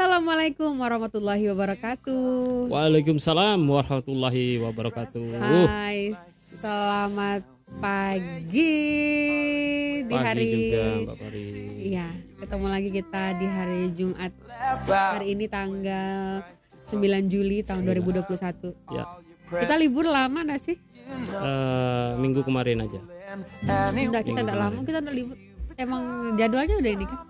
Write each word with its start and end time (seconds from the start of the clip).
Assalamualaikum 0.00 0.80
warahmatullahi 0.80 1.44
wabarakatuh. 1.52 2.72
Waalaikumsalam 2.72 3.60
warahmatullahi 3.60 4.56
wabarakatuh. 4.56 5.28
Hai, 5.68 6.16
selamat 6.56 7.44
pagi 7.84 8.80
di 10.00 10.08
Pagi 10.08 10.24
hari 10.24 10.48
juga 10.56 10.84
Mbak 11.04 11.16
Pari. 11.20 11.46
Iya, 11.92 12.08
ketemu 12.16 12.66
lagi 12.72 12.88
kita 12.96 13.22
di 13.36 13.44
hari 13.44 13.80
Jumat. 13.92 14.32
Hari 14.88 15.26
ini 15.36 15.44
tanggal 15.52 16.48
9 16.88 17.28
Juli 17.28 17.60
tahun 17.60 17.84
2021. 17.84 18.72
Ya, 18.96 19.04
Kita 19.52 19.76
libur 19.76 20.08
lama 20.08 20.48
gak 20.48 20.64
sih? 20.64 20.80
eh, 21.44 22.08
minggu 22.16 22.40
kemarin 22.40 22.88
aja. 22.88 23.04
Enggak, 23.92 24.24
kita 24.24 24.48
enggak 24.48 24.60
lama, 24.64 24.80
kita 24.80 25.04
enggak 25.04 25.12
libur. 25.12 25.36
Emang 25.76 26.32
jadwalnya 26.40 26.80
udah 26.80 26.88
ini 26.88 27.04
kan. 27.04 27.20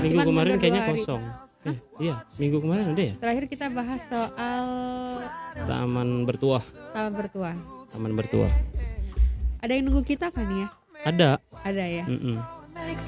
Minggu 0.00 0.16
Cuman 0.16 0.24
kemarin 0.32 0.54
kayaknya 0.56 0.84
hari. 0.88 1.04
kosong. 1.04 1.43
Eh, 1.64 1.76
iya, 1.96 2.20
minggu 2.36 2.60
kemarin 2.60 2.92
ada 2.92 3.02
ya? 3.02 3.14
Terakhir 3.16 3.44
kita 3.48 3.72
bahas 3.72 4.00
soal 4.04 4.66
Taman 5.64 6.28
bertuah, 6.28 6.60
taman 6.92 7.12
bertua. 7.16 7.50
taman 7.88 8.12
bertuah. 8.12 8.52
Ada 9.64 9.72
yang 9.72 9.88
nunggu 9.88 10.04
kita 10.04 10.28
kan 10.28 10.44
ya? 10.44 10.68
Ada. 11.04 11.40
Ada 11.64 11.84
ya. 11.88 12.04
Mm-mm. 12.04 12.36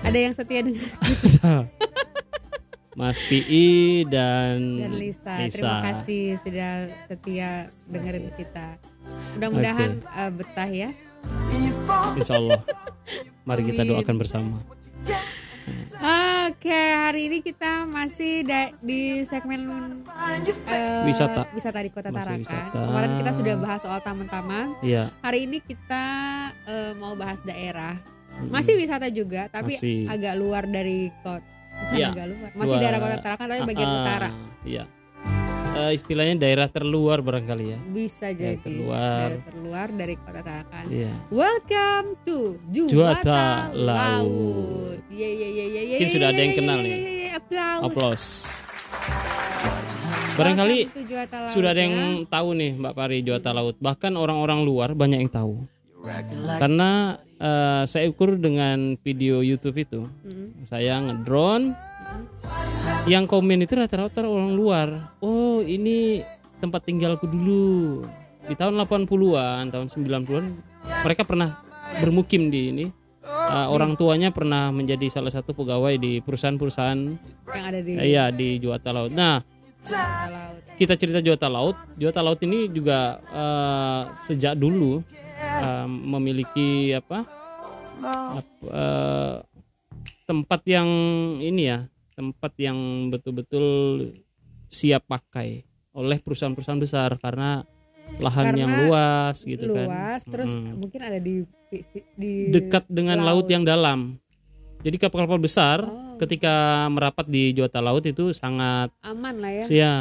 Ada 0.01 0.19
yang 0.19 0.33
setia 0.33 0.65
dengan 0.65 0.89
Mas 2.97 3.21
PI 3.21 4.09
dan, 4.09 4.80
dan 4.80 4.93
Lisa. 4.97 5.37
Terima 5.52 5.85
kasih 5.93 6.41
sudah 6.41 6.73
setia 7.05 7.69
dengerin 7.85 8.33
kita. 8.33 8.80
Mudah-mudahan 9.37 10.01
eh, 10.01 10.30
betah 10.33 10.71
ya. 10.71 10.91
Insya 12.16 12.41
Allah. 12.41 12.65
Mari 13.45 13.69
kita 13.69 13.85
doakan 13.85 14.16
bersama. 14.16 14.57
Oke, 15.97 16.77
hari 16.77 17.27
ini 17.27 17.39
kita 17.41 17.89
masih 17.89 18.45
di 18.79 19.25
segmen 19.25 19.65
eh, 20.69 21.05
Wisata. 21.09 21.49
wisata 21.51 21.80
di 21.80 21.88
Kota 21.88 22.13
Tarakan. 22.13 22.45
Kemarin 22.71 23.11
kita 23.19 23.33
sudah 23.33 23.55
bahas 23.57 23.80
soal 23.80 24.01
taman-taman. 24.01 24.77
Iya. 24.80 25.09
Hari 25.21 25.49
ini 25.49 25.59
kita 25.59 26.05
eh, 26.65 26.93
mau 26.95 27.16
bahas 27.16 27.41
daerah. 27.43 27.97
Masih 28.53 28.77
wisata 28.77 29.09
juga, 29.09 29.49
tapi 29.49 29.80
Masih. 29.80 30.05
agak 30.07 30.35
luar 30.37 30.69
dari 30.69 31.09
kota. 31.25 31.41
Bukan 31.77 31.93
Iya. 31.93 32.09
agak 32.13 32.27
luar. 32.29 32.51
Masih 32.53 32.69
Luar. 32.73 32.83
daerah 32.85 32.99
Kota 33.01 33.16
Tarakan 33.21 33.47
tapi 33.47 33.63
bagian 33.65 33.88
Ah, 33.88 33.97
utara. 33.99 34.29
Iya. 34.65 34.85
Eh, 35.77 35.93
istilahnya 35.93 36.35
daerah 36.41 36.69
terluar 36.73 37.21
barangkali 37.21 37.65
ya. 37.69 37.79
Bisa 37.93 38.32
jadi 38.32 38.57
terluar. 38.57 39.29
daerah 39.29 39.45
terluar 39.45 39.87
dari 39.93 40.15
Kota 40.16 40.41
Tarakan. 40.41 40.85
Iya. 40.88 41.13
Welcome 41.29 42.09
to 42.24 42.38
Juwata 42.73 42.88
Juwata 42.88 43.45
Laut. 43.77 44.99
Ye 45.13 45.29
ye 45.29 45.49
ye 45.52 45.65
ye 45.69 45.82
ye. 45.85 45.97
Mungkin 46.01 46.09
sudah 46.09 46.29
ada 46.32 46.41
yang 46.41 46.52
ye, 46.52 46.57
kenal 46.57 46.79
ye, 46.80 46.88
nih. 46.88 46.97
Aplaus. 47.37 47.82
Aplaus. 47.85 48.24
Barangkali 50.37 50.79
sudah 51.49 51.71
ada 51.73 51.80
ya. 51.80 51.85
yang 51.88 51.95
tahu 52.24 52.49
nih 52.57 52.71
Mbak 52.77 52.95
Pari 52.97 53.19
Juwata 53.21 53.51
Laut. 53.52 53.77
Bahkan 53.77 54.13
orang-orang 54.16 54.65
luar 54.65 54.97
banyak 54.97 55.29
yang 55.29 55.32
tahu. 55.32 55.60
Karena 56.57 57.21
eh, 57.37 57.82
saya 57.85 58.09
ukur 58.09 58.41
dengan 58.41 58.97
video 59.04 59.45
YouTube 59.45 59.77
itu, 59.77 60.09
Mm. 60.24 60.65
saya 60.65 61.04
ngedrone. 61.04 61.77
Yang 63.07 63.24
komen 63.30 63.62
itu 63.62 63.79
rata-rata 63.79 64.26
orang 64.26 64.53
luar. 64.53 65.15
Oh 65.22 65.62
ini 65.62 66.22
tempat 66.59 66.82
tinggalku 66.82 67.31
dulu. 67.31 68.03
Di 68.47 68.54
tahun 68.54 68.78
80-an, 68.78 69.71
tahun 69.71 69.87
90-an, 69.91 70.44
mereka 71.03 71.22
pernah 71.26 71.59
bermukim 71.98 72.50
di 72.50 72.60
ini. 72.71 72.87
Eh, 73.26 73.66
orang 73.66 73.98
tuanya 73.98 74.31
pernah 74.31 74.71
menjadi 74.71 75.06
salah 75.10 75.31
satu 75.31 75.50
pegawai 75.50 75.98
di 75.98 76.22
perusahaan-perusahaan 76.22 76.98
yang 77.50 77.65
ada 77.66 77.81
di 77.82 77.93
eh, 77.94 78.06
iya 78.10 78.31
di 78.31 78.59
Juwata 78.59 78.94
Laut. 78.94 79.10
Nah, 79.10 79.43
Laut. 79.87 80.62
kita 80.78 80.94
cerita 80.94 81.19
Juwata 81.19 81.50
Laut. 81.50 81.75
Juwata 81.98 82.22
Laut 82.22 82.38
ini 82.43 82.70
juga 82.70 83.19
eh, 83.22 84.03
sejak 84.22 84.54
dulu 84.54 85.02
eh, 85.42 85.86
memiliki 85.86 86.94
apa? 86.94 87.26
ap- 88.38 88.66
eh, 88.66 89.36
tempat 90.26 90.60
yang 90.66 90.86
ini 91.38 91.62
ya, 91.66 91.86
tempat 92.16 92.53
yang 92.56 92.77
betul-betul 93.12 93.66
siap 94.66 95.04
pakai 95.04 95.62
oleh 95.93 96.16
perusahaan-perusahaan 96.19 96.81
besar 96.81 97.15
karena 97.16 97.62
lahan 98.19 98.50
Karena 98.50 98.59
yang 98.59 98.72
luas 98.82 99.37
gitu 99.43 99.69
kan. 99.69 99.87
Luas, 99.87 100.22
terus 100.25 100.53
Mm. 100.55 100.75
mungkin 100.78 101.00
ada 101.03 101.19
di 101.19 101.44
di 102.15 102.32
Dekat 102.49 102.87
dengan 102.87 103.21
laut. 103.21 103.44
yang 103.47 103.62
dalam. 103.62 104.16
Jadi 104.81 104.97
kapal-kapal 104.97 105.37
besar 105.37 105.82
Oh. 105.82 106.15
ketika 106.16 106.87
merapat 106.88 107.26
di 107.26 107.50
Juwata 107.50 107.82
Laut 107.82 108.00
itu 108.03 108.31
sangat 108.31 108.88
aman 109.03 109.34
lah 109.37 109.50
ya. 109.50 109.65
ya 109.66 109.94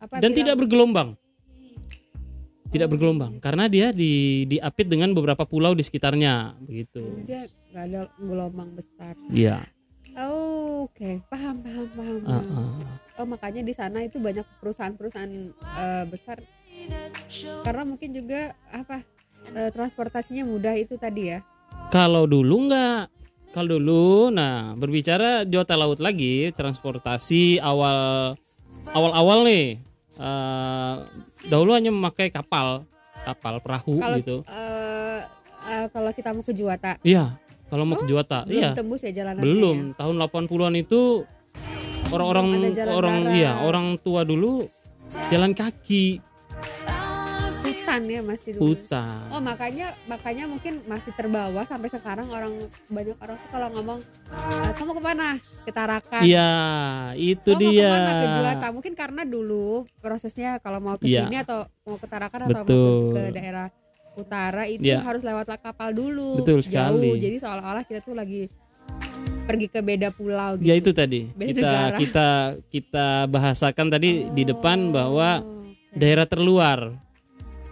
Apa 0.00 0.18
dan 0.18 0.30
tidak 0.32 0.56
bergelombang 0.56 1.14
tidak 2.66 2.88
bergelombang 2.88 3.36
karena 3.38 3.68
dia 3.68 3.92
di 3.92 4.42
diapit 4.48 4.88
dengan 4.88 5.12
beberapa 5.12 5.44
pulau 5.44 5.76
di 5.76 5.84
sekitarnya 5.84 6.56
begitu 6.58 7.04
Dia 7.22 7.44
nggak 7.68 7.84
ada 7.84 8.00
gelombang 8.16 8.70
besar. 8.72 9.14
iya 9.28 9.60
Oh, 10.14 10.61
Oke, 10.82 11.22
paham, 11.30 11.62
paham, 11.62 11.86
paham. 11.94 12.18
Ah, 12.26 12.42
paham. 12.42 12.70
ah. 12.82 12.96
Oh 13.22 13.26
makanya 13.28 13.62
di 13.62 13.70
sana 13.70 14.02
itu 14.02 14.18
banyak 14.18 14.42
perusahaan-perusahaan 14.58 15.30
eh, 15.78 16.04
besar 16.10 16.42
karena 17.62 17.82
mungkin 17.86 18.10
juga 18.10 18.56
apa 18.72 19.06
eh, 19.54 19.70
transportasinya 19.70 20.42
mudah 20.42 20.74
itu 20.74 20.98
tadi 20.98 21.30
ya. 21.30 21.38
kalau 21.94 22.26
dulu 22.26 22.66
enggak 22.66 23.12
kalau 23.52 23.78
dulu 23.78 24.32
nah 24.32 24.72
berbicara 24.74 25.44
Jota 25.44 25.76
Laut 25.76 26.00
lagi 26.00 26.50
transportasi 26.56 27.60
awal 27.60 28.32
awal-awal 28.90 29.44
nih 29.46 29.78
eh, 30.18 30.94
dahulu 31.46 31.76
hanya 31.76 31.92
memakai 31.94 32.32
kapal 32.32 32.88
kapal 33.22 33.60
perahu 33.62 34.00
Kalau 34.00 34.18
gitu 34.18 34.36
eh, 34.48 35.20
eh, 35.68 35.86
kalau 35.92 36.10
kita 36.10 36.32
mau 36.34 36.42
ke 36.42 36.52
Juwata 36.56 36.96
iya 37.06 37.38
kalau 37.72 37.84
mau 37.84 37.96
ke 37.96 38.04
Juwata 38.04 38.44
belum 38.44 38.52
iya 38.54 38.70
tembus 38.72 39.00
ya 39.00 39.10
jalanannya. 39.10 39.40
belum 39.42 39.76
ya? 39.88 39.96
tahun 39.96 40.14
80-an 40.20 40.74
itu 40.76 41.00
orang-orang 42.06 42.46
orang 42.86 43.16
darat. 43.24 43.32
iya 43.34 43.52
orang 43.58 43.86
tua 43.96 44.20
dulu 44.22 44.68
jalan 45.26 45.52
kaki 45.52 46.20
Hutan 47.62 48.02
ya 48.06 48.20
masih 48.20 48.56
dulu. 48.56 48.72
hutan 48.72 49.22
Oh 49.28 49.38
makanya 49.38 49.92
makanya 50.04 50.44
mungkin 50.46 50.82
masih 50.84 51.12
terbawa 51.12 51.62
sampai 51.62 51.88
sekarang 51.88 52.26
orang 52.26 52.52
banyak 52.86 53.16
orang 53.16 53.36
tuh 53.36 53.48
kalau 53.50 53.68
ngomong 53.70 53.98
"Eh, 54.30 54.70
kamu 54.72 54.92
ke 54.92 55.02
mana 55.02 55.28
ke 55.62 55.70
Tarakan 55.70 56.22
iya 56.22 56.50
itu 57.14 57.48
kamu 57.48 57.60
dia 57.60 57.84
ke 57.84 57.92
mana 57.92 58.12
ke 58.12 58.26
Juwata 58.32 58.66
mungkin 58.70 58.92
karena 58.92 59.22
dulu 59.24 59.66
prosesnya 59.98 60.56
kalau 60.58 60.78
mau 60.78 60.94
ke 60.94 61.06
Iya. 61.06 61.26
sini 61.26 61.36
atau 61.38 61.64
mau 61.82 61.96
ke 61.96 62.06
Tarakan 62.06 62.40
atau 62.46 62.60
mau 62.60 62.66
ke, 62.66 62.78
ke 63.10 63.22
daerah 63.32 63.66
utara 64.14 64.68
itu 64.68 64.84
Iya. 64.84 65.00
harus 65.00 65.22
lewat 65.22 65.48
kapal 65.58 65.90
dulu. 65.90 66.40
Betul 66.40 66.60
jauh. 66.60 66.66
sekali. 66.66 67.10
jadi 67.16 67.36
seolah-olah 67.38 67.84
kita 67.84 68.00
tuh 68.00 68.12
lagi 68.12 68.48
pergi 69.42 69.66
ke 69.66 69.80
beda 69.80 70.08
pulau 70.10 70.54
gitu. 70.56 70.68
ya 70.68 70.74
itu 70.76 70.90
tadi. 70.92 71.26
Beda 71.32 71.48
kita 71.50 71.62
negara. 71.64 71.96
kita 72.02 72.28
kita 72.68 73.06
bahasakan 73.26 73.86
tadi 73.88 74.10
di 74.30 74.42
depan 74.44 74.92
bahwa 74.92 75.40
Oh, 75.40 75.66
oke. 75.66 75.98
daerah 75.98 76.26
terluar. 76.28 76.78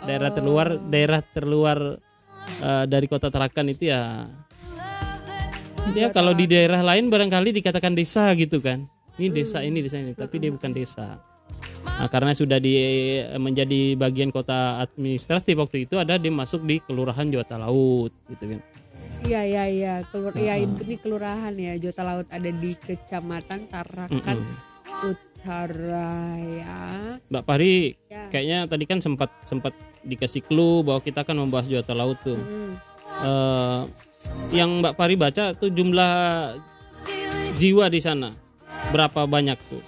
Daerah 0.01 0.31
Oh. 0.33 0.35
terluar 0.35 0.67
daerah 0.83 1.21
terluar 1.23 1.79
eh, 2.59 2.85
dari 2.89 3.07
kota 3.07 3.29
Tarakan 3.29 3.71
itu 3.71 3.93
ya. 3.93 4.27
Ya 5.93 6.09
kalau 6.11 6.33
di 6.33 6.45
daerah 6.45 6.81
lain 6.81 7.09
barangkali 7.09 7.53
dikatakan 7.53 7.93
desa 7.93 8.33
gitu 8.35 8.61
kan. 8.61 8.85
Ini 9.17 9.29
desa 9.31 9.61
ini 9.61 9.81
desa 9.81 9.97
ini. 9.97 10.13
Tapi 10.17 10.37
dia 10.39 10.51
bukan 10.51 10.73
desa 10.73 11.21
Nah, 11.83 12.09
karena 12.09 12.33
sudah 12.33 12.57
di 12.57 12.73
menjadi 13.35 13.93
bagian 13.93 14.29
kota 14.29 14.81
administratif 14.81 15.53
waktu 15.55 15.85
itu 15.85 15.95
ada 15.95 16.17
dia 16.17 16.29
masuk 16.29 16.65
di 16.65 16.79
kelurahan 16.79 17.27
Juwata 17.27 17.57
Laut 17.57 18.09
gitu 18.27 18.45
kan 18.49 18.61
Iya 19.23 19.41
iya 19.43 19.65
iya 19.67 19.95
kelur 20.07 20.33
ya 20.33 20.55
Ah. 20.55 20.61
ini 20.61 20.97
kelurahan 20.97 21.53
ya 21.53 21.77
Jota 21.77 22.03
Laut 22.03 22.27
ada 22.27 22.49
di 22.49 22.73
Kecamatan 22.75 23.65
Tarakan 23.67 24.39
Mm-mm. 24.39 24.57
Utara 25.07 26.13
ya. 26.39 26.81
Mbak 27.27 27.45
Pari 27.45 27.97
Ya. 28.07 28.29
kayaknya 28.29 28.59
tadi 28.65 28.85
kan 28.85 28.99
sempat 28.99 29.29
sempat 29.45 29.73
dikasih 30.01 30.41
clue 30.43 30.81
bahwa 30.81 31.01
kita 31.01 31.21
akan 31.21 31.37
membahas 31.39 31.67
Juwata 31.67 31.93
Laut 31.93 32.17
tuh 32.19 32.37
Mm. 32.37 32.73
Eh, 33.21 33.81
yang 34.53 34.81
Mbak 34.81 34.95
Pari 34.95 35.15
baca 35.15 35.53
tuh 35.53 35.69
jumlah 35.69 36.13
jiwa 37.57 37.89
di 37.89 38.01
sana 38.01 38.33
berapa 38.89 39.25
banyak 39.25 39.59
tuh 39.67 39.83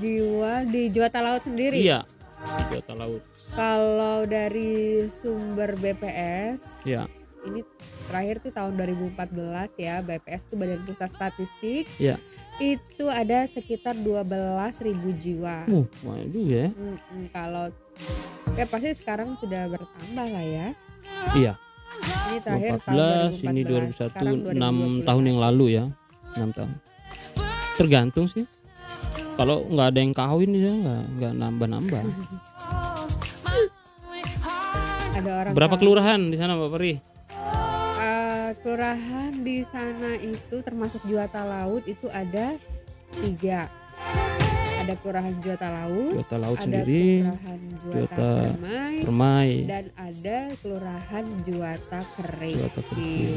Jiwa 0.00 0.64
di 0.68 0.88
Jota 0.90 1.20
Laut 1.20 1.42
sendiri. 1.44 1.78
iya 1.80 2.04
di 2.44 2.62
Juwata 2.70 2.94
Laut. 2.94 3.22
Kalau 3.56 4.28
dari 4.28 5.04
sumber 5.08 5.74
BPS 5.80 6.84
ya 6.84 7.08
ini 7.44 7.60
terakhir 8.08 8.40
tuh 8.40 8.52
tahun 8.56 8.72
2014 8.80 9.76
ya 9.76 10.00
BPS 10.00 10.42
tuh 10.48 10.56
Badan 10.56 10.80
Pusat 10.84 11.10
Statistik. 11.12 11.84
Iya. 12.00 12.16
itu 12.62 13.10
ada 13.10 13.42
sekitar 13.50 13.98
12.000 13.98 14.94
jiwa. 15.18 15.66
uh 15.66 15.86
juga 16.30 16.54
ya. 16.54 16.68
Mm-mm, 16.70 17.26
kalau 17.34 17.66
ya 18.54 18.62
pasti 18.70 18.94
sekarang 18.94 19.34
sudah 19.34 19.66
bertambah 19.74 20.26
lah 20.30 20.46
ya. 20.46 20.66
iya. 21.34 21.52
Ini 22.30 22.38
terakhir 22.38 22.70
tahun 22.86 23.34
2014 23.34 23.50
ini 23.50 23.62
2014, 23.66 24.06
sekarang 24.06 24.34
2021 24.54 25.02
6 25.02 25.08
tahun 25.10 25.22
yang 25.26 25.38
lalu 25.42 25.66
ya. 25.66 25.84
6 26.38 26.54
tahun. 26.54 26.70
Tergantung 27.74 28.26
sih 28.30 28.46
kalau 29.34 29.66
nggak 29.66 29.86
ada 29.90 29.98
yang 29.98 30.12
kawin 30.12 30.50
di 30.50 30.60
sana 30.60 30.78
nggak 30.78 31.02
nggak 31.14 31.32
nambah-nambah. 31.36 32.02
ada 35.14 35.30
orang 35.40 35.52
Berapa 35.54 35.74
tahu. 35.74 35.80
kelurahan 35.80 36.20
di 36.26 36.36
sana 36.36 36.52
Mbak 36.54 36.70
Peri? 36.70 36.92
Eh, 37.96 38.48
kelurahan 38.60 39.32
di 39.40 39.58
sana 39.62 40.10
itu 40.16 40.56
termasuk 40.60 41.00
Juwata 41.04 41.42
Laut 41.42 41.82
itu 41.84 42.06
ada 42.08 42.58
tiga 43.14 43.70
ada 44.84 45.00
kelurahan 45.00 45.32
Juwata 45.40 45.68
Laut 45.70 46.12
Juwata 46.12 46.36
Laut 46.36 46.58
ada 46.58 46.64
sendiri, 46.66 47.24
kelurahan 47.24 47.58
Juwata 47.64 47.88
Juwata 47.88 48.28
Permai 48.36 48.94
Permai, 49.00 49.50
dan 49.64 49.84
ada 49.96 50.38
kelurahan 50.60 51.24
Juwata 51.42 52.00
Kering 52.12 52.56
Juwata 52.58 52.82
Kerikil. 52.84 53.32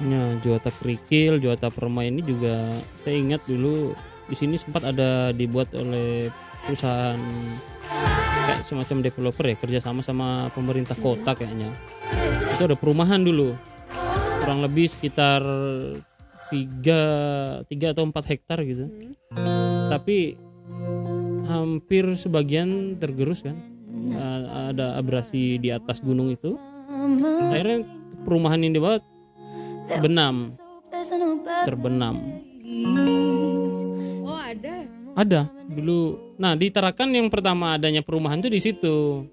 Ya, 0.00 0.22
Juwata 0.40 0.70
Kerikil, 0.72 1.32
Juwata 1.36 1.68
Permai 1.68 2.06
ini 2.08 2.22
juga 2.22 2.54
saya 2.96 3.14
ingat 3.14 3.44
dulu 3.44 3.92
di 4.26 4.34
sini 4.34 4.58
sempat 4.58 4.82
ada 4.82 5.30
dibuat 5.30 5.70
oleh 5.72 6.30
perusahaan 6.66 7.18
kayak 8.46 8.62
semacam 8.62 8.96
developer 9.02 9.44
ya 9.46 9.56
kerjasama 9.56 10.00
sama 10.02 10.28
pemerintah 10.50 10.98
kota 10.98 11.34
kayaknya. 11.34 11.70
Itu 12.50 12.66
ada 12.66 12.74
perumahan 12.74 13.22
dulu 13.22 13.54
kurang 14.42 14.62
lebih 14.62 14.86
sekitar 14.86 15.42
tiga 16.46 17.00
tiga 17.66 17.90
atau 17.90 18.06
empat 18.06 18.24
hektar 18.30 18.62
gitu. 18.62 18.86
Tapi 19.90 20.38
hampir 21.46 22.04
sebagian 22.14 22.98
tergerus 22.98 23.42
kan. 23.42 23.58
A- 24.14 24.70
Ada 24.74 24.98
abrasi 24.98 25.58
di 25.58 25.70
atas 25.70 26.02
gunung 26.02 26.30
itu. 26.30 26.58
Akhirnya 27.50 27.86
perumahan 28.26 28.58
ini 28.58 28.74
dibuat 28.74 29.02
benam 30.02 30.50
terbenam 31.62 32.18
ada. 35.16 35.48
Dulu 35.66 35.98
nah 36.36 36.52
di 36.52 36.68
Tarakan 36.68 37.16
yang 37.16 37.32
pertama 37.32 37.80
adanya 37.80 38.04
perumahan 38.04 38.38
tuh 38.44 38.52
di 38.52 38.60
situ. 38.60 39.24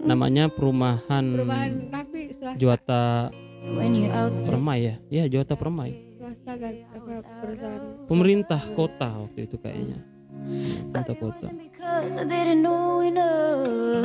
Namanya 0.00 0.48
perumahan, 0.48 1.24
perubahan 1.36 1.92
tapi 1.92 2.32
swasta. 2.32 2.56
Juwata 2.56 3.28
Permai 4.48 4.78
ya? 4.80 4.94
Ya 5.12 5.28
Juwata 5.28 5.54
Permai. 5.60 6.16
Swasta 6.16 6.56
apa 6.56 7.20
perusahaan. 7.44 8.08
Pemerintah 8.08 8.62
kota 8.72 9.28
waktu 9.28 9.44
itu 9.44 9.60
kayaknya. 9.60 10.00
Pemerintah 10.88 11.14
kota. 11.20 11.48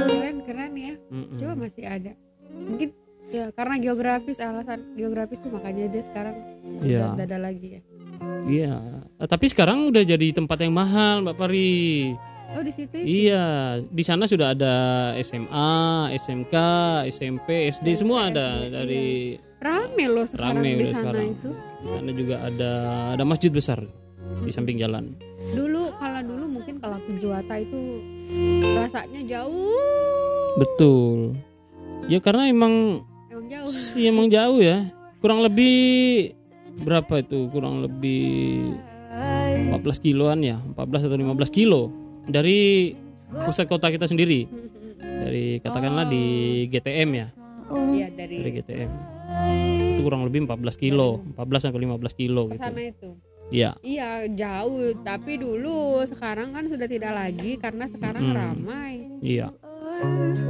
Keren 0.03 0.37
keren 0.43 0.73
ya. 0.75 0.93
Coba 1.39 1.53
masih 1.55 1.87
ada. 1.87 2.11
Mungkin 2.51 2.91
ya 3.31 3.49
karena 3.55 3.75
geografis 3.81 4.37
alasan 4.37 4.93
geografis 4.93 5.41
tuh 5.41 5.49
makanya 5.49 5.89
dia 5.89 6.03
sekarang 6.05 6.35
udah 6.85 7.17
ada 7.17 7.37
lagi 7.41 7.79
ya 7.79 7.81
iya 8.45 8.75
Eh, 9.15 9.27
tapi 9.27 9.47
sekarang 9.47 9.87
udah 9.87 10.03
jadi 10.03 10.27
tempat 10.29 10.59
yang 10.59 10.75
mahal 10.75 11.23
Mbak 11.23 11.35
Pari 11.35 12.11
oh 12.51 12.59
di 12.59 12.67
situ 12.69 12.99
Iya, 12.99 13.45
di 13.81 14.03
sana 14.03 14.27
sudah 14.27 14.51
ada 14.51 14.75
SMA, 15.17 15.71
SMK, 16.13 16.55
SMP, 17.09 17.71
SD 17.71 17.95
semua 17.95 18.27
ada 18.27 18.67
dari 18.67 19.39
rame 19.55 20.05
loh 20.05 20.27
sekarang 20.27 20.59
Rame 20.59 20.71
di 20.75 20.85
sana 20.85 21.15
sekarang. 21.15 21.27
itu 21.31 21.49
di 21.55 21.87
sana 21.89 22.11
juga 22.11 22.35
ada 22.43 22.71
ada 23.15 23.23
masjid 23.23 23.47
besar 23.49 23.79
di 24.43 24.51
samping 24.51 24.75
jalan. 24.77 25.15
dulu 25.47 25.95
kalau 25.95 26.21
dulu 26.21 26.45
mungkin 26.51 26.75
kalau 26.77 26.99
ke 26.99 27.15
Juwata 27.15 27.55
itu 27.55 28.03
rasanya 28.75 29.21
jauh 29.23 29.71
Betul. 30.55 31.39
Ya 32.05 32.19
karena 32.19 32.47
emang 32.47 33.03
emang 33.27 33.47
jauh 33.47 33.69
emang 33.95 34.27
jauh 34.27 34.59
ya. 34.59 34.91
Kurang 35.19 35.39
lebih 35.41 35.77
berapa 36.77 37.21
itu? 37.21 37.47
Kurang 37.49 37.79
lebih 37.79 38.75
14 39.71 39.79
kiloan 40.01 40.43
ya, 40.43 40.59
14 40.73 41.07
atau 41.07 41.15
15 41.15 41.47
kilo 41.49 41.81
dari 42.25 42.91
pusat 43.29 43.65
kota 43.65 43.87
kita 43.87 44.05
sendiri. 44.05 44.47
Dari 44.99 45.57
katakanlah 45.59 46.05
di 46.05 46.23
GTM 46.67 47.09
ya, 47.15 47.27
iya 47.93 48.07
dari 48.09 48.35
dari 48.43 48.51
GTM. 48.53 48.91
Itu 49.95 50.01
kurang 50.03 50.27
lebih 50.27 50.43
14 50.43 50.75
kilo, 50.75 51.23
14 51.33 51.71
sampai 51.71 51.79
15 51.81 52.13
kilo 52.13 52.51
gitu. 52.51 52.61
sana 52.61 52.81
itu 52.83 53.09
Iya. 53.45 53.77
iya 53.85 54.25
jauh 54.25 54.97
tapi 55.05 55.37
dulu 55.37 56.01
sekarang 56.01 56.49
kan 56.49 56.65
sudah 56.65 56.89
tidak 56.89 57.13
lagi 57.13 57.61
karena 57.61 57.85
sekarang 57.85 58.33
Mm-mm. 58.33 58.37
ramai 58.37 59.05
Iya. 59.21 59.53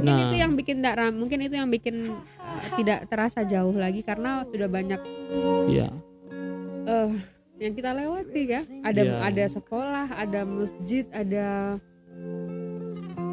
Nah. 0.08 0.32
itu 0.32 0.36
yang 0.40 0.52
bikin 0.56 0.80
tidak 0.80 0.96
ram 0.96 1.12
mungkin 1.12 1.38
itu 1.44 1.54
yang 1.54 1.68
bikin 1.68 2.08
uh, 2.40 2.60
tidak 2.80 3.04
terasa 3.06 3.44
jauh 3.44 3.76
lagi 3.76 4.00
karena 4.00 4.48
sudah 4.48 4.64
banyak 4.64 4.96
Iya. 5.68 5.92
Eh 6.86 7.10
yang 7.56 7.72
kita 7.72 7.90
lewati 7.90 8.42
ya 8.46 8.60
ada 8.80 9.00
Iya. 9.00 9.14
ada 9.22 9.44
sekolah 9.48 10.06
ada 10.10 10.40
masjid 10.42 11.04
ada 11.10 11.76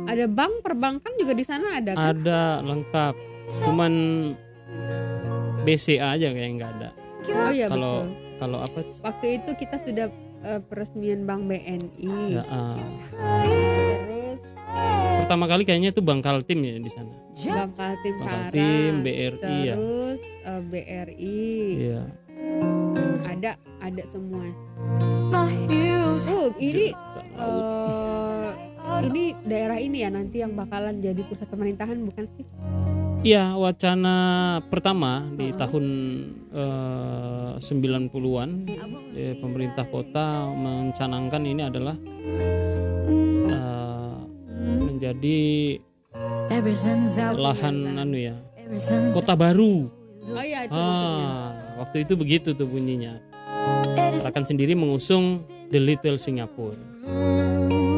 ada 0.03 0.25
bank 0.27 0.59
perbankan 0.61 1.13
juga 1.15 1.31
di 1.31 1.43
sana 1.43 1.77
ada 1.77 1.91
kan 1.93 2.11
Ada 2.13 2.41
lengkap. 2.61 3.15
Cuman 3.61 3.93
BCA 5.63 6.13
aja 6.13 6.27
kayak 6.29 6.51
nggak 6.53 6.71
ada. 6.73 6.89
oh 7.25 7.49
iya 7.49 7.67
Kalau 7.67 8.03
betul 8.03 8.11
kalau 8.35 8.57
apa? 8.59 8.79
waktu 9.01 9.27
itu 9.37 9.51
kita 9.55 9.75
sudah 9.77 10.07
eh, 10.41 10.61
peresmian 10.61 11.23
bank 11.23 11.45
BNI 11.45 12.15
Ya, 12.33 12.43
ah. 12.45 12.75
terus 14.01 14.43
pertama 15.17 15.45
kali 15.45 15.63
kayaknya 15.63 15.91
itu 15.91 16.01
Bangkal 16.01 16.43
Tim 16.43 16.59
ya 16.61 16.75
di 16.75 16.89
sana. 16.89 17.11
bank 17.33 17.71
Kaltim 17.73 18.13
Bangkal 18.17 18.39
Karang 18.41 18.51
Tim, 18.51 18.93
BRI 18.99 19.55
ya. 19.61 19.75
terus 19.77 20.19
eh, 20.41 20.61
BRI 20.61 21.47
Iya. 21.81 22.01
Ada 23.21 23.51
ada 23.81 24.03
semua. 24.09 24.45
Tuh 26.23 26.51
ini 26.59 26.91
eh, 27.39 28.49
ini 29.03 29.23
daerah 29.47 29.79
ini 29.79 30.03
ya 30.03 30.09
nanti 30.11 30.43
yang 30.43 30.53
bakalan 30.53 30.99
jadi 30.99 31.23
pusat 31.23 31.47
pemerintahan 31.47 31.97
bukan 32.03 32.25
sih? 32.27 32.45
Iya, 33.23 33.55
wacana 33.55 34.15
pertama 34.67 35.23
di 35.31 35.55
tahun 35.55 35.85
eh, 36.51 37.55
90-an 37.55 38.49
eh, 39.15 39.39
pemerintah 39.39 39.87
kota 39.87 40.51
mencanangkan 40.51 41.43
ini 41.47 41.63
adalah 41.63 41.95
eh, 43.47 44.19
menjadi 44.59 45.39
lahan 47.39 47.95
anu 47.95 48.17
ya, 48.19 48.35
kota 49.15 49.33
baru. 49.39 50.02
Oh 50.31 50.43
iya 50.43 50.59
itu 50.65 50.71
maksudnya 50.71 51.27
Ah, 51.27 51.49
waktu 51.83 51.97
itu 52.07 52.13
begitu 52.15 52.49
tuh 52.55 52.67
bunyinya. 52.67 53.19
Akan 54.23 54.43
sendiri 54.47 54.75
mengusung 54.75 55.43
The 55.71 55.79
Little 55.79 56.19
Singapore. 56.19 56.79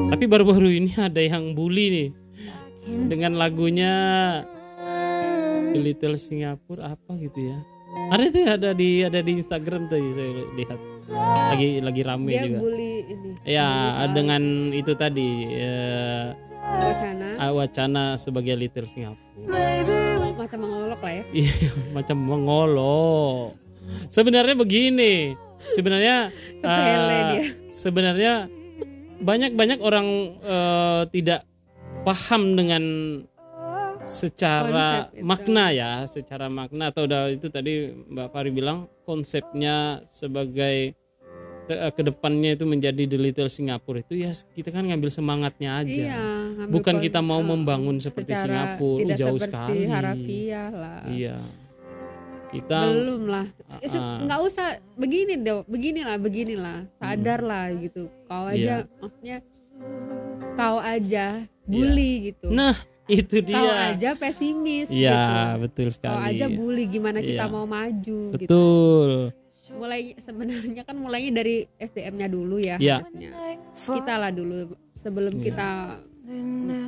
Tapi 0.10 0.26
baru-baru 0.26 0.70
ini 0.74 0.94
ada 0.98 1.22
yang 1.22 1.54
bully 1.54 1.86
nih 1.92 2.10
dengan 3.10 3.38
lagunya 3.38 3.94
The 5.74 5.80
Little 5.82 6.18
Singapore 6.18 6.82
apa 6.82 7.18
gitu 7.18 7.52
ya. 7.52 7.58
Ada 8.12 8.24
tuh 8.28 8.44
ada 8.46 8.70
di 8.76 8.90
ada 9.02 9.20
di 9.24 9.32
Instagram 9.40 9.88
tuh 9.88 9.98
saya 10.12 10.32
lihat 10.60 10.80
lagi 11.52 11.80
lagi 11.80 12.02
rame 12.04 12.32
dia 12.36 12.44
juga. 12.44 12.60
bully 12.60 12.94
ini 13.08 13.30
Ya 13.48 13.68
dengan 14.12 14.74
itu 14.76 14.94
tadi 15.00 15.30
eh, 15.56 16.28
wacana 16.60 17.28
wacana 17.56 18.04
sebagai 18.20 18.54
Little 18.60 18.90
Singapore. 18.90 20.15
Macam 20.36 20.60
mengolok 20.68 21.00
lah 21.02 21.14
ya. 21.16 21.24
Iya, 21.42 21.56
macam 21.96 22.18
mengolok. 22.20 23.48
Sebenarnya 24.10 24.56
begini, 24.58 25.38
sebenarnya 25.78 26.34
dia. 26.62 27.42
sebenarnya 27.70 28.34
banyak-banyak 29.22 29.80
orang 29.80 30.08
eh, 30.42 31.04
tidak 31.14 31.48
paham 32.04 32.58
dengan 32.58 32.84
secara 34.06 35.10
makna 35.22 35.74
ya, 35.74 35.92
secara 36.06 36.52
makna. 36.52 36.94
Atau 36.94 37.10
udah 37.10 37.34
itu 37.34 37.48
tadi 37.50 37.90
Mbak 37.94 38.30
Pari 38.30 38.50
bilang 38.54 38.90
konsepnya 39.06 40.06
sebagai 40.10 40.94
eh, 41.68 41.90
ke 41.90 42.02
depannya 42.02 42.54
itu 42.54 42.64
menjadi 42.64 43.04
the 43.04 43.18
little 43.18 43.48
Singapura 43.48 44.00
itu 44.00 44.14
ya 44.18 44.30
kita 44.52 44.70
kan 44.70 44.84
ngambil 44.84 45.10
semangatnya 45.10 45.80
aja. 45.80 45.90
iya 46.04 46.24
ngambil 46.56 46.74
Bukan 46.74 46.96
kita 47.00 47.20
mau 47.20 47.40
eh, 47.40 47.48
membangun 47.48 47.98
seperti 47.98 48.32
Singapura, 48.34 49.00
tidak 49.02 49.18
jauh 49.18 49.38
seperti 49.38 49.52
sekali. 49.76 49.88
harafiah 49.88 50.70
lah 50.70 51.02
Iya. 51.08 51.38
Kita 52.48 52.78
belum 52.88 53.24
lah 53.26 53.46
Ah. 53.68 54.22
nggak 54.22 54.40
usah 54.42 54.68
begini 54.96 55.36
deh 55.36 55.66
beginilah 55.66 56.16
beginilah 56.16 56.78
sadar 56.96 57.40
Hmm. 57.40 57.50
lah 57.50 57.66
gitu 57.76 58.02
kau 58.24 58.46
Iya. 58.46 58.56
aja 58.56 58.76
maksudnya 58.96 59.38
kau 60.54 60.78
aja 60.80 61.26
bully 61.64 62.32
gitu 62.32 62.48
Nah, 62.50 62.78
itu 63.06 63.44
kau 63.44 63.50
dia. 63.60 63.92
aja 63.92 64.10
pesimis 64.14 64.88
Iya, 64.88 65.12
gitu 65.12 65.34
betul 65.60 65.88
sekali. 65.92 66.10
kau 66.10 66.22
aja 66.24 66.46
bully 66.48 66.84
gimana 66.88 67.20
kita 67.20 67.44
Iya. 67.44 67.52
mau 67.52 67.66
maju 67.68 68.20
gitu 68.32 68.48
Betul. 68.48 69.12
Mulai 69.76 70.16
sebenarnya 70.18 70.84
kan 70.88 70.96
mulainya 70.96 71.44
dari 71.44 71.68
SDM-nya 71.78 72.28
dulu 72.32 72.58
ya 72.58 72.76
Iya. 72.80 73.04
harusnya 73.04 73.32
kita 73.84 74.14
lah 74.16 74.32
dulu 74.32 74.74
sebelum 74.96 75.34
Iya. 75.40 75.44
kita 75.46 75.70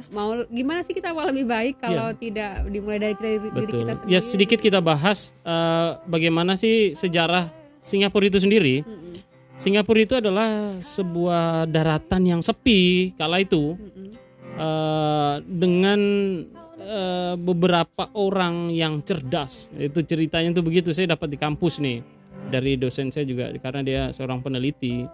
mau 0.10 0.34
gimana 0.50 0.82
sih 0.82 0.98
kita 0.98 1.14
mau 1.14 1.30
lebih 1.30 1.46
baik 1.46 1.78
kalau 1.78 2.10
tidak 2.18 2.66
dimulai 2.74 2.98
dari 2.98 3.38
diri, 3.38 3.50
Iya. 3.54 3.82
Kita 3.86 3.94
sendiri 4.02 4.14
Ya 4.18 4.20
sedikit 4.24 4.60
kita 4.64 4.80
bahas 4.82 5.36
eh, 5.46 5.90
bagaimana 6.10 6.58
sih 6.58 6.98
sejarah 6.98 7.52
Singapura 7.88 8.28
itu 8.28 8.40
sendiri. 8.44 8.84
Mm-mm. 8.84 9.16
Singapura 9.58 10.00
itu 10.04 10.16
adalah 10.20 10.78
sebuah 10.84 11.66
daratan 11.72 12.22
yang 12.28 12.42
sepi 12.46 13.16
kala 13.18 13.42
itu 13.42 13.74
uh, 14.54 15.42
dengan 15.42 16.00
uh, 16.78 17.34
beberapa 17.42 18.06
orang 18.14 18.70
yang 18.70 19.02
cerdas. 19.02 19.74
Itu 19.74 20.06
ceritanya 20.06 20.54
tuh 20.54 20.62
begitu. 20.62 20.94
Saya 20.94 21.18
dapat 21.18 21.34
di 21.34 21.38
kampus 21.42 21.82
nih 21.82 22.06
dari 22.48 22.80
dosen 22.80 23.12
saya 23.12 23.28
juga 23.28 23.52
karena 23.60 23.82
dia 23.84 24.02
seorang 24.16 24.40
peneliti. 24.44 25.08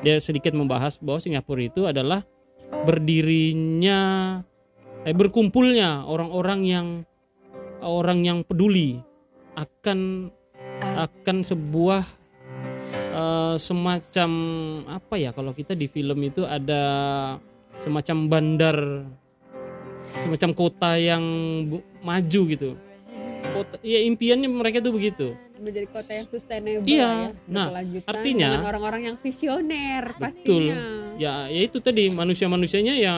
Dia 0.00 0.22
sedikit 0.22 0.54
membahas 0.54 0.96
bahwa 1.02 1.18
Singapura 1.18 1.62
itu 1.64 1.84
adalah 1.84 2.22
berdirinya 2.86 4.00
eh 5.06 5.14
berkumpulnya 5.16 6.04
orang-orang 6.04 6.60
yang 6.68 6.86
orang 7.82 8.26
yang 8.26 8.38
peduli 8.44 9.00
akan 9.56 10.30
akan 10.78 11.36
sebuah 11.42 12.02
uh, 13.14 13.54
semacam 13.58 14.30
apa 14.86 15.14
ya 15.18 15.30
kalau 15.34 15.54
kita 15.54 15.74
di 15.74 15.90
film 15.90 16.18
itu 16.22 16.46
ada 16.46 16.84
semacam 17.82 18.16
bandar 18.30 18.78
semacam 20.22 20.50
kota 20.54 20.98
yang 20.98 21.22
maju 22.02 22.40
gitu 22.50 22.70
kota 23.54 23.76
ya 23.82 24.02
impiannya 24.02 24.48
mereka 24.50 24.82
tuh 24.82 24.94
begitu 24.94 25.34
menjadi 25.58 25.86
kota 25.90 26.10
yang 26.14 26.26
sustainable 26.30 26.86
iya, 26.88 27.08
ya 27.08 27.30
nah 27.50 27.66
artinya 28.06 28.62
orang-orang 28.62 29.12
yang 29.12 29.16
visioner 29.18 30.14
betul, 30.16 30.22
pastinya 30.22 30.76
ya 31.18 31.34
ya 31.50 31.60
itu 31.66 31.78
tadi 31.82 32.10
manusia-manusianya 32.14 32.94
ya 32.98 33.14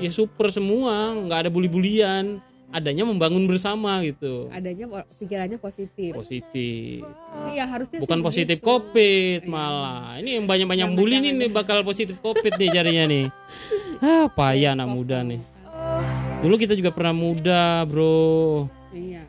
ya 0.00 0.10
super 0.12 0.48
semua 0.52 1.16
nggak 1.16 1.48
ada 1.48 1.50
bully-bulian 1.50 2.40
adanya 2.72 3.04
membangun 3.04 3.44
bersama 3.44 4.00
gitu. 4.00 4.48
Adanya 4.48 5.04
pikirannya 5.20 5.60
positif. 5.60 6.16
Positif. 6.16 7.04
Iya 7.52 7.68
harusnya 7.68 8.00
bukan 8.00 8.20
positif 8.24 8.58
gitu. 8.58 8.66
covid 8.66 9.44
iya. 9.44 9.52
malah. 9.52 10.16
Ini 10.18 10.40
yang 10.40 10.48
banyak-banyak 10.48 10.88
bully 10.96 11.20
nih 11.20 11.52
bakal 11.52 11.84
positif 11.84 12.16
covid 12.24 12.56
nih 12.56 12.68
jarinya 12.72 13.04
nih. 13.06 13.26
Ah 14.02 14.26
payah 14.26 14.74
anak 14.74 14.90
muda 14.90 15.22
nih. 15.22 15.38
Dulu 16.42 16.58
kita 16.58 16.74
juga 16.74 16.90
pernah 16.90 17.14
muda 17.14 17.86
bro. 17.86 18.66
Iya. 18.90 19.22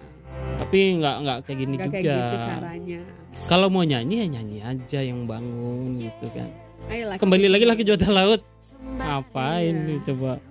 Tapi 0.73 0.97
nggak 0.97 1.15
nggak 1.21 1.37
kayak 1.45 1.57
gini 1.61 1.75
gak 1.77 1.85
juga. 1.85 1.93
Kayak 1.93 2.17
gitu 2.17 2.37
caranya. 2.49 2.99
Kalau 3.45 3.67
mau 3.69 3.85
nyanyi 3.85 4.25
ya 4.25 4.27
nyanyi 4.33 4.57
aja 4.65 4.99
yang 5.05 5.29
bangun 5.29 6.01
gitu 6.01 6.25
kan. 6.33 6.49
Ayolah, 6.89 7.21
Kembali 7.21 7.45
lagi 7.45 7.65
lagi 7.69 7.81
juara 7.85 8.09
laut. 8.09 8.41
Ngapain 8.81 9.69
iya. 9.69 9.85
nih 9.85 9.99
coba? 10.01 10.41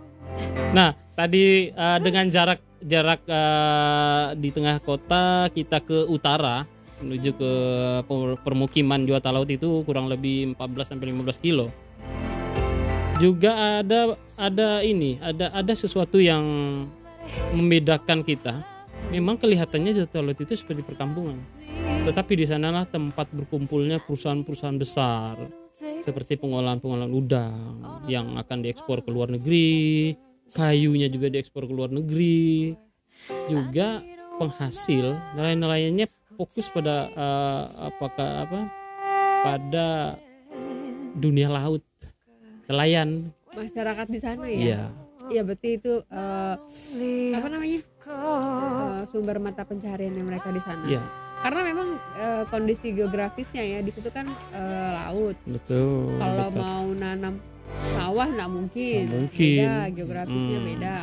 Nah 0.71 0.95
tadi 1.19 1.75
uh, 1.75 1.99
dengan 1.99 2.31
jarak 2.31 2.63
jarak 2.87 3.19
uh, 3.27 4.39
di 4.39 4.55
tengah 4.55 4.79
kota 4.79 5.51
kita 5.51 5.83
ke 5.83 6.07
utara 6.07 6.71
menuju 7.03 7.35
ke 7.35 7.53
permukiman 8.47 9.03
Juata 9.03 9.35
Laut 9.35 9.51
itu 9.51 9.83
kurang 9.83 10.07
lebih 10.07 10.55
14 10.55 10.87
sampai 10.95 11.11
15 11.11 11.43
kilo 11.43 11.67
juga 13.19 13.83
ada 13.83 14.15
ada 14.39 14.87
ini 14.87 15.19
ada 15.19 15.51
ada 15.51 15.75
sesuatu 15.75 16.23
yang 16.23 16.47
membedakan 17.51 18.23
kita 18.23 18.63
memang 19.13 19.37
kelihatannya 19.37 20.09
Laut 20.09 20.41
itu 20.41 20.57
seperti 20.57 20.81
perkampungan. 20.81 21.37
Tetapi 22.09 22.33
di 22.35 22.45
sanalah 22.49 22.89
tempat 22.89 23.29
berkumpulnya 23.31 24.01
perusahaan-perusahaan 24.03 24.79
besar 24.81 25.37
seperti 26.03 26.41
pengolahan-pengolahan 26.41 27.13
udang 27.13 27.79
yang 28.11 28.35
akan 28.41 28.59
diekspor 28.65 29.05
ke 29.05 29.11
luar 29.13 29.31
negeri 29.31 30.17
kayunya 30.53 31.09
juga 31.09 31.33
diekspor 31.33 31.65
ke 31.65 31.73
luar 31.73 31.91
negeri. 31.91 32.77
Juga 33.47 34.03
penghasil 34.37 35.15
nelayan-nelayannya 35.39 36.11
fokus 36.35 36.67
pada 36.73 37.07
uh, 37.15 37.65
apakah 37.87 38.31
apa 38.49 38.61
pada 39.47 39.89
dunia 41.15 41.47
laut 41.47 41.85
nelayan. 42.67 43.31
Masyarakat 43.53 44.07
di 44.11 44.19
sana 44.19 44.45
ya? 44.49 44.59
Iya. 44.59 44.83
Ya 45.31 45.41
berarti 45.47 45.79
itu 45.79 46.03
uh, 46.11 46.55
apa 47.39 47.47
namanya 47.47 47.79
uh, 48.07 49.03
sumber 49.07 49.39
mata 49.39 49.63
pencaharian 49.67 50.15
yang 50.15 50.27
mereka 50.27 50.49
di 50.51 50.63
sana. 50.63 50.85
Iya. 50.87 51.03
Karena 51.43 51.61
memang 51.67 51.89
uh, 52.15 52.45
kondisi 52.47 52.95
geografisnya 52.95 53.67
ya 53.67 53.79
di 53.83 53.91
situ 53.91 54.07
kan 54.15 54.31
uh, 54.55 54.91
laut. 55.11 55.35
Betul 55.43 56.15
kalau 56.19 56.49
mau 56.55 56.87
nanam 56.95 57.43
sawah 57.99 58.29
nggak 58.31 58.51
mungkin. 58.51 59.03
Nggak 59.11 59.15
mungkin. 59.27 59.59
Beda 59.59 59.77
geografisnya 59.91 60.59
hmm. 60.59 60.69
beda. 60.71 60.97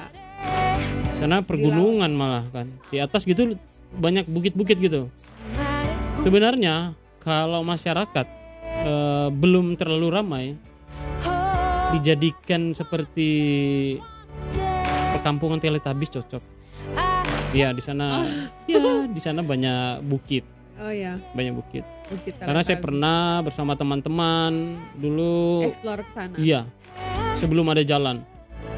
Sana 1.20 1.44
pergunungan 1.44 2.12
malah 2.16 2.48
kan. 2.56 2.72
Di 2.88 3.04
atas 3.04 3.28
gitu 3.28 3.60
banyak 4.00 4.32
bukit-bukit 4.32 4.80
gitu. 4.80 5.12
Sebenarnya 6.24 6.96
kalau 7.20 7.64
masyarakat 7.68 8.28
uh, 8.88 9.28
belum 9.32 9.76
terlalu 9.76 10.08
ramai 10.08 10.46
dijadikan 11.90 12.72
seperti 12.72 13.30
perkampungan 15.18 15.60
Teletabis 15.60 16.14
cocok. 16.14 16.59
Iya 17.50 17.74
di 17.74 17.82
sana, 17.82 18.22
ya 18.70 19.10
di 19.10 19.22
sana 19.22 19.42
banyak 19.42 20.06
bukit. 20.06 20.46
Oh 20.78 20.94
ya. 20.94 21.18
Banyak 21.34 21.54
bukit. 21.58 21.84
bukit 22.08 22.38
Karena 22.38 22.62
saya 22.62 22.78
pernah 22.78 23.42
bersama 23.42 23.74
teman-teman 23.74 24.78
dulu. 24.96 25.66
Explore 25.66 26.06
ke 26.06 26.12
sana. 26.14 26.36
Iya. 26.38 26.70
Sebelum 27.34 27.66
ada 27.74 27.82
jalan. 27.82 28.22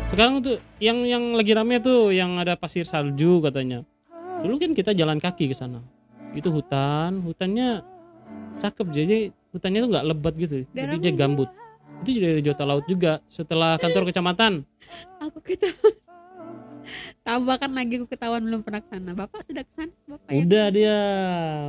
Sekarang 0.07 0.39
tuh 0.39 0.59
yang 0.79 1.03
yang 1.03 1.35
lagi 1.35 1.51
rame 1.51 1.83
tuh 1.83 2.15
yang 2.15 2.39
ada 2.39 2.55
pasir 2.55 2.87
salju 2.87 3.43
katanya. 3.43 3.83
Dulu 4.41 4.55
kan 4.57 4.71
kita 4.71 4.95
jalan 4.95 5.19
kaki 5.19 5.51
ke 5.51 5.55
sana. 5.55 5.83
Itu 6.31 6.49
hutan, 6.49 7.21
hutannya 7.27 7.83
cakep 8.63 8.87
jadi 8.87 9.17
hutannya 9.51 9.79
tuh 9.83 9.89
nggak 9.91 10.05
lebat 10.07 10.33
gitu. 10.39 10.63
Jadi 10.71 10.95
dia 10.99 11.13
gambut 11.13 11.51
itu 12.01 12.17
dari 12.17 12.41
Jota 12.41 12.65
Laut 12.65 12.85
juga 12.89 13.21
setelah 13.29 13.77
kantor 13.77 14.09
kecamatan 14.09 14.65
aku 15.21 15.39
kita 15.53 15.69
tambahkan 17.21 17.71
lagi 17.71 18.01
aku 18.01 18.07
ketahuan 18.09 18.41
belum 18.41 18.61
pernah 18.65 18.81
ke 18.81 18.89
sana 18.89 19.11
bapak 19.13 19.45
sudah 19.45 19.63
ke 19.63 19.73
sana 19.77 19.93
bapak 20.09 20.29
udah 20.33 20.65
ya? 20.67 20.73
dia 20.73 20.97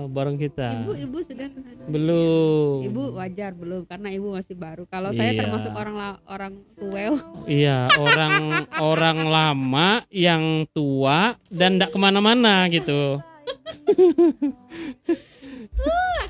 bareng 0.09 0.37
kita. 0.41 0.83
Ibu 0.83 0.93
ibu 0.97 1.19
sudah 1.21 1.47
ke 1.51 1.59
sana 1.61 1.85
belum. 1.89 2.77
Ibu 2.89 3.03
wajar 3.19 3.51
belum. 3.53 3.83
Karena 3.85 4.09
ibu 4.15 4.33
masih 4.33 4.57
baru. 4.57 4.85
Kalau 4.89 5.11
iya. 5.13 5.19
saya 5.19 5.31
termasuk 5.37 5.73
orang 5.75 5.97
orang 6.27 6.55
tua. 6.77 7.01
Iya 7.43 7.91
orang 7.99 8.65
orang 8.79 9.19
lama 9.27 9.89
yang 10.09 10.65
tua 10.71 11.35
dan 11.51 11.77
tidak 11.77 11.91
ke 11.91 11.99
mana-mana 11.99 12.71
gitu. 12.71 13.19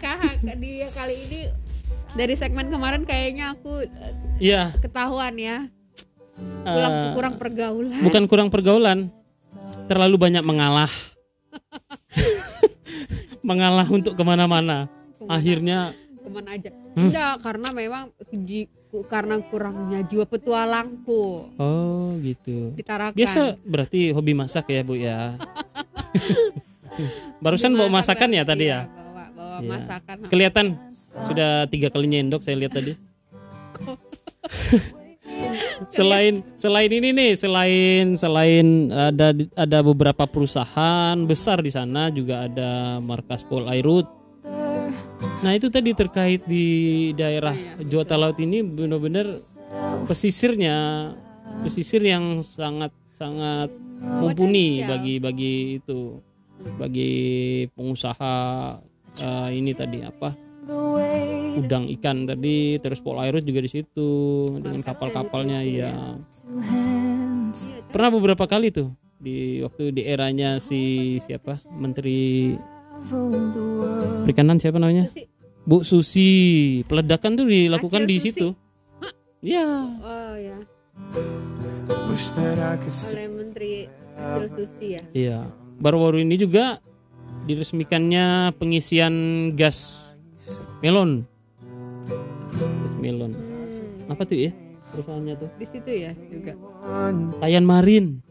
Kakak 0.03 0.41
dia 0.59 0.89
kali 0.91 1.15
ini 1.15 1.41
dari 2.17 2.35
segmen 2.37 2.69
kemarin 2.69 3.05
kayaknya 3.05 3.57
aku 3.57 3.87
Iya. 4.43 4.75
ketahuan 4.81 5.37
ya 5.39 5.71
kurang, 6.63 6.93
uh, 6.93 7.13
kurang 7.15 7.35
pergaulan. 7.39 8.01
bukan 8.03 8.25
kurang 8.29 8.49
pergaulan. 8.49 8.99
Terlalu 9.91 10.17
banyak 10.17 10.45
mengalah. 10.47 10.91
Mengalah 13.49 13.87
untuk 13.91 14.15
ke 14.15 14.23
mana-mana. 14.23 14.87
Akhirnya 15.27 15.93
ke 16.23 16.31
mana 16.31 16.49
aja. 16.55 16.71
Hmm. 16.93 17.09
enggak 17.09 17.35
karena 17.43 17.69
memang 17.75 18.05
ji, 18.47 18.69
karena 19.09 19.41
kurangnya 19.43 20.01
jiwa 20.07 20.25
petualangku. 20.29 21.51
Oh 21.59 22.15
gitu. 22.23 22.77
Ditarakan. 22.79 23.17
Biasa 23.17 23.59
berarti 23.65 24.15
hobi 24.15 24.33
masak 24.37 24.71
ya 24.71 24.83
bu 24.87 24.95
ya? 24.95 25.35
Barusan 27.45 27.75
bawa 27.75 27.91
masakan 27.91 28.31
ya 28.37 28.45
tadi 28.47 28.71
iya, 28.71 28.87
ya 28.87 28.93
bawa 28.93 29.25
bawa 29.35 29.59
ya. 29.59 29.69
masakan. 29.69 30.17
Kelihatan 30.31 30.67
sudah 31.27 31.67
tiga 31.67 31.89
kali 31.91 32.07
nyendok 32.07 32.45
saya 32.45 32.57
lihat 32.61 32.77
tadi. 32.77 32.93
selain 35.89 36.45
selain 36.55 36.91
ini 36.91 37.11
nih, 37.11 37.33
selain 37.35 38.15
selain 38.15 38.93
ada 38.93 39.35
ada 39.57 39.79
beberapa 39.81 40.29
perusahaan 40.29 41.17
besar 41.27 41.65
di 41.65 41.73
sana 41.73 42.13
juga 42.13 42.47
ada 42.47 43.01
markas 43.03 43.43
Pol 43.43 43.67
Airut. 43.67 44.07
Nah 45.43 45.53
itu 45.55 45.67
tadi 45.71 45.91
terkait 45.95 46.47
di 46.47 47.11
daerah 47.15 47.55
Juata 47.83 48.15
Laut 48.15 48.39
ini 48.39 48.63
benar-benar 48.63 49.39
pesisirnya 50.07 51.11
pesisir 51.63 52.03
yang 52.03 52.43
sangat 52.43 52.91
sangat 53.15 53.71
mumpuni 54.03 54.83
bagi 54.83 55.23
bagi 55.23 55.55
itu 55.79 56.19
bagi 56.79 57.13
pengusaha 57.75 58.35
uh, 59.23 59.49
ini 59.51 59.73
tadi 59.75 60.03
apa 60.03 60.52
udang 61.59 61.91
ikan 61.99 62.25
tadi 62.25 62.79
terus 62.79 63.03
polairut 63.03 63.43
juga 63.43 63.61
di 63.61 63.71
situ 63.71 64.11
dengan 64.63 64.81
kapal-kapalnya 64.81 65.61
ya 65.67 66.17
pernah 67.91 68.11
beberapa 68.15 68.47
kali 68.47 68.71
tuh 68.73 68.95
di 69.23 69.63
waktu 69.63 69.95
di 69.95 70.03
eranya 70.03 70.59
si 70.59 71.17
siapa? 71.23 71.55
Menteri 71.71 72.51
perikanan 74.27 74.59
siapa 74.59 74.83
namanya? 74.83 75.07
Bu 75.63 75.87
Susi. 75.87 76.83
Peledakan 76.91 77.39
tuh 77.39 77.47
dilakukan 77.47 78.03
di 78.03 78.19
situ. 78.19 78.51
Ya 79.43 79.67
oh 80.03 80.35
ya 80.39 80.59
oleh 83.11 83.27
menteri 83.31 83.73
Susi 84.55 84.87
ya. 84.99 85.03
Iya. 85.15 85.39
Baru-baru 85.83 86.23
ini 86.23 86.39
juga 86.39 86.79
diresmikannya 87.49 88.55
pengisian 88.55 89.15
gas 89.59 90.12
melon 90.83 91.25
Melon. 92.99 93.35
Hmm, 93.35 94.11
Apa 94.11 94.23
tuh 94.23 94.39
ya? 94.39 94.51
Perusahaannya 94.95 95.35
tuh. 95.35 95.49
di 95.59 95.67
situ 95.67 95.91
ya 95.91 96.13
juga. 96.31 96.55
Kayan 97.43 97.67
Marin. 97.67 98.23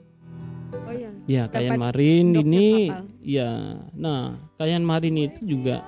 Oh 0.71 0.93
ya. 0.95 1.11
Ya, 1.27 1.43
Tempat 1.43 1.51
Kayan 1.51 1.75
Marin 1.75 2.25
ini 2.37 2.87
kapal. 2.87 3.03
ya. 3.19 3.49
Nah, 3.91 4.39
Kayan 4.55 4.83
Marin 4.87 5.15
itu 5.19 5.41
juga 5.43 5.83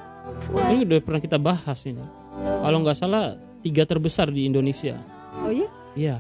ini 0.68 0.84
udah 0.84 1.00
pernah 1.00 1.22
kita 1.24 1.40
bahas 1.40 1.80
ini. 1.88 2.04
Kalau 2.36 2.78
nggak 2.84 2.98
salah 2.98 3.40
tiga 3.64 3.88
terbesar 3.88 4.28
di 4.28 4.44
Indonesia. 4.44 5.00
Oh 5.40 5.48
ya. 5.48 5.70
Iya. 5.96 6.16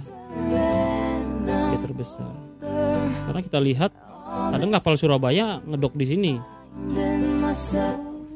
Tiga 1.43 1.77
terbesar. 1.81 2.31
Karena 3.27 3.41
kita 3.43 3.59
lihat 3.59 3.91
kadang 4.23 4.71
kapal 4.71 4.95
Surabaya 4.95 5.59
ngedok 5.65 5.99
di 5.99 6.05
sini. 6.07 6.33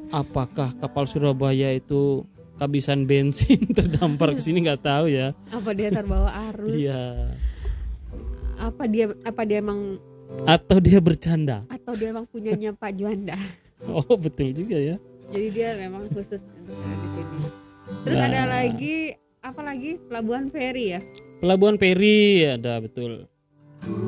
Apakah 0.09 0.71
kapal 0.73 1.03
Surabaya 1.03 1.71
itu 1.71 2.23
kehabisan 2.55 3.03
bensin 3.03 3.59
terdampar 3.77 4.33
ke 4.33 4.41
sini 4.41 4.63
nggak 4.63 4.81
tahu 4.81 5.05
ya. 5.07 5.35
Apa 5.49 5.71
dia 5.71 5.89
terbawa 5.89 6.29
arus? 6.49 6.73
Iya. 6.73 7.03
Apa 8.57 8.83
dia 8.85 9.05
apa 9.21 9.41
dia 9.43 9.59
emang 9.59 10.01
Atau 10.43 10.77
dia 10.77 10.99
bercanda. 10.99 11.63
atau 11.67 11.93
dia 11.93 12.11
emang 12.11 12.25
punyanya 12.25 12.71
Pak 12.71 12.91
Juanda? 12.93 13.37
Oh 13.79 14.17
betul 14.17 14.51
juga 14.51 14.73
ya. 14.73 14.97
Jadi 15.29 15.47
dia 15.53 15.77
memang 15.77 16.09
khusus 16.09 16.41
untuk 16.41 16.73
ada 16.73 16.95
di 16.97 17.07
sini. 17.13 17.37
Terus 18.01 18.17
Nah. 18.17 18.25
ada 18.25 18.41
lagi 18.49 18.95
apa 19.39 19.61
lagi 19.61 19.91
Pelabuhan 20.01 20.49
Feri 20.49 20.85
ya? 20.91 20.99
Pelabuhan 21.37 21.77
Peri 21.77 22.17
ada 22.43 22.81
betul. 22.81 23.29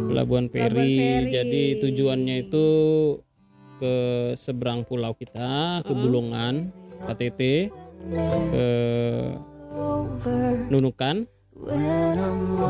Pelabuhan. 0.10 0.50
Peri. 0.50 1.29
Jadi 1.29 1.63
tujuannya 1.79 2.50
itu 2.50 2.65
ke 3.80 3.94
seberang 4.36 4.84
pulau 4.84 5.16
kita, 5.16 5.82
ke 5.82 5.92
Bulungan, 5.96 6.70
KTT, 7.08 7.42
ke 8.52 8.68
Nunukan 10.70 11.24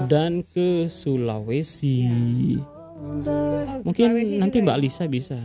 dan 0.05 0.45
ke 0.45 0.85
Sulawesi. 0.85 2.05
Mungkin 3.83 4.07
Sulawesi 4.07 4.37
nanti 4.37 4.57
Mbak 4.61 4.77
ya? 4.77 4.81
Lisa 4.81 5.03
bisa 5.09 5.37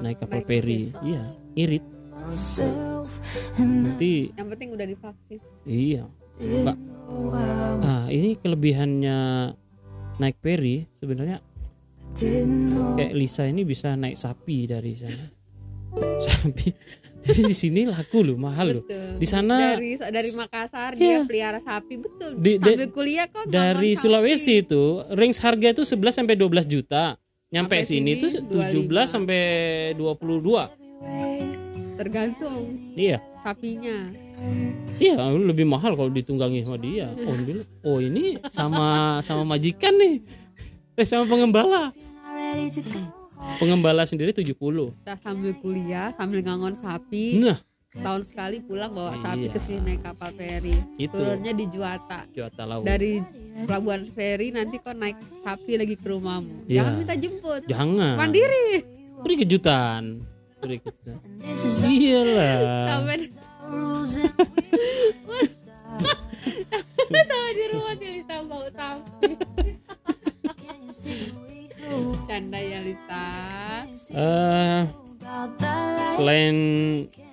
naik 0.00 0.24
kapal 0.24 0.40
Peri. 0.42 0.88
Iya, 1.04 1.22
irit. 1.54 1.84
Nanti 3.60 4.32
Yang 4.32 4.48
penting 4.56 4.68
udah 4.72 4.86
divaksin. 4.88 5.38
iya. 5.68 6.04
Mbak. 6.40 6.76
Ah, 7.84 8.06
ini 8.08 8.38
kelebihannya 8.40 9.18
naik 10.16 10.36
Peri 10.40 10.88
sebenarnya 10.96 11.42
kayak 12.14 13.12
Lisa 13.12 13.44
ini 13.44 13.62
bisa 13.62 13.94
naik 13.94 14.14
sapi 14.14 14.66
dari 14.66 14.92
sana. 14.94 15.26
Sapi. 16.22 16.70
Jadi 17.20 17.42
di 17.44 17.52
sini 17.52 17.84
laku 17.84 18.22
loh, 18.22 18.38
mahal 18.38 18.80
loh. 18.80 18.84
Di 19.18 19.26
sana 19.26 19.76
dari 19.76 19.92
dari 19.94 20.30
Makassar 20.32 20.94
Iya. 20.94 21.20
dia 21.20 21.28
pelihara 21.28 21.60
sapi 21.60 21.98
betul. 21.98 22.32
Di- 22.34 22.56
Sambil 22.56 22.86
di- 22.86 22.92
kuliah 22.94 23.26
kok 23.26 23.44
dari 23.44 23.92
sapi. 23.92 24.00
Sulawesi 24.00 24.64
itu 24.64 24.82
range 25.10 25.36
harga 25.38 25.68
itu 25.70 25.82
11 25.84 26.14
sampai 26.14 26.34
12 26.34 26.64
juta. 26.64 27.18
Nyampe 27.50 27.76
Sampai 27.76 27.84
sini 27.84 28.12
sini 28.14 28.22
tuh 28.22 28.30
17 28.30 28.72
25. 28.88 29.04
sampai 29.04 29.42
22. 29.92 30.70
tergantung 31.98 32.62
Iya. 32.94 33.18
sapinya. 33.42 33.98
Iya, 34.96 35.20
lebih 35.34 35.68
mahal 35.68 35.92
kalau 35.92 36.08
ditunggangi 36.08 36.64
sama 36.64 36.80
dia. 36.80 37.12
Oh, 37.18 37.34
ini, 37.34 37.52
oh 37.82 37.98
ini 38.00 38.22
sama 38.48 38.86
sama 39.20 39.44
majikan 39.46 39.92
nih. 39.92 40.24
Sama 41.02 41.24
pengembala. 41.26 41.92
Pengembala 43.56 44.04
sendiri 44.04 44.36
70. 44.36 44.52
Saya 45.00 45.16
sambil 45.20 45.52
kuliah 45.58 46.12
sambil 46.12 46.44
ngangon 46.44 46.76
sapi. 46.76 47.40
Nah, 47.40 47.58
Tahun 47.90 48.22
sekali 48.22 48.62
pulang 48.62 48.94
bawa 48.94 49.18
sapi 49.18 49.50
Iya. 49.50 49.54
ke 49.54 49.58
sini 49.58 49.82
naik 49.82 50.06
kapal 50.06 50.30
feri. 50.38 50.78
Itu. 50.94 51.10
Turunnya 51.10 51.50
di 51.50 51.66
Juata. 51.66 52.22
Juata 52.30 52.62
laut. 52.62 52.86
Dari 52.86 53.18
pelabuhan 53.66 54.06
feri 54.14 54.54
nanti 54.54 54.78
kok 54.78 54.94
naik 54.94 55.18
sapi 55.42 55.74
lagi 55.74 55.98
ke 55.98 56.06
rumahmu. 56.06 56.70
Iya. 56.70 56.86
Jangan 56.86 56.92
minta 56.94 57.14
jemput. 57.18 57.62
Jangan. 57.66 58.14
Mandiri. 58.14 58.86
Beri 59.26 59.34
kejutan. 59.42 60.22
Beri 60.62 60.78
kejutan. 60.78 61.18
Iyalah. 61.82 62.86
Sampai 62.94 63.16
Sampai 67.10 67.52
di 67.58 67.64
rumah 67.74 67.94
si 67.98 68.06
Lisa 68.06 68.36
bau 68.46 68.66
sapi. 68.70 69.34
Canda 72.26 72.58
ya 72.60 72.80
Lisa. 72.82 73.24
Eh, 74.10 74.80
selain 76.14 76.56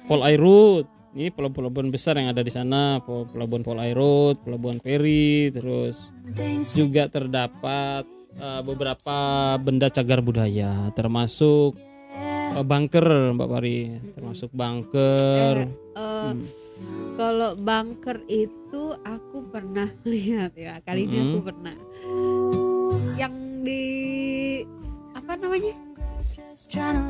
Pol 0.08 0.22
Airut, 0.24 0.86
ini 1.12 1.30
pelabuhan 1.30 1.90
besar 1.90 2.16
yang 2.16 2.30
ada 2.32 2.42
di 2.42 2.54
sana, 2.54 3.02
pelabuhan 3.04 3.66
Pol 3.66 3.82
Airut, 3.82 4.40
pelabuhan 4.42 4.80
Peri, 4.80 5.52
terus 5.52 6.14
juga 6.74 7.10
terdapat 7.10 8.06
eh, 8.34 8.62
beberapa 8.64 9.18
benda 9.60 9.90
cagar 9.90 10.22
budaya, 10.22 10.90
termasuk 10.94 11.76
eh, 12.14 12.64
bunker, 12.64 13.36
Mbak 13.36 13.50
Pari, 13.50 13.80
termasuk 14.16 14.50
bunker. 14.54 15.68
Eh, 15.98 16.34
Kalau 17.18 17.58
bunker 17.58 18.22
itu 18.30 18.94
aku 19.02 19.50
pernah 19.50 19.90
lihat 20.06 20.54
ya. 20.54 20.78
Kali 20.86 21.10
ini 21.10 21.18
aku 21.20 21.40
pernah. 21.42 21.74
Yang 23.18 23.47
di 23.68 23.82
apa 25.12 25.36
namanya? 25.36 25.74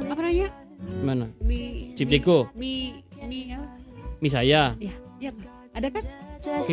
Apa 0.10 0.22
namanya? 0.22 0.48
Mana? 1.06 1.26
Mi 1.42 1.94
Cipdeko, 1.94 2.50
Mi 2.54 2.98
mi 3.22 3.54
apa? 3.54 3.68
Misaya. 4.18 4.74
Ya, 4.82 4.94
ya. 5.22 5.32
Ada 5.78 5.88
kan? 5.94 6.04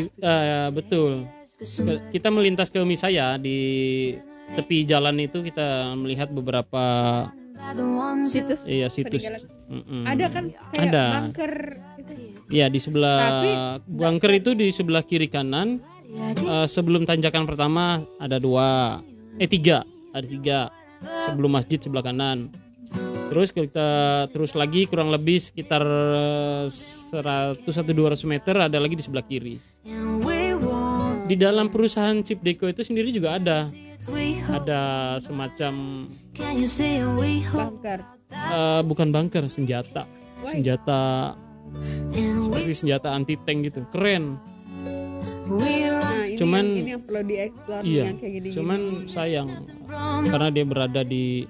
Eh, 0.09 0.69
betul. 0.73 1.29
Kita 2.09 2.29
melintas 2.33 2.73
ke 2.73 2.81
Misaya 2.85 3.37
di 3.37 3.59
tepi 4.57 4.85
jalan 4.85 5.17
itu 5.21 5.41
kita 5.41 5.93
melihat 5.97 6.29
beberapa 6.33 6.85
Situs 8.29 8.69
iya 8.69 8.93
situs. 8.93 9.25
peninggalan. 9.25 9.43
Mm-mm. 9.73 10.03
Ada 10.05 10.27
kan 10.29 10.45
kayak 10.73 10.85
Ada. 10.93 11.05
bunker. 11.17 11.55
Iya 12.53 12.67
di 12.69 12.77
sebelah 12.77 13.21
Tapi- 13.25 13.57
bunker 13.89 14.33
itu 14.37 14.51
di 14.53 14.69
sebelah 14.69 15.01
kiri 15.01 15.29
kanan. 15.29 15.81
Eh, 16.15 16.69
sebelum 16.69 17.03
tanjakan 17.03 17.49
pertama 17.49 18.05
ada 18.21 18.37
dua, 18.37 19.01
eh 19.39 19.49
tiga, 19.49 19.83
ada 20.11 20.27
tiga. 20.27 20.59
Sebelum 21.29 21.53
masjid 21.53 21.77
sebelah 21.77 22.01
kanan. 22.01 22.49
Terus 23.29 23.51
kita 23.51 23.89
terus 24.31 24.55
lagi 24.55 24.87
kurang 24.87 25.11
lebih 25.11 25.43
sekitar 25.43 25.83
eh, 25.83 26.65
100 26.71 27.61
atau 27.61 27.93
200 27.93 28.25
meter 28.25 28.55
ada 28.57 28.79
lagi 28.79 28.95
di 28.95 29.05
sebelah 29.05 29.25
kiri. 29.27 29.59
Di 31.25 31.35
dalam 31.35 31.69
perusahaan 31.69 32.21
chip 32.21 32.41
deco 32.41 32.69
itu 32.69 32.85
sendiri 32.85 33.09
juga 33.09 33.37
ada 33.37 33.67
ada 34.53 34.83
semacam 35.19 36.05
Bunker. 37.49 38.01
eh, 38.53 38.81
bukan 38.85 39.09
bunker 39.09 39.45
senjata 39.49 40.05
senjata 40.45 41.33
seperti 42.39 42.73
senjata 42.77 43.09
anti 43.11 43.35
tank 43.41 43.59
gitu 43.65 43.81
keren 43.89 44.37
ini 46.35 46.41
Cuman- 46.41 46.67
yang, 46.67 46.77
ini 46.77 46.91
yang 46.91 47.03
perlu 47.03 47.23
dieksplor 47.23 47.81
iya 47.83 48.03
yang 48.05 48.19
kayak 48.19 48.33
gini. 48.35 48.49
cuman 48.51 48.81
sayang 49.07 49.49
karena 50.25 50.49
dia 50.51 50.65
berada 50.65 51.01
di 51.01 51.47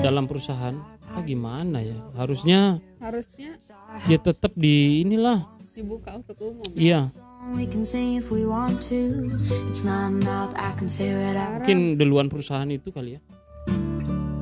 dalam 0.00 0.24
perusahaan 0.24 0.74
ah, 1.04 1.20
gimana 1.20 1.78
ya 1.78 1.98
harusnya 2.14 2.78
harusnya 2.96 3.58
dia 4.04 4.18
tetap 4.18 4.54
di 4.54 5.02
inilah 5.02 5.42
dibuka 5.68 6.14
untuk 6.14 6.38
umum. 6.40 6.64
iya 6.72 7.10
We 7.46 7.62
can 7.62 7.86
sing 7.86 8.18
if 8.18 8.26
we 8.26 8.42
want 8.42 8.82
to. 8.90 9.30
It's 9.70 9.86
my 9.86 10.10
mouth, 10.10 10.50
I 10.56 10.74
can 10.74 10.90
say 10.90 11.14
whatever. 11.14 11.62
mungkin 11.62 11.94
duluan 11.94 12.26
perusahaan 12.26 12.66
itu 12.66 12.90
kali 12.90 13.14
ya 13.14 13.20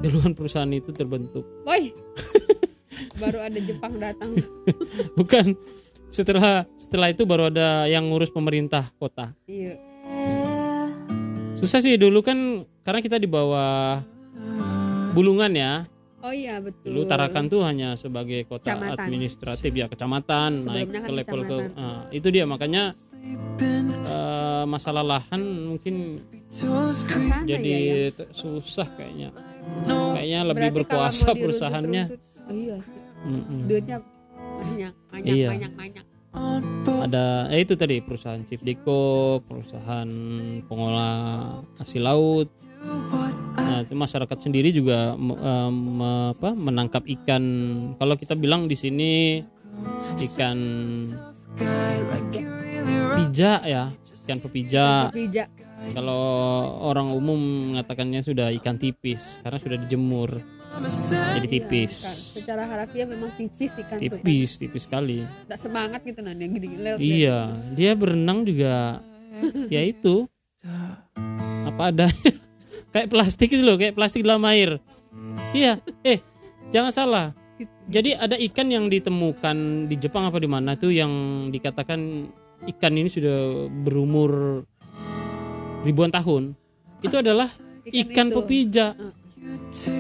duluan 0.01 0.33
perusahaan 0.33 0.69
itu 0.71 0.89
terbentuk 0.89 1.45
Woi. 1.65 1.93
Baru 3.21 3.39
ada 3.39 3.57
Jepang 3.57 3.99
datang. 3.99 4.33
bukan 5.13 5.53
setelah 6.15 6.55
setelah 6.75 7.11
itu 7.11 7.23
baru 7.25 7.51
ada 7.51 7.85
yang 7.87 8.07
ngurus 8.07 8.31
pemerintah 8.31 8.87
kota 8.95 9.35
Iya. 9.45 9.75
susah 11.55 11.81
sih 11.81 11.97
dulu 11.97 12.21
kan 12.21 12.39
karena 12.81 13.01
kita 13.01 13.17
di 13.17 13.27
bawah 13.27 13.99
bulungan 15.11 15.51
ya 15.51 15.75
Oh 16.21 16.33
iya 16.33 16.57
betul. 16.57 16.89
dulu 16.89 17.05
Tarakan 17.05 17.45
tuh 17.47 17.61
hanya 17.61 17.93
sebagai 17.95 18.49
kota 18.49 18.73
Kecamatan. 18.73 18.97
administratif 18.97 19.69
ya 19.71 19.87
kecamatan 19.87 20.57
naik 20.57 20.89
Sebelumnya 20.89 20.97
ke 20.97 21.05
kan 21.05 21.15
level 21.15 21.41
ke 21.43 21.57
kecamatan. 21.61 21.85
ah, 21.85 22.03
itu 22.11 22.29
dia 22.31 22.45
makanya 22.45 22.83
eh, 23.61 24.65
masalah 24.65 25.05
lahan 25.05 25.43
mungkin 25.69 26.25
Sana 26.49 27.43
jadi 27.43 27.69
ya, 27.69 27.79
ya. 28.09 28.25
susah 28.31 28.89
kayaknya 28.91 29.37
kayaknya 30.15 30.41
lebih 30.47 30.61
Berarti 30.65 30.77
berkuasa 30.81 31.29
perusahaannya 31.35 32.05
Oh 32.45 32.55
iya 32.55 32.77
sih. 32.79 33.01
Mm-mm. 33.25 33.61
Duitnya 33.67 33.99
banyak, 34.55 34.93
banyak, 35.11 35.35
Iya. 35.35 35.49
banyak, 35.51 35.73
banyak. 35.75 36.05
ada 37.05 37.47
eh 37.47 37.63
itu 37.63 37.79
tadi 37.79 38.03
perusahaan 38.03 38.43
Chip 38.43 38.59
Deco 38.61 39.39
perusahaan 39.45 40.09
pengolah 40.67 41.15
hasil 41.79 42.03
laut 42.03 42.49
nah 43.55 43.81
itu 43.81 43.95
masyarakat 43.95 44.39
sendiri 44.41 44.75
juga 44.75 45.15
me- 45.15 45.39
apa, 46.33 46.53
menangkap 46.53 47.07
ikan 47.07 47.45
kalau 47.97 48.19
kita 48.19 48.35
bilang 48.35 48.67
di 48.67 48.75
sini 48.75 49.41
ikan 50.19 50.59
pija 53.15 53.53
ya 53.63 53.85
ikan 54.25 54.39
pepija 54.41 55.13
Pija. 55.13 55.45
kalau 55.93 56.25
orang 56.83 57.13
umum 57.13 57.39
mengatakannya 57.73 58.21
sudah 58.21 58.49
ikan 58.59 58.75
tipis 58.75 59.39
karena 59.41 59.59
sudah 59.61 59.79
dijemur 59.79 60.41
jadi 60.83 61.49
tipis. 61.49 61.93
Kan. 62.03 62.17
Secara 62.41 62.63
harafiah 62.67 63.07
memang 63.07 63.31
tipis 63.37 63.73
ikan 63.79 63.99
tuh. 63.99 64.19
tipis 64.21 64.51
tipis 64.59 64.83
sekali. 64.87 65.23
Tak 65.47 65.59
semangat 65.61 66.01
gitu 66.03 66.21
nah 66.21 66.35
yang 66.35 66.53
gini 66.55 66.69
lewat. 66.77 66.99
iya 67.01 67.39
dia 67.75 67.93
berenang 67.95 68.43
juga. 68.47 69.01
Ya 69.75 69.83
itu. 69.83 70.31
Apa 71.67 71.91
ada? 71.91 72.07
Kayak 72.95 73.11
plastik 73.11 73.51
itu 73.51 73.67
loh 73.67 73.75
kayak 73.75 73.99
plastik 73.99 74.23
dalam 74.23 74.47
air. 74.47 74.79
Iya 75.51 75.83
eh 76.07 76.23
jangan 76.71 76.95
salah. 76.95 77.27
Jadi 77.91 78.15
ada 78.15 78.39
ikan 78.39 78.71
yang 78.71 78.87
ditemukan 78.87 79.91
di 79.91 79.99
Jepang 79.99 80.31
apa 80.31 80.39
di 80.39 80.47
mana 80.47 80.79
tuh 80.79 80.95
yang 80.95 81.11
dikatakan 81.51 82.31
ikan 82.71 82.95
ini 82.95 83.11
sudah 83.11 83.67
berumur 83.83 84.63
ribuan 85.83 86.15
tahun. 86.15 86.55
Itu 87.03 87.19
adalah 87.19 87.51
ikan, 87.91 88.31
itu. 88.31 88.37
pepija 88.39 88.95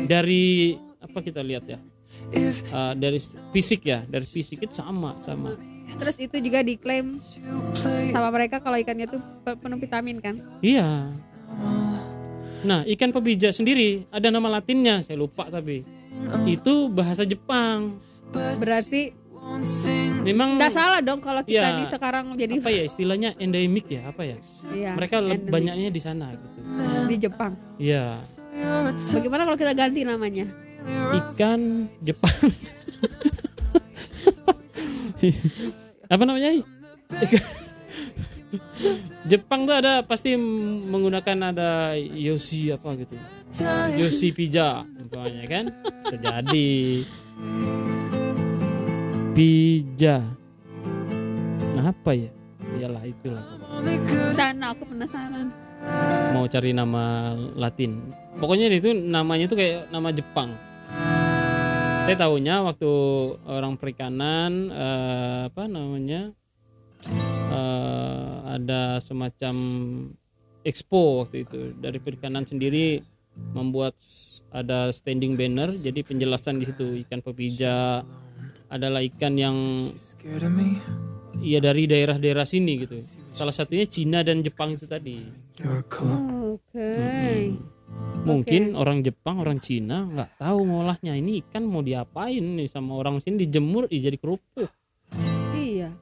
dari 0.04 0.74
apa 0.98 1.18
kita 1.20 1.40
lihat 1.40 1.66
ya 1.66 1.80
Uh, 2.70 2.94
dari 2.94 3.18
fisik 3.50 3.84
ya 3.84 4.02
dari 4.02 4.24
fisik 4.24 4.58
itu 4.60 4.72
sama 4.72 5.18
sama 5.20 5.54
Terus 5.94 6.16
itu 6.16 6.36
juga 6.40 6.62
diklaim 6.62 7.20
sama 8.08 8.30
mereka 8.30 8.58
kalau 8.58 8.74
ikannya 8.74 9.06
tuh 9.06 9.20
pe- 9.44 9.54
penuh 9.54 9.76
vitamin 9.76 10.18
kan? 10.18 10.34
Iya. 10.58 11.12
Nah, 12.64 12.82
ikan 12.88 13.12
pebija 13.12 13.52
sendiri 13.52 14.08
ada 14.08 14.26
nama 14.26 14.58
latinnya, 14.58 15.04
saya 15.04 15.14
lupa 15.14 15.46
tapi. 15.46 15.84
Itu 16.48 16.88
bahasa 16.88 17.22
Jepang. 17.22 18.00
Berarti 18.32 19.12
Memang 20.24 20.56
nggak 20.56 20.72
salah 20.72 20.98
dong 20.98 21.20
kalau 21.20 21.44
kita 21.44 21.60
Iya. 21.62 21.76
nih 21.76 21.86
sekarang 21.86 22.32
jadi 22.32 22.58
apa 22.58 22.72
ya 22.72 22.82
istilahnya 22.82 23.30
endemik 23.36 23.86
ya, 23.86 24.08
apa 24.08 24.24
ya? 24.24 24.40
iya, 24.72 24.96
Mereka 24.96 25.20
endemik 25.20 25.52
banyaknya 25.52 25.90
di 25.92 26.00
sana 26.00 26.32
gitu. 26.32 26.48
di 27.04 27.16
Jepang. 27.20 27.52
Iya. 27.76 28.24
Bagaimana 29.12 29.42
kalau 29.44 29.58
kita 29.58 29.72
ganti 29.72 30.00
namanya? 30.02 30.46
Ikan 31.12 31.90
Jepang. 32.00 32.34
apa 36.06 36.22
namanya? 36.22 36.50
Ikan- 37.10 37.52
Jepang 39.24 39.64
tuh 39.64 39.74
ada 39.74 40.04
pasti 40.04 40.36
menggunakan 40.36 41.50
ada 41.50 41.70
Yoshi 41.96 42.70
apa 42.70 42.94
gitu. 42.94 43.16
Yoshi 43.96 44.30
pija 44.30 44.82
umpamanya 45.00 45.44
kan 45.46 45.64
bisa 45.96 46.16
jadi 46.16 46.68
pija 49.32 50.22
nah, 51.72 51.90
apa 51.90 52.10
ya 52.12 52.30
iyalah 52.74 53.04
itulah 53.04 53.44
Dan 54.34 54.58
aku 54.58 54.82
penasaran. 54.84 55.54
mau 56.30 56.46
cari 56.46 56.70
nama 56.70 57.34
Latin 57.54 58.02
pokoknya 58.38 58.70
itu 58.70 58.90
namanya 58.94 59.44
itu 59.46 59.56
kayak 59.56 59.90
nama 59.90 60.08
Jepang. 60.14 60.54
Saya 62.04 62.16
tahunya 62.20 62.60
waktu 62.68 62.92
orang 63.48 63.80
perikanan 63.80 64.68
eh, 64.68 65.40
apa 65.48 65.64
namanya 65.64 66.36
eh, 67.48 68.34
ada 68.44 69.00
semacam 69.00 69.54
expo 70.64 71.24
waktu 71.24 71.48
itu. 71.48 71.72
Dari 71.80 71.98
perikanan 72.00 72.44
sendiri 72.44 73.00
membuat 73.56 73.96
ada 74.54 74.92
standing 74.94 75.34
banner 75.34 75.72
jadi 75.72 76.04
penjelasan 76.04 76.60
di 76.60 76.68
situ. 76.68 77.00
Ikan 77.08 77.24
pepija 77.24 78.04
adalah 78.68 79.00
ikan 79.00 79.34
yang 79.40 79.56
ya 81.40 81.58
dari 81.64 81.88
daerah-daerah 81.88 82.44
sini 82.44 82.84
gitu. 82.84 83.00
Salah 83.34 83.54
satunya 83.54 83.88
Cina 83.88 84.22
dan 84.22 84.44
Jepang 84.44 84.76
itu 84.76 84.86
tadi. 84.86 85.24
Oke. 86.54 86.92
Mungkin 88.24 88.72
orang 88.72 89.04
Jepang 89.04 89.36
orang 89.36 89.60
Cina 89.60 90.08
nggak 90.08 90.40
tahu 90.40 90.64
ngolahnya 90.64 91.12
ini 91.12 91.44
ikan 91.44 91.62
mau 91.62 91.80
diapain 91.80 92.40
nih 92.40 92.66
sama 92.66 92.96
orang 92.96 93.20
sini 93.20 93.44
dijemur 93.44 93.84
jadi 93.86 94.16
kerupuk 94.16 94.70
Iya. 95.54 95.92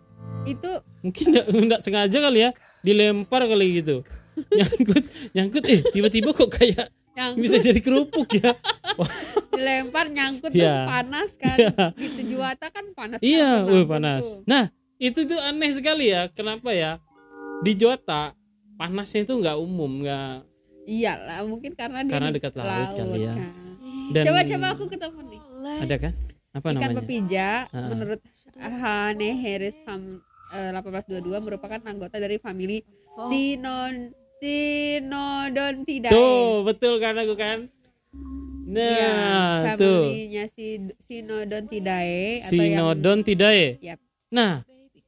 Itu 0.45 0.71
mungkin 1.03 1.27
nggak 1.69 1.83
sengaja 1.83 2.19
kali 2.19 2.47
ya 2.47 2.51
dilempar 2.81 3.47
kali 3.47 3.83
gitu 3.83 4.03
nyangkut 4.59 5.03
nyangkut 5.35 5.65
eh 5.67 5.81
tiba-tiba 5.89 6.33
kok 6.33 6.51
kayak 6.51 6.89
yang 7.13 7.37
bisa 7.37 7.61
jadi 7.61 7.77
kerupuk 7.79 8.27
ya 8.33 8.57
dilempar 9.57 10.09
nyangkut 10.09 10.51
Iya. 10.51 10.73
tuh 10.73 10.89
panas 10.89 11.31
kan. 11.37 11.57
Iya. 11.59 11.85
Gitu 11.95 12.21
juata 12.33 12.67
kan 12.71 12.85
panas. 12.97 13.19
iya 13.21 13.63
kan, 13.63 13.85
panas 13.85 14.25
tuh. 14.25 14.43
nah 14.47 14.65
itu 14.97 15.27
tuh 15.27 15.39
aneh 15.39 15.71
sekali 15.75 16.09
ya 16.09 16.31
kenapa 16.31 16.71
ya 16.73 17.03
di 17.61 17.75
Jota 17.75 18.33
panasnya 18.75 19.27
itu 19.27 19.35
nggak 19.37 19.59
umum 19.59 20.03
nggak 20.03 20.47
Iyalah, 20.85 21.45
mungkin 21.45 21.73
karena 21.73 22.03
dia 22.03 22.13
Karena 22.13 22.29
dekat 22.31 22.53
laut 22.55 22.91
kali 22.91 23.21
ya. 23.21 23.33
kan. 23.33 23.53
dan 24.11 24.23
Coba-coba 24.27 24.67
aku 24.73 24.85
ketemu 24.89 25.21
nih. 25.25 25.41
ada 25.81 25.97
kan 25.97 26.13
apa 26.53 26.67
Ikan 26.69 26.75
namanya 26.77 26.97
pepija 26.99 27.49
Ah. 27.67 27.89
menurut 27.89 28.21
Hane 28.53 29.31
Harris 29.35 29.79
Ham, 29.85 30.21
eh, 30.53 30.71
1822 30.71 31.17
merupakan 31.41 31.81
anggota 31.81 32.19
dari 32.19 32.37
famili 32.37 32.85
Sinon 33.27 34.11
Sinodontidae. 34.37 36.11
tuh 36.11 36.61
betul 36.63 36.99
kan 36.99 37.15
aku 37.15 37.35
kan 37.35 37.71
nah 38.65 39.77
tuh 39.77 40.09
familinya 40.09 40.45
si 40.47 40.67
Sinodontidae 40.99 42.43
atau 42.43 42.53
yang 42.53 42.97
Sinodon 42.97 43.19
Tidae. 43.21 43.67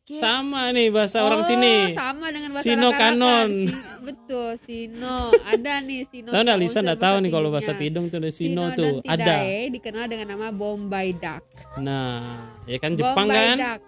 Nah, 0.04 0.20
sama 0.20 0.68
nih 0.68 0.92
bahasa 0.92 1.24
orang 1.24 1.40
Oh, 1.40 1.48
sini. 1.48 1.96
sama 1.96 2.28
dengan 2.28 2.52
bahasa 2.52 2.68
Sino 2.68 2.92
kanon. 2.92 3.48
Si- 3.48 3.72
betul, 4.04 4.48
Sino. 4.60 5.32
Ada 5.42 5.80
nih 5.80 6.04
Sino. 6.04 6.28
Tahu 6.28 6.44
nggak 6.44 6.58
Lisa 6.60 6.70
unsur 6.70 6.82
nggak 6.84 7.00
tahu 7.00 7.16
nih 7.18 7.30
kalau 7.32 7.48
bahasa 7.48 7.72
Tidung 7.72 8.06
tuh 8.06 8.20
ada 8.20 8.28
Sino 8.28 8.68
Sino 8.68 8.76
tuh 8.76 8.92
dan 9.00 9.08
ada. 9.08 9.24
Tidae 9.40 9.72
dikenal 9.72 10.04
dengan 10.04 10.26
nama 10.28 10.52
Bombay 10.52 11.16
Duck. 11.16 11.40
Nah, 11.80 12.20
ya 12.68 12.76
kan 12.76 12.92
Jepang 12.92 13.16
Bombay 13.24 13.32
kan, 13.32 13.56
Duck. 13.56 13.80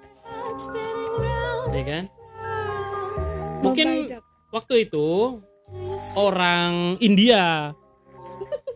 ya 1.71 1.85
kan. 1.85 2.05
Mungkin 3.61 3.87
Duck. 4.09 4.25
waktu 4.51 4.75
itu 4.89 5.09
orang 6.17 6.97
India, 6.99 7.77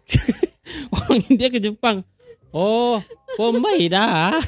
orang 0.93 1.25
India 1.25 1.49
ke 1.49 1.57
Jepang. 1.57 2.05
Oh, 2.53 3.01
Bombay 3.33 3.89
dah. 3.89 4.37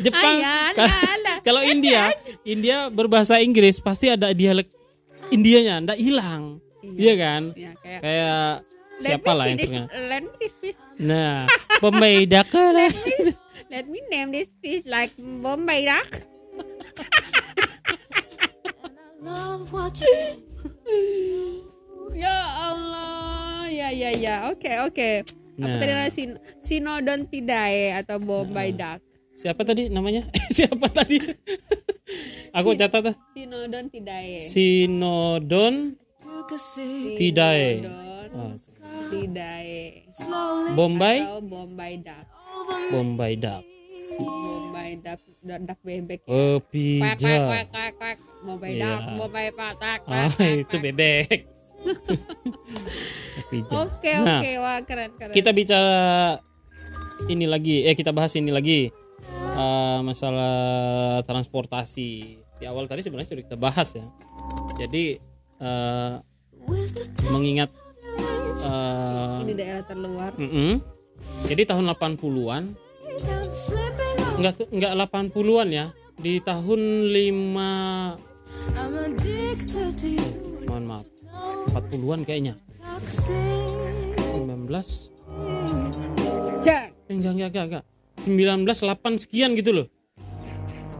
Jepang 0.00 0.36
ka- 0.72 0.88
lala. 0.88 1.34
kalau 1.46 1.62
India, 1.62 2.10
India 2.42 2.88
berbahasa 2.88 3.38
Inggris 3.38 3.78
pasti 3.78 4.08
ada 4.08 4.32
dialek 4.32 4.68
Indianya, 5.30 5.78
ndak 5.78 5.94
hilang. 5.96 6.58
Iya 6.82 7.14
kan? 7.14 7.42
Ya, 7.54 7.70
kayak 7.78 8.00
Kayak 8.02 8.48
Let 9.00 9.06
siapa 9.06 9.30
me 9.30 9.38
lah 9.38 9.46
yang. 9.46 9.86
Let 10.10 10.22
me 10.26 10.46
fish. 10.50 10.78
Nah, 10.98 11.46
Bombay 11.82 12.26
Duck 12.26 12.50
lah. 12.50 12.90
Let 13.70 13.84
me 13.86 14.02
name 14.10 14.34
this 14.34 14.50
fish 14.58 14.82
like 14.84 15.14
Bombay 15.16 15.86
Duck. 15.86 16.10
Ya 22.12 22.36
Allah, 22.68 23.64
ya 23.70 23.88
ya 23.88 24.10
ya, 24.12 24.34
oke 24.50 24.68
oke. 24.84 25.10
Apa 25.56 25.66
Nah. 25.66 25.76
tadi 25.76 25.92
namanya 25.92 26.12
Sin 26.12 26.30
Sinodontidae 26.58 27.92
atau 27.94 28.16
Bombay 28.18 28.72
Duck? 28.72 29.00
Siapa 29.40 29.64
tadi 29.64 29.88
namanya? 29.88 30.28
siapa 30.56 30.84
tadi? 30.92 31.16
Aku 32.52 32.76
catat 32.76 33.08
ah. 33.08 33.16
Sinodon 33.32 33.88
Tidae. 33.88 34.36
Oh, 34.36 34.44
Sinodontidae. 38.60 40.12
Bombay, 40.76 41.24
Atau 41.24 41.40
Bombay 41.40 41.92
Duck. 42.04 42.24
Bombay 42.92 43.32
Duck. 43.40 43.64
Bombay 44.20 45.00
Duck, 45.00 45.20
duck, 45.40 45.80
bebek. 45.80 46.20
ya. 46.20 46.28
Oh, 46.28 46.60
Kwek 46.60 47.16
kwek 47.16 47.64
kwek 47.72 47.92
kwek. 47.96 48.16
Bombay 48.44 48.76
Iya. 48.76 48.84
Duck, 48.84 49.00
Bombay 49.16 49.48
patak. 49.56 50.04
Ah, 50.04 50.28
itu 50.36 50.76
bebek. 50.76 51.48
Oke 53.72 54.12
Nah, 54.20 54.44
oke, 54.44 54.52
wah 54.60 54.78
keren 54.84 55.16
keren. 55.16 55.32
kita 55.32 55.50
bicara 55.56 56.36
ini 57.24 57.48
lagi 57.48 57.88
eh 57.88 57.96
kita 57.96 58.12
bahas 58.12 58.36
ini 58.36 58.52
lagi 58.52 58.92
Eh, 59.50 59.98
masalah 60.00 60.56
transportasi 61.28 62.10
di 62.60 62.64
awal 62.64 62.88
tadi 62.88 63.04
sebenarnya 63.04 63.28
sudah 63.28 63.44
kita 63.44 63.56
bahas 63.56 63.92
ya 63.92 64.04
jadi 64.76 65.20
eh, 65.60 66.12
mengingat 67.28 67.68
eh, 68.64 69.38
ini 69.44 69.52
daerah 69.56 69.84
terluar. 69.84 70.30
mm-mm. 70.36 70.80
jadi 71.44 71.62
tahun 71.68 71.92
80-an 71.92 72.62
enggak 74.40 74.54
enggak 74.72 74.92
80-an 74.96 75.68
ya 75.68 75.86
di 76.16 76.40
tahun 76.40 76.80
5 77.12 78.72
mohon 80.68 80.84
maaf 80.84 81.06
40-an 81.76 82.20
kayaknya 82.24 82.54
19 84.36 84.68
Jak. 86.60 86.92
Eh, 87.08 87.14
enggak 87.16 87.32
enggak 87.36 87.48
enggak 87.52 87.64
enggak 87.68 87.84
19 88.24 88.66
8 88.66 89.22
sekian 89.22 89.56
gitu 89.56 89.70
loh. 89.72 89.86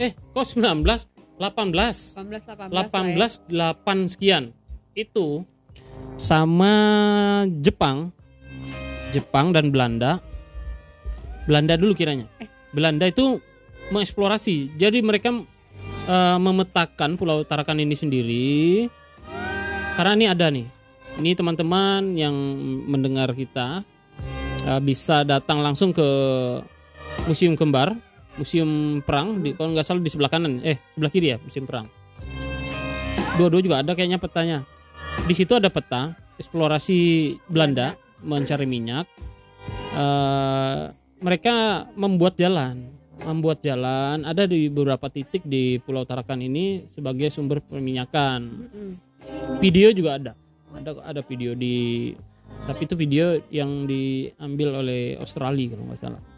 Eh 0.00 0.16
kok 0.16 0.46
19 0.46 0.84
18 0.84 1.40
18 1.40 2.16
18 2.16 2.72
lah 2.72 2.84
ya. 2.84 3.16
18 3.16 3.48
8 3.48 4.12
sekian. 4.12 4.52
Itu 4.96 5.44
sama 6.16 6.74
Jepang 7.60 8.12
Jepang 9.10 9.50
dan 9.50 9.74
Belanda. 9.74 10.22
Belanda 11.44 11.74
dulu 11.74 11.92
kiranya. 11.98 12.30
Belanda 12.70 13.10
itu 13.10 13.42
mengeksplorasi. 13.90 14.78
Jadi 14.78 15.02
mereka 15.02 15.34
eh, 16.06 16.38
memetakan 16.38 17.18
Pulau 17.18 17.42
Tarakan 17.42 17.82
ini 17.82 17.98
sendiri. 17.98 18.86
Karena 19.98 20.14
ini 20.14 20.26
ada 20.30 20.46
nih. 20.48 20.66
Ini 21.18 21.34
teman-teman 21.34 22.14
yang 22.14 22.34
mendengar 22.86 23.34
kita 23.34 23.82
eh, 24.62 24.80
bisa 24.80 25.26
datang 25.26 25.58
langsung 25.58 25.90
ke 25.90 26.08
Museum 27.28 27.54
Kembar 27.58 27.96
Museum 28.38 29.02
Perang 29.04 29.42
di 29.42 29.52
kalau 29.52 29.74
nggak 29.74 29.84
salah 29.84 30.00
di 30.00 30.10
sebelah 30.12 30.30
kanan 30.30 30.62
eh 30.64 30.80
sebelah 30.94 31.12
kiri 31.12 31.34
ya 31.34 31.38
Museum 31.42 31.68
Perang. 31.68 31.86
Dua-dua 33.36 33.60
juga 33.60 33.76
ada 33.84 33.92
kayaknya 33.96 34.16
petanya. 34.16 34.58
Di 35.28 35.34
situ 35.36 35.52
ada 35.56 35.68
peta 35.68 36.16
eksplorasi 36.40 36.98
Belanda 37.50 37.96
mencari 38.24 38.64
minyak. 38.64 39.04
Eh, 39.92 40.82
mereka 41.20 41.88
membuat 41.98 42.40
jalan 42.40 42.96
membuat 43.20 43.60
jalan. 43.60 44.24
Ada 44.24 44.48
di 44.48 44.72
beberapa 44.72 45.12
titik 45.12 45.44
di 45.44 45.76
Pulau 45.84 46.08
Tarakan 46.08 46.40
ini 46.40 46.88
sebagai 46.88 47.28
sumber 47.28 47.60
perminyakan 47.60 48.40
video 49.60 49.92
juga 49.92 50.16
ada. 50.16 50.32
Ada 50.72 50.90
ada 51.04 51.20
video 51.20 51.52
di 51.52 52.08
tapi 52.64 52.88
itu 52.88 52.94
video 52.96 53.40
yang 53.52 53.84
diambil 53.84 54.80
oleh 54.84 55.16
Australia 55.20 55.76
kalau 55.76 55.84
nggak 55.90 56.00
salah 56.00 56.29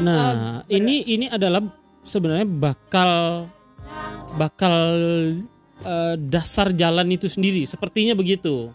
nah 0.00 0.64
ini 0.72 1.04
ini 1.04 1.26
adalah 1.28 1.60
sebenarnya 2.00 2.48
bakal 2.48 3.10
bakal 4.40 4.76
eh, 5.84 6.14
dasar 6.16 6.72
jalan 6.72 7.08
itu 7.12 7.28
sendiri 7.28 7.68
sepertinya 7.68 8.16
begitu 8.16 8.72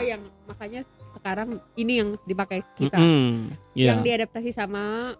Oh 0.00 0.02
yang 0.04 0.24
makanya 0.48 0.80
sekarang 1.12 1.60
ini 1.76 2.00
yang 2.00 2.16
dipakai 2.24 2.64
kita. 2.72 2.96
Mm-mm, 2.96 3.52
ya. 3.76 3.92
Yang 3.92 4.00
diadaptasi 4.08 4.50
sama 4.56 5.12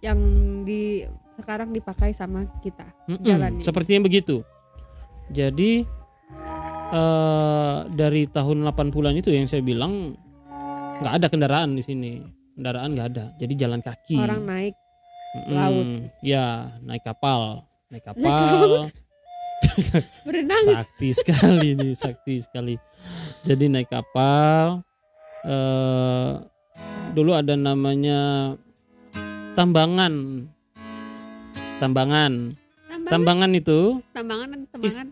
yang 0.00 0.16
di 0.64 1.04
sekarang 1.36 1.76
dipakai 1.76 2.16
sama 2.16 2.48
kita. 2.64 2.88
Mm-mm, 3.04 3.28
jalannya. 3.28 3.60
sepertinya 3.60 4.08
begitu 4.08 4.40
jadi 5.28 5.84
eh 6.86 7.76
dari 7.92 8.30
tahun 8.30 8.62
80-an 8.64 9.20
itu 9.20 9.34
yang 9.34 9.50
saya 9.50 9.60
bilang 9.60 10.16
nggak 11.02 11.14
ada 11.20 11.26
kendaraan 11.28 11.70
di 11.76 11.82
sini. 11.84 12.12
Kendaraan 12.56 12.90
nggak 12.96 13.08
ada. 13.12 13.24
Jadi 13.36 13.52
jalan 13.58 13.80
kaki. 13.84 14.16
Orang 14.16 14.48
naik 14.48 14.74
Mm-mm, 15.36 15.52
laut. 15.52 15.86
ya 16.24 16.72
naik 16.80 17.04
kapal. 17.04 17.68
Naik 17.92 18.04
kapal. 18.08 18.88
berenang. 20.26 20.64
sakti 20.68 21.08
sekali 21.16 21.76
nih 21.76 21.92
sakti 21.96 22.40
sekali. 22.40 22.74
Jadi 23.44 23.68
naik 23.68 23.88
kapal 23.92 24.80
eh 25.44 26.32
dulu 27.12 27.36
ada 27.36 27.54
namanya 27.56 28.54
tambangan. 29.52 30.44
Tambangan. 31.76 32.32
Tambang, 32.88 33.12
tambangan 33.12 33.50
itu 33.52 33.80
tambangan 34.16 34.48
tambangan. 34.72 35.06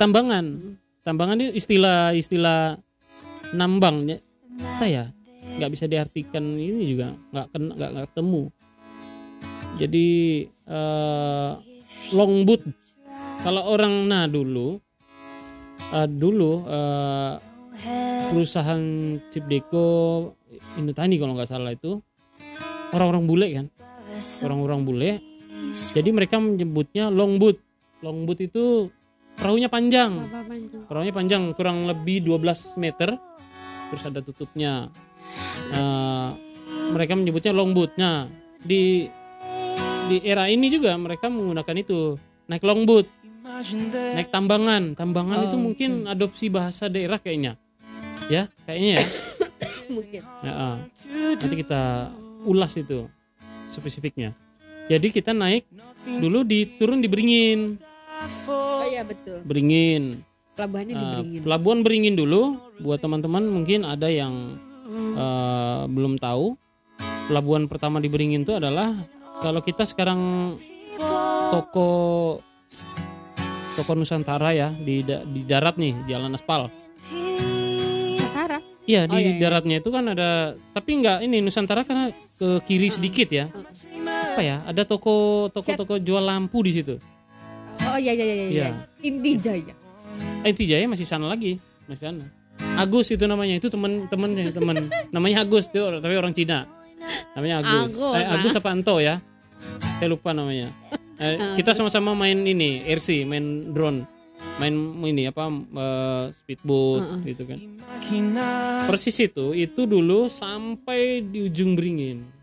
tambangan. 0.00 0.46
Tambangan 1.00 1.36
itu 1.40 1.52
istilah 1.56 2.16
istilah 2.16 2.80
nambang 3.52 4.08
apa 4.60 4.86
ya? 4.86 5.04
Nggak 5.40 5.70
bisa 5.72 5.84
diartikan 5.88 6.44
ini 6.56 6.94
juga 6.94 7.16
nggak 7.32 7.46
kena 7.52 7.72
nggak 7.76 7.90
nggak 7.96 8.06
ketemu. 8.12 8.42
Jadi 9.80 10.08
eh, 10.46 11.50
longboot 12.12 12.62
kalau 13.40 13.62
orang 13.72 13.94
nah 14.08 14.24
dulu 14.28 14.76
eh, 15.96 16.08
dulu 16.08 16.52
eh, 16.68 17.32
perusahaan 18.30 18.82
Cipdeko 19.32 19.88
Inutani 20.76 21.16
kalau 21.16 21.32
nggak 21.34 21.50
salah 21.50 21.72
itu 21.72 21.98
orang-orang 22.92 23.24
bule 23.24 23.46
kan? 23.48 23.66
Orang-orang 24.44 24.80
bule. 24.84 25.10
Jadi 25.70 26.10
mereka 26.12 26.36
menyebutnya 26.36 27.08
longboot 27.08 27.56
longboot 28.00 28.40
itu 28.40 28.88
perahunya 29.36 29.68
panjang. 29.72 30.12
Apa 30.28 30.44
panjang? 30.44 30.82
perahunya 30.88 31.14
panjang 31.14 31.42
kurang 31.56 31.88
lebih 31.88 32.24
12 32.28 32.76
meter 32.80 33.16
terus 33.90 34.02
ada 34.06 34.22
tutupnya. 34.22 34.88
Eh, 35.70 36.28
mereka 36.94 37.14
menyebutnya 37.14 37.54
longboat 37.54 37.94
nah 37.94 38.26
di 38.62 39.06
di 40.10 40.16
era 40.26 40.50
ini 40.50 40.66
juga 40.70 40.94
mereka 40.98 41.30
menggunakan 41.30 41.76
itu 41.78 42.18
naik 42.50 42.66
longboat 42.66 43.06
naik 44.16 44.32
tambangan. 44.32 44.96
Tambangan 44.96 45.36
Oh, 45.36 45.44
itu 45.50 45.56
mungkin 45.60 45.90
adopsi 46.08 46.48
bahasa 46.48 46.88
daerah 46.88 47.20
kayaknya. 47.20 47.60
Ya 48.32 48.48
kayaknya 48.64 48.90
ya. 48.98 49.04
Mungkin. 49.94 50.22
Ya, 50.46 50.52
ah. 50.54 50.76
nanti 51.34 51.56
kita 51.58 52.14
ulas 52.46 52.72
itu 52.78 53.10
spesifiknya. 53.68 54.32
Jadi 54.86 55.10
kita 55.10 55.34
naik 55.34 55.66
dulu 56.06 56.46
di 56.46 56.66
turun 56.78 57.02
di 57.02 57.08
Beringin. 57.10 57.78
Oh 58.46 58.86
iya 58.86 59.02
betul. 59.02 59.42
Beringin 59.44 60.22
Pelabuhannya 60.52 60.92
di 60.92 60.98
Uh, 60.98 61.10
Beringin. 61.14 61.40
Pelabuhan 61.42 61.78
Beringin 61.80 62.14
dulu 62.14 62.42
buat 62.78 62.98
teman-teman 62.98 63.44
mungkin 63.44 63.82
ada 63.82 64.06
yang 64.06 64.58
uh, 65.14 65.86
belum 65.86 66.16
tahu. 66.16 66.56
Pelabuhan 67.26 67.64
pertama 67.64 67.98
di 67.98 68.10
Beringin 68.10 68.42
itu 68.42 68.52
adalah 68.52 68.90
kalau 69.38 69.60
kita 69.60 69.86
sekarang 69.86 70.18
toko 71.50 71.88
toko 73.72 73.92
Nusantara 73.94 74.50
ya 74.50 74.74
di 74.74 75.00
da- 75.00 75.22
di 75.22 75.40
darat 75.42 75.78
nih 75.78 75.94
jalan 76.06 76.34
aspal. 76.34 76.66
Nusantara. 77.08 78.58
Iya 78.82 79.06
Oh, 79.06 79.14
di 79.14 79.16
iya, 79.16 79.30
iya. 79.30 79.38
daratnya 79.38 79.76
itu 79.78 79.88
kan 79.88 80.04
ada 80.08 80.30
tapi 80.74 80.90
nggak 80.98 81.22
ini 81.22 81.38
Nusantara 81.38 81.86
karena 81.86 82.10
ke 82.10 82.58
kiri 82.66 82.90
sedikit 82.90 83.30
ya. 83.30 83.46
Apa 84.34 84.42
ya? 84.42 84.56
Ada 84.66 84.82
toko 84.84 85.46
toko-toko 85.48 85.96
jual 85.96 86.20
lampu 86.20 86.60
di 86.60 86.72
situ. 86.72 86.98
Oh 87.80 87.96
iya 87.96 88.10
iya 88.12 88.24
iya 88.26 88.34
iya. 88.34 88.50
Iya. 88.50 88.68
Inti 90.40 90.64
Jaya. 90.64 90.80
Eh, 90.80 90.84
Jaya 90.84 90.86
masih 90.88 91.06
sana 91.06 91.26
lagi, 91.28 91.60
masih 91.84 92.02
sana. 92.08 92.24
Agus 92.76 93.08
itu 93.12 93.24
namanya, 93.24 93.56
itu 93.60 93.68
teman-teman 93.68 94.30
teman 94.52 94.76
namanya 95.12 95.44
Agus 95.44 95.68
tuh, 95.68 96.00
tapi 96.00 96.16
orang 96.16 96.32
Cina. 96.32 96.64
Namanya 97.36 97.64
Agus. 97.64 97.92
Agus, 97.96 98.16
eh, 98.16 98.26
Agus 98.26 98.52
apa 98.56 98.68
Anto 98.72 98.96
ya? 99.00 99.20
Saya 100.00 100.08
lupa 100.08 100.32
namanya. 100.32 100.72
Eh, 101.20 101.36
kita 101.60 101.76
sama-sama 101.76 102.16
main 102.16 102.40
ini, 102.44 102.84
RC, 102.88 103.28
main 103.28 103.72
drone. 103.72 104.08
Main 104.56 104.72
ini 105.04 105.28
apa 105.28 105.48
eh, 105.52 106.24
speedboat 106.40 107.24
gitu 107.24 107.44
kan. 107.44 107.58
Persis 108.88 109.16
itu, 109.20 109.52
itu 109.52 109.84
dulu 109.84 110.26
sampai 110.26 111.20
di 111.20 111.48
ujung 111.48 111.76
Beringin. 111.76 112.40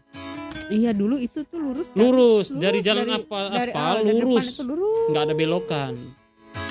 Iya 0.67 0.91
dulu 0.91 1.15
itu 1.15 1.47
tuh 1.47 1.59
lurus. 1.63 1.87
kan? 1.87 1.95
Lurus, 1.95 2.47
dari 2.51 2.83
jalan 2.83 3.07
dari- 3.07 3.23
apa 3.23 3.39
dari- 3.47 3.71
aspal 3.71 3.79
ah, 3.79 3.93
dari 3.95 4.03
depan 4.03 4.19
lurus. 4.19 4.45
itu 4.51 4.63
lurus. 4.67 5.07
nggak 5.07 5.23
ada 5.23 5.33
belokan. 5.33 5.93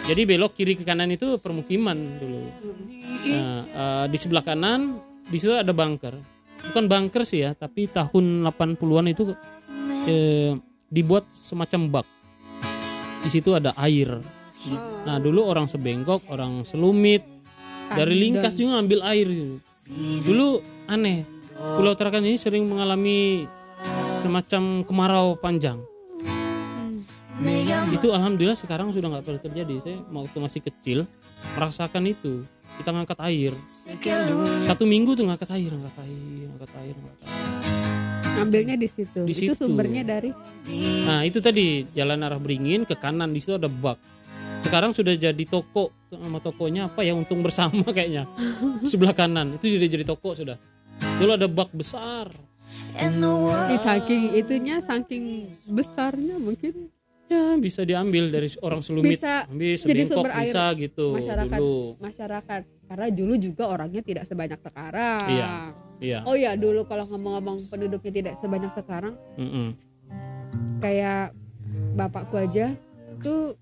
Jadi 0.06 0.22
belok 0.22 0.54
kiri 0.54 0.78
ke 0.78 0.86
kanan 0.86 1.10
itu 1.10 1.34
permukiman 1.42 1.98
dulu. 1.98 2.46
Nah, 3.26 3.58
eh, 3.66 4.04
di 4.06 4.18
sebelah 4.22 4.46
kanan 4.46 5.02
di 5.26 5.34
situ 5.34 5.50
ada 5.50 5.74
bunker. 5.74 6.14
Bukan 6.70 6.86
bunker 6.86 7.26
sih 7.26 7.42
ya, 7.42 7.58
tapi 7.58 7.90
tahun 7.90 8.46
80-an 8.46 9.10
itu 9.10 9.34
eh, 10.06 10.54
dibuat 10.86 11.26
semacam 11.34 11.98
bak. 11.98 12.06
Di 13.26 13.30
situ 13.34 13.58
ada 13.58 13.74
air. 13.82 14.22
Nah, 15.02 15.18
dulu 15.18 15.42
orang 15.42 15.66
sebengkok, 15.66 16.22
orang 16.30 16.62
selumit, 16.62 17.26
dari 17.90 18.14
Lingkas 18.14 18.54
juga 18.54 18.78
ambil 18.78 19.02
air. 19.02 19.58
Dulu 20.22 20.62
aneh. 20.86 21.26
Pulau 21.56 21.98
Tarakan 21.98 22.30
ini 22.30 22.38
sering 22.38 22.62
mengalami 22.68 23.48
semacam 24.22 24.86
kemarau 24.86 25.34
panjang 25.40 25.80
itu 27.92 28.08
alhamdulillah 28.08 28.56
sekarang 28.56 28.88
sudah 28.92 29.12
nggak 29.12 29.24
pernah 29.24 29.42
terjadi. 29.42 29.74
Saya 29.84 29.98
waktu 30.08 30.38
masih 30.40 30.60
kecil 30.64 30.98
merasakan 31.56 32.04
itu. 32.08 32.44
Kita 32.76 32.92
ngangkat 32.92 33.18
air. 33.24 33.52
Satu 34.68 34.84
minggu 34.84 35.16
tuh 35.16 35.24
ngangkat 35.24 35.48
air 35.56 35.72
ngangkat 35.72 35.96
air 36.04 36.46
ngangkat 36.48 36.72
air 36.80 36.94
ngangkat 36.96 37.28
air. 37.28 37.44
Ngambilnya 38.36 38.76
di 38.76 38.88
situ. 38.88 39.20
Di 39.24 39.32
itu 39.32 39.52
situ. 39.52 39.64
sumbernya 39.64 40.04
dari? 40.04 40.30
Nah 41.08 41.24
itu 41.24 41.40
tadi 41.40 41.88
jalan 41.96 42.20
arah 42.20 42.36
beringin 42.36 42.84
ke 42.84 42.92
kanan 42.96 43.32
di 43.32 43.40
situ 43.40 43.56
ada 43.56 43.68
bak. 43.68 43.96
Sekarang 44.60 44.92
sudah 44.92 45.14
jadi 45.16 45.44
toko 45.48 45.92
nama 46.12 46.40
tokonya 46.40 46.88
apa 46.88 47.04
ya 47.04 47.16
untung 47.16 47.40
bersama 47.40 47.84
kayaknya. 47.96 48.28
Sebelah 48.84 49.16
kanan 49.16 49.56
itu 49.56 49.76
sudah 49.76 49.88
jadi 49.88 50.04
toko 50.04 50.36
sudah. 50.36 50.56
Dulu 51.20 51.32
ada 51.32 51.48
bak 51.48 51.72
besar. 51.72 52.28
Eh, 52.96 53.78
saking 53.78 54.36
itunya 54.36 54.80
saking 54.80 55.52
besarnya 55.68 56.40
mungkin 56.40 56.88
ya 57.26 57.58
bisa 57.58 57.82
diambil 57.82 58.30
dari 58.30 58.48
orang 58.62 58.80
selumit. 58.82 59.18
Bisa 59.18 59.46
bisa 59.50 59.86
jadi 59.90 60.02
sumber 60.06 60.32
air 60.32 60.54
bisa 60.54 60.64
gitu 60.78 61.06
masyarakat. 61.18 61.58
dulu. 61.58 61.80
Masyarakat. 61.98 62.60
Karena 62.86 63.06
dulu 63.10 63.34
juga 63.34 63.64
orangnya 63.66 64.02
tidak 64.02 64.24
sebanyak 64.30 64.60
sekarang. 64.62 65.26
Iya. 65.26 65.50
iya. 65.98 66.18
Oh 66.22 66.38
ya 66.38 66.54
dulu 66.54 66.86
kalau 66.86 67.04
ngomong-ngomong 67.10 67.66
penduduknya 67.66 68.12
tidak 68.14 68.34
sebanyak 68.38 68.70
sekarang 68.74 69.14
Mm-mm. 69.34 69.74
kayak 70.78 71.34
bapakku 71.96 72.36
aja 72.38 72.76
tuh 73.18 73.56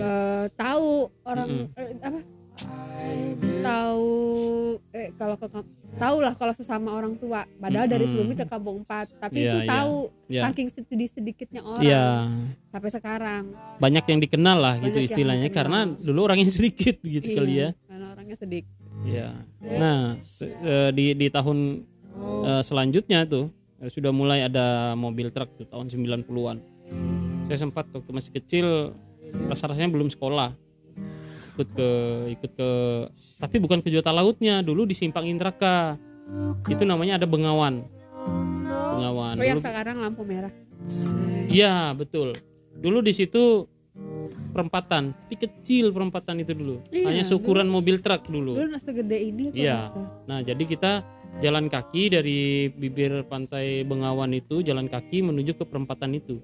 eh, 0.00 0.46
tahu 0.56 1.12
orang 1.22 1.70
eh, 1.76 1.96
apa? 2.02 2.20
Tahu 3.62 3.81
kalau 5.14 5.36
ke 5.36 5.46
tahu 5.92 6.16
lah 6.18 6.32
kalau 6.32 6.52
sesama 6.52 6.92
orang 6.92 7.14
tua 7.14 7.44
padahal 7.56 7.84
dari 7.84 8.04
Mm-mm. 8.04 8.14
Selumit 8.16 8.36
ke 8.40 8.46
Kampung 8.46 8.80
Empat 8.80 9.12
tapi 9.16 9.44
Iya, 9.44 9.48
itu 9.48 9.58
iya. 9.58 9.68
tahu 9.68 9.94
Iya. 10.26 10.42
saking 10.48 10.68
sedikit 10.72 11.10
sedikitnya 11.12 11.60
orang 11.60 11.84
Iya, 11.84 12.04
sampai 12.68 12.90
sekarang 12.90 13.42
banyak 13.76 14.04
yang 14.06 14.20
dikenal 14.20 14.56
lah 14.56 14.74
gitu 14.78 14.88
Banyak 14.88 14.96
yang 14.98 15.08
istilahnya 15.08 15.48
karena 15.52 15.78
dulu 15.86 16.18
orangnya 16.24 16.48
sedikit 16.58 16.96
begitu 17.00 17.28
Iya, 17.28 17.36
kali 17.36 17.52
ya. 17.52 17.68
karena 17.86 18.06
orangnya 18.12 18.36
sedikit 18.36 18.72
Iya. 19.02 19.28
Nah, 19.58 20.14
eh, 20.40 20.90
di 20.94 21.12
di 21.12 21.26
tahun 21.26 21.82
eh, 22.46 22.62
selanjutnya 22.62 23.26
tuh 23.26 23.50
eh, 23.82 23.90
sudah 23.90 24.14
mulai 24.14 24.46
ada 24.46 24.94
mobil 24.94 25.26
truk 25.34 25.58
tuh 25.58 25.66
tahun 25.66 25.90
90-an. 25.90 26.56
Saya 27.50 27.58
sempat 27.58 27.90
waktu 27.90 28.10
masih 28.14 28.30
kecil 28.32 28.94
rasa-rasanya 29.50 29.90
belum 29.90 30.06
sekolah. 30.06 30.54
Ikut 31.62 31.78
ke 31.78 31.90
ikut 32.32 32.50
ke 32.58 32.70
tapi 33.38 33.56
bukan 33.58 33.78
ke 33.78 33.86
Jota 33.86 34.10
Lautnya, 34.10 34.58
dulu 34.60 34.82
di 34.82 34.94
Simpang 34.94 35.22
Indraka. 35.24 35.94
Itu 36.66 36.82
namanya 36.82 37.22
ada 37.22 37.26
Bengawan. 37.26 37.86
Bengawan. 38.66 39.34
oh 39.34 39.42
yang 39.42 39.58
Dulu- 39.58 39.66
sekarang 39.66 39.96
lampu 39.98 40.22
merah 40.22 40.50
Iya, 41.46 41.94
betul. 41.94 42.34
Dulu 42.74 42.98
di 42.98 43.14
situ 43.14 43.66
perempatan, 44.50 45.14
tapi 45.14 45.36
kecil 45.38 45.90
perempatan 45.90 46.42
itu 46.42 46.52
dulu. 46.52 46.82
Iya, 46.88 47.06
Hanya 47.08 47.22
seukuran 47.22 47.70
mobil 47.70 48.02
truk 48.02 48.26
dulu. 48.26 48.58
dulu 48.58 48.74
segede 48.76 49.18
ini 49.22 49.54
Iya. 49.54 49.86
Nah, 50.26 50.42
jadi 50.42 50.58
kita 50.60 51.06
jalan 51.38 51.70
kaki 51.70 52.10
dari 52.10 52.40
bibir 52.68 53.22
pantai 53.24 53.86
Bengawan 53.86 54.34
itu 54.34 54.60
jalan 54.60 54.90
kaki 54.90 55.22
menuju 55.22 55.54
ke 55.54 55.64
perempatan 55.64 56.14
itu. 56.14 56.42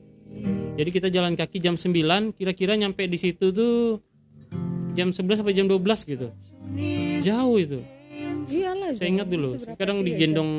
Jadi 0.78 0.90
kita 0.92 1.09
jalan 1.11 1.35
kaki 1.35 1.59
jam 1.59 1.74
9, 1.74 2.31
kira-kira 2.33 2.78
nyampe 2.78 3.02
di 3.04 3.18
situ 3.18 3.50
tuh 3.50 3.98
jam 4.98 5.08
11 5.08 5.38
sampai 5.38 5.54
jam 5.54 5.70
12 5.70 5.78
gitu. 6.04 6.28
Jauh 7.22 7.56
itu. 7.56 7.78
iyalah 8.48 8.90
Saya 8.92 9.08
ingat 9.08 9.28
dulu. 9.28 9.54
Kadang 9.76 10.02
kilo 10.02 10.08
digendong 10.08 10.50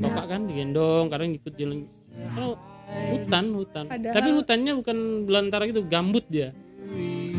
bapak 0.00 0.24
kan 0.26 0.40
digendong, 0.48 1.04
kadang 1.06 1.28
ikut 1.30 1.52
jalan. 1.54 1.84
Kalau 2.32 2.56
hutan, 3.12 3.44
hutan. 3.52 3.84
Padahal- 3.86 4.16
Tapi 4.16 4.28
hutannya 4.32 4.72
bukan 4.80 4.98
belantara 5.28 5.68
gitu, 5.68 5.84
gambut 5.84 6.24
dia. 6.26 6.56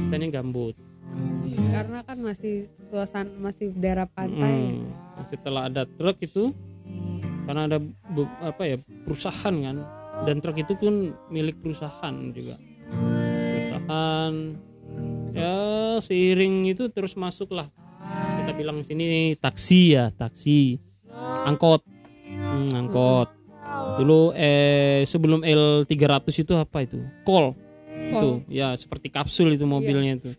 Hutannya 0.06 0.30
gambut. 0.30 0.76
jam. 1.12 1.68
karena 1.72 2.00
kan 2.04 2.18
masih 2.20 2.56
suasana 2.88 3.32
masih 3.34 3.72
daerah 3.74 4.08
pantai 4.08 4.80
Hmm. 4.80 4.88
Setelah 5.28 5.68
ada 5.68 5.84
truk 5.84 6.20
itu, 6.20 6.56
karena 7.44 7.68
ada 7.68 7.78
apa 8.40 8.64
ya 8.64 8.76
perusahaan 9.04 9.56
kan, 9.56 9.78
dan 10.24 10.40
truk 10.40 10.58
itu 10.58 10.74
pun 10.76 10.94
milik 11.28 11.60
perusahaan 11.60 12.16
juga. 12.32 12.56
Perusahaan 12.92 14.36
ya 15.32 15.56
seiring 16.00 16.72
itu 16.72 16.88
terus 16.90 17.16
masuklah. 17.16 17.68
Kita 18.42 18.52
bilang 18.54 18.82
sini 18.82 19.38
taksi 19.38 19.96
ya, 19.96 20.10
taksi, 20.10 20.82
angkot, 21.46 21.86
Hmm, 22.32 22.74
angkot. 22.74 23.30
Dulu 24.02 24.32
eh 24.34 25.04
sebelum 25.06 25.44
L300 25.44 26.26
itu 26.42 26.54
apa 26.56 26.84
itu? 26.84 27.00
Kol. 27.24 27.54
Itu 28.12 28.44
ya 28.48 28.74
seperti 28.76 29.08
kapsul 29.08 29.56
itu 29.56 29.64
mobilnya 29.64 30.18
itu. 30.18 30.32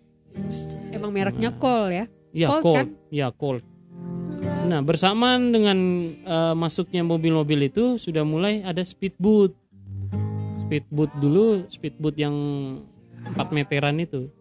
emang 0.93 1.13
mereknya 1.13 1.53
kol 1.53 1.93
ya 1.93 2.09
Ya, 2.33 2.49
Colt. 2.49 2.65
kan? 2.73 2.87
Ya, 3.13 3.29
Colt. 3.29 3.61
Nah, 4.65 4.81
bersamaan 4.81 5.53
dengan 5.53 5.79
eh, 6.17 6.55
masuknya 6.57 7.05
mobil-mobil 7.05 7.69
itu 7.69 8.01
sudah 8.01 8.25
mulai 8.25 8.65
ada 8.65 8.81
speedboat. 8.81 9.53
Speedboat 10.65 11.13
dulu, 11.21 11.69
speedboat 11.69 12.17
yang 12.17 12.33
4 13.29 13.53
meteran 13.53 14.01
itu. 14.01 14.33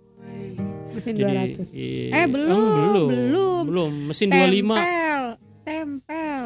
Mesin 0.92 1.14
Jadi 1.14 1.24
200 1.24 1.68
i- 1.72 2.12
Eh, 2.12 2.26
belum, 2.26 2.50
belum. 2.50 3.08
belum. 3.08 3.62
Belum, 3.64 3.92
mesin 4.08 4.28
25. 4.28 4.76
tempel 4.76 5.22
tempel 5.62 6.44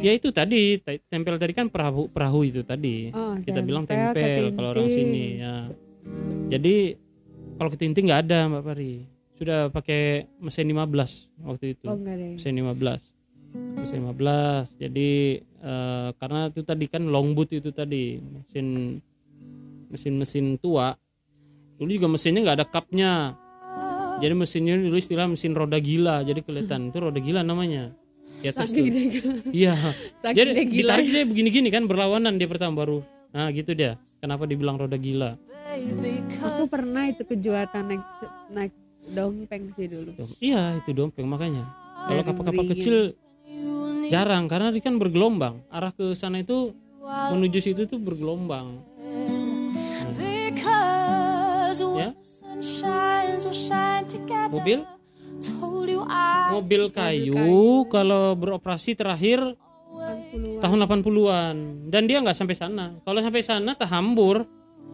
Ya 0.00 0.12
itu 0.12 0.28
tadi, 0.30 0.78
te- 0.78 1.02
tempel 1.04 1.36
tadi 1.36 1.52
kan 1.52 1.66
perahu 1.66 2.08
perahu 2.08 2.40
itu 2.42 2.62
tadi. 2.62 3.12
Oh, 3.12 3.36
Kita 3.36 3.60
bilang 3.60 3.84
tempel, 3.84 4.16
tempel 4.16 4.44
kalau 4.50 4.68
orang 4.72 4.88
sini 4.88 5.24
ya. 5.36 5.68
Jadi 6.48 6.96
kalau 7.54 7.68
ketinting 7.68 8.08
nggak 8.08 8.22
ada 8.24 8.48
Mbak 8.48 8.62
Pari. 8.64 8.94
Sudah 9.34 9.68
pakai 9.68 10.24
mesin 10.36 10.66
15 10.66 11.28
waktu 11.38 11.74
itu. 11.74 11.84
oh 11.84 11.96
deh 11.96 12.36
mesin 12.36 12.52
15 12.54 13.12
mesin 13.74 13.98
15 14.02 14.76
jadi 14.78 15.10
eh, 15.42 16.08
karena 16.14 16.40
itu 16.46 16.60
tadi 16.60 16.84
kan 16.86 17.02
longboat 17.02 17.50
itu 17.50 17.68
tadi 17.68 18.20
mesin 18.20 19.00
mesin-mesin 19.88 20.54
tua 20.56 20.94
dulu 21.76 21.88
juga 21.88 22.06
mesinnya 22.06 22.40
nggak 22.42 22.58
ada 22.60 22.68
kapnya 22.68 23.12
jadi 24.20 24.34
mesinnya 24.36 24.76
dulu 24.76 24.96
istilah 25.00 25.26
mesin 25.26 25.56
roda 25.56 25.80
gila. 25.80 26.20
Jadi 26.22 26.44
kelihatan. 26.44 26.92
Itu 26.92 26.98
roda 27.00 27.18
gila 27.18 27.40
namanya. 27.40 27.96
Di 28.40 28.52
atas 28.52 28.72
saking 28.72 28.84
tuh. 28.88 28.92
dia 28.92 29.04
iya. 29.52 29.76
Jadi 30.20 30.50
dia 30.56 30.64
gila. 30.64 30.80
ditarik 30.96 31.06
dia 31.08 31.24
begini-gini 31.24 31.68
kan 31.68 31.84
berlawanan 31.88 32.36
dia 32.36 32.48
pertama 32.48 32.76
baru. 32.84 33.00
Nah 33.32 33.48
gitu 33.52 33.72
dia. 33.72 33.96
Kenapa 34.20 34.44
dibilang 34.44 34.76
roda 34.76 34.96
gila? 35.00 35.40
Aku 36.40 36.64
pernah 36.68 37.08
itu 37.08 37.22
kejuatan 37.24 37.82
naik 37.88 38.04
naik 38.52 38.72
dompeng 39.12 39.72
sih 39.76 39.86
dulu. 39.88 40.12
Iya 40.40 40.80
itu 40.80 40.90
dompeng 40.92 41.28
makanya. 41.28 41.64
Kalau 42.08 42.22
kapal-kapal 42.24 42.64
kecil 42.76 43.16
jarang. 44.08 44.48
Karena 44.48 44.72
dia 44.72 44.82
kan 44.84 44.96
bergelombang. 44.96 45.60
Arah 45.72 45.92
ke 45.92 46.12
sana 46.12 46.40
itu 46.44 46.76
menuju 47.04 47.58
situ 47.60 47.84
tuh 47.88 48.00
bergelombang. 48.00 48.80
Because 50.16 51.80
ya 51.96 52.10
mobil? 54.52 54.80
Mobil 56.52 56.82
kayu 56.92 57.88
kalau 57.88 58.36
beroperasi 58.36 58.92
terakhir 58.92 59.56
80 59.90 60.60
tahun 60.60 60.78
80-an 60.84 61.56
dan 61.88 62.02
dia 62.04 62.20
nggak 62.20 62.36
sampai 62.36 62.56
sana. 62.56 62.96
Kalau 63.00 63.20
sampai 63.24 63.42
sana 63.42 63.72
tak 63.72 63.88
hambur 63.88 64.44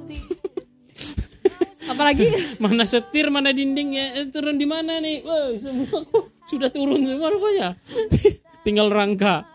apalagi? 1.90 2.26
Mana 2.62 2.84
setir 2.86 3.30
mana 3.30 3.50
dindingnya. 3.50 4.22
Eh, 4.22 4.26
turun 4.30 4.58
di 4.58 4.66
mana 4.66 4.98
nih? 4.98 5.22
Wah, 5.22 5.54
semua 5.58 6.02
sudah 6.46 6.70
turun 6.70 7.02
semua 7.02 7.30
rupanya. 7.30 7.74
Tinggal 8.66 8.90
rangka. 8.90 9.46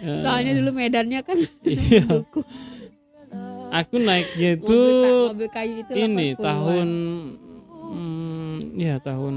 Soalnya 0.00 0.52
dulu 0.56 0.70
medannya 0.72 1.20
kan 1.20 1.38
iya 1.62 2.04
aku 3.70 3.96
naiknya 3.98 4.58
itu 4.58 4.68
mobil, 4.68 5.02
ka- 5.02 5.28
mobil 5.32 5.48
kayu 5.50 5.74
itu 5.82 5.92
ini 5.94 6.26
80-an. 6.34 6.42
tahun 6.42 6.88
hmm, 7.90 8.54
ya 8.76 8.94
tahun 9.02 9.34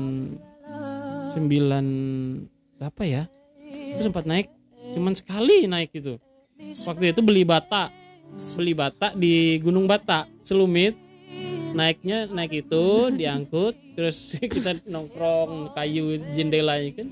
9 1.34 2.78
berapa 2.78 3.02
ya? 3.06 3.24
Aku 3.94 4.02
sempat 4.10 4.26
naik 4.26 4.50
cuman 4.94 5.14
sekali 5.16 5.66
naik 5.66 5.90
itu 5.96 6.22
waktu 6.86 7.16
itu 7.16 7.22
beli 7.26 7.42
bata 7.42 7.90
beli 8.58 8.74
bata 8.74 9.14
di 9.14 9.58
Gunung 9.62 9.86
Bata 9.86 10.26
Selumit. 10.42 10.98
Naiknya 11.74 12.30
naik 12.30 12.66
itu 12.66 12.86
diangkut 13.20 13.74
terus 13.98 14.18
kita 14.54 14.82
nongkrong 14.86 15.74
kayu 15.74 16.18
jendelanya 16.34 17.02
kan? 17.02 17.08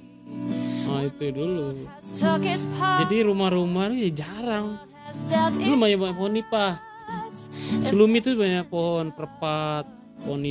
Oh 0.86 1.02
itu 1.02 1.26
dulu. 1.34 1.88
Jadi 2.02 3.18
rumah-rumah 3.26 3.94
ya 3.94 4.10
jarang. 4.12 4.82
Dulu 5.56 5.76
banyak 5.78 5.98
banyak 5.98 6.16
pohon 6.18 6.36
nipah 7.62 7.88
Selumit 7.88 8.22
itu 8.26 8.34
banyak 8.38 8.66
pohon 8.68 9.14
perpat 9.14 9.86
pohon 10.22 10.42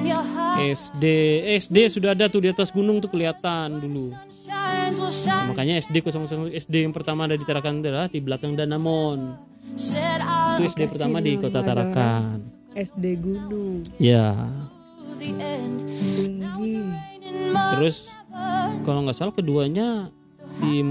in 0.00 0.02
your 0.08 0.24
heart 0.24 0.58
SD 0.58 1.04
SD 1.60 1.76
sudah 1.92 2.16
ada 2.16 2.26
tuh 2.26 2.42
di 2.42 2.48
atas 2.50 2.72
gunung 2.72 2.98
tuh 2.98 3.10
kelihatan 3.12 3.78
dulu. 3.78 4.16
Shine. 5.10 5.50
makanya 5.50 5.78
SD 5.82 6.02
00 6.06 6.54
SD 6.54 6.74
yang 6.86 6.94
pertama 6.94 7.26
ada 7.26 7.34
di 7.34 7.42
Tarakan 7.42 7.82
adalah 7.82 8.06
di 8.06 8.18
belakang 8.22 8.54
Danamon. 8.58 9.34
Itu 9.74 10.62
SD 10.66 10.90
pertama 10.90 11.22
di 11.22 11.38
kota 11.38 11.62
Tarakan. 11.62 12.42
SD 12.74 13.04
gunung. 13.18 13.82
Ya. 13.98 14.34
Tinggi. 15.20 16.74
Terus 17.50 18.14
kalau 18.82 19.06
nggak 19.06 19.16
salah 19.18 19.34
keduanya 19.34 20.10
di 20.58 20.82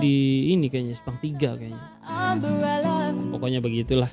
di 0.00 0.50
ini 0.52 0.68
kayaknya 0.68 0.94
Sepang 0.96 1.16
tiga 1.18 1.56
kayaknya 1.56 1.80
pokoknya 3.32 3.60
begitulah. 3.64 4.10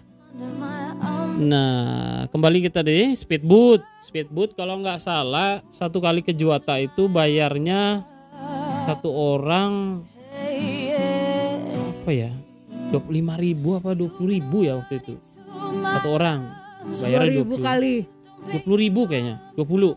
Nah, 1.37 2.25
kembali 2.33 2.65
kita 2.65 2.81
deh 2.81 3.13
speedboat. 3.13 3.85
Speedboat 4.01 4.57
kalau 4.57 4.81
nggak 4.81 4.97
salah 4.97 5.61
satu 5.69 6.01
kali 6.01 6.25
ke 6.25 6.33
Juwata 6.33 6.81
itu 6.81 7.05
bayarnya 7.05 8.01
satu 8.89 9.09
orang 9.13 10.01
apa 12.07 12.11
ya? 12.15 12.31
25 12.87 13.11
ribu 13.35 13.75
apa 13.75 13.91
20 13.91 14.15
ribu 14.31 14.63
ya 14.63 14.79
waktu 14.79 15.03
itu 15.03 15.19
satu 15.83 16.07
orang 16.15 16.47
Dua 16.87 17.03
bayarnya 17.03 17.43
ribu 17.43 17.59
20 17.59 17.67
kali. 17.67 17.95
20 18.63 18.83
ribu 18.87 19.01
kayaknya 19.11 19.35
20 19.59 19.91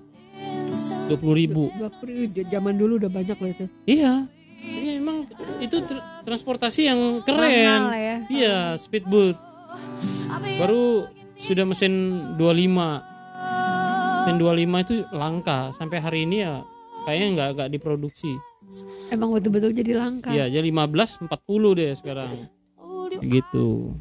20 1.15 1.41
ribu 1.41 1.65
Dua 1.79 1.91
puluh 1.95 2.27
zaman 2.51 2.75
dulu 2.75 2.99
udah 2.99 3.11
banyak 3.11 3.37
loh 3.39 3.51
itu. 3.55 3.65
iya 3.87 4.27
Iya, 4.61 4.93
emang 5.01 5.25
itu 5.59 5.77
tr- 5.81 6.05
transportasi 6.25 6.81
yang 6.85 7.01
keren 7.25 7.41
Mahal 7.41 7.97
ya. 7.97 8.17
iya 8.29 8.57
speedboat 8.77 9.37
baru 10.61 11.09
sudah 11.41 11.65
mesin 11.65 11.93
25 12.37 13.01
mesin 14.21 14.37
25 14.37 14.85
itu 14.85 14.95
langka 15.17 15.73
sampai 15.73 15.99
hari 15.99 16.29
ini 16.29 16.45
ya 16.45 16.61
kayaknya 17.09 17.27
nggak 17.33 17.49
nggak 17.57 17.71
diproduksi 17.73 18.37
Emang 19.11 19.35
betul-betul 19.35 19.75
jadi 19.75 19.99
langka. 19.99 20.31
Iya, 20.31 20.47
jadi 20.47 20.71
15 20.71 21.27
40 21.27 21.75
deh 21.75 21.91
sekarang. 21.99 22.47
Gitu. 23.19 23.99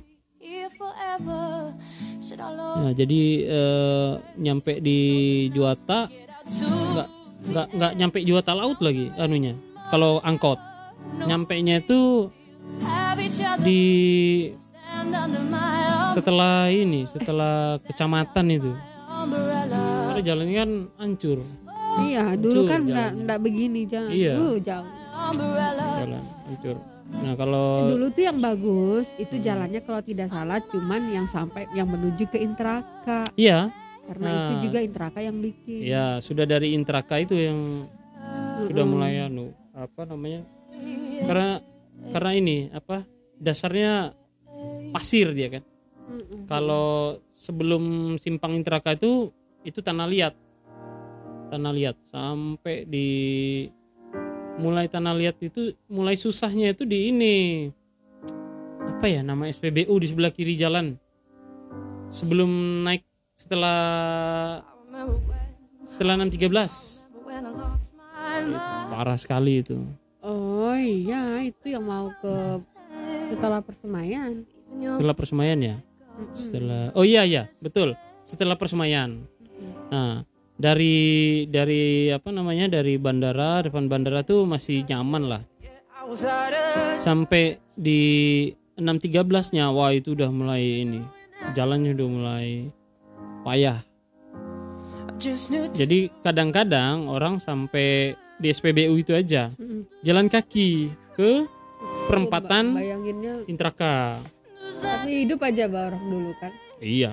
Nah, 2.79 2.93
jadi 2.93 3.21
eh, 3.49 4.11
nyampe 4.37 4.77
di 4.79 4.99
Juwata 5.49 6.05
nggak 6.93 7.07
nggak 7.49 7.67
nggak 7.73 7.91
nyampe 7.97 8.17
Juwata 8.21 8.53
laut 8.53 8.77
lagi 8.79 9.09
anunya. 9.17 9.57
Kalau 9.89 10.21
angkot. 10.21 10.59
Nyampe 11.19 11.57
nya 11.59 11.81
itu 11.81 12.29
di 13.59 13.81
setelah 16.11 16.67
ini, 16.69 17.05
setelah 17.05 17.77
kecamatan 17.81 18.45
itu. 18.49 18.71
Karena 20.09 20.21
jalannya 20.21 20.55
kan 20.55 20.71
hancur. 20.97 21.39
Iya, 21.99 22.37
dulu 22.37 22.63
Hancur 22.63 22.69
kan 22.69 22.79
enggak 22.85 22.95
jalannya. 23.09 23.19
enggak 23.19 23.39
begini 23.41 23.81
jangan. 23.85 24.11
Iya. 24.11 24.33
Uh, 24.35 24.55
jauh. 24.59 24.87
Jalan 25.99 26.23
hancur. 26.45 26.77
Nah, 27.09 27.33
kalau 27.33 27.89
Dulu 27.89 28.05
tuh 28.13 28.23
yang 28.23 28.37
bagus 28.37 29.09
itu 29.17 29.35
jalannya 29.41 29.81
kalau 29.81 29.97
tidak 29.99 30.29
salah 30.29 30.61
cuman 30.61 31.01
yang 31.09 31.25
sampai 31.25 31.65
yang 31.73 31.89
menuju 31.89 32.29
ke 32.29 32.37
Intraka. 32.37 33.25
iya, 33.33 33.73
Karena 34.05 34.25
Nah. 34.25 34.41
itu 34.45 34.69
juga 34.69 34.79
Intraka 34.79 35.19
yang 35.19 35.37
bikin. 35.37 35.85
ya 35.85 36.17
sudah 36.17 36.45
dari 36.45 36.73
Intraka 36.73 37.17
itu 37.17 37.33
yang 37.33 37.89
sudah 38.61 38.85
mulai 38.85 39.23
anu 39.23 39.49
apa 39.79 40.01
namanya 40.03 40.43
karena 41.23 41.63
karena 42.11 42.31
ini 42.35 42.57
apa 42.71 43.07
dasarnya 43.39 44.11
pasir 44.91 45.31
dia 45.31 45.47
kan. 45.49 45.63
Kalau 46.49 47.21
sebelum 47.37 48.15
simpang 48.17 48.57
Intraka 48.57 48.97
itu 48.97 49.29
itu 49.63 49.79
tanah 49.79 50.09
liat. 50.09 50.33
Tanah 51.49 51.71
liat. 51.73 51.95
Sampai 52.09 52.85
di 52.89 53.07
mulai 54.59 54.89
tanah 54.91 55.15
liat 55.15 55.37
itu 55.39 55.71
mulai 55.87 56.17
susahnya 56.17 56.73
itu 56.73 56.83
di 56.83 57.13
ini. 57.13 57.37
Apa 58.89 59.07
ya 59.07 59.21
nama 59.23 59.47
SPBU 59.47 59.93
di 60.01 60.07
sebelah 60.09 60.33
kiri 60.33 60.57
jalan. 60.57 60.97
Sebelum 62.09 62.83
naik 62.83 63.05
setelah 63.37 63.77
setelah 65.85 66.15
613 66.25 67.88
parah 68.91 69.17
sekali 69.19 69.63
itu. 69.63 69.79
Oh 70.19 70.75
iya, 70.75 71.39
itu 71.43 71.71
yang 71.71 71.87
mau 71.87 72.11
ke 72.19 72.63
setelah 73.31 73.59
persemayan. 73.63 74.43
setelah 74.69 75.15
persemayan 75.17 75.59
ya? 75.59 75.75
Setelah 76.35 76.93
oh 76.93 77.05
iya 77.07 77.23
iya 77.25 77.43
betul. 77.63 77.95
Setelah 78.27 78.55
persemayan 78.59 79.25
nah 79.89 80.23
dari 80.55 81.43
dari 81.49 82.13
apa 82.13 82.29
namanya 82.29 82.79
dari 82.79 82.95
bandara 83.01 83.65
depan 83.65 83.89
bandara 83.89 84.21
tuh 84.21 84.45
masih 84.45 84.85
nyaman 84.85 85.23
lah. 85.25 85.41
Sampai 86.99 87.61
di 87.73 88.01
613 88.79 89.55
nya 89.55 89.69
wah 89.69 89.93
itu 89.93 90.17
udah 90.17 90.29
mulai 90.33 90.83
ini 90.87 91.01
jalannya 91.53 91.95
udah 91.95 92.07
mulai 92.09 92.47
payah. 93.43 93.79
Jadi 95.75 96.07
kadang-kadang 96.23 97.11
orang 97.11 97.43
sampai 97.43 98.15
di 98.39 98.47
SPBU 98.47 98.95
itu 98.95 99.11
aja 99.11 99.51
Mm-mm. 99.53 99.83
jalan 100.01 100.25
kaki 100.25 100.87
ke 101.13 101.43
perempatan 102.07 102.71
Ba- 102.71 102.79
Bayanginnya 102.79 103.33
Intraka 103.45 104.17
tapi 104.79 105.27
hidup 105.27 105.43
aja 105.43 105.67
bah 105.67 105.91
orang 105.91 106.03
dulu 106.07 106.31
kan. 106.39 106.55
Iya. 106.79 107.11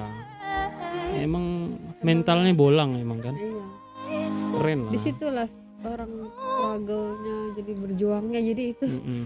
Emang 1.18 1.74
mentalnya 1.98 2.54
bolang 2.54 2.94
emang 2.94 3.18
kan. 3.18 3.34
Iya. 3.34 3.64
Keren 4.54 4.78
lah. 4.86 4.92
Di 4.94 5.00
situlah 5.02 5.48
orang 5.82 6.30
struggle-nya 6.30 7.36
jadi 7.58 7.72
berjuangnya 7.74 8.40
jadi 8.40 8.62
itu. 8.70 8.86
Mm-mm. 8.86 9.24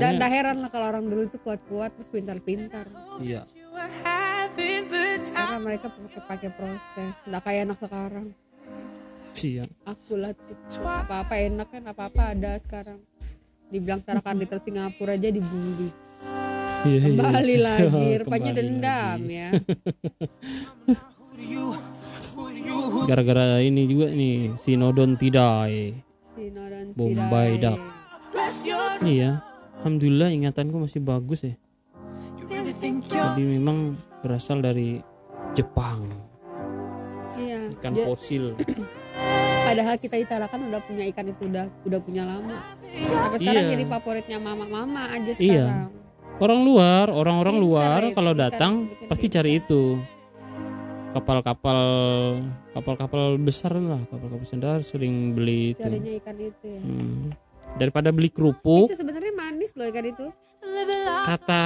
Dan 0.00 0.16
Makanya- 0.16 0.18
dah 0.18 0.30
heran 0.32 0.56
lah 0.64 0.70
kalau 0.72 0.86
orang 0.88 1.04
dulu 1.04 1.22
itu 1.26 1.36
kuat-kuat 1.36 1.92
terus 1.92 2.08
pintar-pintar. 2.08 2.88
Iya. 3.20 3.44
Karena 5.28 5.58
mereka 5.60 5.92
pakai 5.92 6.20
pakai 6.24 6.50
proses. 6.56 7.12
Nggak 7.28 7.42
kayak 7.44 7.60
anak 7.68 7.78
sekarang. 7.78 8.26
Iya. 9.38 9.64
Aku 9.86 10.18
lah 10.18 10.34
apa-apa 10.82 11.34
enak 11.38 11.68
kan 11.70 11.82
apa-apa 11.86 12.34
ada 12.34 12.58
sekarang. 12.58 12.98
Dibilang 13.68 14.00
tarakan 14.02 14.40
di 14.40 14.46
Singapura 14.64 15.14
aja 15.14 15.28
dibully. 15.30 15.90
Iya, 16.86 16.98
iya. 16.98 17.18
Kembali 17.18 17.56
lagi, 17.66 18.06
rupanya 18.22 18.52
Kembali 18.54 18.58
dendam 18.58 19.18
lagi. 19.22 19.34
ya. 19.36 19.48
Gara-gara 23.08 23.62
ini 23.62 23.86
juga 23.86 24.10
nih 24.10 24.58
Sinodon 24.58 25.14
Tidai. 25.16 25.94
Sino 26.34 26.62
dan 26.66 26.92
Bombay 26.94 27.56
Tidai. 27.56 27.62
Dak. 27.62 27.78
Iya. 29.06 29.30
Alhamdulillah 29.78 30.34
ingatanku 30.34 30.82
masih 30.82 31.00
bagus 31.02 31.46
ya. 31.46 31.54
Jadi 33.08 33.42
memang 33.42 33.94
berasal 34.22 34.58
dari 34.58 34.98
Jepang. 35.54 36.10
Iya. 37.38 37.70
Ikan 37.78 37.94
fosil. 38.02 38.54
Padahal 39.68 39.94
kita 40.00 40.16
di 40.16 40.24
Tarakan 40.24 40.60
udah 40.68 40.80
punya 40.80 41.04
ikan 41.12 41.26
itu 41.28 41.42
udah 41.44 41.66
udah 41.84 42.00
punya 42.00 42.22
lama. 42.24 42.56
Sampai 42.88 43.38
sekarang 43.38 43.64
Iya. 43.64 43.72
jadi 43.76 43.84
favoritnya 43.84 44.38
mama-mama 44.40 45.02
aja 45.12 45.32
Iya. 45.32 45.36
sekarang. 45.36 45.90
Orang 46.38 46.60
luar, 46.62 47.06
orang-orang 47.10 47.56
Pintar 47.58 47.66
luar 47.66 48.00
kalau 48.14 48.32
datang 48.32 48.72
ikan 48.86 49.08
pasti 49.10 49.26
pintar. 49.26 49.36
cari 49.42 49.50
itu. 49.58 49.82
Kapal-kapal 51.08 51.80
kapal-kapal 52.70 53.22
besar 53.36 53.72
lah, 53.74 53.98
kapal-kapal 54.06 54.38
besar 54.38 54.80
sering 54.80 55.32
beli 55.32 55.72
itu. 55.74 55.82
Carinya 55.82 56.12
ikan 56.20 56.36
itu 56.36 56.66
ya. 56.68 56.80
Hmm. 56.80 57.22
Daripada 57.76 58.08
beli 58.08 58.28
kerupuk, 58.28 58.88
Itu 58.88 58.96
sebenarnya 58.96 59.32
manis 59.34 59.76
loh 59.76 59.84
ikan 59.84 60.06
itu. 60.06 60.26
kata 61.26 61.64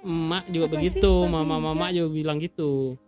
emak 0.00 0.44
juga 0.48 0.66
Apa 0.68 0.74
begitu, 0.76 1.12
mama-mama 1.26 1.88
juga 1.90 2.08
bilang 2.12 2.38
gitu. 2.38 2.98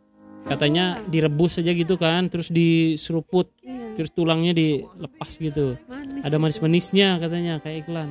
Katanya 0.42 0.98
direbus 1.06 1.62
aja 1.62 1.70
gitu 1.70 1.94
kan, 1.94 2.26
terus 2.26 2.50
diseruput, 2.50 3.46
Iya, 3.62 3.94
terus 3.94 4.10
tulangnya 4.10 4.50
dilepas 4.52 5.38
gitu. 5.38 5.78
manis. 5.86 6.26
Ada 6.26 6.36
manis-manisnya 6.36 7.22
katanya 7.22 7.62
kayak 7.62 7.86
iklan. 7.86 8.10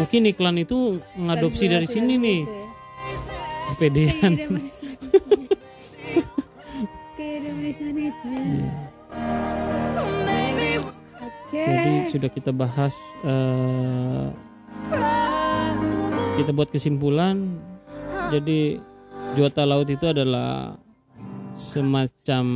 Mungkin 0.00 0.24
iklan 0.28 0.56
itu 0.56 1.04
mengadopsi 1.16 1.68
dari 1.68 1.84
sini 1.84 2.16
nih, 2.16 2.40
itu 2.42 2.48
ya. 2.48 2.64
kepedean. 3.76 4.10
Kayak 4.10 4.26
ada 4.32 4.48
manis-manisnya. 4.48 4.96
Manis-manisnya. 7.60 8.40
Iya. 8.40 8.72
Oke. 11.20 11.64
Jadi 11.66 11.92
sudah 12.08 12.30
kita 12.32 12.50
bahas 12.50 12.94
eh, 13.22 14.26
kita 16.40 16.50
buat 16.50 16.72
kesimpulan. 16.72 17.60
Jadi 18.32 18.80
Juwata 19.36 19.62
Laut 19.66 19.86
itu 19.86 20.06
adalah 20.08 20.79
semacam 21.60 22.46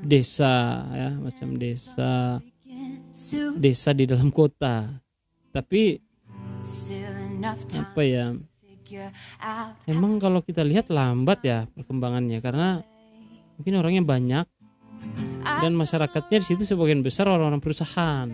desa 0.00 0.54
ya, 0.94 1.10
macam 1.18 1.48
desa 1.58 2.38
desa 3.58 3.90
di 3.90 4.04
dalam 4.06 4.30
kota. 4.30 4.86
Tapi 5.50 5.98
apa 7.74 8.02
ya? 8.06 8.36
Emang 9.82 10.22
kalau 10.22 10.46
kita 10.46 10.62
lihat 10.62 10.94
lambat 10.94 11.42
ya 11.42 11.66
perkembangannya 11.74 12.38
karena 12.38 12.86
mungkin 13.58 13.74
orangnya 13.82 14.04
banyak 14.06 14.46
dan 15.42 15.72
masyarakatnya 15.74 16.38
di 16.42 16.46
situ 16.46 16.62
sebagian 16.62 17.02
besar 17.02 17.26
orang-orang 17.26 17.62
perusahaan, 17.62 18.28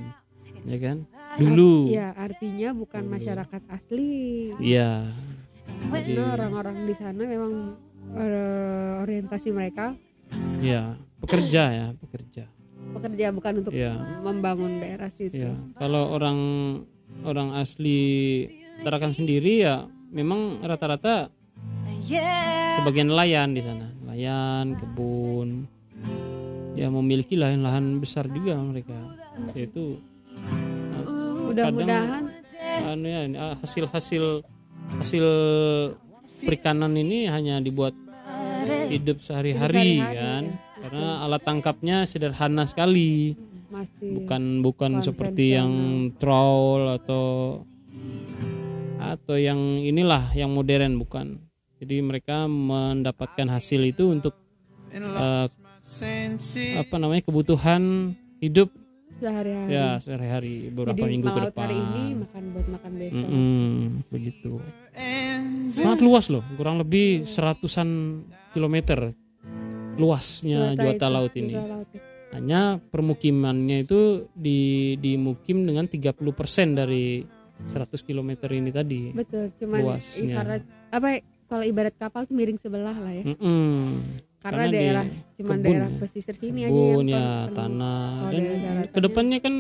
ya 0.69 0.79
kan? 0.81 1.09
Dulu, 1.33 1.89
Ya, 1.89 2.13
artinya 2.13 2.77
bukan 2.77 3.09
masyarakat 3.09 3.63
asli. 3.73 4.53
iya. 4.61 5.09
Jadi, 5.89 6.13
Karena 6.13 6.37
orang-orang 6.37 6.85
di 6.85 6.95
sana 6.97 7.23
memang 7.25 7.53
eh, 8.17 9.03
orientasi 9.03 9.49
mereka 9.53 9.97
ya 10.61 10.97
pekerja 11.23 11.63
ya, 11.71 11.87
pekerja. 12.03 12.45
pekerja 12.93 13.27
bukan 13.33 13.53
untuk 13.63 13.73
Iya. 13.73 13.95
membangun 14.21 14.83
daerah 14.83 15.09
situ. 15.09 15.49
Ya, 15.49 15.55
kalau 15.81 16.13
orang 16.13 16.39
orang 17.25 17.55
asli 17.57 18.01
Tarakan 18.83 19.15
sendiri 19.15 19.63
ya 19.63 19.87
memang 20.11 20.59
rata-rata 20.65 21.31
sebagian 22.81 23.15
nelayan 23.15 23.55
di 23.55 23.63
sana, 23.63 23.87
nelayan, 24.03 24.75
kebun. 24.75 25.71
Ya 26.75 26.91
memiliki 26.91 27.39
lahan-lahan 27.39 28.03
besar 28.03 28.27
juga 28.27 28.59
mereka. 28.59 28.97
Yaitu 29.55 30.03
eh, 30.99 31.05
Mudah-mudahan 31.47 32.25
anu 32.91 33.07
ya, 33.07 33.23
ah, 33.39 33.55
hasil-hasil 33.63 34.43
hasil 34.99 35.25
perikanan 36.43 36.93
ini 36.99 37.31
hanya 37.31 37.63
dibuat 37.63 37.95
hidup 38.93 39.19
sehari-hari 39.23 39.99
sehari-hari, 39.99 40.19
kan? 40.19 40.43
Ya. 40.45 40.81
karena 40.83 41.09
alat 41.25 41.43
tangkapnya 41.43 41.97
sederhana 42.05 42.65
sekali. 42.69 43.39
Masih 43.73 44.21
bukan 44.21 44.43
bukan 44.61 44.93
seperti 45.01 45.57
yang 45.57 45.73
trawl 46.21 47.01
atau 47.01 47.25
atau 49.01 49.37
yang 49.41 49.59
inilah 49.81 50.31
yang 50.37 50.53
modern 50.53 51.01
bukan. 51.01 51.41
Jadi 51.83 51.99
mereka 51.99 52.47
mendapatkan 52.47 53.49
hasil 53.51 53.83
itu 53.83 54.13
untuk 54.15 54.39
eh, 54.93 55.47
apa 56.79 56.95
namanya 57.01 57.27
kebutuhan 57.27 58.15
hidup 58.39 58.71
sehari-hari. 59.23 59.71
Ya 59.71 59.89
sehari-hari 60.03 60.55
beberapa 60.75 60.99
jadi 60.99 61.13
minggu 61.15 61.29
ke 61.31 61.41
depan. 61.47 61.63
hari 61.63 61.77
ini 61.79 62.05
makan 62.27 62.43
buat 62.51 62.67
makan 62.75 62.93
besok. 62.99 63.27
Mm-mm, 63.31 63.71
begitu. 64.11 64.53
Sangat 65.71 66.01
luas 66.03 66.27
loh 66.29 66.45
kurang 66.59 66.83
lebih 66.83 67.23
seratusan 67.23 67.89
kilometer 68.51 69.15
luasnya 69.97 70.75
juata 70.75 71.07
itu, 71.07 71.15
laut 71.15 71.33
ini. 71.39 71.55
Juata 71.55 71.71
laut 71.71 71.89
itu. 71.95 72.11
hanya 72.33 72.81
permukimannya 72.81 73.85
itu 73.85 74.25
di 74.33 74.97
dimukim 74.97 75.69
dengan 75.69 75.85
30% 75.85 76.17
dari 76.73 77.21
100 77.69 77.93
km 78.09 78.31
ini 78.49 78.71
tadi. 78.73 79.13
Betul 79.13 79.53
cuman 79.61 79.81
Luasnya. 79.85 80.35
karena 80.41 80.57
apa 80.89 81.09
kalau 81.45 81.65
ibarat 81.69 81.95
kapal 82.01 82.25
tuh 82.25 82.33
miring 82.33 82.57
sebelah 82.57 82.97
lah 82.97 83.13
ya. 83.13 83.25
Mm-mm. 83.29 84.01
Karena, 84.43 84.59
Karena 84.59 84.75
daerah 84.75 85.05
cuman 85.39 85.49
kebun. 85.55 85.65
daerah 85.65 85.89
ya. 85.89 85.99
pesisir 86.03 86.35
sini 86.35 86.61
aja 86.63 86.75
yang 86.75 86.83
kebun 86.93 87.07
ya 87.07 87.15
pen- 87.17 87.47
pen- 87.47 87.55
tanah. 87.55 88.03
Kalau 88.13 88.33
dan 88.35 88.45
ke 88.91 89.01
depannya 89.01 89.39
kan 89.39 89.55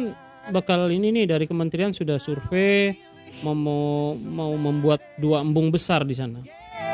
bakal 0.51 0.80
ini 0.91 1.09
nih 1.09 1.24
dari 1.24 1.47
kementerian 1.47 1.95
sudah 1.95 2.18
survei 2.18 2.99
mau 3.41 3.55
mau, 4.14 4.51
membuat 4.55 5.01
dua 5.16 5.41
embung 5.41 5.70
besar 5.70 6.03
di 6.03 6.12
sana. 6.12 6.43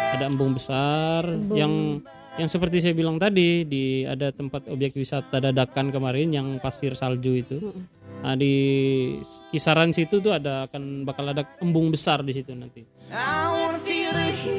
Ada 0.09 0.29
embung 0.29 0.53
besar 0.53 1.25
Embung. 1.29 1.57
yang 1.57 1.73
yang 2.37 2.47
seperti 2.47 2.79
saya 2.79 2.95
bilang 2.95 3.19
tadi 3.19 3.65
di 3.65 4.05
ada 4.05 4.31
tempat 4.31 4.69
objek 4.69 4.95
wisata 4.95 5.43
dadakan 5.43 5.91
kemarin 5.91 6.29
yang 6.31 6.47
pasir 6.57 6.93
salju 6.93 7.35
itu. 7.35 7.59
Nah 8.19 8.35
di 8.35 8.55
kisaran 9.49 9.91
situ 9.91 10.19
tuh 10.19 10.33
ada 10.33 10.67
akan 10.67 11.03
bakal 11.03 11.29
ada 11.29 11.45
embung 11.59 11.89
besar 11.89 12.21
di 12.21 12.33
situ 12.33 12.51
nanti. 12.53 12.83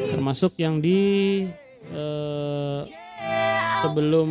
Termasuk 0.10 0.58
yang 0.58 0.80
di 0.80 1.00
eh, 1.90 2.82
sebelum 3.82 4.30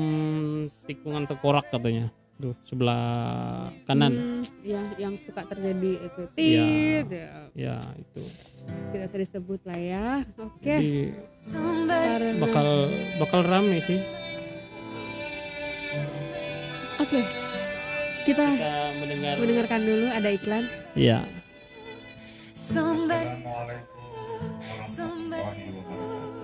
tikungan 0.85 1.25
tekorak 1.25 1.69
katanya. 1.73 2.13
Tuh 2.39 2.55
sebelah 2.63 3.67
kanan. 3.83 4.15
Hmm, 4.15 4.43
yang 4.63 4.87
yang 4.95 5.15
suka 5.27 5.43
terjadi 5.51 6.07
itu. 6.07 6.23
Iya. 6.39 6.67
tit 7.03 7.07
ya. 7.11 7.31
ya 7.59 7.77
itu. 7.99 8.23
Tidak 8.95 9.07
usah 9.11 9.19
disebut 9.19 9.61
lah 9.67 9.79
ya. 9.79 10.07
Oke. 10.39 10.63
Jadi 10.63 10.95
Karena- 11.51 12.39
bakal 12.39 12.69
bakal 13.19 13.41
rame 13.43 13.83
sih. 13.83 13.99
Oke. 17.03 17.21
Kita 18.23 18.45
kita 18.45 18.75
mendengar 19.01 19.35
mendengarkan 19.41 19.81
dulu 19.83 20.07
ada 20.07 20.29
iklan. 20.31 20.65
Ya 20.95 21.25
Somebody, 22.53 23.41
somebody, 24.85 25.65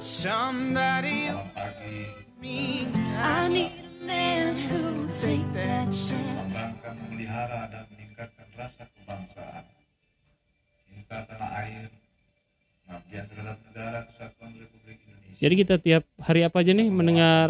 Somebody 0.00 1.28
I 2.44 3.48
need 3.48 3.72
a 3.72 4.04
man 4.04 4.52
who'll 4.68 5.08
take 5.16 5.48
that 5.56 5.88
chance. 5.88 6.12
mengembangkan, 6.44 6.92
memelihara 7.08 7.72
dan 7.72 7.84
meningkatkan 7.88 8.46
rasa 8.52 8.84
kebangsaan, 8.92 9.64
cinta 10.84 11.16
tanah 11.24 11.50
air, 11.64 11.88
pengabdian 12.84 13.24
terhadap 13.32 13.58
negara 13.64 13.98
kesatuan 14.12 14.50
Republik 14.60 14.96
Indonesia, 15.08 15.40
jadi 15.40 15.54
kita 15.56 15.74
tiap 15.80 16.04
hari 16.20 16.40
apa 16.44 16.56
aja 16.60 16.72
nih 16.76 16.88
mendengar 16.92 17.48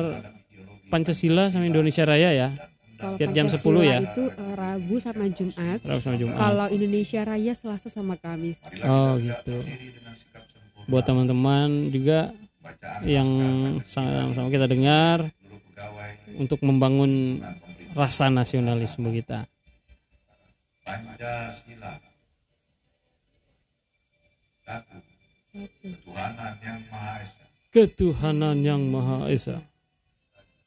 Pancasila 0.95 1.51
sama 1.51 1.67
Indonesia 1.67 2.07
Raya 2.07 2.31
ya? 2.31 2.49
Kalau 2.95 3.11
Setiap 3.11 3.31
jam 3.35 3.47
Pancasila 3.51 3.83
10 3.83 3.91
ya? 3.91 3.99
itu 3.99 4.25
eh, 4.31 4.55
Rabu 4.55 4.97
sama 5.03 5.25
Jumat. 5.27 5.79
Rabu 5.83 6.01
sama 6.07 6.17
Jumat. 6.23 6.37
Kalau 6.39 6.67
Indonesia 6.71 7.21
Raya 7.27 7.53
Selasa 7.59 7.89
sama 7.91 8.15
Kamis. 8.15 8.63
Oh 8.87 9.19
gitu. 9.19 9.59
Buat 10.87 11.03
teman-teman 11.03 11.91
juga 11.91 12.31
yang 13.05 13.29
sama, 13.85 14.33
sama 14.35 14.49
kita 14.49 14.67
dengar 14.67 15.29
untuk 16.35 16.61
membangun 16.65 17.43
rasa 17.95 18.29
nasionalisme 18.29 19.07
kita. 19.15 19.47
Pancasila, 20.85 21.97
satu, 24.67 24.99
ketuhanan 25.81 26.55
yang 26.61 26.81
Maha 26.93 27.15
Esa, 27.25 27.45
ketuhanan 27.73 28.57
yang 28.61 28.83
maha 28.93 29.19
esa. 29.33 29.57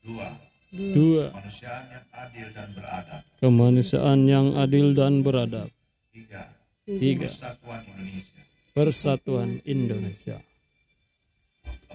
Dua, 0.02 0.34
dua. 0.74 1.30
kemanusiaan 1.30 1.86
yang 1.92 2.06
adil 2.16 2.48
dan 2.56 2.68
beradab, 2.74 3.22
kemanusiaan 3.38 4.20
yang 4.26 4.48
adil 4.58 4.88
dan 4.98 5.14
beradab. 5.22 5.70
Tiga, 6.10 6.42
tiga. 6.88 7.30
persatuan 7.30 7.82
Indonesia, 7.86 8.42
persatuan 8.74 9.50
Indonesia 9.68 10.38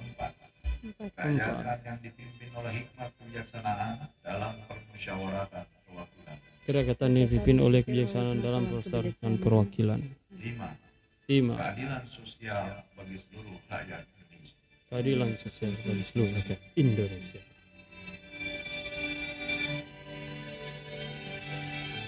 keempat, 0.03 0.33
Empat. 0.83 1.11
kerajaan 1.15 1.79
yang 1.87 1.99
dipimpin 2.03 2.49
oleh 2.53 2.73
hikmat 2.75 3.09
kebijaksanaan 3.17 3.93
dalam 4.21 4.53
permusyawaratan 4.67 5.65
perwakilan, 5.87 6.37
kerajaan 6.67 7.11
yang 7.15 7.25
dipimpin 7.31 7.59
oleh 7.63 7.81
kebijaksanaan 7.87 8.39
dalam 8.43 8.63
persatuan 8.67 9.35
perwakilan. 9.39 10.01
Lima, 10.35 10.69
lima. 11.31 11.55
Keadilan 11.55 12.03
sosial 12.11 12.65
bagi 12.99 13.17
seluruh 13.23 13.57
rakyat 13.71 14.03
Indonesia. 14.11 14.59
keadilan 14.91 15.31
sosial 15.39 15.73
bagi 15.81 16.03
seluruh 16.03 16.33
rakyat 16.37 16.61
Indonesia. 16.75 17.43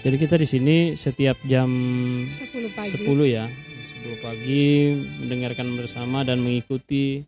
Jadi 0.05 0.21
kita 0.21 0.37
di 0.37 0.45
sini 0.45 0.77
setiap 0.93 1.33
jam 1.49 1.65
10 2.37 2.77
pagi. 2.77 2.93
10 2.93 3.25
ya. 3.25 3.49
10 4.05 4.21
pagi 4.21 4.93
mendengarkan 5.17 5.73
bersama 5.73 6.21
dan 6.21 6.45
mengikuti 6.45 7.25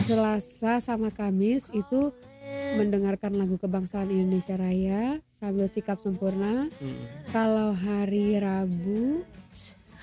Selasa 0.05 0.81
sama 0.81 1.13
Kamis 1.13 1.69
itu 1.69 2.13
mendengarkan 2.77 3.37
lagu 3.37 3.57
kebangsaan 3.57 4.09
Indonesia 4.09 4.57
Raya 4.57 5.21
sambil 5.37 5.69
sikap 5.69 6.01
sempurna. 6.01 6.69
Mm. 6.81 7.03
kalau 7.29 7.73
hari 7.77 8.37
Rabu 8.41 9.21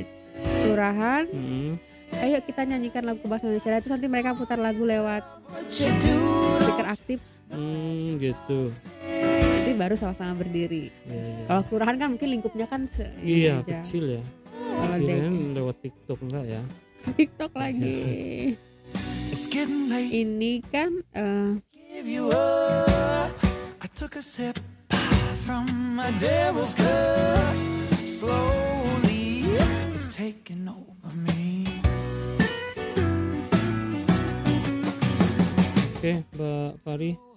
kelurahan 0.61 1.23
Mm-mm. 1.25 1.79
ayo 2.17 2.37
kita 2.41 2.61
nyanyikan 2.63 3.03
lagu 3.03 3.23
bahasa 3.23 3.47
Indonesia 3.47 3.79
terus 3.79 3.93
nanti 3.93 4.07
mereka 4.07 4.35
putar 4.35 4.57
lagu 4.57 4.83
lewat 4.83 5.23
speaker 5.71 6.87
aktif 6.87 7.19
Hmm, 7.45 8.17
gitu. 8.17 8.73
nanti 9.05 9.71
baru 9.77 9.93
sama-sama 9.93 10.33
berdiri 10.41 10.89
Iya, 11.05 11.13
iya. 11.13 11.45
kalau 11.45 11.61
kelurahan 11.69 11.95
kan 11.95 12.07
mungkin 12.09 12.29
lingkupnya 12.33 12.65
kan 12.65 12.89
Iya, 13.21 13.61
aja. 13.61 13.79
kecil 13.85 14.17
ya. 14.17 14.23
kalau 14.51 14.97
Kirain 14.97 15.29
dek 15.31 15.53
lewat 15.55 15.75
TikTok 15.79 16.19
enggak 16.25 16.45
ya? 16.49 16.61
TikTok 17.15 17.51
lagi 17.53 18.01
getting 19.55 19.87
late. 19.87 20.11
ini 20.11 20.59
kan 20.67 20.99
gave 21.71 22.11
you 22.11 22.27
up. 22.35 23.31
I 23.79 23.87
took 23.95 24.19
a 24.19 24.21
sip 24.21 24.59
from 25.47 25.63
my 25.95 26.11
devil's 26.19 26.75
cup. 26.75 27.55
Slowly, 28.03 29.47
it's 29.95 30.11
taking 30.11 30.67
over 30.67 31.15
me. 31.15 31.63
Oke, 36.05 36.21
Mbak 36.37 36.69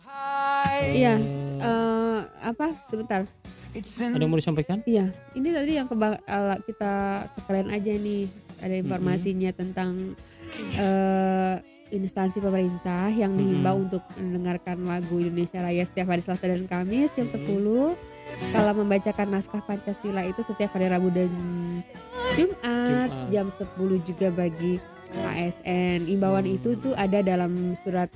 High, 0.04 0.92
Iya, 0.92 1.14
eh, 1.56 2.20
apa? 2.44 2.76
Sebentar. 2.84 3.24
ada 3.24 4.20
yang 4.20 4.28
mau 4.28 4.36
disampaikan? 4.36 4.84
Iya, 4.84 5.08
ini 5.32 5.48
tadi 5.48 5.72
yang 5.72 5.88
keba- 5.88 6.20
ala- 6.28 6.60
kita 6.60 6.92
ke 7.32 7.40
kalian 7.48 7.72
aja 7.72 7.92
nih. 7.96 8.28
Ada 8.60 8.76
informasinya 8.76 9.50
tentang 9.56 10.12
eh, 10.76 11.54
instansi 11.88 12.44
pemerintah 12.44 13.08
yang 13.08 13.32
dihimbau 13.32 13.88
untuk 13.88 14.04
mendengarkan 14.20 14.84
lagu 14.84 15.16
Indonesia 15.16 15.64
Raya 15.64 15.88
setiap 15.88 16.12
hari 16.12 16.20
Selasa 16.20 16.44
dan 16.44 16.68
Kamis 16.68 17.08
jam 17.16 17.24
10. 17.24 17.96
Kalau 18.52 18.72
membacakan 18.74 19.32
naskah 19.32 19.64
Pancasila 19.64 20.28
itu 20.28 20.44
setiap 20.44 20.76
hari 20.76 20.92
Rabu 20.92 21.08
dan 21.08 21.32
Jumat, 22.36 22.60
Jumat. 23.08 23.32
jam 23.32 23.48
10 23.48 23.64
juga 24.04 24.28
bagi 24.28 24.76
ASN. 25.14 26.04
Imbauan 26.04 26.44
itu 26.44 26.76
tuh 26.76 26.92
ada 26.92 27.24
dalam 27.24 27.48
surat 27.80 28.12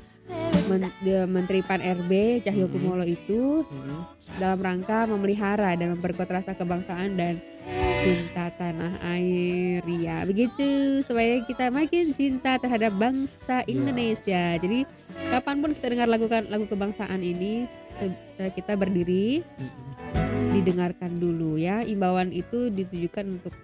Men- 0.65 0.95
de- 0.99 1.27
Menteri 1.27 1.61
Pan 1.61 1.79
RB 1.79 2.13
Cahyokumolo 2.41 3.03
itu 3.03 3.63
Hmm. 3.63 4.07
dalam 4.37 4.59
rangka 4.59 5.05
memelihara 5.05 5.75
dan 5.75 5.93
memperkuat 5.93 6.31
rasa 6.31 6.53
kebangsaan 6.53 7.15
dan 7.15 7.43
cinta 8.03 8.51
tanah 8.53 8.99
air. 9.09 9.83
Ya 9.87 10.23
begitu. 10.23 10.67
Supaya 11.01 11.43
kita 11.43 11.69
makin 11.69 12.11
cinta 12.11 12.57
terhadap 12.57 12.91
bangsa 12.93 13.63
Indonesia. 13.67 14.57
Jadi 14.57 14.83
kapan 15.29 15.57
pun 15.59 15.71
kita 15.73 15.87
dengar 15.89 16.09
lagu 16.09 16.27
lagu 16.27 16.67
kebangsaan 16.67 17.21
ini 17.21 17.67
eh, 18.01 18.51
kita 18.51 18.75
berdiri 18.75 19.47
didengarkan 20.53 21.15
dulu 21.15 21.57
ya. 21.57 21.81
Imbauan 21.81 22.31
itu 22.31 22.69
ditujukan 22.69 23.41
untuk 23.41 23.55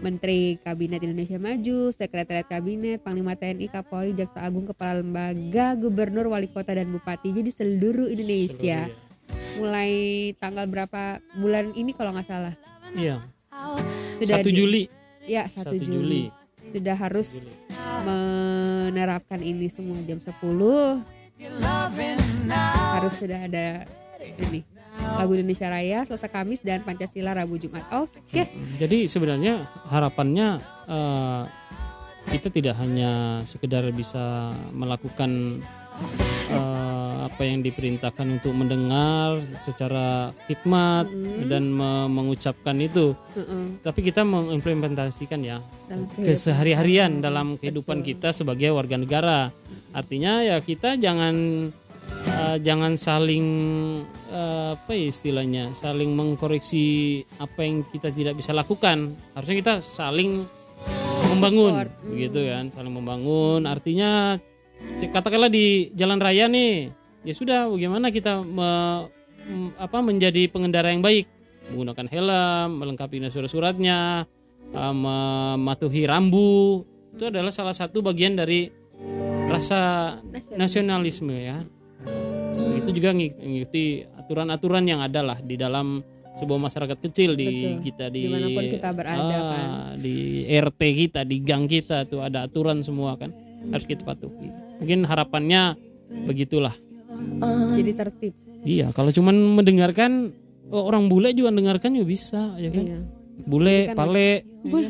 Menteri 0.00 0.56
Kabinet 0.58 1.00
Indonesia 1.00 1.36
Maju, 1.36 1.92
Sekretariat 1.92 2.44
Kabinet, 2.44 3.00
Panglima 3.00 3.32
TNI, 3.32 3.68
Kapolri, 3.68 4.12
Jaksa 4.12 4.40
Agung, 4.40 4.64
Kepala 4.64 4.98
Lembaga, 4.98 5.76
Gubernur, 5.76 6.26
Wali 6.26 6.48
Kota 6.48 6.72
dan 6.72 6.88
Bupati. 6.88 7.30
Jadi 7.30 7.48
seluruh 7.48 8.08
Indonesia 8.08 8.88
mulai 9.54 9.90
tanggal 10.36 10.64
berapa 10.64 11.02
bulan 11.34 11.70
ini 11.72 11.92
kalau 11.92 12.10
nggak 12.10 12.24
salah 12.24 12.54
Iya, 12.90 13.20
sudah 14.16 14.36
1 14.40 14.46
di- 14.46 14.56
Juli. 14.56 14.82
ya 15.22 15.44
1, 15.44 15.70
1 15.70 15.78
Juli. 15.78 15.92
Juli. 15.92 16.22
sudah 16.70 16.96
harus 16.96 17.44
menerapkan 18.02 19.38
ini 19.38 19.66
semua 19.66 19.98
jam 20.02 20.18
10 20.18 21.02
harus 22.90 23.14
sudah 23.14 23.38
ada 23.42 23.84
ini 24.38 24.62
lagu 25.00 25.32
Indonesia 25.36 25.68
Raya 25.68 26.04
Selasa 26.04 26.28
Kamis 26.28 26.60
dan 26.60 26.80
Pancasila 26.80 27.36
Rabu 27.36 27.56
Jumat. 27.56 27.84
Oke. 27.92 28.48
Jadi 28.78 29.04
sebenarnya 29.06 29.68
harapannya 29.88 30.58
eh, 30.88 31.42
kita 32.30 32.48
tidak 32.48 32.74
hanya 32.78 33.42
sekedar 33.44 33.84
bisa 33.90 34.52
melakukan 34.70 35.60
eh, 36.48 37.16
apa 37.20 37.42
yang 37.44 37.60
diperintahkan 37.60 38.40
untuk 38.40 38.52
mendengar 38.56 39.40
secara 39.60 40.32
hikmat 40.48 41.08
dan 41.48 41.68
me- 41.68 42.08
mengucapkan 42.08 42.76
itu, 42.80 43.12
Heeh, 43.36 43.80
tapi 43.84 44.00
kita 44.00 44.24
mengimplementasikan 44.24 45.40
ya 45.40 45.60
dalam 45.84 46.08
kehidupan. 46.08 46.24
keseharian 46.24 47.12
dalam 47.20 47.46
kehidupan 47.60 48.00
kita 48.00 48.32
sebagai 48.32 48.72
warga 48.72 48.96
negara. 48.96 49.40
Artinya 49.92 50.40
ya 50.40 50.56
kita 50.62 50.96
jangan 50.96 51.34
eh, 52.26 52.56
jangan 52.60 52.96
saling 52.96 53.46
eh, 54.32 54.70
apa 54.76 54.92
ya 54.92 55.06
istilahnya, 55.08 55.64
saling 55.72 56.12
mengkoreksi 56.12 57.20
apa 57.40 57.60
yang 57.64 57.86
kita 57.88 58.12
tidak 58.12 58.34
bisa 58.36 58.50
lakukan. 58.52 59.14
Harusnya 59.36 59.56
kita 59.60 59.74
saling 59.80 60.44
membangun. 61.30 61.72
Hmm. 61.84 62.10
begitu 62.10 62.40
kan, 62.48 62.64
saling 62.72 62.92
membangun. 62.92 63.68
Artinya 63.68 64.40
katakanlah 65.00 65.52
di 65.52 65.92
jalan 65.92 66.20
raya 66.20 66.48
nih, 66.48 66.88
ya 67.24 67.32
sudah 67.36 67.68
bagaimana 67.68 68.08
kita 68.08 68.40
me- 68.40 69.08
apa 69.76 69.98
menjadi 70.00 70.46
pengendara 70.48 70.92
yang 70.92 71.04
baik, 71.04 71.26
menggunakan 71.72 72.06
helm, 72.08 72.68
melengkapi 72.80 73.20
surat-suratnya, 73.28 74.24
uh, 74.74 74.94
mematuhi 74.94 76.06
rambu 76.06 76.84
itu 77.14 77.24
adalah 77.26 77.50
salah 77.50 77.74
satu 77.74 78.00
bagian 78.00 78.38
dari 78.38 78.70
rasa 79.50 80.14
nasionalisme 80.54 81.34
ya 81.34 81.66
itu 82.80 82.90
juga 82.96 83.10
ngi- 83.12 83.36
mengikuti 83.36 83.84
aturan-aturan 84.16 84.84
yang 84.84 85.00
ada 85.00 85.20
lah 85.22 85.38
di 85.38 85.54
dalam 85.54 86.00
sebuah 86.30 86.60
masyarakat 86.62 86.98
kecil 87.00 87.34
di 87.34 87.46
Betul. 87.46 87.74
kita 87.82 88.06
di 88.08 88.20
Di 88.24 88.30
mana 88.30 88.46
pun 88.48 88.64
kita 88.64 88.88
berada, 88.94 89.20
ah, 89.20 89.50
kan. 89.50 89.68
di 89.98 90.16
RT 90.46 90.80
kita 90.96 91.20
di 91.22 91.36
gang 91.40 91.66
kita 91.66 92.06
tuh 92.06 92.22
ada 92.22 92.46
aturan 92.46 92.80
semua 92.80 93.14
kan. 93.14 93.34
Harus 93.68 93.84
kita 93.84 94.02
patuhi. 94.02 94.48
Mungkin 94.80 95.04
harapannya 95.04 95.76
begitulah. 96.24 96.72
Jadi 97.76 97.92
tertib. 97.92 98.32
Iya 98.60 98.88
kalau 98.92 99.12
cuman 99.12 99.36
mendengarkan 99.56 100.32
oh, 100.70 100.88
orang 100.88 101.08
bule 101.08 101.32
juga 101.32 101.52
mendengarkan 101.52 101.92
juga 101.92 102.08
bisa 102.08 102.56
ya 102.56 102.70
kan? 102.72 102.84
Iya. 102.86 102.98
Bule 103.44 103.76
Kan 103.92 103.96
pale. 103.96 104.30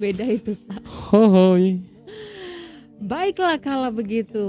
Beda 0.00 0.24
itu. 0.24 0.56
Hohoi 1.12 1.89
baiklah 3.00 3.56
kalau 3.58 3.90
begitu 3.90 4.46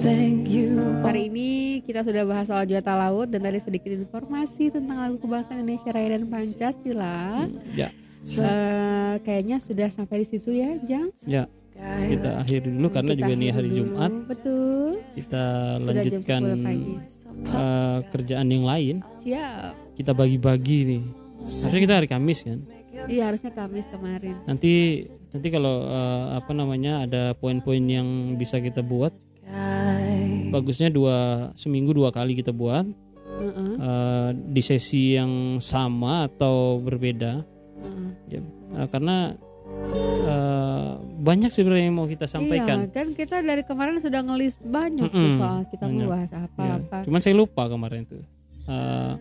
Thank 0.00 0.48
you. 0.48 0.72
Hari 1.02 1.28
ini 1.28 1.50
kita 1.84 2.00
sudah 2.00 2.24
bahas 2.24 2.48
soal 2.48 2.64
Juata 2.64 2.96
Laut 2.96 3.28
dan 3.28 3.44
tadi 3.44 3.60
sedikit 3.60 3.92
informasi 3.92 4.72
tentang 4.72 4.96
lagu 4.98 5.16
kebangsaan 5.18 5.60
Indonesia 5.60 5.92
Raya 5.92 6.16
dan 6.16 6.24
Pancasila. 6.24 7.44
ya 7.70 7.92
Eh, 8.22 9.14
kayaknya 9.20 9.56
sudah 9.58 9.88
sampai 9.88 10.20
di 10.20 10.26
situ 10.26 10.52
ya, 10.54 10.80
Jang. 10.80 11.12
ya 11.24 11.44
kita 11.76 12.40
akhiri 12.40 12.68
dulu 12.70 12.88
karena 12.88 13.12
Kita 13.12 13.20
juga 13.22 13.32
ini 13.34 13.46
hari 13.48 13.68
dulu. 13.68 13.76
Jumat 13.82 14.12
Betul. 14.24 14.90
kita 15.12 15.44
Sudah 15.76 15.92
lanjutkan 15.94 16.40
10 16.40 16.56
pagi. 16.62 16.92
eh, 17.42 17.98
kerjaan 18.10 18.48
yang 18.50 18.64
lain 18.64 18.96
Siap. 19.18 19.72
kita 19.94 20.12
bagi-bagi 20.12 20.78
nih 20.86 21.02
harusnya 21.42 21.80
kita 21.82 21.94
hari 21.94 22.08
Kamis 22.08 22.40
kan 22.42 22.58
Iya, 23.02 23.22
harusnya 23.26 23.48
Kamis 23.50 23.86
kemarin. 23.86 24.36
nanti 24.42 25.04
nanti 25.30 25.48
kalau 25.48 25.84
eh, 25.84 26.24
apa 26.34 26.50
namanya 26.50 27.04
ada 27.04 27.22
poin-poin 27.32 27.80
yang 27.80 28.08
bisa 28.34 28.58
kita 28.58 28.80
buat 28.80 29.14
bagusnya 30.48 30.88
dua 30.88 31.16
seminggu 31.54 31.90
dua 31.90 32.10
kali 32.10 32.34
kita 32.34 32.50
buat 32.50 32.86
eh, 33.76 34.28
di 34.34 34.60
sesi 34.60 35.14
yang 35.14 35.32
sama 35.58 36.26
atau 36.26 36.78
berbeda. 36.78 37.42
Ya 38.26 38.40
eh, 38.74 38.88
karena 38.88 39.34
eh, 40.26 40.90
banyak 41.20 41.50
sebenarnya 41.50 41.84
yang 41.84 41.96
mau 41.96 42.06
kita 42.06 42.24
sampaikan. 42.24 42.84
Iya, 42.84 42.90
kan 42.90 43.06
kita 43.12 43.36
dari 43.40 43.62
kemarin 43.62 43.98
sudah 43.98 44.20
ngelis 44.20 44.58
banyak 44.60 45.06
tuh 45.06 45.18
Mm-mm, 45.20 45.36
soal 45.36 45.58
kita 45.66 45.84
banyak. 45.84 45.98
mau 46.00 46.12
bahas 46.12 46.30
Ya, 46.30 46.40
apa-apa. 46.44 46.96
cuman 47.04 47.20
saya 47.20 47.34
lupa 47.34 47.62
kemarin 47.66 48.02
tuh. 48.04 48.22
Eh, 48.66 49.12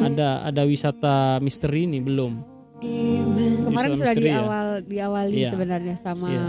ada 0.00 0.42
ada 0.44 0.62
wisata 0.64 1.16
misteri 1.38 1.86
ini 1.86 1.98
belum 1.98 2.57
Kemarin 2.78 3.66
Wisata 3.90 3.96
sudah 3.96 4.12
misteri 4.14 4.22
di 4.22 4.30
ya? 4.30 4.38
awal 4.40 4.66
diawali 4.82 5.34
Iya. 5.36 5.50
sebenarnya 5.50 5.96
sama 5.96 6.28
Iya. 6.28 6.46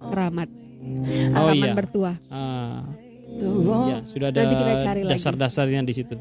keramat. 0.00 0.48
oh 1.28 1.46
Taman 1.48 1.56
iya 1.60 1.72
bertuah. 1.74 2.16
Ah, 2.28 2.80
ya 3.84 3.98
sudah 4.04 4.28
ada 4.28 4.40
Nanti 4.40 4.54
kita 4.56 4.74
cari 4.80 5.00
lagi. 5.02 5.12
dasar-dasarnya 5.12 5.80
di 5.82 5.94
situ. 5.94 6.16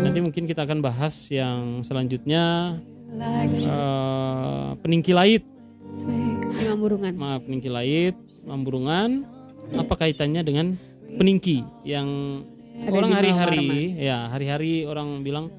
Nanti 0.00 0.18
mungkin 0.18 0.44
kita 0.44 0.64
akan 0.64 0.78
bahas 0.80 1.12
yang 1.28 1.82
selanjutnya 1.82 2.76
eh, 3.10 4.68
peningki 4.78 5.10
lait, 5.10 5.42
Di 6.50 6.64
Mamburungan. 6.66 7.12
maaf 7.14 7.40
peningki 7.42 7.68
lait, 7.68 8.14
mamburungan, 8.42 9.26
apa 9.74 9.94
kaitannya 9.96 10.40
dengan 10.40 10.66
peningki 11.10 11.60
yang 11.82 12.08
Ada 12.80 12.96
orang 12.96 13.12
hari-hari, 13.12 13.66
ya 13.98 14.30
hari-hari 14.30 14.72
orang 14.82 15.20
bilang 15.20 15.52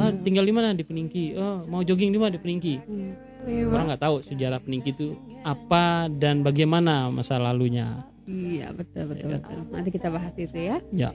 ah, 0.00 0.12
tinggal 0.24 0.44
di 0.44 0.52
mana 0.54 0.72
di 0.72 0.84
peningki, 0.84 1.36
oh 1.36 1.64
mau 1.68 1.84
jogging 1.84 2.10
di 2.12 2.18
mana 2.18 2.34
di 2.34 2.40
peningki. 2.40 2.74
Hmm. 2.82 3.12
Orang 3.70 3.86
nggak 3.92 4.02
tahu 4.02 4.16
sejarah 4.26 4.58
peningki 4.58 4.90
itu 4.90 5.14
apa 5.46 6.10
dan 6.10 6.42
bagaimana 6.42 7.12
masa 7.14 7.38
lalunya. 7.38 8.02
Iya 8.26 8.74
betul 8.74 9.14
betul 9.14 9.38
betul. 9.38 9.58
Nanti 9.70 9.90
kita 9.94 10.10
bahas 10.10 10.34
itu 10.34 10.58
ya. 10.58 10.82
Ya. 10.90 11.14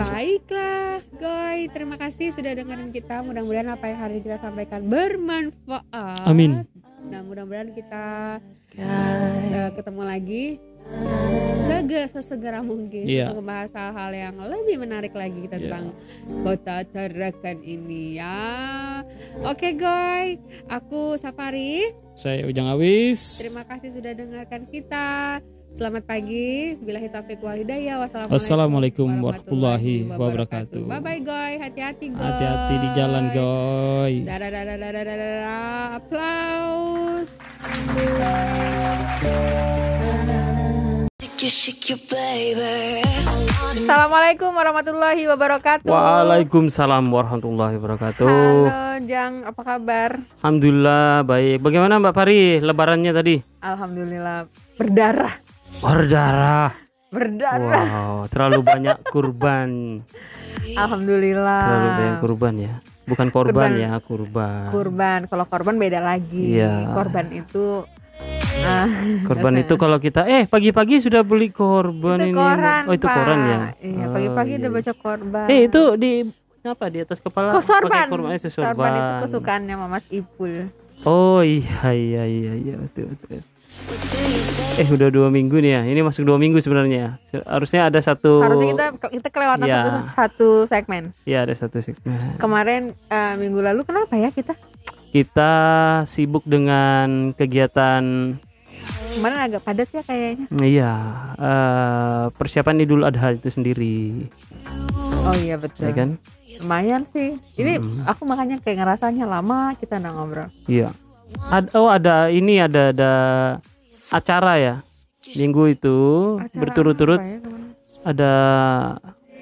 Baiklah, 0.00 1.04
Goy. 1.20 1.68
Terima 1.68 2.00
kasih 2.00 2.32
sudah 2.32 2.56
dengerin 2.56 2.88
kita. 2.88 3.20
Mudah-mudahan 3.20 3.76
apa 3.76 3.92
yang 3.92 3.98
hari 4.00 4.12
ini 4.16 4.24
kita 4.24 4.40
sampaikan 4.40 4.88
bermanfaat. 4.88 6.24
Amin. 6.24 6.64
Nah, 7.06 7.20
mudah-mudahan 7.22 7.76
kita 7.76 8.06
eh, 8.72 9.68
ketemu 9.76 10.02
lagi 10.02 10.44
segera 11.66 12.06
sesegera 12.10 12.60
mungkin 12.62 13.06
Iya. 13.06 13.30
untuk 13.30 13.42
membahas 13.42 13.72
hal-hal 13.74 14.10
yang 14.14 14.34
lebih 14.38 14.76
menarik 14.82 15.14
lagi 15.14 15.46
tentang 15.46 15.94
kota 16.42 16.82
Tarakan 16.86 17.58
ini 17.62 18.18
ya. 18.18 19.02
Oke 19.46 19.74
guys, 19.74 20.38
aku 20.66 21.14
Safari. 21.18 21.90
Saya 22.16 22.46
Ujang 22.46 22.70
Awis. 22.70 23.38
Terima 23.42 23.62
kasih 23.66 23.92
sudah 23.92 24.12
dengarkan 24.14 24.66
kita. 24.66 25.38
Selamat 25.76 26.08
pagi. 26.08 26.72
Bila 26.80 27.04
taufiq 27.04 27.36
wal 27.44 27.60
hidayah. 27.60 28.00
Wassalamualaikum, 28.00 28.32
Wassalamualaikum 28.32 29.08
warahmatullahi 29.20 30.08
wabarakatuh. 30.08 30.88
Bye 30.88 31.04
bye 31.04 31.20
guys. 31.20 31.60
Hati-hati 31.60 32.16
guys. 32.16 32.24
Hati-hati 32.24 32.74
di 32.80 32.88
jalan, 32.96 33.24
goy. 33.36 34.24
Dadah 34.24 34.50
dadah 34.56 34.76
dadah 34.80 35.04
dadah 35.04 35.16
dadah. 35.20 36.00
Applause. 36.00 37.28
Assalamualaikum 43.76 44.56
warahmatullahi 44.56 45.28
wabarakatuh. 45.28 45.84
Waalaikumsalam 45.84 47.04
warahmatullahi 47.12 47.76
wabarakatuh. 47.76 48.24
Halo 48.64 49.04
Jang, 49.04 49.44
apa 49.44 49.60
kabar? 49.60 50.16
Alhamdulillah 50.40 51.28
baik. 51.28 51.60
Bagaimana 51.60 52.00
Mbak 52.00 52.14
Pari 52.16 52.56
lebarannya 52.64 53.12
tadi? 53.12 53.36
Alhamdulillah 53.60 54.48
berdarah, 54.80 55.36
Berdarah. 55.84 56.72
berdarah. 57.12 57.84
Wow, 57.84 58.32
terlalu 58.32 58.60
banyak 58.64 58.96
kurban. 59.04 60.00
Alhamdulillah. 60.72 61.60
Terlalu 61.68 61.88
banyak 61.92 62.16
kurban 62.24 62.54
ya. 62.56 62.74
Bukan 63.04 63.28
korban 63.28 63.76
Kurban. 63.76 63.84
ya, 63.84 63.92
kurban. 64.00 64.72
Kurban, 64.72 65.20
kalau 65.28 65.44
korban 65.44 65.76
beda 65.76 66.00
lagi. 66.00 66.56
Iya. 66.56 66.96
Korban 66.96 67.28
itu 67.28 67.84
ah, 68.62 68.88
Korban 69.28 69.54
itu 69.58 69.74
kalau 69.74 69.98
kita 69.98 70.24
eh 70.24 70.44
pagi-pagi 70.44 70.98
sudah 70.98 71.20
beli 71.20 71.50
korban 71.50 72.18
itu 72.20 72.30
ini. 72.30 72.36
koran, 72.36 72.82
oh, 72.86 72.94
itu 72.94 73.06
Pak. 73.06 73.14
koran 73.14 73.38
ya. 73.42 73.58
Iya, 73.78 74.04
Oh, 74.04 74.12
pagi-pagi 74.12 74.50
iya, 74.50 74.58
udah 74.58 74.70
iya. 74.70 74.76
baca 74.76 74.92
korban. 74.94 75.46
Eh 75.46 75.60
itu 75.66 75.82
di 75.96 76.12
apa 76.62 76.84
di 76.86 76.98
atas 76.98 77.18
kepala 77.18 77.52
Kok 77.52 77.62
sorban? 77.62 77.90
pakai 78.02 78.10
korban 78.10 78.32
itu 78.34 78.48
sorban. 78.48 78.72
Sorban 78.72 78.90
itu 78.92 79.12
kesukaannya 79.22 79.74
Mas 79.78 80.06
Ipul. 80.08 80.54
Oh 81.02 81.40
iya 81.40 81.92
iya 81.92 82.22
iya 82.24 82.52
iya 82.54 82.74
betul 82.76 83.12
betul. 83.12 83.44
Eh 84.74 84.88
udah 84.88 85.08
dua 85.08 85.28
minggu 85.28 85.56
nih 85.56 85.72
ya. 85.72 85.82
Ini 85.84 86.00
masuk 86.00 86.24
dua 86.24 86.36
minggu 86.36 86.58
sebenarnya. 86.58 87.20
Harusnya 87.44 87.86
ada 87.86 88.00
satu. 88.00 88.40
Harusnya 88.40 88.72
kita 88.72 88.86
kita 89.12 89.28
kelewatan 89.28 89.62
Iya. 89.62 89.78
satu, 89.78 89.92
satu 90.08 90.48
segmen. 90.66 91.02
Iya 91.22 91.44
ada 91.44 91.54
satu 91.54 91.78
segmen. 91.78 92.34
Kemarin 92.36 92.82
eh, 93.06 93.34
minggu 93.36 93.60
lalu 93.60 93.84
kenapa 93.84 94.16
ya 94.16 94.32
kita? 94.32 94.56
Kita 95.06 95.52
sibuk 96.04 96.42
dengan 96.42 97.30
kegiatan. 97.32 98.02
Kemarin 98.86 99.40
agak 99.42 99.62
padat 99.62 99.88
ya 99.90 100.02
kayaknya. 100.02 100.46
Iya 100.56 100.92
eh, 101.36 102.24
persiapan 102.32 102.80
Idul 102.80 103.02
Adha 103.02 103.32
itu 103.32 103.48
sendiri, 103.48 104.28
Oh 105.22 105.34
iya 105.36 105.56
betul. 105.56 105.88
ya 105.88 105.92
kan? 105.92 106.10
Lumayan 106.60 107.02
sih. 107.10 107.36
Ini 107.54 107.76
Mm. 107.76 108.06
aku 108.06 108.22
makanya 108.24 108.56
kayak 108.58 108.80
ngerasanya 108.80 109.24
lama 109.24 109.74
kita 109.74 109.96
nggak 109.96 110.12
ngobrol. 110.12 110.48
Iya. 110.66 110.94
Ad- 111.48 111.74
oh 111.74 111.88
ada 111.88 112.30
ini 112.30 112.56
ada 112.56 112.94
ada 112.94 113.12
acara 114.08 114.54
ya 114.56 114.74
minggu 115.34 115.74
itu 115.74 115.96
berturut-turut 116.54 117.18
ya, 117.18 117.42
ada 118.06 118.32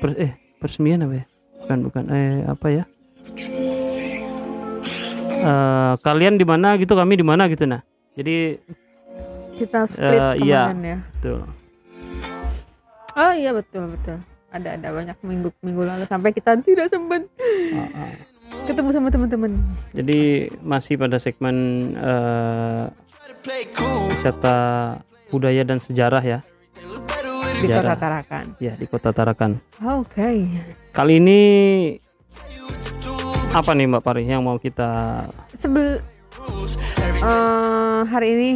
per- 0.00 0.16
eh 0.16 0.32
peresmian 0.56 1.04
apa 1.04 1.14
ya? 1.20 1.24
Bukan 1.60 1.78
bukan 1.84 2.04
eh 2.08 2.40
apa 2.44 2.66
ya? 2.72 2.84
Eh, 5.36 5.92
kalian 6.00 6.34
di 6.34 6.46
mana 6.48 6.74
gitu 6.76 6.96
kami 6.96 7.14
di 7.14 7.26
mana 7.26 7.44
gitu 7.46 7.68
nah. 7.68 7.84
Jadi 8.16 8.56
kita 9.54 9.86
split 9.86 10.20
Eh, 10.20 10.34
iya. 10.42 10.68
kemarin 10.68 10.82
ya. 10.82 10.98
tuh 11.20 11.42
Oh 13.14 13.30
iya 13.30 13.50
betul 13.50 13.86
betul. 13.88 14.18
Ada 14.50 14.74
ada 14.74 14.88
banyak 14.90 15.14
minggu 15.20 15.54
minggu 15.60 15.82
lalu 15.82 16.02
sampai 16.04 16.30
kita 16.30 16.58
tidak 16.58 16.86
sempat 16.88 17.22
ketemu 18.64 18.90
sama 18.90 19.08
teman-teman. 19.08 19.54
Jadi 19.90 20.20
masih 20.60 20.94
pada 20.96 21.18
segmen 21.18 21.94
wisata 24.10 24.56
budaya 25.28 25.62
dan 25.62 25.78
sejarah 25.78 26.18
ya, 26.20 26.38
di 27.54 27.66
Sejarah. 27.66 27.94
Kota 27.94 28.00
Tarakan. 28.00 28.44
ya 28.58 28.72
di 28.74 28.86
Kota 28.86 29.10
Tarakan. 29.10 29.50
Oke. 29.80 30.50
Kali 30.90 31.14
ini 31.16 31.40
apa 33.50 33.70
nih 33.70 33.86
Mbak 33.86 34.02
Pari 34.02 34.22
yang 34.24 34.42
mau 34.42 34.58
kita 34.58 35.22
Sebel 35.54 36.02
eh, 37.16 38.00
hari 38.04 38.28
ini 38.32 38.50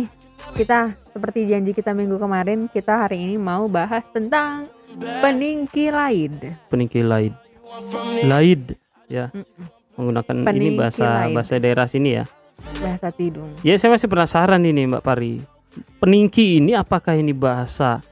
kita 0.58 0.90
seperti 1.14 1.46
janji 1.46 1.70
kita 1.70 1.94
minggu 1.94 2.18
kemarin 2.18 2.66
kita 2.66 3.06
hari 3.06 3.22
ini 3.22 3.38
mau 3.38 3.70
bahas 3.70 4.02
tentang 4.10 4.66
peningki 5.22 5.94
laid. 5.94 6.34
peningki 6.66 6.98
laid, 7.06 7.30
laid 8.26 8.74
ya 9.06 9.30
menggunakan 9.94 10.42
ini 10.42 10.46
Peningki 10.50 10.74
bahasa 10.74 11.06
laid. 11.06 11.34
bahasa 11.38 11.52
daerah 11.62 11.86
sini 11.86 12.10
ya. 12.18 12.24
Bahasa 12.82 13.14
Tidung. 13.14 13.54
Ya 13.62 13.78
saya 13.78 13.94
masih 13.94 14.10
penasaran 14.10 14.58
ini 14.66 14.90
Mbak 14.90 15.02
Pari. 15.06 15.38
Peningki 16.02 16.58
ini 16.58 16.74
apakah 16.74 17.14
ini 17.14 17.30
bahasa 17.30 18.02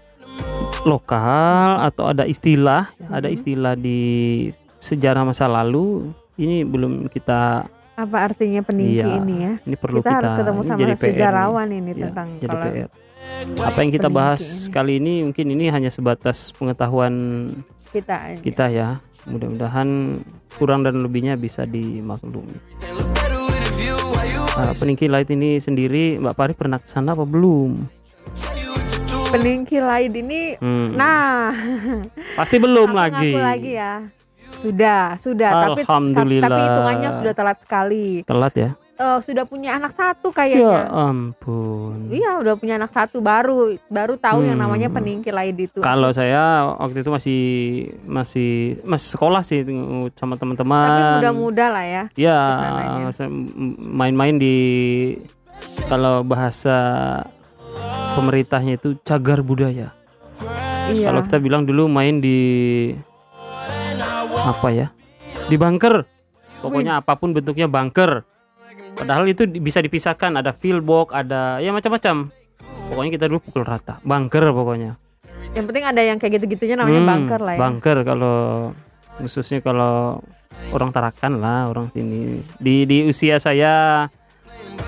lokal 0.87 1.83
atau 1.83 2.15
ada 2.15 2.31
istilah? 2.31 2.95
Ada 3.11 3.27
istilah 3.27 3.75
di 3.75 3.99
sejarah 4.79 5.27
masa 5.27 5.51
lalu. 5.51 6.15
Ini 6.39 6.63
belum 6.63 7.11
kita 7.11 7.67
Apa 7.97 8.17
artinya 8.23 8.61
peningki 8.61 9.01
Iya. 9.01 9.17
ini 9.17 9.35
ya? 9.39 9.53
ini 9.59 9.73
perlu 9.75 9.99
kita, 9.99 10.07
kita, 10.07 10.17
harus 10.19 10.33
ketemu 10.37 10.59
ini 10.59 10.69
sama 10.69 10.79
jadi 10.79 10.95
PR 10.95 11.01
sejarawan 11.03 11.69
ini 11.71 11.91
Ya, 11.91 12.03
tentang 12.03 12.29
jadi 12.37 12.49
kalau 12.51 12.65
PR. 12.69 12.91
Apa 13.59 13.79
yang 13.81 13.91
kita 13.91 14.09
bahas 14.09 14.43
ini. 14.43 14.71
kali 14.71 14.93
ini 14.97 15.13
mungkin 15.25 15.47
ini 15.51 15.65
hanya 15.67 15.89
sebatas 15.89 16.37
pengetahuan 16.53 17.15
kita 17.91 18.15
aja. 18.29 18.41
kita 18.41 18.65
ya. 18.69 18.89
Mudah-mudahan 19.25 20.21
kurang 20.55 20.81
dan 20.83 21.01
lebihnya 21.01 21.35
bisa 21.35 21.65
dimaklumi. 21.65 22.55
Ah, 24.55 24.73
peningki 24.73 25.05
laut 25.07 25.27
ini 25.27 25.59
sendiri 25.59 26.17
Mbak 26.17 26.33
Pari 26.33 26.53
pernah 26.53 26.77
ke 26.77 26.87
sana 26.87 27.13
apa 27.13 27.25
belum? 27.25 27.97
peningki 29.27 29.77
laid 29.79 30.15
ini 30.15 30.55
Hmm, 30.57 30.95
nah 30.95 31.51
pasti 32.35 32.57
belum 32.57 32.89
aku 32.89 32.97
lagi. 32.97 33.33
lagi 33.35 33.73
ya 33.75 34.07
sudah 34.59 35.17
sudah 35.17 35.51
tapi 35.69 35.83
tapi 36.43 36.61
hitungannya 36.63 37.11
sudah 37.15 37.33
telat 37.33 37.59
sekali 37.61 38.07
Telat 38.23 38.55
ya? 38.55 38.71
Eh, 38.97 39.19
sudah 39.21 39.45
punya 39.45 39.77
anak 39.77 39.93
satu 39.93 40.29
Ya 40.29 40.35
kayaknya 40.35 40.89
ampun. 40.89 42.09
iya 42.09 42.41
udah 42.41 42.57
punya 42.57 42.75
anak 42.77 42.89
satu 42.91 43.21
baru 43.21 43.77
baru 43.87 44.17
tahu 44.17 44.41
yang 44.43 44.57
Hmm. 44.57 44.65
namanya 44.65 44.89
peningki 44.89 45.29
laid 45.29 45.61
itu 45.61 45.81
Kalau 45.81 46.09
saya 46.11 46.73
waktu 46.75 47.05
itu 47.05 47.11
masih 47.11 47.41
masih 48.03 48.51
masih 48.83 49.09
sekolah 49.11 49.43
sih 49.43 49.61
sama 50.15 50.35
tapi 50.35 50.41
teman-teman. 50.41 51.21
muda-muda 51.21 51.67
lah 51.69 51.85
ya 51.85 52.03
Ya, 52.17 52.39
m- 53.21 53.53
main-main 53.77 54.35
di 54.35 54.57
kalau 55.85 56.25
bahasa 56.25 57.21
pemerintahnya 58.15 58.77
itu 58.77 58.97
cagar 59.03 59.41
budaya. 59.41 59.93
iya 60.89 61.05
Kalau 61.05 61.21
kita 61.21 61.37
bilang 61.37 61.63
dulu 61.63 61.85
main 61.85 62.17
di 62.17 62.39
apa 64.47 64.69
ya? 64.71 64.87
Di 65.51 65.59
bunker. 65.59 66.07
Pokoknya 66.63 67.03
apa 67.03 67.19
pun 67.19 67.35
bentuknya 67.35 67.67
bunker. 67.67 68.23
Padahal 68.97 69.29
itu 69.29 69.45
bisa 69.61 69.79
dipisahkan, 69.85 70.41
ada 70.41 70.57
field 70.57 70.83
box, 70.83 71.13
ada 71.13 71.61
ya 71.61 71.71
macam-macam. 71.71 72.33
Pokoknya 72.91 73.11
kita 73.19 73.25
dulu 73.29 73.39
pukul 73.43 73.63
rata, 73.67 73.99
bunker 74.07 74.43
pokoknya. 74.55 74.95
yang 75.53 75.65
penting 75.69 75.85
ada 75.85 76.03
yang 76.05 76.17
kayak 76.21 76.41
gitu-gitunya 76.41 76.77
namanya 76.81 77.01
Hmm, 77.01 77.09
bunker 77.13 77.41
lah 77.41 77.53
ya 77.57 77.61
Bunker 77.61 77.97
kalau 78.05 78.37
khususnya 79.21 79.61
kalau 79.65 80.21
orang 80.73 80.91
Tarakan 80.93 81.33
lah, 81.41 81.69
orang 81.69 81.93
sini. 81.93 82.41
Di 82.61 82.85
di 82.89 83.05
usia 83.09 83.41
saya 83.41 84.05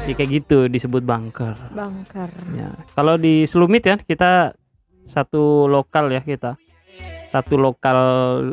ya 0.04 0.12
kayak 0.16 0.30
gitu 0.44 0.68
disebut 0.68 1.04
bunker. 1.04 1.56
bunker 1.72 2.28
Ya. 2.56 2.72
Kalau 2.92 3.16
di 3.16 3.44
Selumit 3.48 3.84
ya 3.84 3.96
kita 4.00 4.56
satu 5.08 5.68
lokal 5.68 6.12
ya 6.12 6.20
kita. 6.20 6.60
Satu 7.28 7.54
lokal 7.54 7.98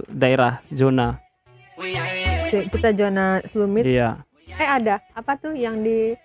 daerah 0.07 0.59
zona. 0.69 1.19
Kita 2.45 2.91
zona 2.91 3.39
Selumit 3.45 3.83
Iya. 3.83 4.23
eh 4.47 4.63
ada 4.63 5.03
apa 5.11 5.35
tuh 5.35 5.51
yang 5.51 5.79
di 5.79 6.15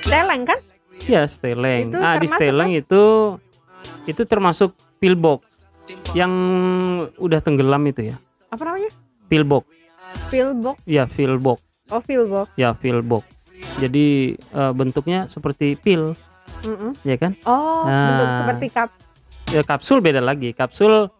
Teleng 0.00 0.42
kan 0.42 0.58
Iya, 1.00 1.24
Steleng. 1.24 1.88
Itu 1.88 1.98
ah, 1.98 2.16
di 2.16 2.26
Steleng 2.26 2.70
itu 2.72 3.02
itu 4.04 4.22
termasuk 4.24 4.72
pillbox 4.98 5.46
yang 6.12 6.32
udah 7.16 7.40
tenggelam 7.40 7.82
itu 7.84 8.10
ya. 8.10 8.16
apa 8.46 8.62
namanya 8.64 8.90
Pillbox. 9.26 9.64
Philbox 10.26 10.76
Ya, 10.84 11.06
pillbox. 11.06 11.62
oh 11.88 12.02
Philbox 12.02 12.50
Ya, 12.54 12.74
pillbox. 12.74 13.22
Jadi 13.78 14.06
eh, 14.34 14.72
bentuknya 14.72 15.30
seperti 15.30 15.74
pil, 15.74 16.18
Mm-mm. 16.64 16.98
ya 17.02 17.14
kan? 17.14 17.38
oh 17.44 17.86
Nah. 17.86 18.06
bentuk 18.08 18.28
seperti 18.36 18.66
cup 18.68 18.90
Ya, 19.48 19.62
kapsul 19.62 19.98
beda 19.98 20.18
lagi. 20.18 20.50
Kapsul 20.50 21.10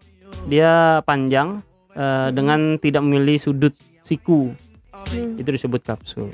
dia 0.46 1.04
panjang 1.04 1.62
eh, 1.94 2.28
dengan 2.34 2.76
tidak 2.78 3.02
memilih 3.04 3.36
sudut 3.38 3.74
siku. 4.02 4.52
Hmm. 4.92 5.40
Itu 5.40 5.50
disebut 5.54 5.80
kapsul. 5.84 6.30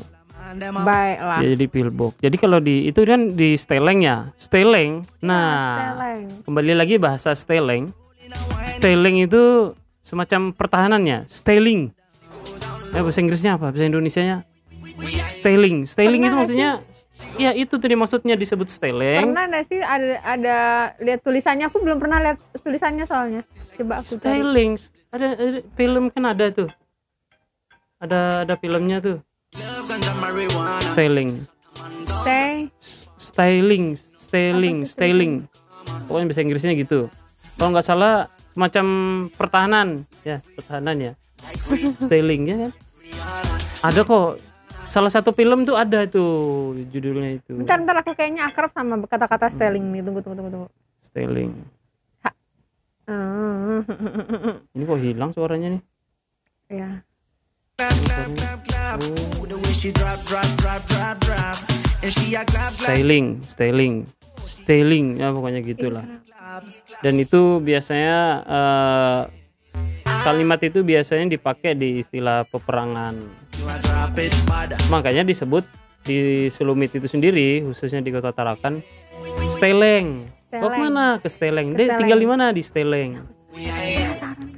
Baiklah. 0.57 1.43
Dia 1.43 1.59
jadi 1.59 1.67
pillbox. 1.67 2.23
Jadi 2.23 2.37
kalau 2.39 2.59
di 2.63 2.87
itu 2.87 3.03
kan 3.03 3.35
di 3.35 3.59
steleng 3.59 4.07
ya, 4.07 4.31
steleng. 4.39 5.03
Nah, 5.21 5.51
Steleng. 5.93 6.23
kembali 6.47 6.73
lagi 6.79 6.97
bahasa 7.03 7.35
steleng. 7.35 7.91
Steleng 8.79 9.27
itu 9.27 9.75
semacam 10.07 10.55
pertahanannya, 10.55 11.27
steling. 11.27 11.91
Eh, 12.95 13.03
bahasa 13.03 13.19
Inggrisnya 13.19 13.59
apa? 13.59 13.75
Bahasa 13.75 13.91
Indonesianya 13.91 14.47
steling. 15.27 15.77
Steling 15.85 16.23
Pernah 16.23 16.31
itu 16.31 16.37
maksudnya 16.41 16.71
ya 17.41 17.51
itu 17.57 17.75
tadi 17.81 17.95
maksudnya 17.97 18.35
disebut 18.37 18.69
steleng. 18.69 19.33
Pernah 19.33 19.45
nggak 19.49 19.65
sih 19.69 19.81
ada 19.81 20.15
ada 20.23 20.57
lihat 21.01 21.21
tulisannya? 21.25 21.65
Aku 21.69 21.81
belum 21.83 21.99
pernah 22.01 22.19
lihat 22.23 22.39
tulisannya 22.61 23.05
soalnya. 23.05 23.43
Coba 23.77 24.01
aku 24.01 24.17
cari. 24.17 24.41
Styling. 24.41 24.73
Ada, 25.13 25.27
ada 25.37 25.61
film 25.77 26.05
kan 26.13 26.25
ada 26.25 26.47
tuh. 26.53 26.71
Ada 28.01 28.49
ada 28.49 28.55
filmnya 28.57 28.99
tuh. 29.01 29.19
Styling. 30.93 31.45
Stay. 32.25 32.69
Styling, 33.21 34.01
styling, 34.17 34.89
styling. 34.89 35.33
Pokoknya 36.09 36.27
bahasa 36.33 36.41
Inggrisnya 36.41 36.73
gitu. 36.73 37.13
Kalau 37.61 37.69
nggak 37.73 37.87
salah 37.87 38.33
semacam 38.57 38.87
pertahanan, 39.37 39.89
ya 40.25 40.41
pertahanan 40.57 40.97
ya. 40.97 41.13
Styling 42.01 42.43
ya 42.49 42.57
kan. 42.67 42.73
Ada 43.85 44.01
kok. 44.09 44.41
Salah 44.87 45.13
satu 45.13 45.37
film 45.37 45.69
tuh 45.69 45.77
ada 45.77 46.09
tuh 46.09 46.73
judulnya 46.89 47.37
itu. 47.37 47.53
Bentar 47.61 47.77
bentar 47.77 47.97
aku 48.01 48.17
kayaknya 48.17 48.49
akrab 48.49 48.73
sama 48.73 48.97
kata-kata 49.05 49.53
styling 49.53 49.85
nih. 49.93 50.01
Tunggu 50.01 50.25
tunggu 50.25 50.37
tunggu 50.41 50.51
tunggu. 50.57 50.69
Styling. 51.05 51.53
Ini 54.75 54.83
kok 54.83 54.99
hilang 54.99 55.31
suaranya 55.31 55.79
nih? 55.79 55.83
ya. 56.75 56.91
styling 62.75 63.27
styling. 63.47 63.95
Styling 64.43 65.07
ya 65.23 65.31
pokoknya 65.31 65.61
gitulah. 65.63 66.03
Dan 67.05 67.15
itu 67.23 67.63
biasanya 67.63 68.19
eh, 68.43 69.23
kalimat 70.27 70.59
itu 70.67 70.83
biasanya 70.83 71.31
dipakai 71.31 71.79
di 71.79 72.03
istilah 72.03 72.43
peperangan. 72.51 73.15
Makanya 74.91 75.23
disebut 75.23 75.63
di 76.07 76.47
Selumit 76.51 76.95
itu 76.95 77.07
sendiri 77.11 77.67
khususnya 77.67 77.99
di 77.99 78.15
kota 78.15 78.31
Tarakan 78.31 78.79
Steleng 79.51 80.36
kok 80.57 80.67
Steleng. 80.67 80.83
mana 80.83 81.07
ke 81.17 81.29
Steleng 81.29 81.69
Ke 81.69 81.77
dia 81.77 81.85
Steleng. 81.85 82.01
tinggal 82.01 82.19
di 82.19 82.27
mana 82.27 82.45
di 82.51 82.63
Steleng 82.63 83.13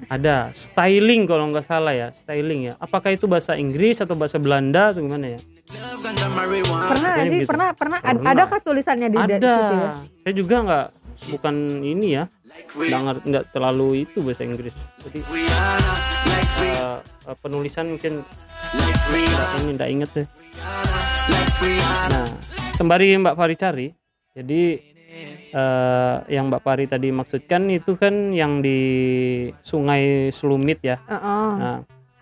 ada 0.09 0.51
styling 0.53 1.22
kalau 1.22 1.44
nggak 1.49 1.64
salah 1.64 1.92
ya 1.92 2.09
styling 2.11 2.61
ya 2.64 2.74
apakah 2.78 3.11
itu 3.11 3.24
bahasa 3.24 3.55
Inggris 3.55 3.99
atau 3.99 4.14
bahasa 4.14 4.36
Belanda 4.36 4.90
atau 4.90 5.01
gimana 5.01 5.36
ya 5.36 5.40
Pernah 5.68 6.88
Pokoknya 7.12 7.28
sih? 7.28 7.38
gitu. 7.38 7.46
Pernah 7.46 7.68
pernah 7.72 7.99
Pernah. 8.01 8.24
adakah 8.26 8.59
tulisannya 8.59 9.09
di, 9.09 9.18
di 9.20 9.20
ada 9.20 9.36
situ 9.36 9.74
ya? 9.76 9.90
saya 10.18 10.34
juga 10.34 10.57
nggak 10.59 10.86
bukan 11.28 11.55
ini 11.84 12.07
ya 12.11 12.24
nggak 12.72 13.16
nggak 13.22 13.44
terlalu 13.53 13.88
itu 14.03 14.18
bahasa 14.18 14.42
Inggris 14.42 14.72
jadi 15.05 15.18
eh, 16.64 16.99
penulisan 17.38 17.92
mungkin 17.92 18.24
ini 19.59 19.70
nggak 19.76 19.90
inget 19.92 20.11
deh 20.14 20.26
nah 22.09 22.26
sembari 22.72 23.12
Mbak 23.14 23.34
Fari 23.34 23.55
cari 23.55 23.86
jadi 24.32 24.88
eh, 25.09 26.14
yang 26.28 26.52
Mbak 26.52 26.62
Fari 26.62 26.84
tadi 26.84 27.09
maksudkan 27.09 27.66
itu 27.72 27.96
kan 27.96 28.30
yang 28.36 28.61
di 28.61 28.78
Sungai 29.64 30.28
Selumit 30.28 30.78
ya 30.84 30.96
Heeh. 31.09 31.48
Nah, 31.59 31.78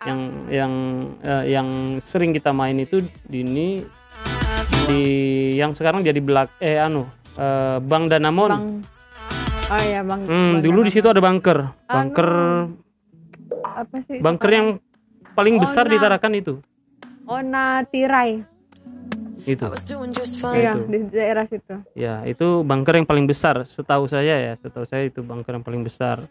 yang 0.06 0.20
yang 0.46 0.72
eh, 1.20 1.44
yang 1.50 1.68
sering 2.00 2.30
kita 2.30 2.54
main 2.54 2.78
itu 2.78 3.02
di 3.26 3.42
ini 3.42 3.68
di 4.86 5.02
yang 5.58 5.74
sekarang 5.74 6.06
jadi 6.06 6.20
belak 6.22 6.48
eh 6.62 6.78
anu 6.78 7.10
eh, 7.34 7.78
Bang 7.82 8.06
Danamon. 8.06 8.50
Bang. 8.50 8.68
Oh 9.66 9.80
iya 9.82 10.06
Bang. 10.06 10.22
Hmm, 10.30 10.52
Bang 10.58 10.62
dulu 10.62 10.86
di 10.86 10.94
situ 10.94 11.10
ada 11.10 11.18
bunker. 11.18 11.74
Bunker 11.90 12.30
apa 13.76 13.96
sih? 14.08 14.18
bunker 14.24 14.50
yang 14.50 14.68
paling 15.36 15.60
besar 15.60 15.84
di 15.90 15.98
Ona. 15.98 16.02
Tarakan 16.06 16.32
itu. 16.38 16.54
Ona 17.26 17.84
Tirai. 17.90 18.55
Itu. 19.46 19.62
Iya, 20.52 20.74
itu. 20.74 20.90
di 20.90 20.98
daerah 21.08 21.44
situ. 21.46 21.74
Ya, 21.94 22.26
itu 22.26 22.60
bunker 22.60 22.98
yang 22.98 23.06
paling 23.06 23.24
besar 23.24 23.62
setahu 23.64 24.10
saya 24.10 24.34
ya. 24.36 24.52
Setahu 24.58 24.84
saya 24.84 25.06
itu 25.06 25.22
bunker 25.22 25.54
yang 25.54 25.62
paling 25.62 25.80
besar. 25.80 26.26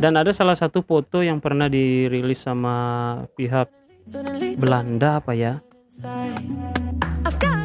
Dan 0.00 0.16
ada 0.16 0.32
salah 0.32 0.56
satu 0.56 0.80
foto 0.80 1.20
yang 1.20 1.38
pernah 1.38 1.68
dirilis 1.68 2.40
sama 2.40 2.76
pihak 3.36 3.68
Belanda 4.56 5.20
apa 5.20 5.36
ya? 5.36 5.60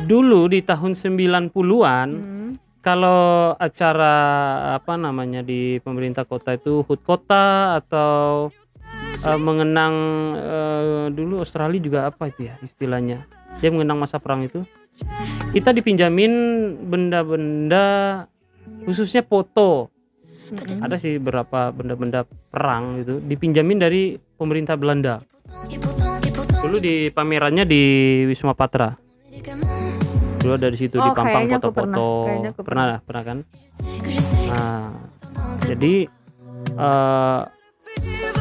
Dulu 0.03 0.51
di 0.51 0.59
tahun 0.59 0.91
90-an 0.91 2.09
Hmm. 2.11 2.51
kalau 2.83 3.55
acara 3.55 4.15
apa 4.75 4.99
namanya 4.99 5.39
di 5.39 5.79
pemerintah 5.79 6.27
kota 6.27 6.51
itu 6.51 6.83
HUT 6.83 6.99
kota 7.01 7.79
atau 7.79 8.51
eh, 9.23 9.39
mengenang 9.39 9.95
eh, 10.35 11.05
dulu 11.07 11.39
Australia 11.39 11.79
juga 11.79 11.99
apa 12.11 12.27
itu 12.27 12.51
ya 12.51 12.59
istilahnya 12.59 13.23
dia 13.63 13.71
mengenang 13.71 13.95
masa 13.95 14.19
perang 14.19 14.43
itu. 14.43 14.67
Kita 15.55 15.71
dipinjamin 15.71 16.31
benda-benda 16.83 17.85
khususnya 18.83 19.23
foto. 19.23 19.87
Ada 20.83 20.99
sih 20.99 21.15
beberapa 21.23 21.71
benda-benda 21.71 22.27
perang 22.27 22.99
gitu. 22.99 23.23
Dipinjamin 23.23 23.79
dari 23.79 24.19
pemerintah 24.35 24.75
Belanda. 24.75 25.23
Dulu 26.59 26.77
di 26.83 27.07
pamerannya 27.07 27.63
di 27.63 27.81
Wisma 28.27 28.51
Patra. 28.51 28.91
Dulu 30.43 30.59
dari 30.59 30.75
situ 30.75 30.99
Oh, 30.99 31.07
dipampang 31.07 31.47
kayaknya 31.47 31.57
aku 31.63 31.71
foto-foto. 31.71 32.07
pernah. 32.27 32.51
Pernah 32.67 32.83
lah, 32.83 32.99
pernah 32.99 33.23
kan? 33.23 33.37
Nah 34.51 34.91
jadi 35.63 35.93
eh, 36.75 37.41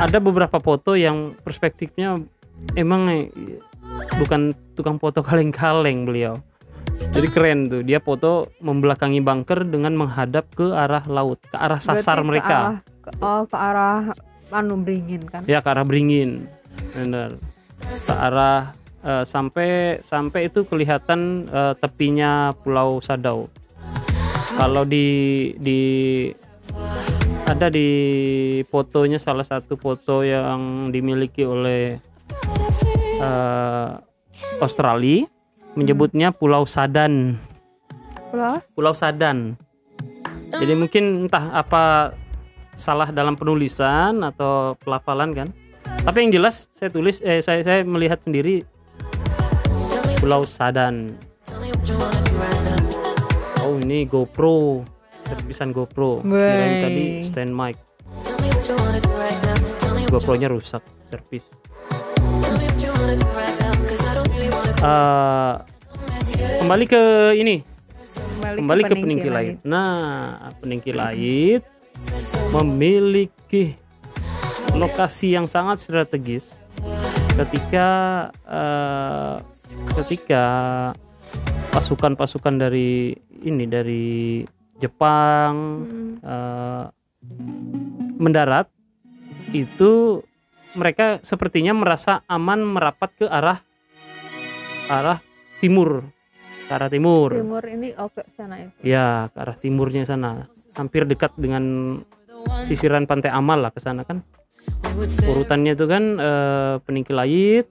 ada 0.03 0.18
beberapa 0.18 0.59
foto 0.59 0.99
yang 0.99 1.39
perspektifnya 1.47 2.18
emang 2.75 3.31
bukan 4.19 4.55
tukang 4.75 4.97
foto 4.97 5.21
kaleng-kaleng 5.21 6.05
beliau. 6.05 6.35
Jadi 7.13 7.29
keren 7.29 7.67
tuh 7.67 7.83
dia 7.83 7.99
foto 7.99 8.47
membelakangi 8.63 9.19
bunker 9.19 9.67
dengan 9.67 9.93
menghadap 9.99 10.47
ke 10.55 10.71
arah 10.71 11.03
laut 11.11 11.43
ke 11.43 11.57
arah 11.59 11.83
sasar 11.83 12.23
Berarti 12.23 12.23
ke 12.23 12.29
mereka. 12.31 12.57
arah- 12.57 12.81
ke, 13.03 13.11
oh, 13.19 13.43
ke 13.45 13.57
arah 13.59 13.99
anu 14.53 14.75
beringin 14.79 15.23
kan. 15.27 15.43
ya 15.45 15.59
ke 15.59 15.69
arah 15.69 15.83
beringin. 15.83 16.47
Benar. 16.95 17.37
Ke 17.83 18.15
arah 18.15 18.61
eh, 19.03 19.25
sampai 19.27 19.99
sampai 20.01 20.47
itu 20.47 20.63
kelihatan 20.63 21.51
eh, 21.51 21.75
tepinya 21.77 22.55
Pulau 22.63 23.03
Sadau. 23.03 23.51
Kalau 24.53 24.85
di 24.85 25.09
di 25.59 25.81
ada 27.49 27.67
di 27.69 27.89
fotonya 28.71 29.19
salah 29.19 29.45
satu 29.45 29.75
foto 29.75 30.23
yang 30.23 30.89
dimiliki 30.95 31.43
oleh 31.43 31.99
eh, 33.23 33.91
Australia 34.59 35.31
menyebutnya 35.79 36.35
Pulau 36.35 36.66
Sadan 36.66 37.39
Pulau? 38.33 38.57
Pulau 38.73 38.95
Sadan. 38.97 39.61
Jadi 40.57 40.73
mungkin 40.73 41.29
entah 41.29 41.53
apa 41.53 42.16
salah 42.81 43.12
dalam 43.12 43.37
penulisan 43.37 44.25
atau 44.25 44.73
pelafalan 44.81 45.37
kan. 45.37 45.49
Tapi 46.01 46.16
yang 46.25 46.41
jelas 46.41 46.64
saya 46.73 46.89
tulis 46.89 47.20
eh 47.20 47.45
saya 47.45 47.61
saya 47.61 47.85
melihat 47.85 48.25
sendiri 48.25 48.64
Pulau 50.16 50.49
Sadan. 50.49 51.12
Oh 53.61 53.77
ini 53.77 54.09
GoPro, 54.09 54.81
servisan 55.29 55.77
GoPro. 55.77 56.25
Kirain 56.25 56.75
tadi 56.81 57.05
stand 57.29 57.53
mic. 57.53 57.77
GoPro-nya 60.09 60.49
rusak, 60.49 60.81
servis. 61.12 61.45
Eh, 64.83 65.55
kembali 66.59 66.85
ke 66.91 67.03
ini. 67.39 67.63
Kembali 68.43 68.83
ke 68.83 68.95
peningki 68.99 69.31
lait. 69.31 69.63
Nah, 69.63 70.51
peningki 70.59 70.91
lait 70.91 71.63
memiliki 72.51 73.79
lokasi 74.75 75.39
yang 75.39 75.47
sangat 75.47 75.87
strategis 75.87 76.59
ketika 77.39 77.89
eh, 78.43 79.37
ketika 80.03 80.45
pasukan-pasukan 81.71 82.59
dari 82.59 83.15
ini 83.47 83.65
dari 83.71 84.43
Jepang 84.83 85.55
eh, 86.19 86.85
mendarat 88.19 88.67
itu 89.55 90.23
mereka 90.73 91.20
sepertinya 91.25 91.77
merasa 91.77 92.25
aman 92.27 92.64
merapat 92.64 93.11
ke 93.16 93.27
arah 93.29 93.61
arah 94.89 95.18
timur 95.61 96.05
ke 96.68 96.73
arah 96.73 96.89
timur. 96.89 97.37
Timur 97.37 97.64
ini 97.68 97.93
oh 97.99 98.09
ke 98.09 98.23
sana 98.39 98.62
itu. 98.62 98.70
Ya, 98.87 99.29
ke 99.35 99.39
arah 99.43 99.57
timurnya 99.59 100.07
sana. 100.07 100.49
Hampir 100.73 101.05
dekat 101.05 101.35
dengan 101.37 101.99
sisiran 102.64 103.05
Pantai 103.05 103.29
Amal 103.35 103.61
lah 103.61 103.75
ke 103.75 103.83
sana 103.83 104.07
kan. 104.07 104.25
Urutannya 105.27 105.75
itu 105.75 105.85
kan 105.91 106.03
eh, 106.16 106.75
Peningki 106.87 107.12
Lait, 107.12 107.66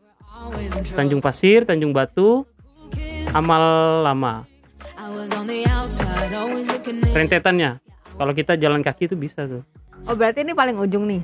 Tanjung 0.93 1.23
Pasir, 1.23 1.63
Tanjung 1.63 1.95
Batu, 1.95 2.45
amal 3.31 3.63
lama 4.03 4.43
rentetannya 7.15 7.79
kalau 8.19 8.33
kita 8.35 8.59
jalan 8.59 8.81
kaki 8.83 9.07
itu 9.11 9.15
bisa 9.15 9.47
tuh 9.47 9.63
Oh 10.09 10.17
berarti 10.17 10.41
ini 10.41 10.57
paling 10.57 10.81
ujung 10.81 11.05
nih. 11.05 11.21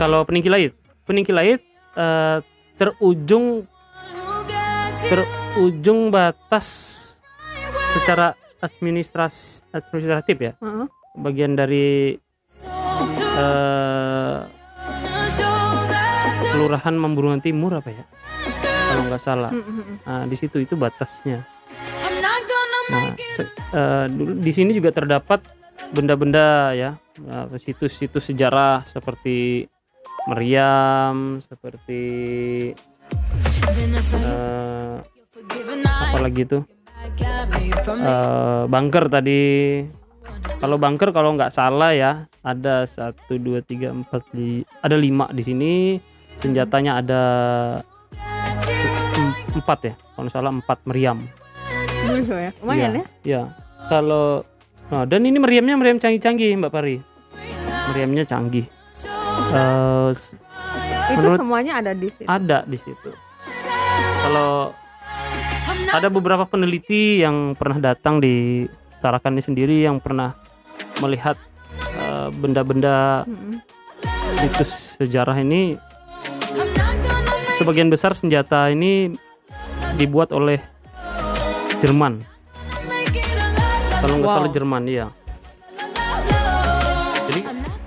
kalau 0.00 0.24
peninggi 0.24 0.48
laut 0.48 0.72
peninggi 1.02 1.30
laut 1.30 1.60
eh, 1.92 2.38
terujung 2.74 3.66
terujung 5.02 6.08
batas 6.08 6.66
secara 7.92 8.32
administras 8.58 9.34
administratif 9.70 10.36
ya. 10.40 10.52
Heeh. 10.56 10.86
bagian 11.14 11.52
dari 11.52 12.16
eh, 13.36 14.38
kelurahan 16.46 16.94
Mamburungan 16.94 17.40
Timur 17.40 17.74
apa 17.74 17.90
ya? 17.90 18.04
Kalau 18.62 19.02
nggak 19.06 19.20
salah. 19.20 19.52
Nah, 20.02 20.24
di 20.24 20.36
situ 20.36 20.56
itu 20.58 20.74
batasnya. 20.74 21.44
Nah 22.84 22.98
se- 23.30 23.48
eh, 23.72 24.06
dulu- 24.08 24.36
di 24.36 24.52
sini 24.52 24.70
juga 24.70 24.90
terdapat 24.90 25.40
benda-benda 25.90 26.72
ya 26.72 26.96
situs-situs 27.56 28.24
sejarah 28.26 28.84
seperti 28.86 29.64
meriam 30.30 31.42
seperti 31.42 32.02
eh, 34.22 34.94
apa 35.82 36.18
lagi 36.22 36.42
tuh? 36.46 36.62
Eh, 37.82 38.62
bunker 38.70 39.04
tadi. 39.10 39.42
Kalau 40.62 40.78
bunker 40.78 41.10
kalau 41.10 41.34
nggak 41.34 41.54
salah 41.54 41.90
ya 41.94 42.26
ada 42.42 42.86
satu 42.86 43.38
dua 43.38 43.62
tiga 43.62 43.90
empat 43.90 44.22
ada 44.82 44.96
lima 44.96 45.26
di 45.34 45.42
sini. 45.42 45.72
Senjatanya 46.38 46.98
ada 46.98 47.22
em- 49.14 49.38
empat 49.54 49.78
ya 49.86 49.94
kalau 50.18 50.30
salah 50.30 50.50
empat 50.50 50.78
meriam. 50.86 51.22
Ya. 52.02 52.50
Lumayan 52.58 52.90
ya. 52.98 53.04
ya 53.22 53.42
kalau 53.86 54.42
nah, 54.90 55.06
dan 55.06 55.22
ini 55.22 55.38
meriamnya 55.38 55.78
meriam 55.78 56.02
canggih-canggih 56.02 56.58
mbak 56.58 56.74
Pari 56.74 56.96
meriamnya 57.92 58.26
canggih 58.26 58.66
Eh, 59.52 60.10
Itu 61.12 61.28
semuanya 61.36 61.72
ada 61.76 61.92
di 61.92 62.08
situ. 62.08 62.24
ada 62.24 62.64
di 62.64 62.76
situ 62.76 63.10
kalau 64.22 64.72
ada 65.90 66.08
beberapa 66.08 66.44
peneliti 66.44 67.20
yang 67.20 67.52
pernah 67.52 67.78
datang 67.84 68.16
di 68.16 68.64
Tarakan 68.98 69.34
ini 69.34 69.42
sendiri 69.42 69.76
yang 69.82 69.98
pernah 69.98 70.32
melihat 70.98 71.36
eh, 71.92 72.28
benda-benda 72.32 73.26
Mm-mm. 73.26 73.60
situs 74.38 74.96
sejarah 74.96 75.36
ini 75.36 75.76
sebagian 77.54 77.86
besar 77.86 78.14
senjata 78.14 78.66
ini 78.66 79.12
dibuat 79.94 80.30
oleh 80.30 80.62
Jerman 81.78 82.22
kalau 83.98 84.14
nggak 84.16 84.28
Wow. 84.28 84.36
salah 84.38 84.50
Jerman 84.50 84.82
iya 84.86 85.06
jadi 87.28 87.40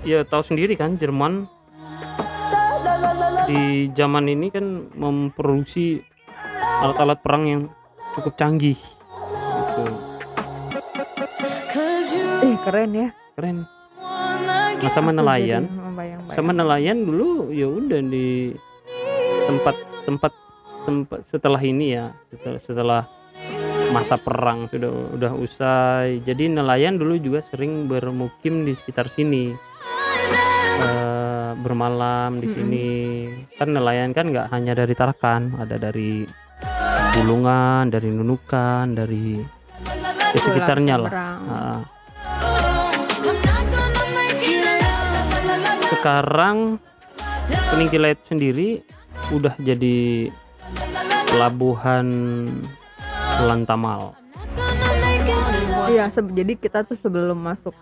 ya 0.04 0.20
tahu 0.22 0.42
sendiri 0.44 0.74
kan 0.74 0.94
Jerman 0.94 1.48
di 3.46 3.88
zaman 3.94 4.26
ini 4.26 4.50
kan 4.50 4.90
memproduksi 4.92 6.02
alat-alat 6.82 7.18
perang 7.22 7.44
yang 7.46 7.62
cukup 8.18 8.34
canggih. 8.34 8.76
Gitu. 8.76 9.84
Ih 12.46 12.58
keren 12.66 12.90
ya. 12.92 13.08
keren. 13.36 13.56
Nah, 14.76 14.92
sama 14.92 15.10
nelayan? 15.12 15.64
sama 16.26 16.52
nelayan 16.52 17.06
dulu 17.06 17.48
ya 17.48 17.64
udah 17.64 18.00
di 18.02 18.52
tempat 19.48 19.76
tempat 20.04 20.32
tempat 20.84 21.18
setelah 21.28 21.60
ini 21.62 21.96
ya. 21.96 22.12
Setelah, 22.28 22.60
setelah 22.60 23.02
masa 23.94 24.16
perang 24.20 24.68
sudah 24.68 25.16
udah 25.16 25.32
usai. 25.36 26.20
Jadi 26.24 26.52
nelayan 26.52 26.98
dulu 27.00 27.16
juga 27.20 27.40
sering 27.46 27.88
bermukim 27.88 28.66
di 28.66 28.72
sekitar 28.76 29.08
sini. 29.08 29.52
Eh, 30.76 31.05
bermalam 31.64 32.40
di 32.40 32.48
sini 32.52 32.88
kan 33.56 33.72
nelayan 33.72 34.12
kan 34.12 34.28
nggak 34.28 34.52
hanya 34.52 34.72
dari 34.76 34.94
Tarakan 34.96 35.56
ada 35.56 35.76
dari 35.80 36.26
Bulungan 37.16 37.88
dari 37.88 38.08
Nunukan 38.12 38.92
dari 38.92 39.40
di 40.26 40.38
sekitarnya 40.42 40.96
lah. 41.00 41.12
Ah. 41.48 41.80
sekarang 45.96 46.76
Peninggi 47.46 47.98
Laut 47.98 48.20
sendiri 48.26 48.82
udah 49.32 49.54
jadi 49.58 50.30
pelabuhan 51.30 52.06
Lantamal. 53.42 54.16
Iya, 55.86 56.08
jadi 56.10 56.52
kita 56.58 56.82
tuh 56.88 56.98
sebelum 56.98 57.38
masuk 57.38 57.74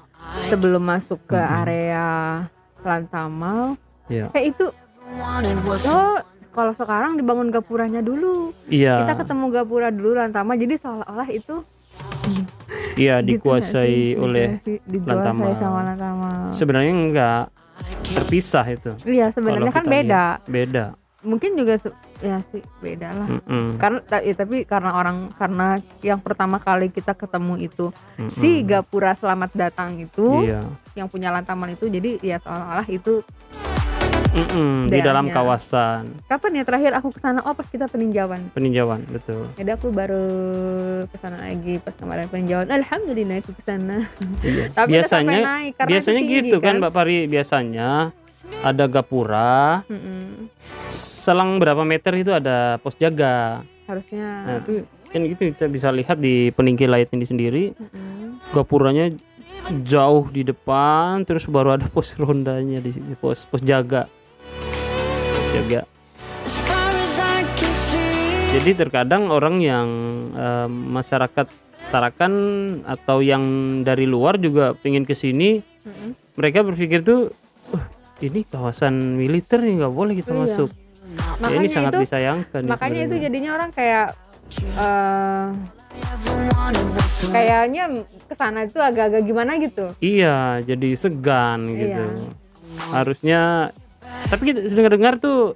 sebelum 0.50 0.82
masuk 0.82 1.20
ke 1.24 1.38
area 1.38 2.42
Lantamal, 2.84 3.80
Ya. 4.06 4.28
kayak 4.30 4.52
itu 4.52 4.66
oh 5.88 6.14
kalau 6.50 6.70
sekarang 6.70 7.16
dibangun 7.16 7.48
gapuranya 7.48 7.98
dulu. 7.98 8.52
Iya. 8.66 9.02
Kita 9.02 9.12
ketemu 9.18 9.44
gapura 9.50 9.88
dulu 9.88 10.14
Lantamal, 10.14 10.54
jadi 10.54 10.76
seolah-olah 10.76 11.28
itu 11.28 11.56
Iya 12.96 13.18
gitu 13.18 13.42
dikuasai 13.42 14.14
sih? 14.14 14.16
oleh 14.16 14.62
Lantamal. 15.02 15.50
sama 15.56 15.80
Lantamal. 15.84 16.52
sebenarnya 16.52 16.92
enggak 16.92 17.42
terpisah 18.06 18.66
itu. 18.68 18.92
Iya, 19.02 19.34
sebenarnya 19.34 19.72
kan 19.72 19.82
beda. 19.84 20.24
lihat. 20.38 20.38
Beda. 20.46 20.84
Mungkin 21.24 21.56
juga 21.56 21.80
ya 22.20 22.38
sih 22.46 22.60
beda 22.78 23.08
lah. 23.10 23.28
Mm-mm. 23.30 23.76
Karena 23.76 23.98
ta- 24.00 24.20
ya, 24.20 24.32
tapi 24.32 24.62
karena 24.62 24.92
orang 24.92 25.32
karena 25.34 25.66
yang 26.00 26.20
pertama 26.20 26.56
kali 26.58 26.88
kita 26.88 27.12
ketemu 27.12 27.58
itu 27.58 27.88
Mm-mm. 28.14 28.28
si 28.30 28.60
Gapura 28.60 29.12
Selamat 29.14 29.50
Datang 29.50 29.96
itu 29.96 30.44
Iya. 30.44 30.60
yang 30.94 31.08
punya 31.08 31.28
Lantamal 31.28 31.68
itu 31.70 31.88
jadi 31.88 32.20
ya 32.20 32.36
seolah-olah 32.38 32.84
itu 32.86 33.24
Mm-mm, 34.34 34.90
Di 34.90 34.98
dalam 34.98 35.30
kawasan 35.30 36.10
kapan 36.26 36.58
ya 36.58 36.64
terakhir 36.64 36.90
aku 36.92 37.08
ke 37.08 37.22
sana 37.22 37.38
oh 37.40 37.54
pas 37.54 37.62
kita 37.64 37.86
peninjauan 37.86 38.50
peninjauan 38.50 39.06
betul. 39.06 39.46
jadi 39.54 39.78
aku 39.78 39.94
baru 39.94 40.26
ke 41.06 41.16
sana 41.16 41.38
lagi 41.40 41.78
pas 41.78 41.94
kemarin 41.94 42.26
peninjauan 42.26 42.66
alhamdulillah 42.66 43.38
itu 43.38 43.54
ke 43.54 43.62
sana 43.62 44.10
Iya. 44.42 44.64
tapi 44.76 44.90
biasanya 44.90 45.38
naik, 45.38 45.72
karena 45.78 45.88
biasanya 45.88 46.20
tinggi, 46.20 46.34
gitu 46.42 46.56
kan 46.58 46.74
Mbak 46.76 46.92
Pari 46.92 47.16
biasanya 47.24 48.10
ada 48.64 48.84
gapura 48.88 49.84
Mm-mm. 49.88 50.48
selang 50.92 51.56
berapa 51.60 51.84
meter 51.84 52.12
itu 52.16 52.32
ada 52.32 52.76
pos 52.80 52.96
jaga. 52.96 53.60
harusnya 53.84 54.28
Nah, 54.48 54.56
itu 54.64 54.84
kan 55.12 55.20
gitu 55.28 55.42
kita 55.52 55.66
bisa 55.68 55.88
lihat 55.92 56.16
di 56.18 56.48
peninggi 56.50 56.88
laut 56.88 57.06
ini 57.12 57.24
sendiri 57.28 57.64
Mm-mm. 57.76 58.40
gapuranya 58.50 59.12
jauh 59.84 60.28
di 60.28 60.44
depan 60.44 61.24
terus 61.24 61.48
baru 61.48 61.76
ada 61.76 61.86
pos 61.88 62.12
rondanya 62.16 62.80
di 62.80 62.90
sini 62.92 63.16
pos 63.16 63.44
pos 63.48 63.60
jaga 63.64 64.08
Pos 64.52 65.46
jaga 65.56 65.80
jadi 68.54 68.70
terkadang 68.76 69.28
orang 69.34 69.58
yang 69.60 69.88
eh, 70.32 70.68
masyarakat 70.70 71.46
Tarakan 71.84 72.32
atau 72.88 73.22
yang 73.22 73.44
dari 73.86 74.02
luar 74.08 74.34
juga 74.40 74.74
pengen 74.74 75.06
ke 75.06 75.14
sini 75.14 75.62
Mm-mm. 75.84 76.10
mereka 76.34 76.64
berpikir 76.66 77.04
tuh 77.06 77.30
"Wah, 77.30 77.43
ini 78.20 78.46
kawasan 78.46 79.18
militer 79.18 79.58
nih 79.58 79.82
nggak 79.82 79.94
boleh 79.94 80.14
kita 80.18 80.30
Iya. 80.30 80.40
masuk 80.44 80.70
ya 80.70 80.78
ini 81.14 81.38
makanya 81.40 81.68
sangat 81.70 81.92
itu 81.92 82.02
disayangkan 82.06 82.60
makanya 82.66 83.00
itu 83.06 83.16
jadinya 83.18 83.50
orang 83.54 83.70
kayak 83.70 84.06
eh 84.76 85.46
kayaknya 87.30 87.82
ke 88.26 88.34
sana 88.34 88.66
itu 88.66 88.78
agak-agak 88.78 89.22
gimana 89.24 89.56
gitu 89.58 89.94
Iya, 89.98 90.60
jadi 90.62 90.88
segan 90.98 91.70
gitu. 91.70 92.02
Iya. 92.04 92.28
Harusnya 92.90 93.40
tapi 94.28 94.42
kita 94.52 94.66
dengar 94.74 94.92
dengar 94.92 95.14
tuh 95.16 95.54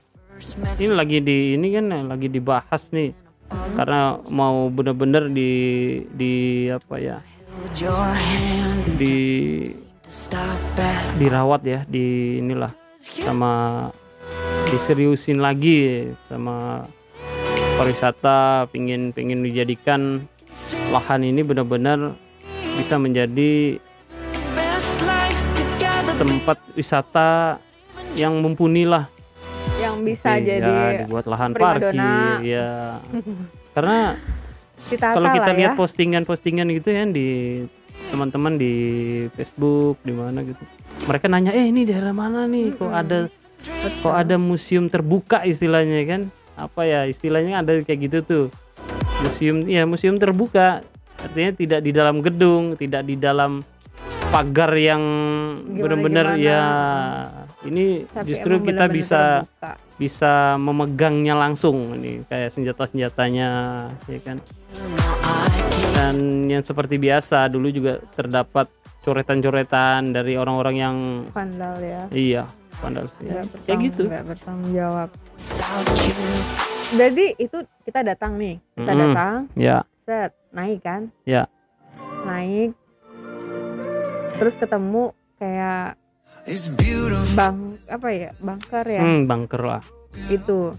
ini 0.78 0.94
lagi 0.94 1.18
di 1.18 1.58
ini 1.58 1.74
kan 1.74 1.84
lagi 2.06 2.28
dibahas 2.30 2.88
nih. 2.94 3.10
Karena 3.48 4.20
mau 4.28 4.68
bener-bener 4.68 5.26
di 5.32 5.50
di 6.12 6.32
apa 6.70 6.96
ya? 7.00 7.18
di 8.94 9.16
dirawat 11.18 11.60
ya 11.64 11.80
di 11.84 12.38
inilah 12.40 12.72
sama 12.98 13.52
diseriusin 14.68 15.40
lagi 15.40 16.12
sama 16.28 16.84
pariwisata 17.80 18.68
pingin 18.68 19.14
pingin 19.14 19.40
dijadikan 19.40 20.26
lahan 20.92 21.24
ini 21.24 21.40
benar-benar 21.44 22.16
bisa 22.76 23.00
menjadi 23.00 23.78
tempat 26.18 26.58
wisata 26.74 27.62
yang 28.18 28.42
mumpuni 28.42 28.82
lah 28.82 29.06
yang 29.78 30.02
bisa 30.02 30.34
Oke, 30.34 30.44
jadi 30.46 30.74
ya, 30.74 30.98
dibuat 31.06 31.24
lahan 31.30 31.54
parkir 31.54 31.94
ya 32.42 32.98
karena 33.74 34.18
kalau 34.98 35.28
kita 35.34 35.50
lah 35.50 35.54
ya. 35.54 35.58
lihat 35.58 35.72
postingan-postingan 35.78 36.66
gitu 36.74 36.90
ya 36.90 37.02
di 37.06 37.28
teman-teman 38.08 38.56
di 38.56 38.74
Facebook 39.36 40.00
di 40.02 40.12
mana 40.12 40.42
gitu. 40.42 40.60
Mereka 41.06 41.26
nanya 41.30 41.52
eh 41.54 41.68
ini 41.68 41.84
daerah 41.84 42.12
mana 42.16 42.48
nih? 42.48 42.74
Kok 42.74 42.92
ada 42.92 43.28
kok 44.02 44.14
ada 44.14 44.36
museum 44.40 44.88
terbuka 44.88 45.44
istilahnya 45.44 46.02
kan? 46.08 46.22
Apa 46.58 46.88
ya 46.88 47.06
istilahnya 47.06 47.62
ada 47.62 47.78
kayak 47.84 48.10
gitu 48.10 48.18
tuh. 48.24 48.46
Museum 49.22 49.68
ya 49.68 49.84
museum 49.84 50.16
terbuka. 50.16 50.82
Artinya 51.18 51.50
tidak 51.54 51.80
di 51.82 51.90
dalam 51.90 52.22
gedung 52.22 52.78
tidak 52.78 53.02
di 53.02 53.18
dalam 53.18 53.62
pagar 54.28 54.76
yang 54.76 55.02
benar-benar 55.72 56.36
ya 56.36 56.62
ini 57.64 58.04
Tapi 58.04 58.28
justru 58.28 58.60
kita 58.60 58.86
benar-benar 58.86 58.92
bisa 58.92 59.20
terbuka. 59.42 59.70
bisa 59.98 60.32
memegangnya 60.60 61.34
langsung. 61.34 61.98
Ini 61.98 62.22
kayak 62.30 62.54
senjata 62.54 62.86
senjatanya 62.86 63.48
ya 64.06 64.20
kan 64.22 64.38
dan 65.98 66.14
yang 66.46 66.62
seperti 66.62 66.94
biasa 66.94 67.50
dulu 67.50 67.74
juga 67.74 67.98
terdapat 68.14 68.70
coretan-coretan 69.02 70.14
dari 70.14 70.38
orang-orang 70.38 70.76
yang 70.78 70.96
vandal 71.34 71.74
ya. 71.82 72.02
Iya 72.14 72.44
vandal 72.78 73.10
ya, 73.18 73.18
nggak 73.18 73.26
kayak 73.26 73.46
bertanggung- 73.50 73.82
gitu 73.90 74.02
nggak 74.06 74.24
bertanggung 74.30 74.70
jawab. 74.70 75.08
Jadi 76.88 77.24
itu 77.36 77.58
kita 77.82 78.00
datang 78.06 78.38
nih 78.38 78.62
kita 78.78 78.92
Mm-mm. 78.94 79.02
datang. 79.10 79.36
Ya. 79.58 79.82
Set 80.06 80.30
naik 80.54 80.80
kan? 80.86 81.10
Ya. 81.26 81.50
naik. 82.22 82.78
Terus 84.38 84.54
ketemu 84.54 85.10
kayak 85.36 85.98
bang 87.34 87.56
apa 87.90 88.08
ya 88.08 88.30
bangker 88.38 88.86
ya? 88.86 89.02
Hmm, 89.02 89.26
bunker 89.26 89.62
lah. 89.66 89.82
Itu 90.30 90.78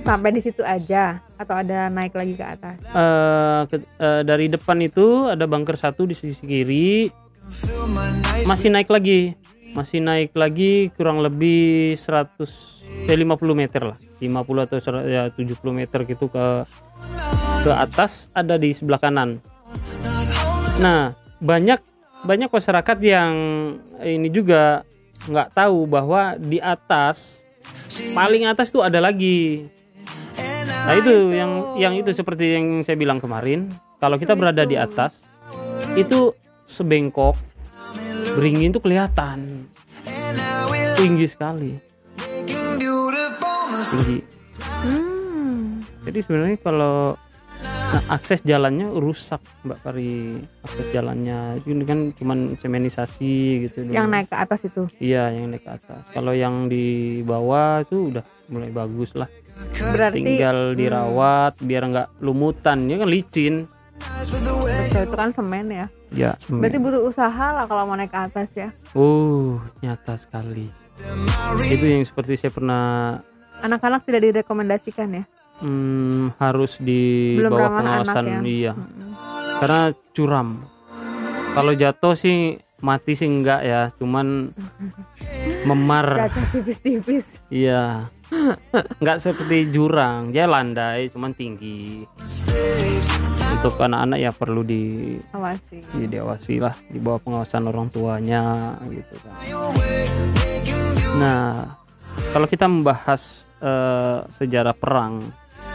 sampai 0.00 0.30
di 0.30 0.40
situ 0.40 0.60
aja? 0.60 1.18
Atau 1.36 1.54
ada 1.54 1.88
naik 1.88 2.12
lagi 2.12 2.34
ke 2.34 2.44
atas? 2.44 2.76
Eh, 2.84 3.60
ke- 3.66 3.88
eh, 3.98 4.22
dari 4.22 4.46
depan 4.46 4.78
itu 4.80 5.26
ada 5.26 5.44
bunker 5.44 5.74
satu 5.74 6.04
di 6.04 6.14
sisi 6.14 6.40
kiri. 6.40 7.10
Masih 8.44 8.70
naik 8.70 8.88
lagi. 8.88 9.34
Masih 9.70 10.02
naik 10.02 10.34
lagi 10.34 10.90
kurang 10.94 11.22
lebih 11.22 11.94
100 11.94 12.80
eh, 13.06 13.14
50 13.14 13.54
meter 13.54 13.94
lah. 13.94 13.98
50 14.18 14.66
atau 14.66 14.76
ser- 14.78 15.06
ya 15.06 15.30
70 15.30 15.70
meter 15.70 16.02
gitu 16.04 16.26
ke 16.26 16.66
ke 17.60 17.70
atas 17.70 18.32
ada 18.32 18.56
di 18.56 18.72
sebelah 18.72 18.98
kanan. 18.98 19.38
Nah 20.80 21.12
banyak 21.38 21.80
banyak 22.20 22.50
masyarakat 22.50 22.98
yang 23.00 23.32
ini 24.00 24.28
juga 24.28 24.84
nggak 25.28 25.52
tahu 25.52 25.84
bahwa 25.84 26.36
di 26.36 26.56
atas 26.56 27.39
paling 28.14 28.46
atas 28.48 28.72
tuh 28.72 28.82
ada 28.84 28.98
lagi. 29.02 29.66
Nah 30.86 30.94
itu 30.96 31.14
yang 31.30 31.52
yang 31.76 31.94
itu 31.94 32.10
seperti 32.14 32.56
yang 32.56 32.82
saya 32.82 32.96
bilang 32.96 33.20
kemarin. 33.20 33.70
Kalau 34.00 34.16
kita 34.16 34.32
berada 34.32 34.64
di 34.64 34.80
atas 34.80 35.20
itu 35.94 36.32
sebengkok 36.64 37.36
beringin 38.38 38.72
tuh 38.72 38.82
kelihatan. 38.82 39.68
Tinggi 40.96 41.26
sekali. 41.28 41.72
Tinggi. 43.90 44.18
Hmm. 44.80 45.82
jadi 46.06 46.18
sebenarnya 46.22 46.58
kalau 46.62 47.18
nah, 47.90 48.02
akses 48.16 48.40
jalannya 48.46 48.86
rusak 48.94 49.42
mbak 49.66 49.78
Pari 49.82 50.38
akses 50.62 50.86
jalannya. 50.94 51.58
Ini 51.66 51.84
kan 51.84 51.98
cuman 52.14 52.54
semenisasi 52.54 53.32
gitu. 53.66 53.76
Dulu. 53.86 53.94
yang 53.94 54.06
naik 54.06 54.30
ke 54.30 54.36
atas 54.38 54.66
itu? 54.66 54.86
Iya 55.02 55.34
yang 55.34 55.50
naik 55.50 55.66
ke 55.66 55.72
atas. 55.74 56.02
Kalau 56.14 56.32
yang 56.32 56.70
di 56.70 57.18
bawah 57.26 57.82
itu 57.82 58.14
udah 58.14 58.24
mulai 58.50 58.70
bagus 58.70 59.14
lah. 59.18 59.28
Berarti 59.76 60.22
tinggal 60.22 60.72
dirawat 60.78 61.58
biar 61.60 61.82
nggak 61.90 62.08
lumutan. 62.22 62.86
Ya 62.86 62.96
kan 63.02 63.10
licin. 63.10 63.66
Betul, 64.00 64.64
itu 65.04 65.16
kan 65.16 65.30
semen 65.34 65.66
ya? 65.68 65.86
Ya 66.10 66.30
semen. 66.40 66.64
berarti 66.64 66.78
butuh 66.80 67.02
usaha 67.04 67.46
lah 67.52 67.64
kalau 67.68 67.84
mau 67.84 67.98
naik 67.98 68.10
ke 68.10 68.18
atas 68.18 68.48
ya? 68.56 68.68
Uh 68.96 69.60
nyata 69.84 70.16
sekali. 70.16 70.70
Itu 71.68 71.84
yang 71.84 72.04
seperti 72.04 72.40
saya 72.40 72.52
pernah 72.52 72.84
anak-anak 73.60 74.08
tidak 74.08 74.24
direkomendasikan 74.32 75.20
ya 75.20 75.24
hmm, 75.60 76.36
harus 76.40 76.80
di 76.80 77.36
Belum 77.36 77.52
bawah 77.52 77.70
pengawasan 77.80 78.24
ya. 78.26 78.40
iya. 78.44 78.72
Karena 79.60 79.82
curam. 80.16 80.48
Kalau 81.50 81.72
jatuh 81.74 82.14
sih 82.16 82.56
mati 82.80 83.12
sih 83.16 83.28
enggak 83.28 83.60
ya. 83.64 83.80
Cuman 83.96 84.50
memar. 85.68 86.28
Cacat 86.28 86.46
tipis-tipis. 86.52 87.24
Iya. 87.52 88.08
Nggak 89.02 89.18
seperti 89.20 89.68
jurang. 89.74 90.32
Dia 90.32 90.46
landai 90.48 91.10
cuman 91.12 91.34
tinggi. 91.34 92.06
Untuk 93.60 93.76
anak-anak 93.76 94.18
ya 94.22 94.32
perlu 94.32 94.64
di 94.64 95.14
awasi. 95.36 95.84
di 96.00 96.04
diawasi 96.08 96.54
lah 96.64 96.72
di 96.88 96.96
bawah 96.96 97.20
pengawasan 97.20 97.68
orang 97.68 97.92
tuanya 97.92 98.72
gitu 98.88 99.14
kan. 99.20 99.34
Nah, 101.20 101.76
kalau 102.32 102.48
kita 102.48 102.64
membahas 102.64 103.44
eh, 103.60 104.24
sejarah 104.40 104.72
perang 104.72 105.20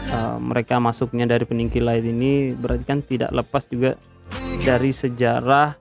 eh, 0.06 0.36
mereka 0.38 0.78
masuknya 0.78 1.24
dari 1.24 1.42
peninggi 1.42 1.78
laut 1.78 2.00
ini 2.00 2.50
berarti 2.50 2.84
kan 2.84 3.00
tidak 3.00 3.30
lepas 3.30 3.64
juga 3.64 3.94
dari 4.58 4.90
sejarah 4.90 5.74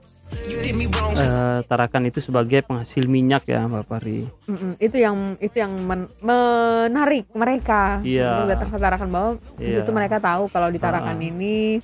eh, 1.15 1.59
Tarakan 1.63 2.03
itu 2.05 2.19
sebagai 2.19 2.59
penghasil 2.61 3.05
minyak 3.05 3.45
ya 3.45 3.63
Mbak 3.63 3.85
Pari. 3.85 4.25
Mm-mm, 4.45 4.73
itu 4.77 4.97
yang 4.97 5.15
itu 5.39 5.55
yang 5.55 5.71
men- 5.79 6.09
menarik 6.19 7.29
mereka 7.31 8.01
Iya. 8.01 8.33
untuk 8.35 8.49
datang 8.49 8.69
ke 8.69 8.77
Tarakan 8.77 9.09
bahwa 9.09 9.29
Iya. 9.55 9.79
itu 9.79 9.91
mereka 9.91 10.17
tahu 10.17 10.43
kalau 10.49 10.67
di 10.67 10.79
Tarakan 10.81 11.15
Ah. 11.15 11.23
ini 11.23 11.79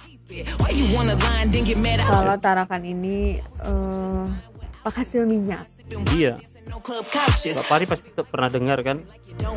kalau 2.04 2.36
Tarakan 2.36 2.82
ini 2.84 3.38
eh 3.40 4.24
penghasil 4.82 5.24
minyak 5.24 5.64
Iya. 6.12 6.36
Mbak 6.72 7.68
Pari 7.68 7.86
pasti 7.86 8.08
pernah 8.26 8.50
dengar 8.50 8.82
kan 8.82 8.98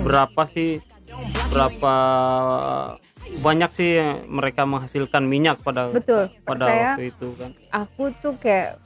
berapa 0.03 0.45
sih 0.47 0.79
berapa 1.53 1.95
banyak 3.41 3.71
sih 3.75 3.99
mereka 4.29 4.63
menghasilkan 4.69 5.25
minyak 5.27 5.59
pada 5.65 5.91
betul. 5.91 6.29
pada 6.47 6.65
saya 6.69 6.91
waktu 6.95 7.05
itu 7.11 7.29
kan. 7.35 7.51
aku 7.73 8.05
tuh 8.23 8.35
kayak 8.39 8.79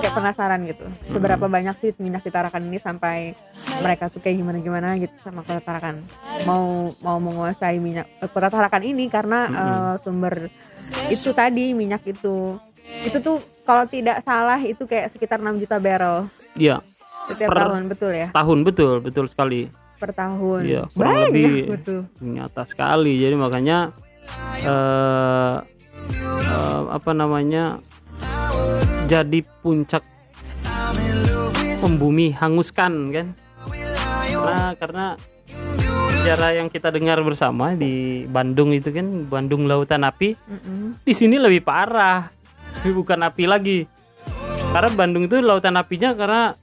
kayak 0.00 0.14
penasaran 0.16 0.60
gitu. 0.66 0.86
Seberapa 1.06 1.46
banyak 1.46 1.76
sih 1.78 1.90
minyak 2.00 2.24
di 2.24 2.32
Tarakan 2.34 2.66
ini 2.66 2.78
sampai 2.80 3.36
mereka 3.84 4.10
tuh 4.10 4.18
kayak 4.24 4.40
gimana 4.40 4.58
gimana 4.58 4.88
gitu 4.98 5.12
sama 5.22 5.44
kota 5.44 5.60
Tarakan 5.62 6.02
mau 6.48 6.90
mau 7.04 7.18
menguasai 7.20 7.78
minyak 7.78 8.08
eh, 8.24 8.30
kota 8.32 8.48
Tarakan 8.50 8.82
ini 8.82 9.06
karena 9.12 9.40
eh, 9.48 9.94
sumber 10.02 10.48
itu 11.12 11.30
tadi 11.36 11.76
minyak 11.76 12.02
itu. 12.08 12.58
Itu 13.06 13.18
tuh 13.20 13.40
kalau 13.64 13.88
tidak 13.88 14.20
salah 14.24 14.60
itu 14.60 14.84
kayak 14.84 15.12
sekitar 15.12 15.40
6 15.40 15.62
juta 15.62 15.76
barrel. 15.80 16.28
Iya, 16.58 16.84
setiap 17.32 17.54
Per- 17.54 17.60
tahun 17.64 17.82
betul 17.88 18.12
ya? 18.12 18.28
tahun 18.32 18.58
betul, 18.66 18.92
betul 19.00 19.26
sekali. 19.30 19.68
Per 20.04 20.12
tahun 20.12 20.60
Iya, 20.68 20.82
kurang 20.92 21.16
banyak 21.16 21.28
lebih 21.32 21.52
betul 21.72 22.00
nyata 22.20 22.62
sekali. 22.68 23.16
Jadi 23.16 23.34
makanya 23.40 23.88
eh 24.60 25.56
eh, 26.44 26.80
apa 26.92 27.10
namanya? 27.16 27.80
jadi 29.04 29.44
puncak 29.60 30.00
pembumi 31.84 32.32
hanguskan 32.32 33.12
kan. 33.12 33.26
Nah, 34.32 34.72
karena 34.80 35.16
sejarah 36.24 36.56
yang 36.56 36.72
kita 36.72 36.88
dengar 36.88 37.20
bersama 37.20 37.76
di 37.76 38.24
Bandung 38.24 38.72
itu 38.72 38.88
kan 38.88 39.28
Bandung 39.28 39.68
Lautan 39.68 40.08
Api 40.08 40.32
Mm-mm. 40.32 40.96
di 41.04 41.12
sini 41.12 41.36
lebih 41.36 41.60
parah 41.60 42.32
Ini 42.80 42.96
bukan 42.96 43.28
api 43.28 43.44
lagi 43.44 43.84
karena 44.72 44.90
Bandung 44.96 45.28
itu 45.28 45.36
lautan 45.44 45.76
apinya 45.76 46.16
karena 46.16 46.56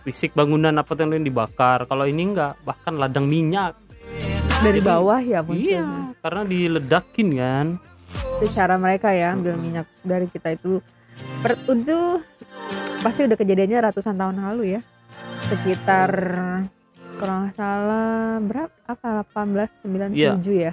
fisik 0.00 0.34
bangunan 0.34 0.74
apa 0.74 0.92
yang 0.94 1.10
lain 1.12 1.24
dibakar. 1.24 1.86
Kalau 1.86 2.04
ini 2.04 2.34
enggak 2.34 2.58
bahkan 2.62 2.96
ladang 2.96 3.26
minyak. 3.26 3.76
Dari 4.60 4.80
bawah 4.80 5.20
ya 5.20 5.40
munculnya. 5.40 5.64
iya 5.64 5.84
karena 6.20 6.42
diledakin 6.44 7.28
kan. 7.32 7.66
Secara 8.40 8.76
mereka 8.76 9.08
ya 9.12 9.32
ambil 9.32 9.56
minyak 9.56 9.88
dari 10.02 10.28
kita 10.28 10.52
itu. 10.52 10.80
Per, 11.40 11.52
itu 11.56 12.20
pasti 13.00 13.24
udah 13.24 13.36
kejadiannya 13.36 13.78
ratusan 13.88 14.16
tahun 14.16 14.36
lalu 14.40 14.76
ya. 14.76 14.80
Sekitar 15.48 16.10
kalau 17.16 17.34
nggak 17.44 17.56
salah 17.56 18.40
berapa? 18.40 18.72
Apa 18.84 19.24
1897 19.32 20.16
Iya. 20.52 20.72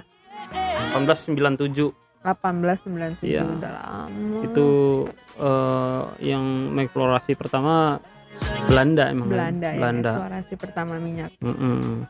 1897 0.92 1.92
1897 2.24 3.24
Iya. 3.24 3.42
udah 3.46 3.72
lama. 3.72 4.38
Itu 4.44 4.68
eh, 5.38 6.02
yang 6.28 6.44
mengeksplorasi 6.76 7.32
pertama 7.36 8.00
Belanda 8.68 9.04
emang? 9.08 9.28
Belanda 9.32 9.68
ya 9.72 9.78
Belanda. 9.80 10.12
eksplorasi 10.12 10.54
pertama 10.60 10.94
minyak. 11.00 11.30
Mm-mm. 11.40 12.04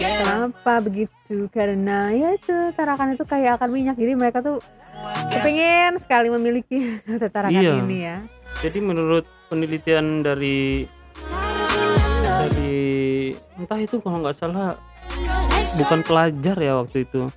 kenapa 0.00 0.74
begitu? 0.82 1.46
Karena 1.54 2.10
ya 2.10 2.34
itu 2.34 2.54
tarakan 2.74 3.14
itu 3.14 3.24
kayak 3.24 3.62
akan 3.62 3.70
minyak. 3.70 3.96
Jadi 3.96 4.12
mereka 4.18 4.42
tuh 4.42 4.58
kepingin 5.30 6.02
sekali 6.02 6.28
memiliki 6.28 6.98
tarakan 7.34 7.62
Iya. 7.62 7.74
ini 7.80 7.98
ya. 8.02 8.16
Jadi 8.60 8.78
menurut 8.82 9.24
penelitian 9.46 10.26
dari 10.26 10.84
dari 12.20 13.30
entah 13.54 13.78
itu 13.78 14.02
kalau 14.02 14.18
nggak 14.20 14.36
salah 14.36 14.74
bukan 15.78 16.00
pelajar 16.02 16.56
ya 16.58 16.72
waktu 16.82 17.06
itu. 17.06 17.30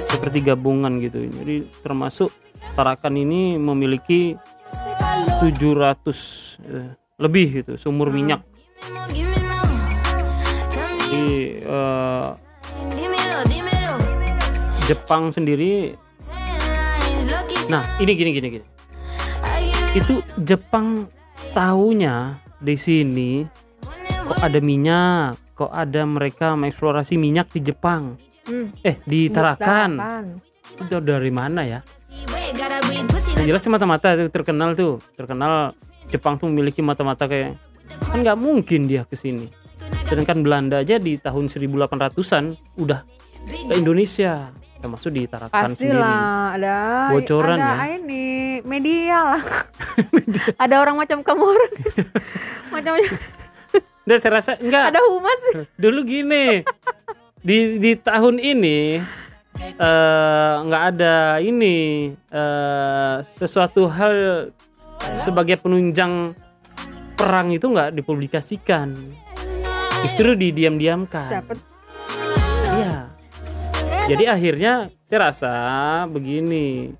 Seperti 0.00 0.44
gabungan 0.44 1.00
gitu. 1.00 1.24
Jadi 1.24 1.64
termasuk 1.80 2.28
Tarakan 2.76 3.16
ini 3.16 3.56
memiliki 3.56 4.36
700 5.40 6.60
eh, 6.66 6.90
lebih 7.20 7.46
gitu 7.62 7.72
sumur 7.80 8.12
minyak. 8.12 8.44
Jadi 11.06 11.26
eh, 11.64 12.28
Jepang 14.86 15.34
sendiri 15.34 15.98
nah 17.66 17.82
ini 17.98 18.12
gini 18.14 18.30
gini 18.30 18.48
gini. 18.54 18.66
Itu 19.98 20.22
Jepang 20.38 21.10
tahunya 21.50 22.38
di 22.62 22.76
sini 22.78 23.42
kok 24.26 24.38
ada 24.38 24.58
minyak 24.62 25.34
kok 25.56 25.72
ada 25.74 26.06
mereka 26.06 26.54
mengeksplorasi 26.54 27.18
minyak 27.18 27.50
di 27.50 27.60
Jepang. 27.66 28.14
Hmm. 28.46 28.70
eh 28.86 29.02
di 29.02 29.26
Tarakan. 29.26 29.98
itu 30.76 31.00
dari 31.02 31.32
mana 31.34 31.66
ya 31.66 31.80
yang 33.36 33.46
jelas 33.54 33.62
sih 33.62 33.70
mata-mata 33.70 34.16
itu 34.16 34.32
terkenal 34.32 34.74
tuh 34.74 34.98
terkenal 35.14 35.76
Jepang 36.10 36.38
tuh 36.38 36.46
memiliki 36.50 36.80
mata-mata 36.80 37.26
kayak 37.26 37.58
kan 38.10 38.18
nggak 38.22 38.38
mungkin 38.38 38.90
dia 38.90 39.06
ke 39.06 39.14
sini 39.14 39.46
sedangkan 40.06 40.42
Belanda 40.42 40.82
aja 40.82 40.98
di 40.98 41.18
tahun 41.18 41.46
1800-an 41.50 42.44
udah 42.80 43.00
ke 43.46 43.74
Indonesia 43.78 44.50
termasuk 44.82 45.10
di 45.14 45.26
Tarakan 45.26 45.72
sendiri 45.74 45.98
Pastilah 45.98 46.54
ada 46.54 46.76
Bocoran 47.10 47.58
ada 47.58 47.72
ya? 47.86 47.96
ini 47.96 48.24
media 48.62 49.18
lah. 49.34 49.42
ada 50.64 50.74
orang 50.78 50.96
macam 51.00 51.24
kamu 51.24 51.44
orang. 51.44 51.72
macam 52.74 52.92
dan 54.06 54.16
saya 54.22 54.32
rasa 54.38 54.52
enggak 54.62 54.94
ada 54.94 55.02
humas. 55.02 55.40
dulu 55.74 56.06
gini 56.06 56.62
di 57.42 57.82
di 57.82 57.92
tahun 57.98 58.38
ini 58.38 59.02
eh, 59.58 60.54
nggak 60.66 60.82
ada 60.94 61.40
ini 61.40 62.10
eh, 62.30 63.16
sesuatu 63.40 63.88
hal 63.90 64.48
sebagai 65.22 65.60
penunjang 65.60 66.32
perang 67.16 67.52
itu 67.52 67.68
nggak 67.68 67.96
dipublikasikan 67.96 68.96
justru 70.04 70.36
didiam-diamkan 70.36 71.42
iya 72.76 73.08
jadi 74.06 74.38
akhirnya 74.38 74.92
saya 75.08 75.18
rasa 75.32 75.52
begini 76.10 76.92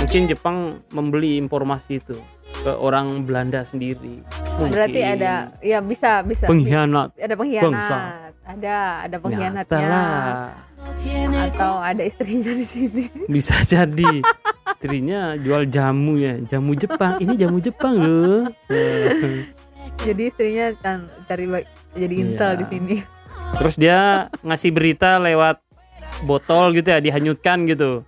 mungkin 0.00 0.22
Jepang 0.26 0.82
membeli 0.90 1.38
informasi 1.38 2.02
itu 2.02 2.16
ke 2.62 2.70
orang 2.78 3.26
Belanda 3.26 3.66
sendiri 3.66 4.22
Berarti 4.58 5.00
Mungkin. 5.00 5.16
ada 5.16 5.32
ya 5.64 5.78
bisa 5.80 6.20
bisa. 6.22 6.44
pengkhianat 6.44 7.16
Ada 7.16 7.34
pengkhianat. 7.34 7.72
Bangsa. 7.72 7.98
Ada 8.42 9.06
ada 9.06 9.16
pengkhianatnya. 9.18 9.86
lah. 9.86 10.50
Atau 11.46 11.72
ada 11.78 12.02
istrinya 12.02 12.50
di 12.50 12.66
sini. 12.66 13.04
bisa 13.26 13.54
jadi 13.62 14.18
istrinya 14.68 15.38
jual 15.38 15.62
jamu 15.64 16.18
ya 16.18 16.42
jamu 16.44 16.74
Jepang 16.74 17.16
ini 17.18 17.38
jamu 17.38 17.58
Jepang 17.58 17.94
loh 17.96 18.50
Jadi 19.96 20.22
istrinya 20.26 20.74
kan 20.76 21.06
cari 21.24 21.46
jadi 21.92 22.14
intel 22.16 22.50
Iya. 22.50 22.58
di 22.58 22.66
sini. 22.66 22.96
terus 23.52 23.74
dia 23.76 24.00
ngasih 24.40 24.70
berita 24.70 25.20
lewat 25.20 25.62
botol 26.22 26.72
gitu 26.72 26.88
ya 26.88 26.98
dihanyutkan 26.98 27.62
gitu 27.64 28.02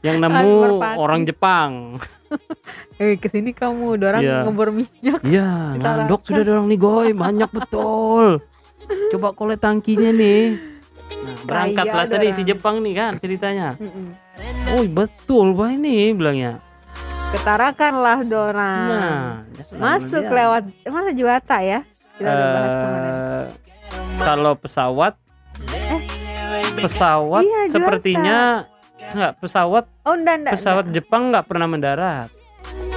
yang 0.00 0.18
nemu 0.18 0.52
orang 0.96 1.22
Jepang 1.22 2.02
Eh 2.96 3.14
ke 3.14 3.28
sini 3.28 3.52
kamu, 3.52 3.94
ada 3.94 4.04
orang 4.10 4.22
Iya. 4.22 4.38
ngebor 4.42 4.68
minyak. 4.72 5.20
iya 5.22 5.76
ngandok 5.76 6.20
sudah 6.24 6.40
ada 6.40 6.50
orang 6.52 6.66
nih 6.66 6.80
goy 6.80 7.08
banyak 7.12 7.46
betul 7.48 8.42
coba 9.10 9.28
kolek 9.32 9.58
tangkinya 9.58 10.10
nih 10.10 10.42
nah, 10.52 11.36
berangkatlah 11.44 12.06
tadi 12.06 12.26
si 12.32 12.42
Jepang 12.42 12.80
nih 12.80 12.94
kan 12.94 13.12
ceritanya 13.16 13.76
oh 14.70 14.84
betul 14.86 15.52
bah 15.52 15.70
ini 15.70 16.10
bilangnya 16.10 16.58
Ketarakan 17.32 17.94
lah 17.96 18.18
dorang. 18.22 18.88
nah 18.92 19.24
Masuk 19.72 20.20
dia. 20.22 20.36
lewat 20.36 20.62
mana 20.84 21.16
Juwata 21.16 21.64
ya? 21.64 21.80
Kita 22.12 22.28
udah 22.28 22.46
bahas 22.52 22.74
kemarin. 22.76 23.08
Eh, 23.08 23.44
kalau 24.20 24.52
pesawat 24.52 25.12
pesawat 26.74 27.40
Iya, 27.40 27.60
Juwata. 27.62 27.72
sepertinya 27.72 28.38
nggak 29.12 29.32
pesawat 29.40 29.84
Oh 30.04 30.12
enggak 30.12 30.36
enggak. 30.38 30.52
pesawat 30.54 30.84
Jepang 30.90 31.32
nggak 31.32 31.46
pernah 31.46 31.64
mendarat 31.64 32.28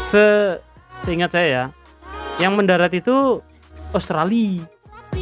se 0.06 0.60
seingat 1.02 1.32
saya 1.32 1.48
ya 1.48 1.66
yang 2.38 2.54
mendarat 2.54 2.92
itu 2.92 3.40
Australia 3.92 4.60
enggak. 4.60 4.75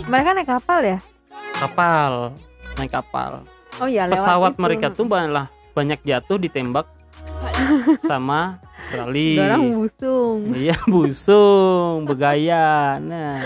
Mereka 0.04 0.30
naik 0.34 0.50
kapal 0.50 0.82
ya? 0.86 1.00
kapal 1.54 2.34
naik 2.76 2.92
kapal 2.92 3.46
Oh 3.78 3.88
iya 3.88 4.04
pesawat 4.06 4.54
itu. 4.54 4.60
mereka 4.60 4.90
tuh 4.90 5.06
malah 5.06 5.48
banyak 5.72 6.02
jatuh 6.02 6.36
ditembak 6.36 6.90
sama 8.10 8.60
Australia 8.82 9.48
Dorang 9.48 9.64
busung. 9.72 10.40
iya 10.54 10.76
busung 10.84 12.04
begaya 12.04 12.98
nah 13.00 13.40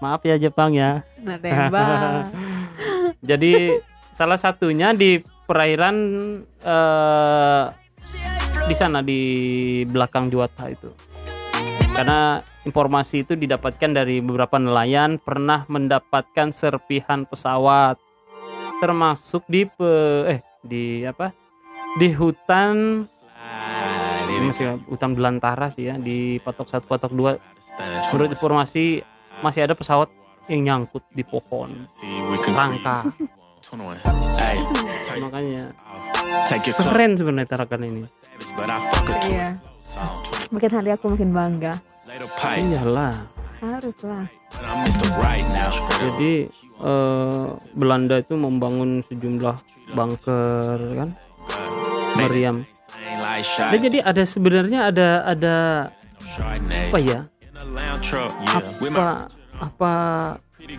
maaf 0.00 0.20
ya 0.22 0.34
Jepang 0.36 0.74
ya 0.74 1.06
Nah 1.20 1.38
tembak. 1.38 2.26
Jadi 3.30 3.78
salah 4.12 4.34
satunya 4.34 4.90
di 4.90 5.22
perairan 5.44 5.96
eh, 6.58 7.64
di 8.64 8.74
sana 8.74 8.98
di 9.00 9.20
belakang 9.84 10.26
Juwata 10.26 10.66
itu. 10.66 10.90
Karena 12.02 12.42
informasi 12.66 13.22
itu 13.22 13.38
didapatkan 13.38 13.94
dari 13.94 14.18
beberapa 14.18 14.58
nelayan 14.58 15.22
pernah 15.22 15.62
mendapatkan 15.70 16.50
serpihan 16.50 17.22
pesawat. 17.22 17.94
Termasuk 18.82 19.46
di 19.46 19.70
pe- 19.70 20.26
eh 20.26 20.40
di 20.66 21.06
apa? 21.06 21.30
Di 22.02 22.10
hutan. 22.10 23.06
Masih 24.42 24.82
hutan 24.90 25.14
belantara 25.14 25.70
sih 25.70 25.86
ya 25.86 25.94
di 25.94 26.42
patok 26.42 26.66
satu 26.74 26.90
patok 26.90 27.14
dua. 27.14 27.38
Menurut 28.10 28.34
informasi 28.34 29.06
masih 29.38 29.70
ada 29.70 29.78
pesawat 29.78 30.10
yang 30.50 30.66
nyangkut 30.66 31.06
di 31.14 31.22
pohon. 31.22 31.86
Rangka. 32.50 33.06
Makanya. 35.22 35.70
Keren 36.82 37.14
sebenarnya 37.14 37.46
Tarakan 37.46 37.86
ini. 37.86 38.02
Iya. 39.30 39.54
Makin 40.50 40.70
hari 40.74 40.90
aku 40.90 41.14
makin 41.14 41.30
bangga. 41.30 41.91
Iyalah. 42.58 43.14
Harus 43.62 43.98
lah. 44.02 44.26
jadi 46.02 46.50
eh, 46.82 47.46
Belanda 47.78 48.18
itu 48.18 48.34
membangun 48.34 49.06
sejumlah 49.06 49.56
bunker 49.94 50.78
kan? 50.98 51.10
Meriam. 52.18 52.66
Dan 53.70 53.78
jadi 53.78 53.98
ada 54.02 54.22
sebenarnya 54.26 54.90
ada 54.90 55.08
ada 55.24 55.56
apa 56.90 56.98
ya? 56.98 57.20
Apa 58.50 59.30
apa 59.62 59.94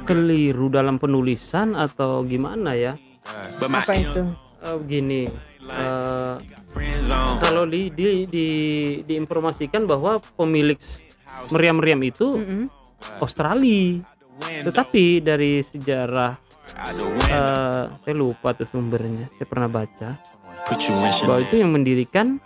keliru 0.03 0.67
dalam 0.67 0.99
penulisan 0.99 1.71
atau 1.79 2.19
gimana 2.27 2.75
ya? 2.75 2.99
Apa 3.63 3.95
itu? 3.95 4.27
Eh, 4.63 4.75
begini 4.79 5.27
eh, 5.71 6.35
kalau 7.39 7.63
di, 7.69 7.93
di, 7.93 8.25
di 8.25 8.47
diinformasikan 9.05 9.85
bahwa 9.85 10.17
pemilik 10.35 10.79
meriam-meriam 11.49 12.01
itu 12.01 12.27
Mm-mm. 12.37 12.63
Australia. 13.19 14.01
Tetapi 14.43 15.21
dari 15.21 15.61
sejarah 15.61 16.33
eh, 17.29 17.83
saya 17.93 18.15
lupa 18.15 18.51
tuh 18.53 18.67
sumbernya 18.71 19.29
saya 19.37 19.47
pernah 19.47 19.69
baca. 19.69 20.17
Bahwa 21.27 21.39
itu 21.43 21.55
yang 21.59 21.71
mendirikan 21.71 22.39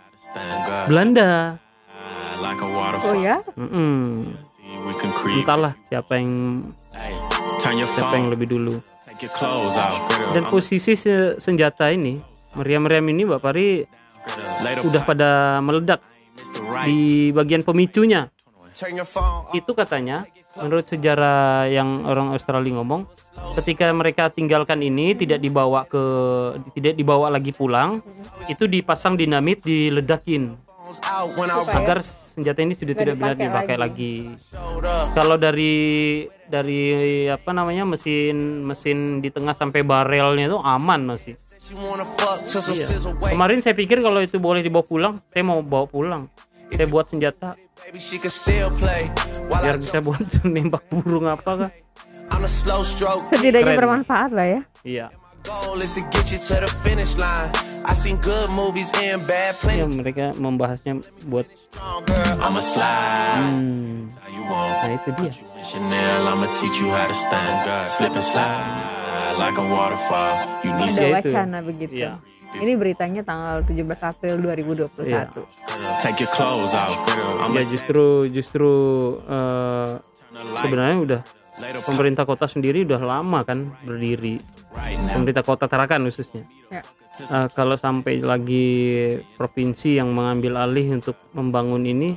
Belanda. 0.89 1.57
Oh 3.05 3.15
ya? 3.17 3.41
Mm-mm. 3.57 4.33
entahlah 5.41 5.73
siapa 5.87 6.17
yang 6.17 6.61
siapa 7.93 8.13
yang 8.17 8.29
lebih 8.29 8.47
dulu. 8.49 8.75
Dan 10.33 10.43
posisi 10.45 10.93
se- 10.93 11.37
senjata 11.41 11.89
ini 11.89 12.21
meriam-meriam 12.53 13.05
ini 13.09 13.25
Mbak 13.25 13.41
Pari 13.41 13.81
udah 14.85 15.01
pada 15.07 15.29
meledak 15.61 16.01
di 16.85 17.29
bagian 17.33 17.65
pemicunya 17.65 18.29
itu 19.57 19.71
katanya 19.73 20.27
menurut 20.61 20.85
sejarah 20.85 21.65
yang 21.69 22.05
orang 22.05 22.33
Australia 22.33 22.77
ngomong 22.77 23.09
ketika 23.57 23.89
mereka 23.93 24.29
tinggalkan 24.29 24.81
ini 24.81 25.13
tidak 25.17 25.41
dibawa 25.41 25.85
ke 25.85 26.03
tidak 26.77 26.93
dibawa 26.97 27.33
lagi 27.33 27.53
pulang 27.53 28.01
itu 28.45 28.65
dipasang 28.69 29.17
dinamit 29.17 29.61
diledakin 29.65 30.55
agar 31.73 31.99
senjata 32.37 32.59
ini 32.61 32.73
sudah 32.77 32.95
tidak 32.95 33.15
bisa 33.17 33.33
dipakai 33.33 33.47
dipakai 33.49 33.75
lagi. 33.75 34.13
Kalau 35.17 35.35
dari 35.35 35.75
dari 36.47 36.81
apa 37.27 37.51
namanya 37.51 37.83
mesin 37.83 38.61
mesin 38.63 39.19
di 39.19 39.33
tengah 39.33 39.57
sampai 39.57 39.81
barelnya 39.81 40.53
itu 40.53 40.59
aman 40.61 41.01
masih. 41.17 41.35
Iya. 41.67 42.87
Kemarin 43.33 43.59
saya 43.59 43.75
pikir 43.75 43.99
kalau 43.99 44.23
itu 44.23 44.39
boleh 44.39 44.63
dibawa 44.63 44.85
pulang, 44.87 45.13
saya 45.33 45.43
mau 45.43 45.59
bawa 45.59 45.83
pulang. 45.89 46.23
Saya 46.69 46.87
buat 46.87 47.05
senjata 47.07 47.49
biar 49.63 49.77
bisa 49.79 49.97
buat 49.99 50.21
nembak 50.45 50.83
burung 50.89 51.25
apa 51.25 51.51
kah? 51.57 51.71
Setidaknya 53.29 53.73
Keren. 53.73 53.79
bermanfaat 53.79 54.31
lah 54.31 54.45
ya. 54.45 54.61
Iya. 54.83 55.05
Ya 59.73 59.87
mereka 59.87 60.25
membahasnya 60.35 60.93
buat 61.25 61.47
hmm, 63.39 64.11
nah 64.51 64.91
itu 64.93 65.09
dia. 65.15 65.31
Ada 70.83 70.91
Ya 70.99 71.07
itu. 71.15 71.31
wacana 71.31 71.57
begitu. 71.61 71.93
Iya. 71.95 72.11
Ini 72.53 72.73
beritanya 72.73 73.21
tanggal 73.21 73.61
17 73.61 73.75
April 74.01 74.35
2021. 74.39 75.03
Iya. 75.03 75.27
Take 75.99 76.23
your 76.23 76.31
clothes 76.31 76.71
off. 76.71 76.95
I'm 77.43 77.53
ya 77.53 77.63
justru 77.65 78.05
justru 78.27 78.71
eh, 79.23 79.91
sebenarnya 80.57 80.97
udah 80.97 81.21
pemerintah 81.83 82.23
kota 82.23 82.45
sendiri 82.45 82.85
udah 82.85 83.01
lama 83.01 83.41
kan 83.41 83.73
berdiri 83.81 84.37
pemerintah 85.09 85.41
kota 85.41 85.65
Tarakan 85.65 86.05
khususnya 86.05 86.45
Ya. 86.67 86.83
Eh, 87.17 87.47
kalau 87.51 87.73
sampai 87.73 88.19
lagi 88.19 88.67
provinsi 89.33 89.95
yang 89.95 90.11
mengambil 90.11 90.59
alih 90.59 90.93
untuk 90.93 91.17
membangun 91.31 91.81
ini 91.81 92.13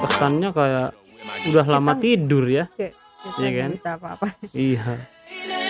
kesannya 0.00 0.50
kayak 0.50 0.90
udah 1.46 1.66
lama 1.68 1.92
tidur 1.94 2.42
ya 2.44 2.66
kita 2.72 2.96
Iya 3.36 3.48
nggak 3.48 3.58
kan? 3.60 3.70
bisa 3.74 3.90
apa-apa. 3.98 4.26
iya 4.54 4.84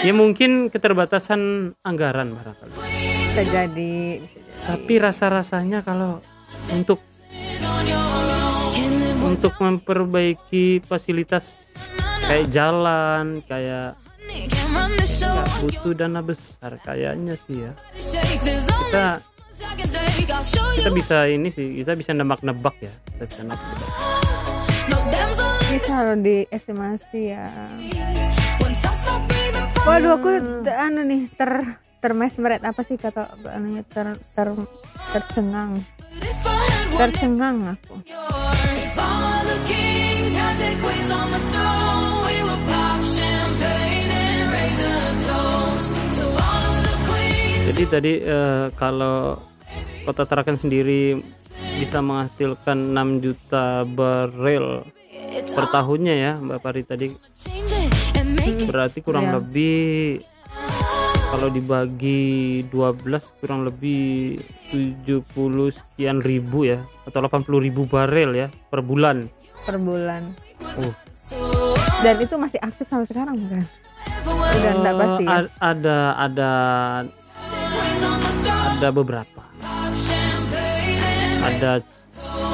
ya 0.01 0.13
mungkin 0.13 0.69
keterbatasan 0.69 1.41
anggaran 1.81 2.33
barangkali 2.33 2.73
Bisa 3.37 3.53
jadi. 3.53 4.25
tapi 4.65 4.97
rasa-rasanya 4.97 5.85
kalau 5.85 6.25
untuk 6.73 7.05
untuk 9.21 9.53
memperbaiki 9.61 10.81
fasilitas 10.81 11.69
kayak 12.25 12.49
jalan 12.49 13.45
kayak 13.45 14.01
nggak 15.05 15.49
butuh 15.61 15.93
dana 15.93 16.25
besar 16.25 16.81
kayaknya 16.81 17.37
sih 17.45 17.69
ya 17.69 17.73
kita 18.89 19.21
kita 20.81 20.91
bisa 20.97 21.17
ini 21.29 21.53
sih 21.53 21.85
kita 21.85 21.93
bisa 21.93 22.17
nebak-nebak 22.17 22.75
ya 22.81 22.93
kita 23.21 23.25
bisa 23.29 23.43
nebak 23.45 23.77
Bisa 25.67 26.07
loh 26.07 26.17
diestimasi 26.23 27.35
ya. 27.35 27.51
Waduh 29.83 30.15
aku 30.15 30.29
anu 30.63 31.03
nih 31.03 31.27
ter 31.35 31.79
termesmeret 32.01 32.63
apa 32.63 32.83
sih 32.85 32.97
kata 32.97 33.37
anunya 33.49 33.83
ter 33.87 34.17
ter 34.35 34.49
tercengang. 35.13 35.81
Tercengang 36.97 37.57
aku. 37.77 37.95
Jadi 47.67 47.83
tadi 47.93 48.13
eh, 48.25 48.67
kalau 48.79 49.37
kota 50.07 50.25
Tarakan 50.25 50.57
sendiri 50.57 51.19
bisa 51.77 52.01
menghasilkan 52.01 52.95
6 52.95 53.21
juta 53.25 53.85
barel 53.85 54.87
per 55.45 55.65
tahunnya 55.69 56.15
ya 56.17 56.33
Mbak 56.41 56.59
Pari 56.63 56.83
tadi. 56.87 57.07
Berarti 58.65 58.99
kurang 59.05 59.29
Iya. 59.29 59.35
lebih 59.37 59.77
kalau 61.27 61.49
dibagi 61.51 62.23
12 62.71 63.41
kurang 63.43 63.67
lebih 63.67 64.39
70 64.71 65.27
sekian 65.69 66.23
ribu 66.23 66.65
ya 66.65 66.79
atau 67.05 67.19
80 67.21 67.47
ribu 67.61 67.85
barel 67.85 68.31
ya 68.33 68.49
per 68.71 68.81
bulan. 68.81 69.27
Per 69.67 69.77
bulan. 69.77 70.31
Oh. 70.79 70.95
dan 71.99 72.23
itu 72.23 72.39
masih 72.39 72.59
aktif 72.63 72.87
sampai 72.87 73.09
sekarang 73.09 73.35
bukan? 73.35 73.63
Udah 74.27 74.73
enggak 74.73 74.95
Eh, 74.95 74.99
pasti 75.01 75.25
ya? 75.27 75.39
ada 75.59 75.99
ada 76.15 76.51
ada 78.77 78.89
beberapa. 78.91 79.43
Ada 81.43 81.71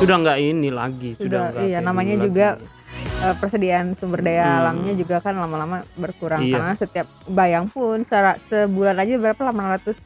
sudah 0.01 0.16
nggak 0.19 0.39
ini 0.40 0.69
lagi 0.69 1.11
sudah 1.15 1.53
nggak 1.53 1.62
iya 1.62 1.78
namanya 1.78 2.15
juga 2.19 2.47
lagi. 2.57 2.82
Eh, 3.03 3.35
persediaan 3.37 3.95
sumber 3.95 4.20
daya 4.20 4.45
Hmm. 4.45 4.59
alamnya 4.61 4.93
juga 4.95 5.19
kan 5.19 5.35
lama-lama 5.35 5.83
berkurang. 5.95 6.43
Iya. 6.43 6.55
karena 6.55 6.73
setiap 6.74 7.07
bayang 7.27 7.66
pun 7.66 8.03
sera- 8.03 8.39
sebulan 8.45 8.97
aja 8.97 9.15
berapa? 9.16 9.41
800 9.43 9.97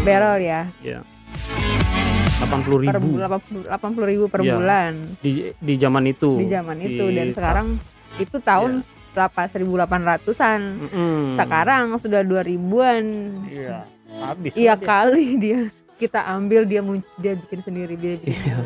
barrel 0.00 0.36
ya? 0.38 0.60
Ya 0.80 1.00
80 2.38 2.86
per 2.86 2.96
ribu. 2.96 3.08
Bulan 3.14 3.28
80 3.68 4.06
ribu 4.06 4.24
per 4.26 4.40
Iya. 4.40 4.52
bulan. 4.52 4.92
Di 5.18 5.30
di 5.54 5.74
zaman 5.74 6.04
itu. 6.06 6.38
Di 6.38 6.46
zaman 6.46 6.76
itu. 6.78 7.04
Di- 7.04 7.14
dan 7.14 7.28
sekarang 7.30 7.66
itu 8.16 8.36
tahun 8.38 8.72
berapa 9.10 9.40
1800-an 9.50 10.60
Mm-mm. 10.80 11.34
sekarang 11.34 11.98
sudah 11.98 12.22
2000-an 12.22 13.04
iya. 13.44 13.82
Habis 14.20 14.52
iya 14.54 14.74
kali 14.78 15.34
dia. 15.36 15.60
Kita 15.96 16.22
ambil 16.24 16.62
dia 16.62 16.78
dia 17.18 17.34
bikin 17.34 17.60
sendiri 17.60 17.94
dia 17.94 18.14
bikin 18.16 18.38
Iya. 18.38 18.58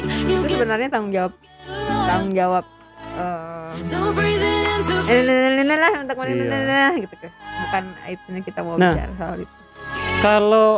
Itu 0.00 0.52
sebenarnya 0.52 0.88
tanggung 0.92 1.12
jawab 1.14 1.32
tanggung 2.06 2.32
jawab 2.34 2.64
eh 3.16 3.72
eh, 5.08 5.22
nah, 5.24 5.38
nah, 5.56 5.64
nah, 5.64 5.76
nah, 5.80 5.92
untuk 6.04 6.16
mana 6.20 6.32
Iya. 6.32 7.00
gitu 7.00 7.14
kan 7.16 7.30
bukan 7.32 7.84
itu 8.12 8.28
kita 8.44 8.60
mau 8.60 8.76
Nah. 8.76 8.92
bicara 8.92 9.12
soal 9.16 9.36
itu 9.40 9.54
kalau 10.20 10.70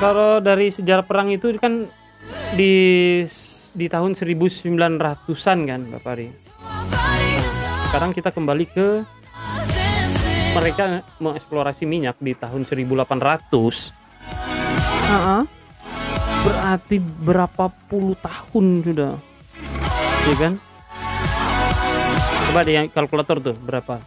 kalau 0.00 0.40
dari 0.40 0.72
sejarah 0.72 1.04
perang 1.04 1.28
itu 1.28 1.52
kan 1.60 1.84
di 2.56 2.74
di 3.70 3.86
tahun 3.86 4.18
1900-an 4.18 5.58
kan 5.62 5.80
Mbak 5.86 6.02
Pari. 6.02 6.28
Sekarang 7.86 8.10
kita 8.10 8.30
kembali 8.34 8.64
ke 8.66 8.88
mereka 10.50 11.06
mengeksplorasi 11.22 11.86
minyak 11.86 12.18
di 12.18 12.34
tahun 12.34 12.66
1800. 12.66 13.94
Heeh. 15.10 15.59
Berarti 16.40 16.96
berapa 16.98 17.64
puluh 17.88 18.16
tahun 18.20 18.66
sudah. 18.84 19.12
Iya 20.28 20.36
kan? 20.36 20.52
Coba 22.50 22.60
di 22.66 22.74
kalkulator 22.90 23.38
tuh 23.38 23.54
berapa? 23.60 24.00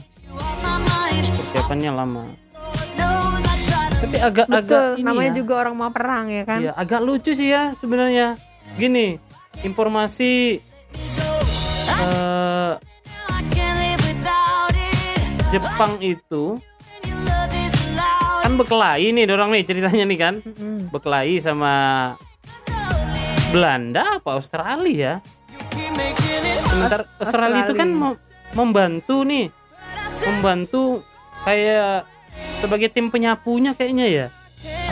persiapannya 1.53 1.93
lama. 1.93 2.25
Tapi 4.01 4.17
agak 4.19 4.49
agak 4.49 4.65
betul 4.65 4.87
ini 4.97 5.05
namanya 5.05 5.31
ya, 5.31 5.37
juga 5.37 5.53
orang 5.61 5.75
mau 5.77 5.93
perang 5.93 6.27
ya 6.33 6.43
kan 6.49 6.59
iya, 6.65 6.73
agak 6.73 7.05
lucu 7.05 7.37
sih 7.37 7.53
ya 7.53 7.77
sebenarnya. 7.77 8.41
Gini, 8.81 9.21
informasi 9.61 10.57
eh, 12.01 12.73
Jepang 15.53 16.01
itu 16.01 16.57
kan 18.41 18.53
berkelahi 18.57 19.13
nih 19.13 19.29
dorong 19.29 19.53
nih 19.53 19.63
ceritanya 19.69 20.05
nih 20.09 20.19
kan, 20.19 20.35
Mm-mm. 20.41 20.89
berkelahi 20.89 21.37
sama 21.39 21.75
Belanda 23.53 24.17
apa 24.19 24.41
Australia 24.41 25.21
sementara 26.65 27.05
Australia 27.21 27.61
itu 27.69 27.77
kan 27.77 27.89
Australia. 27.93 28.17
mem- 28.17 28.21
membantu 28.57 29.17
nih 29.29 29.47
membantu 30.25 30.83
kayak 31.43 32.07
sebagai 32.63 32.89
tim 32.91 33.11
penyapunya 33.11 33.75
kayaknya 33.75 34.07
ya. 34.09 34.27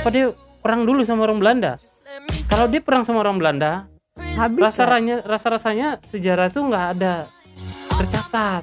Apa 0.02 0.08
dia 0.10 0.34
perang 0.60 0.82
dulu 0.84 1.06
sama 1.06 1.26
orang 1.26 1.38
Belanda? 1.38 1.78
Kalau 2.50 2.66
dia 2.66 2.82
perang 2.82 3.06
sama 3.06 3.22
orang 3.22 3.38
Belanda 3.38 3.86
habis 4.34 4.62
rasa 4.62 4.82
ya? 4.82 4.88
rasanya 4.88 5.16
rasa 5.22 5.46
rasanya 5.52 5.88
sejarah 6.08 6.48
tuh 6.50 6.66
nggak 6.66 6.86
ada 6.98 7.14
tercatat. 7.94 8.62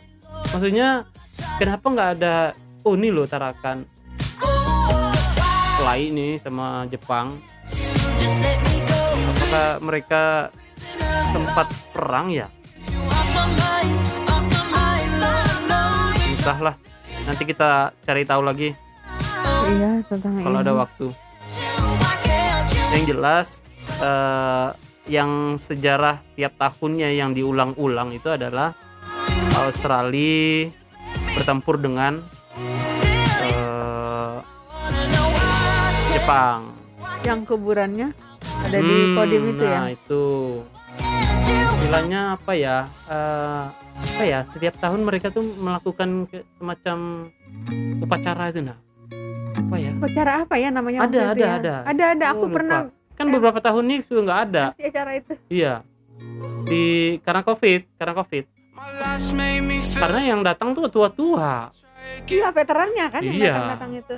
Maksudnya 0.51 1.07
kenapa 1.55 1.85
nggak 1.87 2.09
ada 2.19 2.35
oh 2.83 2.95
ini 2.97 3.09
loh 3.13 3.29
Tarakan? 3.29 3.87
Pelai 5.77 6.09
nih 6.11 6.41
sama 6.43 6.89
Jepang. 6.91 7.39
Apakah 9.37 9.79
mereka 9.79 10.23
sempat 11.31 11.67
perang 11.95 12.27
ya? 12.33 12.51
Entahlah 16.37 16.75
nanti 17.27 17.43
kita 17.43 17.69
cari 18.01 18.23
tahu 18.23 18.41
lagi. 18.41 18.69
Iya 19.67 19.99
tentang 20.07 20.39
kalau 20.39 20.59
ada 20.59 20.73
waktu. 20.73 21.05
Yang 22.89 23.03
jelas 23.05 23.47
eh, 23.99 24.67
yang 25.07 25.31
sejarah 25.55 26.23
tiap 26.33 26.55
tahunnya 26.55 27.11
yang 27.13 27.31
diulang-ulang 27.31 28.11
itu 28.11 28.27
adalah 28.29 28.71
Australia 29.57 30.71
bertempur 31.35 31.77
dengan 31.77 32.23
eh, 33.43 34.37
Jepang. 36.09 36.71
Yang 37.21 37.39
kuburannya 37.45 38.15
ada 38.57 38.79
di 38.79 38.95
Hmm, 38.95 39.13
podium 39.13 39.43
itu 39.51 39.63
ya? 39.63 39.79
nah 39.79 39.91
itu 39.91 40.23
istilahnya 41.49 42.21
apa 42.35 42.51
ya 42.53 42.77
eh, 43.05 43.63
apa 43.97 44.23
ya 44.23 44.39
setiap 44.47 44.75
tahun 44.77 45.01
mereka 45.01 45.27
tuh 45.29 45.43
melakukan 45.55 46.09
ke- 46.27 46.45
semacam 46.57 46.97
upacara 47.99 48.43
itu 48.49 48.61
nah 48.61 48.77
apa 49.57 49.75
ya? 49.75 49.91
Acara 49.97 50.33
apa 50.45 50.55
ya 50.55 50.69
namanya 50.69 50.99
Ada, 51.01 51.21
ada, 51.27 51.41
ya? 51.41 51.51
ada. 51.57 51.75
ada 51.83 52.03
ada. 52.13 52.25
Aku 52.31 52.45
Oh, 52.45 52.49
pernah. 52.49 52.87
kan 53.11 53.25
Eh. 53.25 53.33
beberapa 53.33 53.57
tahun 53.57 53.83
ini 53.83 54.05
sudah 54.05 54.21
nggak 54.23 54.41
ada. 54.47 54.65
Acara 54.77 55.11
itu. 55.17 55.33
Iya. 55.49 55.81
Di 56.63 56.83
karena 57.19 57.41
covid 57.41 57.81
karena 57.95 58.13
covid. 58.15 58.45
Karena 59.93 60.19
yang 60.23 60.39
datang 60.41 60.71
tuh 60.71 60.87
tua-tua. 60.87 61.73
Iya 62.23 62.47
veterannya 62.49 63.05
kan 63.09 63.19
yang 63.19 63.35
Iya. 63.35 63.51
datang-datang 63.51 63.91
itu. 63.97 64.15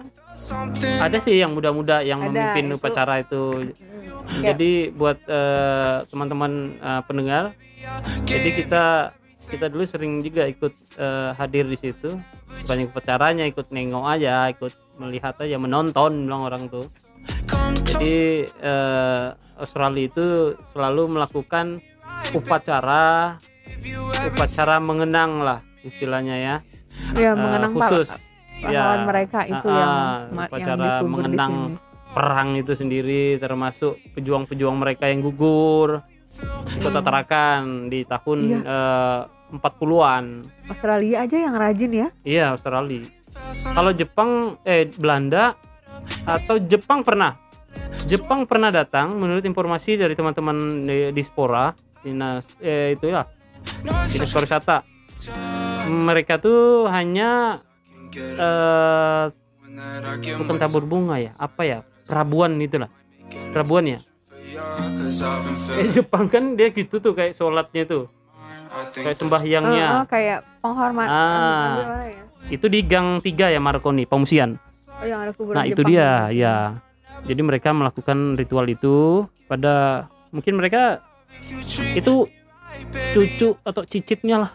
Ada 0.99 1.17
sih 1.19 1.35
yang 1.35 1.51
muda-muda 1.51 2.03
yang 2.03 2.19
Ada, 2.19 2.27
memimpin 2.27 2.65
itu. 2.67 2.75
upacara 2.75 3.13
itu 3.17 3.41
Ya. 4.39 4.53
jadi 4.53 4.93
buat 4.93 5.17
eh, 5.25 5.97
teman-teman 6.07 6.51
eh, 6.77 7.01
pendengar 7.03 7.43
jadi 8.23 8.49
kita 8.53 8.85
kita 9.49 9.65
dulu 9.67 9.83
sering 9.83 10.21
juga 10.21 10.45
ikut 10.45 10.73
eh, 10.95 11.31
hadir 11.33 11.65
di 11.65 11.73
situ. 11.73 12.13
Ikut 12.49 12.93
upacaranya 12.93 13.49
ikut 13.49 13.73
nengok 13.73 14.05
aja 14.05 14.49
ikut 14.49 14.73
melihat 15.01 15.33
aja 15.41 15.57
menonton 15.57 16.29
bilang 16.29 16.45
orang 16.45 16.69
tuh. 16.69 16.85
Jadi 17.81 18.45
eh, 18.45 19.25
Australia 19.57 20.05
itu 20.05 20.25
selalu 20.71 21.17
melakukan 21.17 21.81
upacara 22.31 23.37
upacara 24.29 24.77
mengenang 24.77 25.41
lah 25.41 25.59
istilahnya 25.81 26.35
ya. 26.37 26.55
Ya 27.15 27.31
Eh, 27.31 27.35
mengenang 27.37 27.73
khusus 27.73 28.09
pahlawan 28.59 29.07
mereka 29.07 29.39
itu 29.47 29.67
ah, 29.71 29.73
yang 29.73 29.93
ma- 30.35 30.45
yang 30.51 30.51
upacara 30.51 30.83
dikubur 30.83 30.99
di 30.99 31.09
mengenang 31.15 31.53
sini 31.55 31.88
perang 32.09 32.57
itu 32.57 32.73
sendiri 32.73 33.37
termasuk 33.37 33.97
pejuang-pejuang 34.13 34.75
mereka 34.75 35.05
yang 35.05 35.21
gugur 35.21 36.01
kota 36.79 37.01
Tarakan 37.01 37.89
di 37.89 38.05
tahun 38.05 38.37
Iya. 38.45 38.59
eh, 38.63 39.21
40-an 39.49 40.25
Australia 40.69 41.25
aja 41.25 41.37
yang 41.41 41.55
rajin 41.57 41.91
ya? 41.91 42.07
Iya 42.21 42.45
Australia. 42.53 43.01
Kalau 43.73 43.91
Jepang 43.91 44.61
eh 44.61 44.85
Belanda 44.93 45.57
atau 46.23 46.61
Jepang 46.61 47.01
pernah? 47.01 47.33
Jepang 48.05 48.45
pernah 48.45 48.69
datang 48.69 49.17
menurut 49.17 49.41
informasi 49.41 49.97
dari 49.97 50.13
teman-teman 50.13 50.85
di, 50.85 50.97
di 51.09 51.21
Spora 51.21 51.73
dinas 52.01 52.45
eh, 52.61 52.93
itu 52.93 53.09
ya 53.09 53.25
dinas 53.81 54.29
pariwisata. 54.29 54.85
Mereka 55.89 56.37
tuh 56.37 56.85
hanya 56.87 57.61
eh, 58.13 59.25
bukan 60.37 60.55
tabur 60.57 60.85
bunga 60.85 61.17
ya? 61.17 61.33
Apa 61.35 61.61
ya 61.65 61.79
perabuan 62.09 62.57
itulah. 62.57 62.89
Perabuan 63.53 63.85
ya? 63.85 63.99
Eh, 65.77 65.87
Jepang 65.93 66.25
kan 66.25 66.57
dia 66.57 66.73
gitu 66.73 66.97
tuh 66.97 67.13
kayak 67.13 67.37
sholatnya 67.37 67.85
tuh. 67.85 68.03
Kayak 68.93 69.17
sembahyangnya. 69.17 69.87
Oh, 69.87 70.01
oh, 70.01 70.05
kayak 70.05 70.39
penghormatan 70.61 71.09
Ah. 71.09 72.05
ya? 72.05 72.23
itu 72.49 72.65
di 72.65 72.81
gang 72.81 73.21
3 73.21 73.51
ya 73.51 73.59
Marconi 73.61 74.09
pengungsian. 74.09 74.57
Oh, 74.89 75.05
yang 75.05 75.21
ada 75.21 75.31
kuburan 75.37 75.55
nah 75.55 75.63
itu 75.63 75.79
Jepang 75.79 75.91
dia 75.91 76.09
gitu. 76.27 76.41
ya. 76.41 76.55
Jadi 77.19 77.41
mereka 77.43 77.69
melakukan 77.71 78.17
ritual 78.35 78.65
itu 78.65 78.95
pada 79.45 80.07
mungkin 80.31 80.55
mereka 80.55 81.03
itu 81.93 82.25
cucu 83.13 83.49
atau 83.61 83.81
cicitnya 83.85 84.47
lah. 84.47 84.51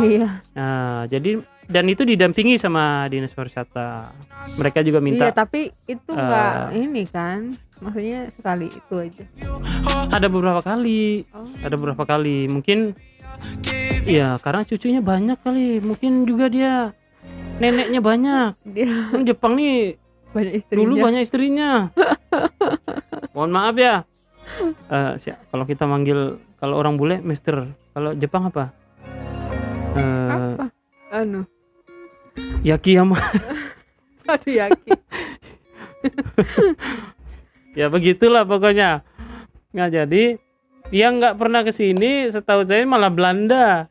Iya. 0.00 0.42
Nah 0.56 1.06
jadi 1.06 1.38
dan 1.66 1.84
itu 1.88 2.04
didampingi 2.04 2.60
sama 2.60 3.08
dinas 3.08 3.32
pariwisata. 3.32 4.12
Mereka 4.60 4.84
juga 4.84 5.00
minta 5.00 5.28
iya 5.28 5.32
tapi 5.32 5.72
itu 5.88 6.10
enggak 6.12 6.72
eh, 6.72 6.84
ini 6.84 7.02
kan. 7.08 7.56
Maksudnya 7.82 8.30
sekali 8.32 8.70
itu 8.70 8.94
aja. 8.96 9.24
Ada 10.14 10.30
beberapa 10.30 10.62
kali. 10.62 11.26
Oh. 11.34 11.44
ada 11.60 11.74
beberapa 11.74 12.04
kali. 12.06 12.46
Mungkin 12.48 12.94
ya 14.06 14.38
karena 14.40 14.62
cucunya 14.64 15.00
banyak 15.04 15.38
kali. 15.42 15.82
Mungkin 15.82 16.24
juga 16.24 16.48
dia 16.48 16.72
neneknya 17.58 18.00
banyak. 18.00 18.50
Dia 18.72 18.88
Kan 19.12 19.22
Jepang 19.26 19.58
nih 19.58 19.98
banyak 20.32 20.52
istrinya. 20.64 20.80
dulu 20.80 20.94
banyak 21.02 21.22
istrinya. 21.22 21.70
Mohon 23.34 23.50
maaf 23.52 23.76
ya. 23.76 23.96
Eh, 24.92 25.12
si- 25.18 25.40
kalau 25.50 25.64
kita 25.66 25.84
manggil 25.88 26.38
kalau 26.60 26.78
orang 26.78 26.94
bule 26.96 27.18
Mister. 27.20 27.68
Kalau 27.94 28.14
Jepang 28.14 28.48
apa? 28.50 28.70
Eh, 29.94 30.30
apa? 30.58 30.66
Anu 31.14 31.46
Yakiyama 32.64 33.18
aduh 34.32 34.52
yakin 34.56 34.98
ya 37.78 37.86
begitulah 37.88 38.44
pokoknya. 38.44 39.02
Nggak 39.74 39.90
jadi 39.90 40.24
yang 40.92 41.18
nggak 41.18 41.36
pernah 41.40 41.64
ke 41.64 41.72
sini 41.74 42.28
setahu 42.30 42.62
saya 42.64 42.84
malah 42.86 43.10
Belanda. 43.10 43.88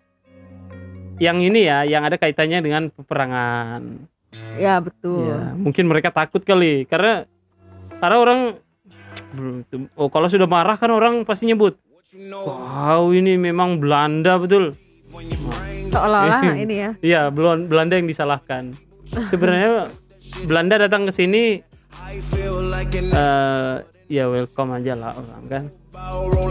Yang 1.22 1.38
ini 1.54 1.70
ya 1.70 1.86
yang 1.86 2.04
ada 2.04 2.18
kaitannya 2.18 2.60
dengan 2.64 2.90
peperangan. 2.90 4.10
Ya 4.58 4.82
betul. 4.82 5.30
Ya, 5.30 5.54
mungkin 5.54 5.86
mereka 5.86 6.10
takut 6.10 6.42
kali. 6.42 6.90
Karena 6.90 7.30
karena 8.02 8.18
orang 8.18 8.40
oh 9.98 10.10
kalau 10.10 10.28
sudah 10.30 10.50
marah 10.50 10.78
kan 10.78 10.90
orang 10.94 11.26
pasti 11.26 11.50
nyebut 11.50 11.78
wow 12.30 13.10
ini 13.10 13.38
memang 13.42 13.82
Belanda 13.82 14.38
betul 14.38 14.78
seolah-olah 15.94 16.42
ini 16.58 16.76
ya 16.76 16.92
iya 17.04 17.22
Belanda 17.32 17.96
yang 17.98 18.10
disalahkan 18.10 18.74
sebenarnya 19.06 19.92
Belanda 20.50 20.82
datang 20.82 21.06
ke 21.08 21.14
sini 21.14 21.62
eh 23.14 23.76
ya 24.12 24.30
welcome 24.30 24.78
aja 24.78 24.94
lah 24.94 25.12
orang 25.16 25.46
kan 25.50 25.64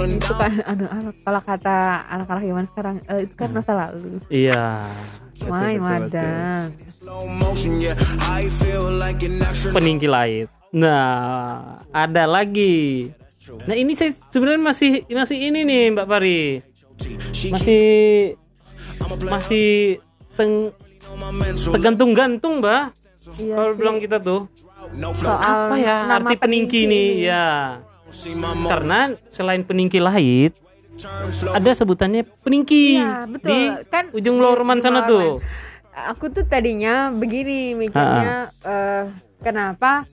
itu 0.02 0.32
kan 0.34 0.52
anu 0.66 0.86
apa, 0.88 1.10
kalau 1.22 1.40
kata 1.42 1.76
anak-anak 2.10 2.42
zaman 2.42 2.66
sekarang 2.70 2.96
eh, 3.06 3.20
itu 3.26 3.34
kan 3.36 3.48
masa 3.54 3.72
lalu 3.74 4.18
iya 4.32 4.88
betul. 5.36 5.82
madang 5.82 6.70
peninggi 9.72 10.08
laut. 10.08 10.48
Nah, 10.72 11.76
ada 11.92 12.24
lagi. 12.24 13.10
Nah, 13.68 13.76
ini 13.76 13.92
saya 13.92 14.14
sebenarnya 14.32 14.62
masih 14.62 14.92
masih 15.10 15.36
ini 15.36 15.66
nih 15.66 15.82
Mbak 15.92 16.06
Pari. 16.08 16.42
Masih 17.52 17.84
masih 19.20 19.98
teng, 20.32 20.72
tergantung-gantung, 21.66 22.58
Mbak. 22.58 22.82
iya 23.38 23.54
Kalau 23.54 23.72
bilang 23.74 23.96
kita 23.98 24.16
tuh 24.16 24.48
soal 25.14 25.38
apa 25.38 25.74
ya 25.76 25.96
arti 26.12 26.34
peningki 26.36 26.80
nih 26.84 27.06
ini. 27.16 27.24
ya. 27.24 27.46
Karena 28.66 28.98
selain 29.28 29.62
peningki 29.62 29.96
laut 29.96 30.52
ada 31.48 31.70
sebutannya 31.72 32.28
peningki 32.44 33.00
Iya, 33.00 33.24
betul. 33.24 33.48
di 33.48 33.58
Kan 33.88 34.04
ujung 34.12 34.36
Lorman 34.38 34.78
sana 34.78 35.04
tuh. 35.04 35.40
aku 35.92 36.28
tuh 36.28 36.44
tadinya 36.44 37.08
begini 37.08 37.72
mikirnya 37.74 38.52
eh, 38.60 39.04
kenapa 39.38 40.04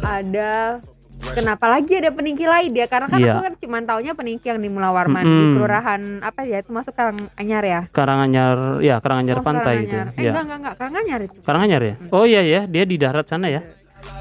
ada 0.00 0.78
kenapa 1.26 1.64
lagi 1.66 1.92
ada 1.94 2.10
peningki 2.10 2.44
lain 2.44 2.70
dia 2.70 2.84
karena 2.84 3.06
kan 3.06 3.16
Iya. 3.16 3.32
aku 3.32 3.40
kan 3.42 3.54
cuma 3.58 3.78
taunya 3.80 4.12
peningki 4.12 4.46
yang 4.46 4.58
di 4.58 4.68
Mulawarman 4.68 5.22
di 5.22 5.30
Mm-mm. 5.30 5.54
kelurahan 5.54 6.00
apa 6.20 6.40
ya 6.42 6.58
itu 6.58 6.70
masuk 6.70 6.92
Karanganyar 6.92 7.62
ya 7.62 7.80
Karanganyar, 7.88 8.56
ya 8.80 8.96
Karanganyar 8.98 9.36
Masuk 9.36 9.46
pantai 9.46 9.74
itu. 9.80 9.88
Karanganyar. 9.88 10.06
eh 10.10 10.20
Ya. 10.20 10.30
enggak 10.30 10.44
enggak 10.44 10.58
enggak 10.58 10.74
Karanganyar 10.76 11.20
itu 11.22 11.36
Karanganyar 11.40 11.82
ya? 11.82 11.94
Oh 12.10 12.24
iya 12.24 12.40
ya, 12.42 12.60
dia 12.64 12.84
di 12.84 12.96
darat 12.96 13.24
sana 13.24 13.48
ya. 13.48 13.62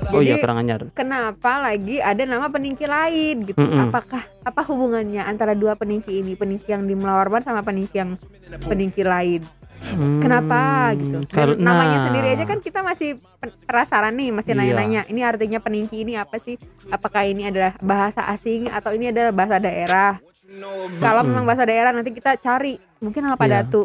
Oh 0.09 0.19
iya 0.19 0.35
Jadi, 0.35 0.41
Karanganyar. 0.41 0.79
kenapa 0.93 1.59
lagi 1.59 1.99
ada 1.99 2.23
nama 2.23 2.47
peningki 2.47 2.85
lain 2.85 3.43
gitu 3.43 3.59
Mm-mm. 3.59 3.83
apakah 3.83 4.23
apa 4.41 4.61
hubungannya 4.63 5.19
antara 5.21 5.51
dua 5.53 5.75
peningki 5.75 6.17
ini 6.17 6.33
peningki 6.33 6.69
yang 6.69 6.83
di 6.83 6.93
Mulawarman 6.93 7.41
sama 7.41 7.59
peningki 7.61 7.97
yang 7.97 8.15
peningki 8.61 9.03
lain 9.03 9.43
Hmm, 9.85 10.19
kenapa? 10.19 10.59
Gitu. 10.93 11.17
Kal- 11.27 11.57
namanya 11.57 11.97
sendiri 12.05 12.27
aja 12.31 12.45
kan 12.45 12.57
kita 12.57 12.79
masih 12.79 13.09
pen- 13.37 13.57
penasaran 13.61 14.13
nih 14.13 14.29
masih 14.31 14.51
Iya. 14.51 14.59
nanya-nanya 14.61 15.01
ini 15.05 15.21
artinya 15.21 15.59
peningki 15.59 15.97
ini 15.99 16.13
apa 16.15 16.37
sih? 16.37 16.55
Apakah 16.87 17.23
ini 17.23 17.45
adalah 17.45 17.75
bahasa 17.79 18.23
asing 18.27 18.67
atau 18.67 18.91
ini 18.91 19.09
adalah 19.09 19.29
bahasa 19.29 19.57
daerah? 19.57 20.17
Kalau 20.97 21.21
memang 21.21 21.43
bahasa 21.43 21.63
daerah 21.63 21.89
nanti 21.89 22.09
kita 22.09 22.37
cari. 22.37 22.77
Mungkin 22.99 23.19
sama 23.21 23.35
Iya. 23.35 23.41
Padatu 23.41 23.81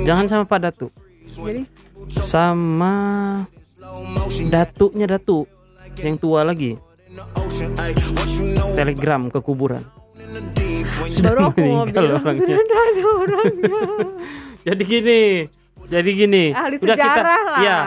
Jangan 0.00 0.26
sama 0.26 0.44
Pak 0.44 0.60
Datu. 0.60 0.86
Jadi? 1.28 1.62
Sama 2.10 2.94
datuknya 4.48 5.06
datuk 5.08 5.46
yang 5.96 6.16
tua 6.16 6.42
lagi. 6.42 6.74
Telegram 8.74 9.28
ke 9.28 9.38
kuburan. 9.38 9.82
Baru 11.18 11.50
aku 11.50 11.58
mau 11.66 11.82
meninggal 11.82 12.04
orangnya. 12.16 12.56
sudah 12.56 12.80
ada 12.80 13.02
orangnya. 13.16 13.78
jadi 14.62 14.82
gini 14.82 15.20
jadi 15.84 16.10
gini 16.10 16.44
Ahli 16.52 16.76
udah 16.76 16.96
kita 16.96 17.22
lah. 17.22 17.60
ya 17.60 17.78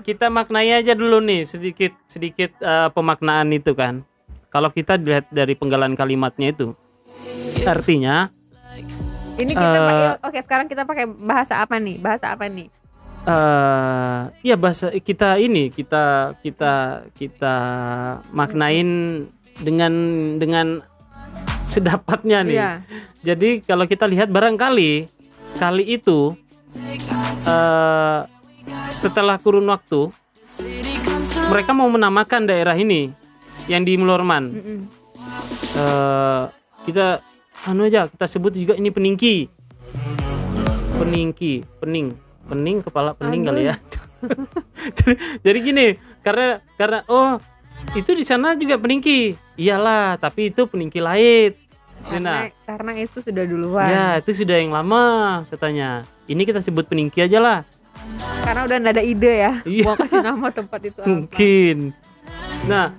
kita 0.00 0.26
maknai 0.28 0.70
aja 0.72 0.94
dulu 0.94 1.18
nih 1.20 1.44
sedikit 1.44 1.92
sedikit 2.06 2.54
eh, 2.58 2.88
pemaknaan 2.90 3.50
itu 3.50 3.72
kan 3.72 4.02
kalau 4.48 4.68
kita 4.68 4.96
lihat 4.96 5.30
dari 5.30 5.54
penggalan 5.54 5.94
kalimatnya 5.94 6.50
itu 6.50 6.74
artinya 7.62 8.30
Ini 9.36 9.52
kita 9.52 9.66
Eh, 9.72 9.80
pakai 9.80 10.08
oke 10.22 10.38
sekarang 10.44 10.66
kita 10.68 10.82
pakai 10.84 11.04
bahasa 11.08 11.64
apa 11.64 11.76
nih? 11.76 11.96
Bahasa 11.96 12.28
apa 12.30 12.44
nih? 12.44 12.68
eh 13.20 14.18
ya 14.42 14.56
bahasa 14.56 14.88
kita 14.92 15.36
ini 15.36 15.68
kita 15.68 16.32
kita 16.40 16.74
kita 17.12 17.56
maknain 18.32 18.88
dengan 19.56 19.92
dengan 20.36 20.80
sedapatnya 21.64 22.40
nih. 22.42 22.56
Iya. 22.56 22.70
Jadi 23.22 23.60
kalau 23.60 23.84
kita 23.84 24.04
lihat 24.04 24.28
barangkali 24.28 25.04
kali 25.58 25.96
itu 25.96 26.36
eh 27.46 28.20
setelah 28.90 29.40
kurun 29.40 29.66
waktu 29.66 30.12
mereka 31.50 31.72
mau 31.74 31.88
menamakan 31.90 32.46
daerah 32.46 32.76
ini 32.76 33.10
yang 33.66 33.82
di 33.82 33.94
Melorman. 33.98 34.44
Mm-mm. 34.54 34.78
Eh, 35.76 36.42
kita 36.90 37.22
anu 37.70 37.86
aja 37.86 38.10
kita 38.10 38.26
sebut 38.26 38.52
juga 38.54 38.74
ini 38.74 38.90
peningki. 38.90 39.46
Peningki, 41.00 41.64
pening, 41.80 42.12
pening 42.44 42.84
kepala 42.84 43.16
pening 43.16 43.48
kali 43.48 43.72
ya. 43.72 43.76
jadi, 45.00 45.14
jadi 45.40 45.58
gini, 45.64 45.86
karena 46.20 46.60
karena 46.76 47.00
oh 47.08 47.40
itu 47.96 48.12
di 48.12 48.24
sana 48.26 48.52
juga 48.54 48.76
peningki. 48.76 49.32
Iyalah, 49.56 50.20
tapi 50.20 50.52
itu 50.52 50.68
peningki 50.68 51.00
lain. 51.00 51.56
Karena, 52.02 52.48
karena 52.64 52.92
itu 52.96 53.18
sudah 53.20 53.44
duluan. 53.44 53.86
ya 53.86 54.06
itu 54.16 54.30
sudah 54.34 54.56
yang 54.56 54.70
lama 54.70 55.02
katanya. 55.46 56.02
Ini 56.24 56.42
kita 56.42 56.58
sebut 56.58 56.84
peningki 56.84 57.20
aja 57.20 57.38
lah. 57.38 57.58
Karena 58.40 58.64
udah 58.64 58.76
nggak 58.78 58.94
ada 58.94 59.04
ide 59.04 59.32
ya. 59.38 59.52
Iya. 59.68 59.84
Mau 59.84 59.96
kasih 59.96 60.20
nama 60.20 60.46
tempat 60.50 60.80
itu 60.82 60.98
apa? 60.98 61.06
mungkin 61.06 61.76
nah 62.62 62.92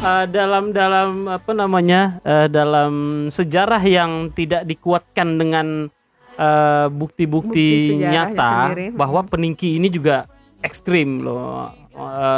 eh, 0.00 0.26
dalam 0.26 0.72
dalam 0.72 1.28
apa 1.28 1.52
namanya 1.52 2.16
eh, 2.20 2.48
dalam 2.48 2.92
sejarah 3.28 3.80
yang 3.80 4.30
tidak 4.30 4.64
dikuatkan 4.64 5.36
dengan 5.36 5.66
eh, 6.34 6.86
bukti-bukti 6.88 7.52
Bukti 7.52 7.68
sejarahnya 7.94 8.12
nyata 8.32 8.52
sendiri. 8.66 8.86
bahwa 8.92 9.20
peningki 9.24 9.76
ini 9.76 9.88
juga 9.88 10.24
ekstrim 10.60 11.20
loh 11.20 11.68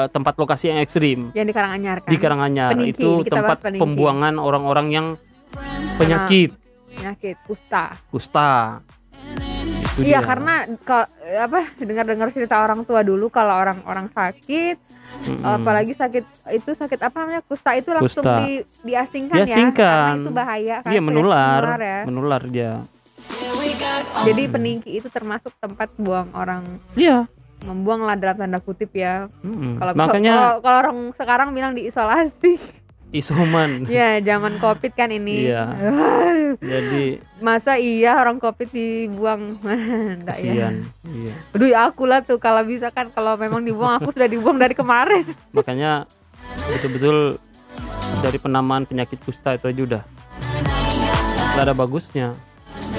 tempat 0.09 0.37
lokasi 0.37 0.69
yang 0.69 0.81
ekstrim 0.81 1.31
Yang 1.33 1.47
di 1.49 1.55
Karanganyar 1.55 1.97
kan. 1.99 2.11
di 2.11 2.16
Karanganyar 2.19 2.70
Peningki, 2.73 2.99
itu 2.99 3.11
tempat 3.24 3.57
peningki. 3.59 3.81
pembuangan 3.81 4.35
orang-orang 4.37 4.87
yang 4.91 5.07
penyakit 5.94 6.51
Penyakit 6.89 7.36
kusta. 7.44 7.93
kusta 8.09 8.81
Itu 9.97 10.05
Iya 10.05 10.20
dia. 10.20 10.28
karena 10.28 10.55
kalau 10.82 11.09
apa 11.39 11.73
dengar-dengar 11.77 12.28
cerita 12.28 12.60
orang 12.60 12.85
tua 12.85 13.01
dulu 13.01 13.28
kalau 13.28 13.52
orang-orang 13.55 14.09
sakit 14.10 14.77
Mm-mm. 15.24 15.40
apalagi 15.40 15.93
sakit 15.93 16.24
itu 16.52 16.70
sakit 16.70 17.01
apa 17.01 17.16
namanya 17.18 17.40
kusta 17.40 17.73
itu 17.73 17.89
langsung 17.90 18.20
Kusta. 18.20 18.43
di, 18.43 18.60
diasingkan, 18.82 19.36
ya 19.39 19.44
Diasingkan. 19.44 19.81
karena 19.81 20.12
itu 20.14 20.31
bahaya 20.31 20.77
kan 20.85 20.90
iya 20.93 21.01
menular 21.01 21.60
menular 21.64 21.81
ya. 21.81 21.98
menular 22.05 22.43
dia 22.44 22.73
Jadi 24.23 24.43
peningki 24.47 24.90
itu 24.94 25.09
termasuk 25.09 25.52
tempat 25.56 25.89
buang 25.97 26.28
orang 26.32 26.62
iya 26.94 27.24
membuang 27.59 28.05
lah 28.05 28.14
dalam 28.14 28.36
tanda 28.36 28.60
kutip 28.60 28.93
ya. 28.93 29.32
Mm-mm. 29.40 29.81
Kalau 29.81 29.93
makanya 29.97 30.60
kalau 30.60 30.77
orang 30.77 30.98
sekarang 31.16 31.48
bilang 31.51 31.73
diisolasi. 31.73 32.60
Isoman 33.16 33.84
ya 33.90 34.20
zaman 34.20 34.56
covid 34.56 34.93
kan 34.93 35.09
ini. 35.09 35.48
Iya. 35.48 35.64
jadi 36.72 37.20
Masa 37.36 37.76
iya 37.76 38.14
orang 38.14 38.36
covid 38.36 38.68
dibuang? 38.68 39.60
Enggak 40.16 40.38
ya. 40.38 40.72
iya 41.05 41.32
Aduh 41.52 41.66
ya 41.66 41.78
aku 41.84 42.05
lah 42.05 42.20
tuh 42.20 42.36
kalau 42.36 42.62
bisa 42.62 42.88
kan 42.88 43.09
kalau 43.09 43.34
memang 43.34 43.60
dibuang 43.60 43.97
aku 43.97 44.10
sudah 44.10 44.26
dibuang 44.26 44.56
dari 44.56 44.72
kemarin. 44.72 45.24
makanya 45.51 46.05
betul-betul 46.68 47.36
dari 48.18 48.36
penamaan 48.36 48.82
penyakit 48.82 49.18
kusta 49.18 49.55
itu 49.55 49.66
aja 49.66 49.82
udah 49.82 50.02
gak 51.52 51.62
ada 51.62 51.72
bagusnya 51.72 52.32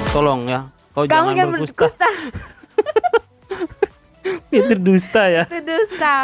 tolong 0.10 0.46
ya 0.46 0.66
kau 0.92 1.04
Kamu 1.04 1.10
jangan 1.10 1.34
jangan 1.34 1.52
berkusta 1.54 1.78
berkusta. 1.80 2.10
itu 4.50 4.74
dusta 4.76 5.24
ya 5.26 5.44
Itu 5.46 5.60
dusta. 5.64 6.16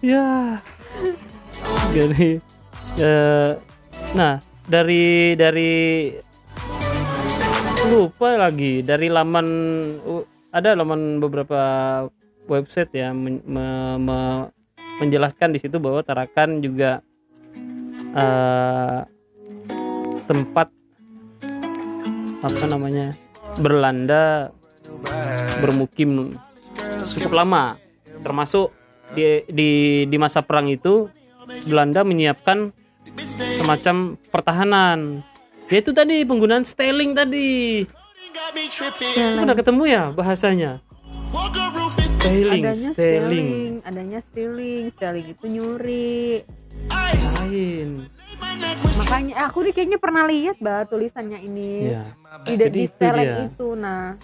ya 0.00 0.26
jadi 1.94 2.40
eh, 3.00 3.52
nah 4.14 4.40
dari 4.68 5.32
dari 5.34 5.72
lupa 7.88 8.36
lagi 8.36 8.84
dari 8.84 9.08
laman 9.08 9.46
uh, 10.04 10.24
ada 10.52 10.76
laman 10.76 11.20
beberapa 11.20 11.60
website 12.48 12.92
ya 12.92 13.12
men- 13.12 13.44
me- 13.44 13.98
me- 14.00 14.48
menjelaskan 14.98 15.54
di 15.54 15.62
situ 15.62 15.78
bahwa 15.78 16.02
Tarakan 16.02 16.58
juga 16.58 17.00
eh, 18.12 19.00
tempat 20.26 20.68
apa 22.38 22.64
namanya 22.70 23.14
Berlanda 23.58 24.54
bermukim 25.58 26.34
cukup 27.14 27.32
lama. 27.34 27.74
Termasuk 28.22 28.70
di 29.14 29.42
di 29.50 29.70
di 30.06 30.16
masa 30.18 30.42
perang 30.42 30.70
itu 30.70 31.10
Belanda 31.66 32.06
menyiapkan 32.06 32.70
semacam 33.58 34.14
pertahanan 34.30 35.24
yaitu 35.68 35.90
tadi 35.92 36.24
penggunaan 36.24 36.64
styling 36.64 37.12
tadi 37.12 37.84
udah 39.42 39.56
ketemu 39.56 39.82
ya 39.88 40.02
bahasanya 40.14 40.80
styling 42.18 42.62
adanya 42.64 42.90
styling 42.92 43.48
adanya 43.84 44.18
stealing, 44.20 44.84
stealing 44.92 45.26
itu 45.32 45.44
nyuri. 45.48 46.44
lain 47.48 48.04
Makanya 48.98 49.32
eh, 49.38 49.44
aku 49.46 49.64
nih 49.64 49.72
kayaknya 49.72 49.98
pernah 50.00 50.26
lihat 50.26 50.56
bah 50.60 50.84
tulisannya 50.84 51.38
ini. 51.46 51.94
ya 51.94 52.04
Jadi 52.44 52.68
di 52.68 52.82
itu 52.84 52.92
stealing 52.92 53.30
dia. 53.30 53.46
itu. 53.48 53.66
Nah, 53.78 54.18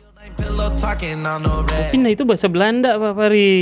mungkin 1.70 2.00
itu 2.10 2.22
bahasa 2.26 2.46
Belanda 2.50 2.98
Pak 2.98 3.12
Fari 3.14 3.54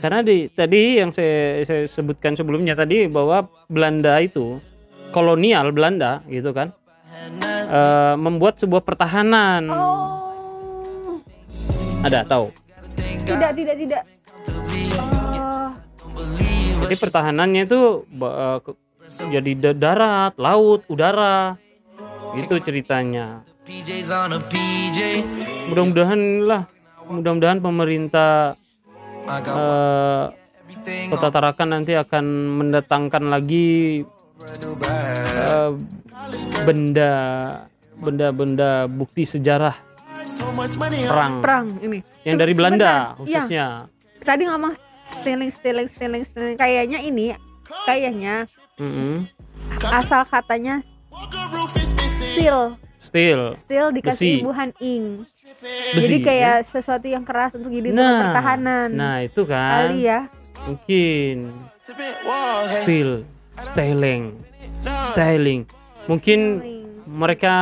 karena 0.00 0.20
di 0.24 0.48
tadi 0.48 0.96
yang 0.96 1.10
saya, 1.12 1.60
saya 1.62 1.84
sebutkan 1.84 2.32
sebelumnya 2.32 2.72
tadi 2.72 3.04
bahwa 3.04 3.44
Belanda 3.68 4.16
itu 4.18 4.56
kolonial 5.10 5.68
Belanda 5.72 6.24
gitu 6.26 6.52
kan 6.52 6.72
eh, 7.68 8.14
membuat 8.16 8.56
sebuah 8.56 8.80
pertahanan. 8.80 9.68
Oh, 9.68 11.20
ada 12.00 12.24
tahu? 12.24 12.48
Tidak 12.96 13.50
tidak 13.52 13.76
tidak. 13.76 14.02
Oh, 14.96 15.68
jadi 16.86 16.94
pertahanannya 16.96 17.62
itu 17.66 18.08
ke- 18.62 18.78
jadi 19.28 19.52
da- 19.58 19.76
darat 19.76 20.32
laut 20.38 20.84
udara. 20.88 21.58
Itu 22.36 22.60
ceritanya. 22.60 23.42
Mudah-mudahan 25.68 26.20
lah 26.44 26.62
mudah-mudahan 27.08 27.58
pemerintah 27.58 28.56
Eh, 29.28 30.24
everything 30.64 31.06
kota 31.12 31.28
Tarakan 31.28 31.68
nanti 31.76 31.92
akan 31.92 32.24
mendatangkan 32.56 33.24
lagi 33.28 34.00
eh, 34.40 35.70
benda 36.64 37.12
benda-benda 37.98 38.88
bukti 38.88 39.28
sejarah 39.28 39.74
perang 41.08 41.34
perang 41.44 41.66
ini. 41.82 41.98
yang 42.24 42.36
Tunggu, 42.36 42.42
dari 42.46 42.52
Belanda 42.56 42.88
sebentar. 42.88 43.04
Iya, 43.04 43.12
khususnya 43.18 43.66
tadi 44.24 44.42
ngomong 44.48 44.72
stealing 45.20 45.50
stealing 45.52 45.88
stealing 45.92 46.22
stealing 46.24 46.56
kayaknya 46.56 46.98
ini 47.00 47.24
kayaknya 47.84 48.34
Mm-mm. 48.80 49.26
asal 49.92 50.22
katanya 50.24 50.80
steal 52.32 52.76
steel 53.08 53.40
steal 53.56 53.88
dikasih 53.88 54.38
Besi. 54.38 54.44
buhan 54.44 54.70
ing. 54.78 55.04
besi 55.58 55.96
Jadi 55.98 56.16
ya? 56.16 56.24
kayak 56.24 56.56
sesuatu 56.68 57.06
yang 57.08 57.24
keras 57.24 57.56
untuk 57.56 57.72
jadi 57.72 57.88
nah 57.90 58.30
pertahanan. 58.30 58.88
nah 58.92 59.16
itu 59.18 59.42
kan 59.42 59.88
Kali 59.88 59.98
ya. 60.04 60.20
mungkin 60.64 61.36
steel 62.78 63.10
styling 63.72 64.36
styling 65.08 65.60
mungkin 66.04 66.60
mereka 67.04 67.54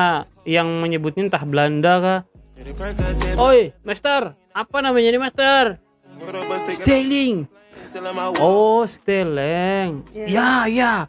yang 0.42 0.66
menyebutnya 0.78 1.26
entah 1.26 1.42
Belanda 1.42 1.94
kah 1.98 2.20
Oi, 3.36 3.68
master, 3.84 4.32
apa 4.50 4.76
namanya 4.80 5.12
ini 5.12 5.20
master? 5.20 5.76
Styling. 6.72 7.44
Oh, 8.40 8.80
styling. 8.88 10.00
Ya, 10.16 10.64
ya. 10.64 11.04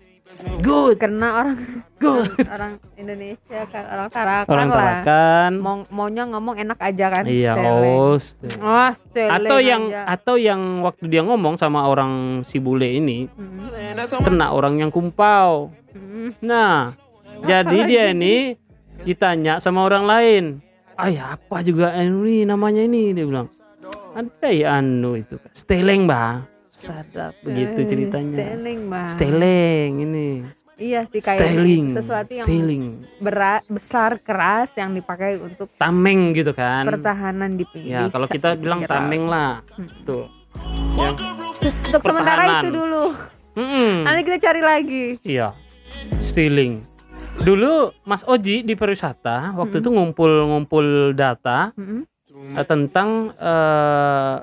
Good 0.59 0.95
Karena 0.97 1.27
orang 1.35 1.57
good 1.95 2.29
orang 2.45 2.73
Indonesia 2.93 3.61
kan 3.65 3.83
orang 3.87 4.07
Tarakan 4.09 4.49
orang 4.49 4.67
lah. 4.67 4.77
Tarakan 4.77 5.51
Mau 5.57 5.75
maunya 5.89 6.23
ngomong 6.25 6.55
enak 6.57 6.79
aja 6.79 7.05
kan. 7.09 7.23
iya 7.25 7.53
Stele. 7.53 7.69
host 7.69 8.35
Oh, 8.57 8.91
stele 8.93 9.31
atau 9.31 9.57
yang 9.57 9.83
aja. 9.87 10.01
atau 10.07 10.35
yang 10.35 10.61
waktu 10.81 11.03
dia 11.07 11.21
ngomong 11.21 11.55
sama 11.55 11.83
orang 11.83 12.41
si 12.41 12.57
bule 12.57 12.87
ini 12.87 13.25
Mm. 13.29 13.97
kena 14.23 14.49
orang 14.49 14.77
yang 14.77 14.89
kumpau 14.89 15.73
Mm. 15.91 16.37
nah 16.39 16.93
jadi 17.39 17.77
dia 17.83 18.03
ini 18.09 18.57
ditanya 18.99 19.57
sama 19.57 19.81
orang 19.81 20.05
lain 20.05 20.43
ayah 20.97 21.33
apa 21.33 21.61
juga 21.61 21.93
ini 21.93 22.41
namanya 22.43 22.81
ini 22.81 23.11
dia 23.11 23.25
bilang 23.25 23.49
ada 24.11 24.49
ya 24.49 24.77
anu 24.77 25.13
itu 25.15 25.37
steleng 25.51 26.05
bah 26.05 26.41
sadap 26.77 27.33
begitu 27.41 27.79
ceritanya 27.89 28.37
Steling, 28.37 28.81
Bang. 28.85 29.09
steleng 29.09 29.91
ini 30.05 30.29
Iya 30.77 31.09
sih 31.09 31.25
kayak 31.25 31.41
steling 31.41 31.85
sesuatu 31.97 32.31
yang 32.37 32.45
steling 32.45 32.83
berat, 33.17 33.65
besar, 33.65 34.21
keras 34.21 34.69
yang 34.77 34.93
dipakai 34.93 35.41
untuk 35.41 35.73
tameng 35.81 36.37
gitu 36.37 36.53
kan 36.53 36.85
pertahanan 36.85 37.57
di 37.57 37.65
pinggir. 37.65 37.97
ya 37.97 38.13
kalau 38.13 38.29
kita 38.29 38.53
bilang 38.53 38.85
tameng 38.85 39.25
lah 39.25 39.65
tuh 40.05 40.29
yang 40.97 41.15
Untuk 41.67 42.01
sementara 42.01 42.61
itu 42.61 42.69
dulu. 42.73 43.03
Mm-mm. 43.57 44.05
Nanti 44.05 44.21
kita 44.21 44.37
cari 44.49 44.61
lagi. 44.61 45.05
Iya, 45.25 45.53
stealing. 46.21 46.85
Dulu 47.41 47.93
Mas 48.05 48.25
Oji 48.25 48.65
di 48.65 48.73
pariwisata 48.73 49.57
waktu 49.57 49.81
itu 49.81 49.89
ngumpul-ngumpul 49.93 51.13
data 51.13 51.73
Mm-mm. 51.77 52.01
eh, 52.57 52.65
tentang 52.65 53.33
eh, 53.33 54.35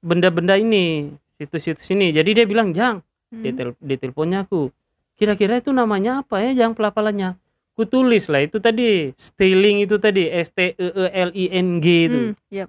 benda-benda 0.00 0.56
ini, 0.56 1.12
situs-situs 1.38 1.86
ini. 1.94 2.10
Jadi 2.10 2.42
dia 2.42 2.46
bilang, 2.50 2.74
"Jang, 2.74 3.00
di, 3.30 3.54
tel- 3.54 3.78
di 3.78 3.94
teleponnya 3.94 4.42
aku, 4.44 4.74
kira-kira 5.14 5.62
itu 5.62 5.70
namanya 5.70 6.26
apa 6.26 6.42
ya, 6.42 6.66
Jang 6.66 6.74
pelafalannya?" 6.74 7.38
Ku 7.78 7.86
tulis 7.86 8.26
lah 8.26 8.42
itu 8.42 8.58
tadi, 8.58 9.14
stealing 9.14 9.86
itu 9.86 10.02
tadi, 10.02 10.26
S 10.26 10.50
T 10.50 10.74
E 10.74 10.88
E 10.90 11.06
L 11.14 11.30
I 11.30 11.44
N 11.62 11.78
G 11.78 11.86
itu. 12.10 12.18
Hmm, 12.18 12.32
yep. 12.50 12.68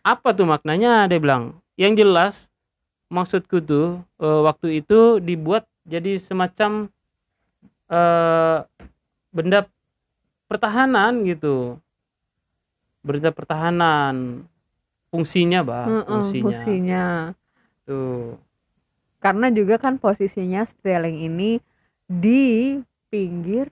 Apa 0.00 0.32
tuh 0.32 0.48
maknanya? 0.48 1.04
Dia 1.04 1.20
bilang. 1.20 1.60
Yang 1.76 1.92
jelas 2.00 2.34
maksudku 3.12 3.60
tuh 3.60 4.00
eh, 4.16 4.40
waktu 4.40 4.80
itu 4.80 5.20
dibuat 5.20 5.68
jadi 5.84 6.16
semacam 6.16 6.88
eh 7.92 8.58
benda 9.30 9.68
pertahanan 10.48 11.20
gitu. 11.28 11.76
Benda 13.04 13.30
pertahanan 13.30 14.48
fungsinya, 15.12 15.60
Bang, 15.60 15.88
Heeh, 15.92 16.06
fungsinya. 16.08 16.42
fungsinya. 16.42 17.04
Tuh. 17.86 18.34
Karena 19.22 19.48
juga 19.48 19.78
kan 19.78 19.96
posisinya 19.96 20.66
steling 20.66 21.22
ini 21.22 21.62
di 22.06 22.78
pinggir 23.08 23.70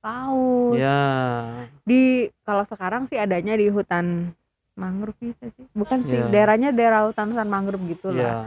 laut. 0.00 0.78
Ya. 0.78 1.02
Di 1.82 2.30
kalau 2.46 2.62
sekarang 2.64 3.10
sih 3.10 3.18
adanya 3.18 3.58
di 3.58 3.66
hutan 3.68 4.32
mangrove 4.78 5.18
gitu 5.20 5.50
sih. 5.58 5.66
Bukan 5.74 6.06
sih, 6.06 6.22
Ya. 6.22 6.30
daerahnya 6.30 6.70
daerah 6.70 7.10
hutan 7.10 7.34
hutan 7.34 7.50
mangrove 7.50 7.82
gitu 7.90 8.14
Ya. 8.14 8.46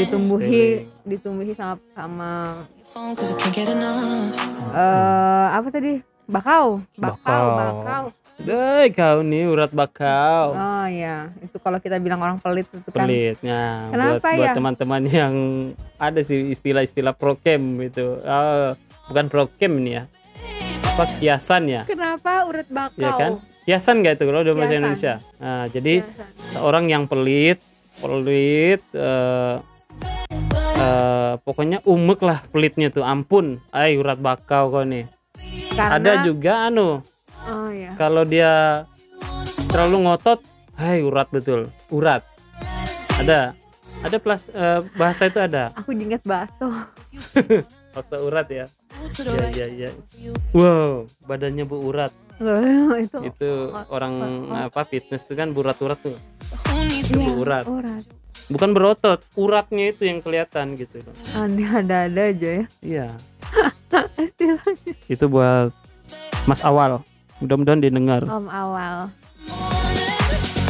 Ditumbuhi 0.00 0.88
ditumbuhi 1.04 1.52
sama 1.54 1.76
sama 1.92 2.30
eh 4.72 5.46
apa 5.52 5.68
tadi? 5.68 6.00
Bakau, 6.22 6.80
bakau, 6.96 7.20
Bakau. 7.20 7.46
bakau. 7.52 8.04
Deh, 8.42 8.90
kau 8.90 9.22
nih 9.22 9.46
urat 9.46 9.70
bakau. 9.70 10.50
Oh 10.50 10.86
ya, 10.86 11.30
itu 11.38 11.54
kalau 11.56 11.78
kita 11.78 11.96
bilang 11.96 12.18
orang 12.18 12.36
pelit 12.36 12.66
itu 12.66 12.90
kan. 12.90 13.06
pelitnya 13.06 13.86
buat 13.86 13.92
Kenapa 14.18 14.28
buat 14.34 14.48
ya? 14.48 14.52
teman-teman 14.52 15.02
yang 15.06 15.34
ada 15.96 16.20
sih 16.20 16.50
istilah-istilah 16.50 17.14
prokem 17.14 17.62
itu 17.80 18.18
Ah, 18.20 18.74
bukan 19.06 19.26
prokem 19.28 19.78
ini 19.78 19.92
ya 19.92 20.04
apa 20.84 21.08
kiasan 21.16 21.62
ya 21.66 21.82
Kenapa 21.84 22.44
urut 22.44 22.66
bakau? 22.68 22.98
ya 22.98 23.10
kan 23.12 23.32
kiasan 23.62 24.02
nggak 24.02 24.14
itu 24.14 24.24
kalau 24.26 24.40
udah 24.42 24.54
bahasa. 24.54 24.74
Indonesia 24.74 25.14
nah 25.38 25.64
jadi 25.66 25.94
Kiasan. 26.02 26.60
orang 26.60 26.84
yang 26.86 27.04
pelit 27.06 27.62
pelit 27.96 28.82
eh, 28.92 29.56
eh, 30.74 31.32
pokoknya 31.38 31.80
umek 31.82 32.20
lah 32.20 32.44
pelitnya 32.46 32.90
tuh 32.90 33.00
ampun 33.02 33.56
ay 33.70 33.94
urat 33.94 34.18
bakau 34.18 34.68
kau 34.70 34.84
nih 34.84 35.08
Karena, 35.72 35.96
ada 35.96 36.12
juga 36.22 36.68
anu 36.68 37.00
Oh 37.44 37.70
ya. 37.70 37.90
kalau 37.96 38.22
dia 38.22 38.84
terlalu 39.66 40.06
ngotot 40.06 40.38
hai 40.76 41.00
urat 41.00 41.28
betul. 41.28 41.68
Urat. 41.88 42.22
Ada. 43.18 43.54
Ada 44.02 44.16
plus 44.18 44.42
eh, 44.50 44.80
bahasa 44.94 45.26
itu 45.26 45.38
ada. 45.38 45.70
Aku 45.74 45.90
inget 45.92 46.22
bakso. 46.22 46.70
bahasa 47.94 48.16
urat 48.18 48.46
ya. 48.48 48.66
Ya 49.18 49.46
ya 49.50 49.66
ya 49.68 49.90
wow 50.54 51.02
badannya 51.26 51.66
bu 51.66 51.82
urat. 51.82 52.12
Itu 52.98 53.18
itu 53.26 53.50
orang 53.88 54.14
apa 54.52 54.82
fitness 54.84 55.22
itu 55.22 55.34
kan 55.34 55.50
berurat-urat 55.50 55.98
tuh. 55.98 56.16
Itu 56.82 57.18
Iya, 57.18 57.26
bu 57.28 57.32
urat. 57.42 57.64
urat. 57.66 58.04
bukan 58.50 58.74
berotot 58.74 59.22
uratnya 59.34 59.94
itu 59.94 60.02
yang 60.04 60.18
kelihatan 60.18 60.74
gitu. 60.74 60.98
Aneh 61.32 61.64
ada-ada 61.64 62.22
aja 62.28 62.50
ya. 62.60 62.64
iya. 62.82 63.06
Istilahnya. 64.18 64.92
itu 65.06 65.24
buat 65.26 65.70
mas 66.44 66.60
awal 66.62 67.00
mudah-mudahan 67.42 67.80
didengar 67.80 68.22
Om 68.22 68.46
awal. 68.46 68.96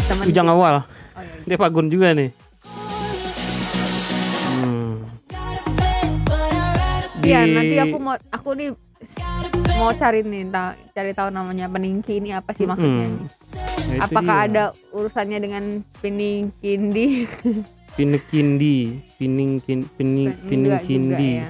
Temen 0.03 0.25
ujang 0.27 0.49
awal 0.49 0.75
Oh, 1.13 1.21
iya. 1.21 1.45
dia 1.47 1.57
pagun 1.57 1.87
juga 1.87 2.17
nih 2.17 2.33
hmm. 4.57 4.93
Iya, 7.23 7.41
Di- 7.41 7.53
nanti 7.53 7.77
aku 7.79 7.97
mau 7.99 8.17
aku 8.27 8.49
nih 8.53 8.69
mau 9.75 9.93
cari 9.93 10.21
nih 10.23 10.49
ta- 10.49 10.75
cari 10.91 11.13
tahu 11.13 11.29
namanya 11.29 11.69
peningki 11.69 12.17
ini 12.17 12.33
apa 12.33 12.51
sih 12.51 12.65
maksudnya? 12.65 13.09
Hmm. 13.09 13.29
Nah, 13.93 13.99
Apakah 14.03 14.39
dia. 14.39 14.49
ada 14.49 14.65
urusannya 14.91 15.39
dengan 15.39 15.65
peningkindi? 16.01 17.29
pinekindi 17.93 18.77
piningkin 19.15 19.85
pining 19.93 20.33
Enggak 20.33 20.41
juga 20.41 20.49
piningkindi 20.81 21.29
ya. 21.37 21.49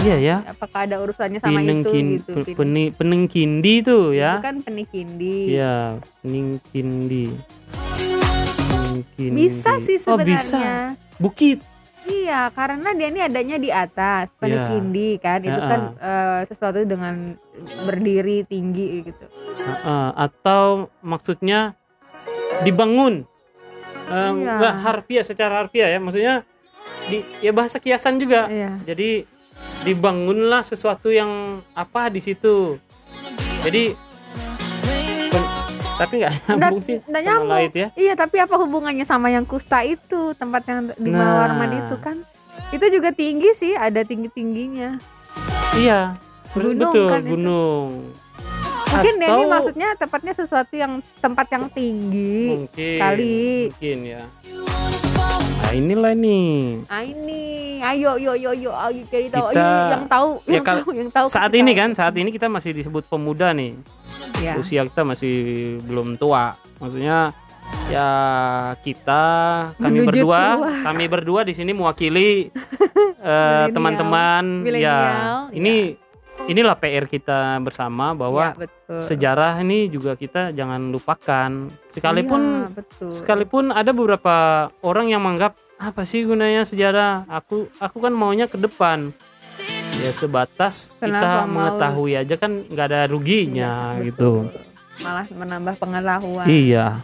Iya 0.00 0.16
ya 0.18 0.36
Apakah 0.46 0.80
ada 0.84 0.96
urusannya 0.98 1.38
sama 1.38 1.58
itu 1.58 1.66
pinengkin 1.84 2.06
gitu? 2.16 2.32
pe- 2.32 2.44
Pin- 2.44 2.56
peni- 2.56 2.92
penengkindi 2.92 3.74
tuh 3.82 4.04
Itu 4.08 4.18
ya 4.18 4.32
kan 4.38 4.56
penikindi. 4.60 5.36
Iya, 5.52 5.76
peningkindi. 6.20 7.24
Peningkindi. 8.68 9.34
Bisa 9.34 9.72
sih 9.80 9.98
Oh, 10.00 10.14
sebenarnya. 10.14 10.36
bisa. 10.36 10.62
Bukit. 11.18 11.58
Iya, 12.08 12.48
karena 12.50 12.88
dia 12.90 13.06
ini 13.06 13.20
adanya 13.20 13.56
di 13.56 13.68
atas 13.68 14.32
penikindi 14.34 15.18
kan. 15.18 15.40
Itu 15.40 15.52
Ya, 15.54 15.66
kan 15.66 15.80
eh, 15.94 16.40
sesuatu 16.46 16.80
dengan 16.80 17.36
berdiri 17.84 18.42
tinggi 18.42 19.04
gitu. 19.04 19.26
Heeh, 19.58 20.08
atau 20.16 20.64
maksudnya 21.00 21.74
dibangun. 22.62 23.26
Eh, 24.08 24.14
Iya. 24.14 24.32
Enggak 24.56 24.74
harfiah 24.80 25.20
secara 25.22 25.60
harfiah 25.60 25.84
ya, 25.86 26.00
maksudnya 26.00 26.34
di 27.04 27.20
ya 27.40 27.52
bahasa 27.52 27.76
kiasan 27.76 28.16
juga. 28.16 28.48
Iya. 28.48 28.72
Jadi 28.86 29.28
dibangunlah 29.82 30.62
sesuatu 30.62 31.08
yang 31.08 31.30
apa 31.72 32.08
di 32.08 32.20
situ. 32.20 32.76
Jadi 33.60 33.94
tapi 35.98 36.22
nggak 36.22 36.34
nyambung 36.48 36.78
sih 36.78 36.96
nggak 37.02 37.22
nyambung. 37.24 37.70
ya. 37.74 37.88
Iya, 37.92 38.12
tapi 38.14 38.38
apa 38.38 38.54
hubungannya 38.54 39.02
sama 39.02 39.28
yang 39.28 39.42
kusta 39.42 39.82
itu, 39.82 40.30
tempat 40.34 40.62
yang 40.64 40.94
di 40.94 41.10
Nah. 41.10 41.18
Mawarman 41.18 41.70
itu 41.76 41.96
kan? 41.98 42.16
Itu 42.70 42.86
juga 42.86 43.10
tinggi 43.10 43.50
sih, 43.52 43.74
ada 43.74 44.02
tinggi-tingginya. 44.02 44.98
Iya, 45.74 46.14
ber- 46.54 46.70
Gunung 46.70 46.94
betul 46.94 47.06
kan 47.08 47.22
itu. 47.22 47.34
Mungkin 48.88 49.14
Atau- 49.20 49.48
maksudnya 49.48 49.88
tepatnya 49.94 50.32
sesuatu 50.32 50.74
yang 50.74 50.92
tempat 51.18 51.46
yang 51.48 51.64
tinggi. 51.68 52.36
mungkin 52.48 52.98
kali. 52.98 53.68
mungkin 53.68 53.98
ya 54.06 54.22
nah 55.58 55.72
inilah 55.74 56.14
nih 56.14 56.80
Ah 56.88 57.02
ini, 57.02 57.40
ayo 57.78 58.16
yo 58.16 58.32
yo 58.32 58.56
yo, 58.56 58.72
ayo 58.72 59.04
jadi 59.04 59.28
tahu. 59.28 59.52
Kita- 59.52 59.60
Ayo, 59.60 59.84
yang 59.90 60.04
tahu, 60.06 60.28
ya 60.40 60.52
yang 60.54 60.64
tahu, 60.64 60.80
yang 60.96 61.10
tahu. 61.10 61.26
saat 61.28 61.52
ini 61.52 61.70
tahu. 61.70 61.78
kan 61.78 61.90
saat 61.92 62.14
ini 62.14 62.30
kita 62.30 62.48
masih 62.48 62.72
disebut 62.72 63.04
pemuda 63.04 63.52
nih 63.52 63.76
Ya. 64.38 64.56
usia 64.56 64.80
kita 64.82 65.02
masih 65.04 65.34
belum 65.82 66.16
tua 66.16 66.56
maksudnya 66.78 67.34
ya 67.86 68.08
kita 68.80 69.24
kami 69.76 69.98
Menuju 69.98 70.08
berdua 70.08 70.40
tua. 70.54 70.70
kami 70.82 71.04
berdua 71.06 71.40
di 71.42 71.52
sini 71.52 71.70
mewakili 71.70 72.48
eh, 73.20 73.64
teman-teman 73.68 74.62
ya 74.64 74.64
Milenial, 74.64 75.38
ini 75.52 75.74
inilah 76.44 76.76
PR 76.76 77.04
kita 77.04 77.58
bersama 77.58 78.12
bahwa 78.12 78.54
Ya, 78.54 78.60
betul. 78.60 79.00
sejarah 79.02 79.58
ini 79.58 79.88
juga 79.88 80.14
kita 80.14 80.50
jangan 80.50 80.88
lupakan 80.88 81.50
sekalipun 81.90 82.42
Iya, 82.62 82.72
betul. 82.72 83.10
sekalipun 83.12 83.64
ada 83.70 83.90
beberapa 83.90 84.36
orang 84.80 85.08
yang 85.08 85.20
menganggap 85.20 85.58
apa 85.76 86.02
sih 86.02 86.22
gunanya 86.22 86.62
sejarah 86.62 87.26
aku 87.26 87.66
aku 87.76 87.96
kan 87.98 88.12
maunya 88.12 88.44
ke 88.44 88.56
depan 88.56 89.10
ya 89.96 90.10
sebatas 90.10 90.94
kita 90.94 91.10
Kenapa 91.10 91.42
mau? 91.42 91.54
mengetahui 91.58 92.12
aja 92.14 92.34
kan 92.34 92.62
nggak 92.64 92.86
ada 92.86 93.00
ruginya 93.04 93.94
Iya, 93.94 94.06
gitu. 94.06 94.46
Malah 94.98 95.26
menambah 95.28 95.74
pengetahuan. 95.76 96.46
iya 96.46 97.02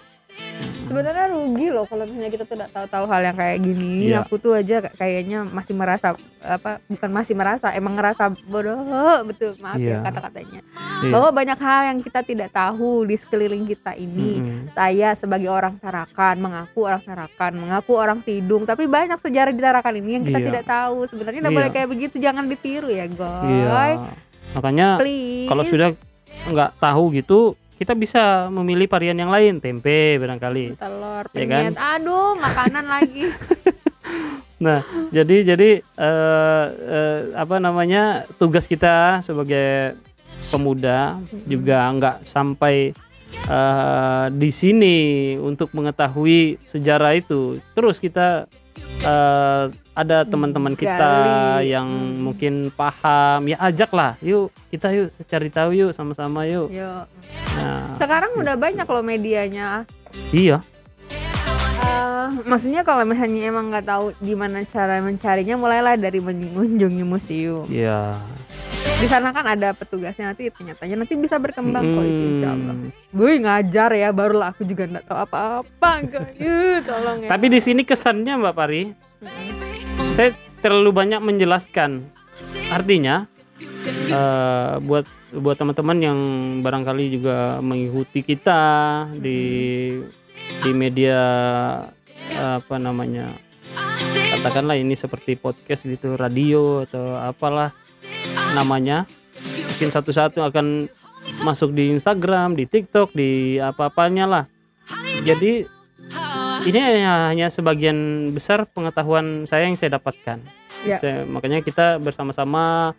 sebenarnya 0.85 1.27
rugi 1.29 1.67
loh 1.69 1.85
kalau 1.85 2.05
misalnya 2.05 2.29
kita 2.29 2.45
tuh 2.45 2.55
tidak 2.55 2.71
tahu-tahu 2.71 3.05
hal 3.07 3.21
yang 3.23 3.35
kayak 3.35 3.59
gini 3.59 3.93
Iya. 4.07 4.21
aku 4.21 4.35
tuh 4.37 4.53
aja 4.55 4.77
kayaknya 4.91 5.39
masih 5.43 5.73
merasa 5.73 6.13
apa 6.39 6.79
bukan 6.87 7.11
masih 7.11 7.35
merasa 7.35 7.71
emang 7.71 7.95
ngerasa 7.95 8.29
bodoh 8.45 8.79
betul 9.29 9.57
maaf 9.59 9.77
Iya. 9.77 9.99
ya 9.99 10.05
kata-katanya 10.05 10.61
Iya. 11.01 11.11
bahwa 11.11 11.29
banyak 11.33 11.59
hal 11.59 11.81
yang 11.87 11.99
kita 12.01 12.21
tidak 12.23 12.49
tahu 12.51 12.91
di 13.03 13.17
sekeliling 13.17 13.65
kita 13.65 13.93
ini 13.93 14.31
Mm-mm. 14.39 14.61
saya 14.71 15.13
sebagai 15.13 15.49
orang 15.49 15.75
Tarakan 15.77 16.35
mengaku 16.39 16.81
orang 16.83 17.01
Tarakan 17.01 17.53
mengaku 17.57 17.93
orang 17.95 18.19
Tidung 18.21 18.63
tapi 18.63 18.85
banyak 18.85 19.19
sejarah 19.19 19.51
di 19.51 19.61
Tarakan 19.61 19.95
ini 19.97 20.11
yang 20.13 20.25
kita 20.25 20.39
Iya. 20.39 20.47
tidak 20.51 20.65
tahu 20.67 20.99
sebenarnya 21.07 21.41
tidak 21.41 21.51
Iya. 21.51 21.59
boleh 21.59 21.71
kayak 21.71 21.89
begitu 21.89 22.17
jangan 22.19 22.45
ditiru 22.45 22.89
ya 22.89 23.07
guys 23.07 23.99
Iya. 23.99 24.13
Makanya 24.55 24.89
kalau 25.45 25.65
sudah 25.65 25.91
nggak 26.45 26.71
tahu 26.77 27.11
gitu, 27.13 27.55
kita 27.75 27.93
bisa 27.99 28.47
memilih 28.55 28.87
varian 28.87 29.19
yang 29.19 29.31
lain, 29.35 29.59
tempe 29.59 30.19
barangkali. 30.23 30.79
telur 30.79 31.25
Iya 31.35 31.47
kan? 31.47 31.71
aduh 31.75 32.39
makanan 32.39 32.87
lagi 32.87 33.29
Nah, 34.65 34.81
jadi 35.13 35.55
jadi 35.55 35.71
eh, 35.83 36.67
eh, 36.73 37.21
apa 37.37 37.61
namanya 37.61 38.25
tugas 38.41 38.65
kita 38.65 39.21
sebagai 39.21 39.99
pemuda 40.49 41.21
juga 41.45 41.91
nggak 41.93 42.17
sampai 42.25 42.95
eh, 43.51 44.27
di 44.33 44.51
sini 44.55 44.99
untuk 45.37 45.75
mengetahui 45.75 46.63
sejarah 46.65 47.13
itu. 47.19 47.61
Terus 47.77 48.01
kita 48.01 48.47
eh, 49.05 49.65
ada 49.95 50.27
teman-teman 50.27 50.75
kita 50.75 50.99
Gali. 50.99 51.71
yang 51.71 51.87
Hmm. 51.87 52.19
mungkin 52.21 52.55
paham, 52.71 53.47
ya 53.47 53.57
ajaklah, 53.63 54.19
yuk 54.19 54.51
kita 54.69 54.91
yuk 54.91 55.09
cari 55.23 55.49
tahu 55.49 55.71
yuk 55.73 55.91
sama-sama 55.95 56.43
yuk. 56.45 56.67
Yuk. 56.69 57.07
Nah, 57.55 57.95
sekarang 57.97 58.35
udah 58.35 58.59
banyak 58.59 58.83
loh 58.85 59.01
medianya 59.01 59.87
iya, 60.31 60.59
Eh, 61.85 62.29
maksudnya 62.43 62.81
kalau 62.81 63.05
misalnya 63.05 63.47
emang 63.47 63.69
nggak 63.69 63.85
tahu 63.85 64.17
gimana 64.19 64.65
cara 64.65 64.99
mencarinya 64.99 65.55
mulailah 65.55 65.95
dari 65.95 66.17
mengunjungi 66.17 67.05
museum 67.05 67.63
iya. 67.69 68.17
di 68.97 69.05
sana 69.05 69.31
kan 69.31 69.45
ada 69.45 69.77
petugasnya 69.77 70.33
nanti 70.33 70.49
ternyatanya 70.49 71.05
nanti 71.05 71.15
bisa 71.15 71.37
berkembang 71.37 71.85
kok 71.85 72.03
itu 72.03 72.25
insya 72.33 72.49
Allah 72.51 72.75
Hmm. 72.75 72.91
Gue 73.13 73.33
ngajar 73.37 73.91
ya 73.93 74.09
barulah 74.11 74.49
aku 74.51 74.65
juga 74.65 74.89
nggak 74.89 75.05
tahu 75.05 75.19
apa-apa 75.21 75.91
tolong 76.83 77.19
ya 77.23 77.29
Tapi 77.29 77.47
di 77.47 77.61
sini 77.61 77.83
kesannya 77.85 78.33
Mbak 78.35 78.55
Pari, 78.55 78.83
saya 80.13 80.33
terlalu 80.61 80.91
banyak 80.95 81.21
menjelaskan. 81.21 82.09
Artinya 82.73 83.27
eh, 84.11 84.75
buat 84.83 85.07
buat 85.35 85.57
teman-teman 85.59 85.99
yang 85.99 86.19
barangkali 86.63 87.05
juga 87.11 87.59
mengikuti 87.59 88.23
kita 88.23 88.63
di 89.19 89.41
di 90.63 90.71
media 90.73 91.21
apa 92.35 92.77
namanya 92.81 93.29
katakanlah 94.35 94.79
ini 94.79 94.95
seperti 94.95 95.35
podcast 95.39 95.87
gitu, 95.87 96.15
radio 96.15 96.87
atau 96.87 97.19
apalah 97.19 97.75
namanya. 98.55 99.07
Mungkin 99.45 99.91
satu 99.91 100.15
satu 100.15 100.39
akan 100.47 100.87
masuk 101.43 101.75
di 101.75 101.91
Instagram, 101.91 102.55
di 102.55 102.65
TikTok, 102.69 103.13
di 103.13 103.59
apa-apanya 103.59 104.25
lah. 104.27 104.45
Jadi 105.25 105.67
ini 106.65 106.79
hanya, 106.81 107.29
hanya 107.29 107.47
sebagian 107.53 108.31
besar 108.33 108.65
pengetahuan 108.65 109.45
saya 109.45 109.69
yang 109.69 109.77
saya 109.77 110.01
dapatkan. 110.01 110.41
Ya. 110.85 110.97
Saya- 111.01 111.29
makanya 111.29 111.61
kita 111.61 112.01
bersama-sama 112.01 112.93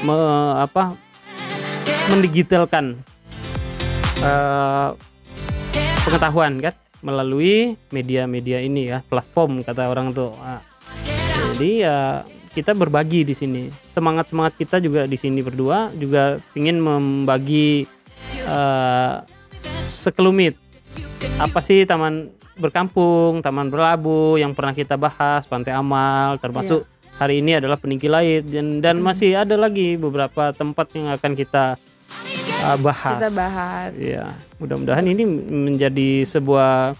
me- 0.00 0.56
apa 0.56 0.96
mendigitalkan 2.08 3.00
eh, 4.20 4.88
pengetahuan 6.04 6.60
kan 6.60 6.74
melalui 7.00 7.80
media-media 7.88 8.60
ini 8.60 8.92
ya 8.92 9.00
platform 9.04 9.64
kata 9.64 9.88
orang 9.88 10.12
tuh. 10.12 10.32
Ah, 10.40 10.60
jadi 11.56 11.70
ya 11.88 11.96
kita 12.52 12.76
berbagi 12.76 13.24
di 13.24 13.32
sini. 13.32 13.62
Semangat 13.96 14.28
semangat 14.28 14.56
kita 14.56 14.80
juga 14.80 15.08
di 15.08 15.16
sini 15.16 15.40
berdua 15.40 15.88
juga 15.96 16.36
ingin 16.52 16.76
membagi 16.80 17.84
eh, 18.44 19.14
sekelumit 19.84 20.56
apa 21.40 21.60
sih 21.60 21.84
taman 21.84 22.32
berkampung, 22.60 23.40
taman 23.40 23.72
berlabuh 23.72 24.36
yang 24.36 24.52
pernah 24.52 24.76
kita 24.76 25.00
bahas, 25.00 25.48
Pantai 25.48 25.72
Amal, 25.72 26.36
termasuk 26.38 26.84
hari 27.16 27.40
ini 27.40 27.56
adalah 27.60 27.76
peninggi 27.76 28.08
laut 28.08 28.44
dan, 28.48 28.80
dan 28.84 28.96
masih 29.00 29.36
ada 29.36 29.56
lagi 29.56 29.96
beberapa 29.96 30.52
tempat 30.52 30.92
yang 30.96 31.12
akan 31.12 31.32
kita 31.36 31.80
uh, 32.64 32.78
bahas. 32.80 33.18
kita 33.20 33.30
bahas. 33.32 33.90
Iya, 33.96 34.24
mudah-mudahan 34.60 35.04
ini 35.08 35.24
menjadi 35.48 36.24
sebuah 36.28 36.96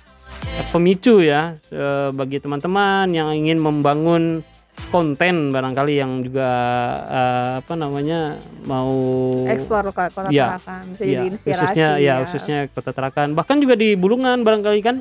pemicu 0.73 1.25
ya 1.25 1.57
eh, 1.73 2.09
bagi 2.13 2.41
teman-teman 2.41 3.09
yang 3.13 3.33
ingin 3.33 3.61
membangun 3.61 4.45
konten 4.91 5.55
barangkali 5.55 6.01
yang 6.01 6.21
juga 6.25 6.51
eh, 7.07 7.51
apa 7.63 7.75
namanya 7.79 8.41
mau 8.67 8.91
eksplor 9.47 9.93
kota 9.95 10.29
Iya. 10.29 10.59
Tarakan 10.59 10.83
bisa 10.93 11.03
jadi 11.05 11.25
inspirasi 11.31 11.61
khususnya 11.61 11.89
ya 12.01 12.15
khususnya 12.25 12.59
kota 12.73 12.91
Tarakan. 12.93 13.29
Bahkan 13.37 13.57
juga 13.63 13.75
di 13.79 13.95
Bulungan 13.95 14.43
barangkali 14.43 14.81
kan 14.83 14.97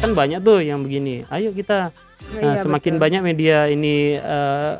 kan 0.00 0.10
banyak 0.12 0.40
tuh 0.40 0.62
yang 0.62 0.82
begini. 0.82 1.26
Ayo 1.28 1.50
kita 1.50 1.90
Iya, 2.26 2.42
Nah, 2.42 2.56
semakin 2.58 2.98
betul. 2.98 3.02
banyak 3.06 3.22
media 3.22 3.56
ini 3.70 4.18
eh, 4.18 4.72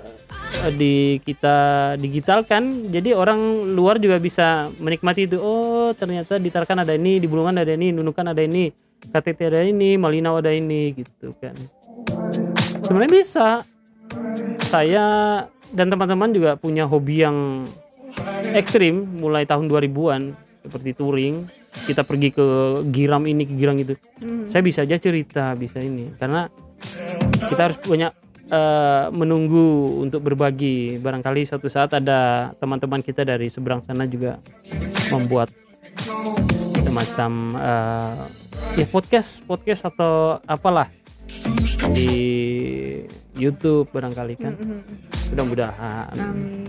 di 0.74 1.20
kita 1.22 1.94
digitalkan 1.94 2.90
jadi 2.90 3.14
orang 3.14 3.70
luar 3.76 4.02
juga 4.02 4.18
bisa 4.18 4.66
menikmati 4.82 5.30
itu. 5.30 5.38
Oh 5.38 5.94
ternyata 5.94 6.42
di 6.42 6.50
Tarakan 6.50 6.82
ada 6.82 6.96
ini 6.96 7.22
di 7.22 7.26
Bulungan 7.30 7.62
ada 7.62 7.70
ini 7.70 7.94
Nunukan 7.94 8.34
ada 8.34 8.42
ini 8.42 8.72
KTT 9.12 9.40
ada 9.46 9.62
ini 9.62 9.94
Malinau 9.94 10.42
ada 10.42 10.50
ini 10.50 10.90
gitu 10.96 11.30
kan. 11.38 11.54
Sebenarnya 12.82 13.12
bisa. 13.14 13.48
Saya 14.66 15.04
dan 15.70 15.86
teman-teman 15.86 16.34
juga 16.34 16.58
punya 16.58 16.82
hobi 16.82 17.22
yang 17.22 17.66
ekstrim 18.58 19.22
mulai 19.22 19.46
tahun 19.46 19.70
2000-an 19.70 20.34
seperti 20.66 20.90
touring 20.98 21.46
kita 21.84 22.02
pergi 22.02 22.32
ke 22.32 22.46
giram 22.88 23.28
ini 23.28 23.44
ke 23.44 23.54
giram 23.54 23.76
itu. 23.76 23.92
Hmm. 24.22 24.48
saya 24.48 24.64
bisa 24.64 24.82
aja 24.88 24.96
cerita 24.96 25.52
bisa 25.52 25.82
ini. 25.84 26.08
Karena 26.16 26.48
kita 27.52 27.60
harus 27.68 27.78
banyak 27.84 28.12
eh, 28.48 29.06
menunggu 29.12 30.00
untuk 30.00 30.24
berbagi. 30.24 30.96
Barangkali 30.96 31.44
suatu 31.44 31.68
saat 31.68 31.92
ada 31.92 32.52
teman-teman 32.56 33.04
kita 33.04 33.26
dari 33.26 33.52
seberang 33.52 33.84
sana 33.84 34.08
juga 34.08 34.40
membuat 35.12 35.52
semacam 36.80 37.32
eh, 37.60 38.24
ya 38.80 38.86
podcast 38.88 39.44
podcast 39.44 39.84
atau 39.92 40.40
apalah. 40.48 40.88
Di 41.92 42.12
YouTube 43.36 43.88
barangkali 43.92 44.34
kan 44.40 44.54
mudah-mudahan 45.32 46.16
Amin. 46.16 46.66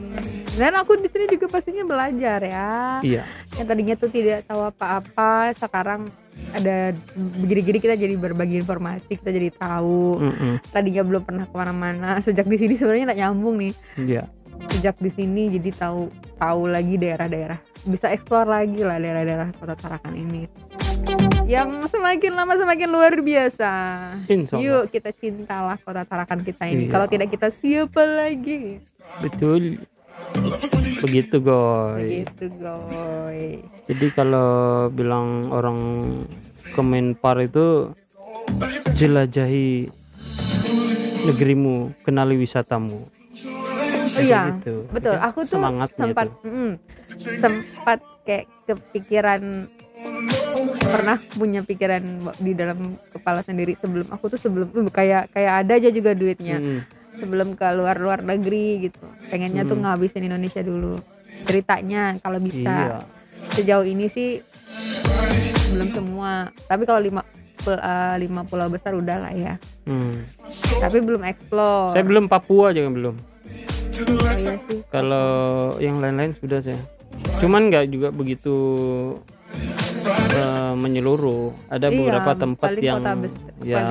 Dan 0.57 0.73
aku 0.73 0.97
di 0.97 1.05
sini 1.05 1.29
juga 1.29 1.45
pastinya 1.53 1.85
belajar 1.85 2.41
ya. 2.41 2.97
iya 3.05 3.29
Yang 3.61 3.67
tadinya 3.69 3.93
tuh 3.93 4.09
tidak 4.09 4.41
tahu 4.49 4.65
apa-apa, 4.65 5.53
sekarang 5.53 6.09
ada 6.57 6.97
begini-gini 7.37 7.77
kita 7.77 7.93
jadi 7.93 8.17
berbagi 8.17 8.57
informasi, 8.65 9.21
kita 9.21 9.29
jadi 9.29 9.53
tahu. 9.53 10.17
Mm-mm. 10.17 10.53
Tadinya 10.73 11.05
belum 11.05 11.21
pernah 11.29 11.45
ke 11.45 11.53
mana-mana, 11.53 12.17
sejak 12.25 12.49
di 12.49 12.57
sini 12.57 12.73
sebenarnya 12.73 13.13
nggak 13.13 13.21
nyambung 13.21 13.55
nih. 13.61 13.73
iya 14.01 14.25
Sejak 14.71 14.97
di 15.01 15.11
sini 15.13 15.53
jadi 15.53 15.69
tahu 15.73 16.09
tahu 16.37 16.61
lagi 16.69 16.97
daerah-daerah, 16.97 17.57
bisa 17.85 18.09
eksplor 18.13 18.45
lagi 18.45 18.81
lah 18.85 19.01
daerah-daerah 19.01 19.53
kota 19.57 19.73
Tarakan 19.73 20.13
ini. 20.17 20.45
Yang 21.47 21.87
semakin 21.93 22.31
lama 22.35 22.53
semakin 22.59 22.89
luar 22.91 23.13
biasa. 23.23 23.71
Insya 24.27 24.59
Allah. 24.59 24.65
Yuk 24.65 24.83
kita 24.91 25.09
cintalah 25.15 25.77
kota 25.79 26.03
Tarakan 26.03 26.43
kita 26.43 26.67
ini. 26.67 26.85
Iya. 26.85 26.91
Kalau 26.93 27.07
tidak 27.07 27.29
kita 27.31 27.47
siapa 27.49 28.01
lagi? 28.03 28.83
betul 29.23 29.79
begitu 30.99 31.39
goy 31.39 32.25
Gitu 32.25 32.45
goy. 32.59 33.61
Jadi 33.87 34.07
kalau 34.11 34.89
bilang 34.91 35.53
orang 35.53 35.79
Kemenpar 36.75 37.41
itu 37.41 37.89
jelajahi 38.93 39.89
negerimu, 41.25 41.97
kenali 42.05 42.37
wisatamu. 42.37 43.01
Iya, 44.19 44.41
Gitu. 44.55 44.73
betul. 44.89 45.15
Aku 45.15 45.39
tuh 45.41 45.59
sempat 45.93 46.27
tuh. 46.33 46.47
mm, 46.47 46.71
sempat 47.37 47.99
kayak 48.21 48.45
kepikiran 48.65 49.41
pernah 50.83 51.17
punya 51.31 51.61
pikiran 51.61 52.03
di 52.37 52.53
dalam 52.53 52.77
kepala 53.09 53.41
sendiri 53.41 53.73
sebelum 53.73 54.07
aku 54.07 54.29
tuh 54.29 54.39
sebelum 54.39 54.67
uh, 54.69 54.89
kayak 54.89 55.31
kayak 55.31 55.53
ada 55.59 55.73
aja 55.73 55.89
juga 55.89 56.11
duitnya 56.11 56.57
Mm-mm. 56.57 56.79
sebelum 57.13 57.53
ke 57.53 57.65
luar 57.71 57.97
luar 57.97 58.19
negeri 58.21 58.85
gitu 58.85 59.01
pengennya 59.27 59.63
tuh 59.63 59.73
Hmm. 59.73 59.89
ngabisin 59.89 60.23
Indonesia 60.23 60.61
dulu 60.61 61.01
ceritanya 61.43 62.15
kalau 62.17 62.37
bisa 62.37 62.69
Iya. 62.69 62.99
sejauh 63.53 63.85
ini 63.85 64.05
sih 64.07 64.39
belum 65.67 65.89
semua 65.89 66.31
tapi 66.63 66.83
kalau 66.83 66.99
lima 66.99 67.21
pul- 67.57 67.79
eh, 67.79 68.15
lima 68.17 68.41
pulau 68.43 68.67
besar 68.67 68.93
udah 68.93 69.17
lah 69.19 69.33
ya 69.33 69.55
Hmm. 69.83 70.23
tapi 70.77 70.99
belum 70.99 71.25
explore 71.25 71.89
Saya 71.89 72.03
belum 72.03 72.27
Papua 72.27 72.69
juga 72.69 72.89
belum. 72.91 73.15
Kalau 74.87 75.27
yang 75.77 75.97
lain-lain 75.97 76.33
sudah 76.33 76.59
saya. 76.61 76.79
Cuman 77.37 77.69
nggak 77.69 77.85
juga 77.89 78.07
begitu 78.11 78.55
eh, 80.31 80.73
menyeluruh. 80.73 81.53
Ada 81.67 81.87
Iya, 81.87 81.97
beberapa 81.97 82.31
tempat 82.33 82.69
yang 82.77 83.01
kota 83.01 83.13
besar, 83.17 83.51
ya 83.61 83.81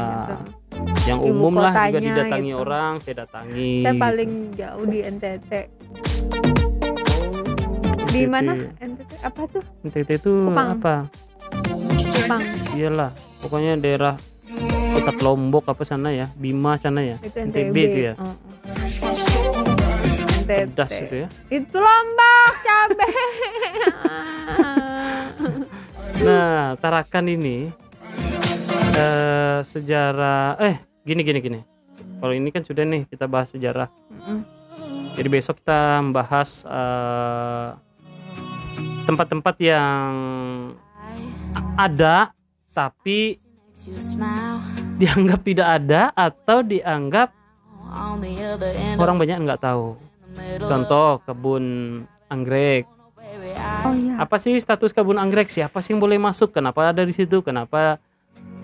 yang 1.07 1.19
umum 1.19 1.55
lah 1.57 1.73
juga 1.89 1.99
didatangi 2.03 2.51
gitu. 2.51 2.61
orang, 2.61 2.93
saya 3.01 3.15
datangi. 3.25 3.73
Saya 3.81 3.95
gitu. 3.95 4.03
paling 4.03 4.31
jauh 4.53 4.85
di 4.85 4.99
NTT. 5.01 5.51
Di 8.07 8.21
NTT. 8.21 8.29
mana 8.29 8.53
NTT? 8.77 9.11
Apa 9.23 9.43
tuh? 9.47 9.63
NTT 9.83 10.11
itu 10.17 10.33
Kupang. 10.45 10.69
apa? 10.77 10.95
Jepang. 12.07 12.43
Iyalah, 12.75 13.11
pokoknya 13.41 13.73
daerah 13.77 14.15
dekat 14.93 15.17
Lombok 15.21 15.65
apa 15.67 15.83
sana 15.83 16.11
ya, 16.11 16.27
Bima 16.35 16.75
sana 16.77 17.01
ya, 17.01 17.17
Itu 17.21 17.39
NTB 17.39 17.67
NTB. 17.67 17.77
itu 17.85 17.99
ya. 18.03 18.15
Oh. 18.17 19.76
NTT. 20.47 20.71
Pedas 20.71 20.91
itu 20.93 21.15
ya. 21.17 21.29
Itu 21.51 21.77
lombok 21.77 22.53
cabe. 22.61 23.07
Nah, 26.19 26.75
Tarakan 26.77 27.27
ini 27.29 27.69
eh 28.97 29.59
sejarah 29.63 30.57
eh 30.59 30.77
gini 31.03 31.21
gini 31.21 31.39
gini. 31.39 31.61
Kalau 32.17 32.33
ini 32.33 32.49
kan 32.49 32.63
sudah 32.63 32.83
nih 32.83 33.05
kita 33.05 33.27
bahas 33.27 33.51
sejarah. 33.51 33.91
Jadi 35.13 35.29
besok 35.29 35.61
kita 35.61 36.01
membahas 36.01 36.63
eh, 36.63 37.69
tempat-tempat 39.05 39.55
yang 39.59 40.13
a- 41.53 41.85
ada 41.85 42.33
tapi 42.71 43.37
dianggap 44.97 45.41
tidak 45.43 45.69
ada 45.75 46.03
atau 46.11 46.61
dianggap 46.61 47.29
orang 48.97 49.17
banyak 49.17 49.37
nggak 49.39 49.63
tahu. 49.63 49.97
Contoh 50.59 51.21
kebun 51.23 51.65
anggrek. 52.27 52.85
Oh 53.83 53.93
iya. 53.93 54.15
Apa 54.19 54.37
sih 54.37 54.55
status 54.57 54.91
kebun 54.91 55.17
anggrek? 55.17 55.49
Siapa 55.49 55.79
sih 55.79 55.93
yang 55.93 56.01
boleh 56.01 56.17
masuk? 56.17 56.51
Kenapa 56.51 56.89
ada 56.89 57.03
di 57.03 57.13
situ? 57.13 57.41
Kenapa 57.41 57.99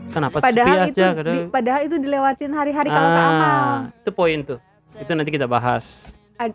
kenapa 0.08 0.38
sepi 0.38 0.46
Padahal 0.48 0.78
itu 0.86 1.00
aja? 1.00 1.08
di- 1.18 1.48
padahal 1.48 1.80
itu 1.82 1.96
dilewatin 1.96 2.50
hari-hari 2.50 2.88
kalau 2.88 3.08
ke 3.08 3.22
amal. 3.22 3.40
Ah, 3.42 3.78
itu 3.94 4.10
poin 4.10 4.38
tuh. 4.42 4.58
Itu 4.94 5.10
nanti 5.12 5.30
kita 5.30 5.46
bahas. 5.46 6.12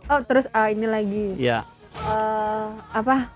Oh, 0.07 0.22
terus 0.22 0.45
ah, 0.52 0.68
ini 0.68 0.84
lagi. 0.84 1.26
Ya. 1.38 1.64
Eh, 1.98 2.68
apa? 2.94 3.31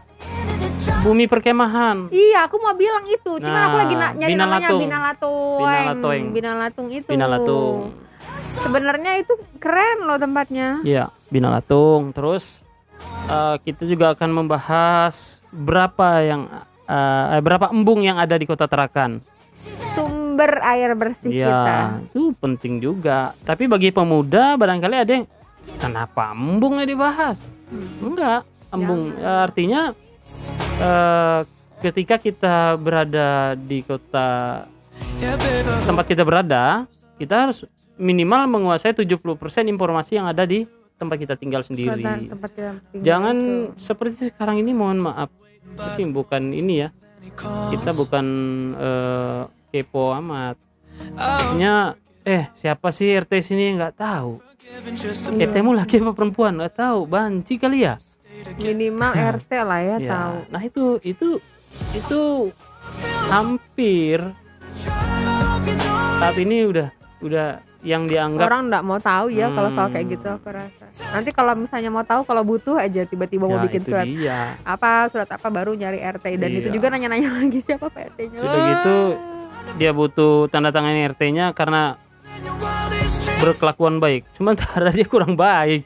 Bumi 1.02 1.26
perkemahan. 1.26 2.12
Iya, 2.12 2.46
aku 2.46 2.60
mau 2.60 2.76
bilang 2.76 3.02
itu. 3.06 3.32
Cuman 3.36 3.62
aku 3.64 3.74
Nah, 3.74 3.82
lagi 3.82 3.96
na- 3.96 4.14
nyari 4.14 4.34
namanya 4.36 4.70
Binalatung. 4.70 5.60
Binalatung. 5.60 6.22
Binalatung 6.32 6.88
itu. 6.92 7.10
Binalatung. 7.10 7.78
Sebenarnya 8.60 9.22
itu 9.24 9.34
keren 9.62 10.04
loh 10.04 10.20
tempatnya. 10.20 10.84
Iya, 10.84 11.08
Binalatung. 11.32 12.12
Terus 12.12 12.66
eh, 13.32 13.56
kita 13.64 13.88
juga 13.88 14.12
akan 14.18 14.30
membahas 14.44 15.40
berapa 15.52 16.24
yang 16.24 16.42
eh, 16.88 17.26
eh, 17.38 17.42
berapa 17.42 17.72
embung 17.72 18.04
yang 18.04 18.20
ada 18.20 18.36
di 18.36 18.44
Kota 18.44 18.68
Tarakan. 18.68 19.24
Sumber 19.96 20.60
air 20.64 20.96
bersih 20.96 21.32
kita. 21.32 22.00
Ya, 22.00 22.02
itu 22.12 22.34
penting 22.40 22.80
juga. 22.80 23.36
Tapi 23.44 23.68
bagi 23.68 23.92
pemuda 23.92 24.56
barangkali 24.60 24.96
ada 24.98 25.12
yang 25.12 25.26
kenapa 25.78 26.32
embungnya 26.34 26.88
dibahas? 26.88 27.38
Enggak, 28.04 28.44
embung 28.72 29.16
eh, 29.16 29.40
artinya 29.48 29.96
eh, 30.80 31.40
ketika 31.82 32.16
kita 32.22 32.78
berada 32.78 33.56
di 33.58 33.82
kota 33.82 34.62
tempat 35.86 36.06
kita 36.06 36.24
berada, 36.26 36.86
kita 37.18 37.48
harus 37.48 37.66
minimal 38.02 38.50
menguasai 38.50 38.98
70% 38.98 39.22
informasi 39.70 40.18
yang 40.18 40.26
ada 40.26 40.42
di 40.44 40.66
tempat 40.98 41.18
kita 41.22 41.34
tinggal 41.38 41.62
sendiri. 41.62 42.02
Tempat 42.02 42.50
kita 42.54 42.72
tinggal 42.90 43.06
Jangan 43.06 43.36
itu. 43.38 43.78
seperti 43.78 44.34
sekarang 44.34 44.58
ini 44.62 44.74
mohon 44.74 45.02
maaf. 45.02 45.30
Tapi 45.78 46.10
bukan 46.10 46.52
ini 46.52 46.86
ya. 46.86 46.90
Kita 47.70 47.94
bukan 47.94 48.26
eh, 48.76 49.42
kepo 49.70 50.18
amat. 50.18 50.58
Maksudnya 51.16 51.96
eh 52.26 52.50
siapa 52.58 52.90
sih 52.94 53.14
RT 53.14 53.42
sini 53.42 53.78
nggak 53.78 53.96
tahu. 53.98 54.42
RT 55.38 55.56
mu 55.62 55.74
laki 55.74 56.02
apa 56.02 56.14
perempuan 56.18 56.58
nggak 56.58 56.76
tahu. 56.78 57.06
Banci 57.06 57.62
kali 57.62 57.86
ya. 57.86 57.98
minimal 58.58 59.14
RT 59.14 59.52
lah 59.62 59.82
ya, 59.86 59.98
Ya, 60.02 60.10
tahu. 60.18 60.38
Nah 60.50 60.62
itu 60.66 60.84
itu 61.06 61.30
itu 61.94 62.22
hampir 63.30 64.18
saat 66.18 66.36
ini 66.42 66.66
udah 66.66 66.90
udah 67.22 67.62
yang 67.82 68.06
dianggap 68.06 68.46
Orang 68.46 68.70
nggak 68.70 68.84
mau 68.84 68.98
tahu 68.98 69.30
ya 69.30 69.50
kalau 69.50 69.70
soal 69.70 69.88
Hmm. 69.88 69.96
kayak 69.96 70.08
gitu 70.12 70.28
aku 70.30 70.48
rasa. 70.50 70.86
Nanti 71.12 71.30
kalau 71.30 71.54
misalnya 71.56 71.90
mau 71.90 72.04
tahu 72.04 72.22
kalau 72.22 72.44
butuh 72.44 72.78
aja 72.78 73.02
tiba-tiba 73.04 73.44
mau 73.44 73.58
ya, 73.58 73.66
bikin 73.66 73.82
itu 73.82 73.90
surat 73.90 74.06
dia. 74.06 74.54
apa 74.62 75.10
surat 75.10 75.26
apa 75.28 75.48
baru 75.48 75.74
nyari 75.74 75.98
RT 75.98 76.26
dan 76.36 76.50
itu 76.52 76.68
Iya. 76.68 76.74
juga 76.74 76.88
nanya-nanya 76.90 77.30
lagi 77.38 77.60
siapa 77.60 77.86
Pak 77.88 78.02
RT-nya. 78.14 78.40
Sudah 78.40 78.62
gitu 78.68 78.98
dia 79.76 79.92
butuh 79.92 80.46
tanda 80.48 80.70
tangan 80.70 80.94
RT-nya 81.10 81.52
karena 81.52 81.98
berkelakuan 83.40 83.98
baik. 83.98 84.30
Cuman 84.34 84.54
cara 84.54 84.94
dia 84.94 85.06
kurang 85.06 85.34
baik. 85.34 85.82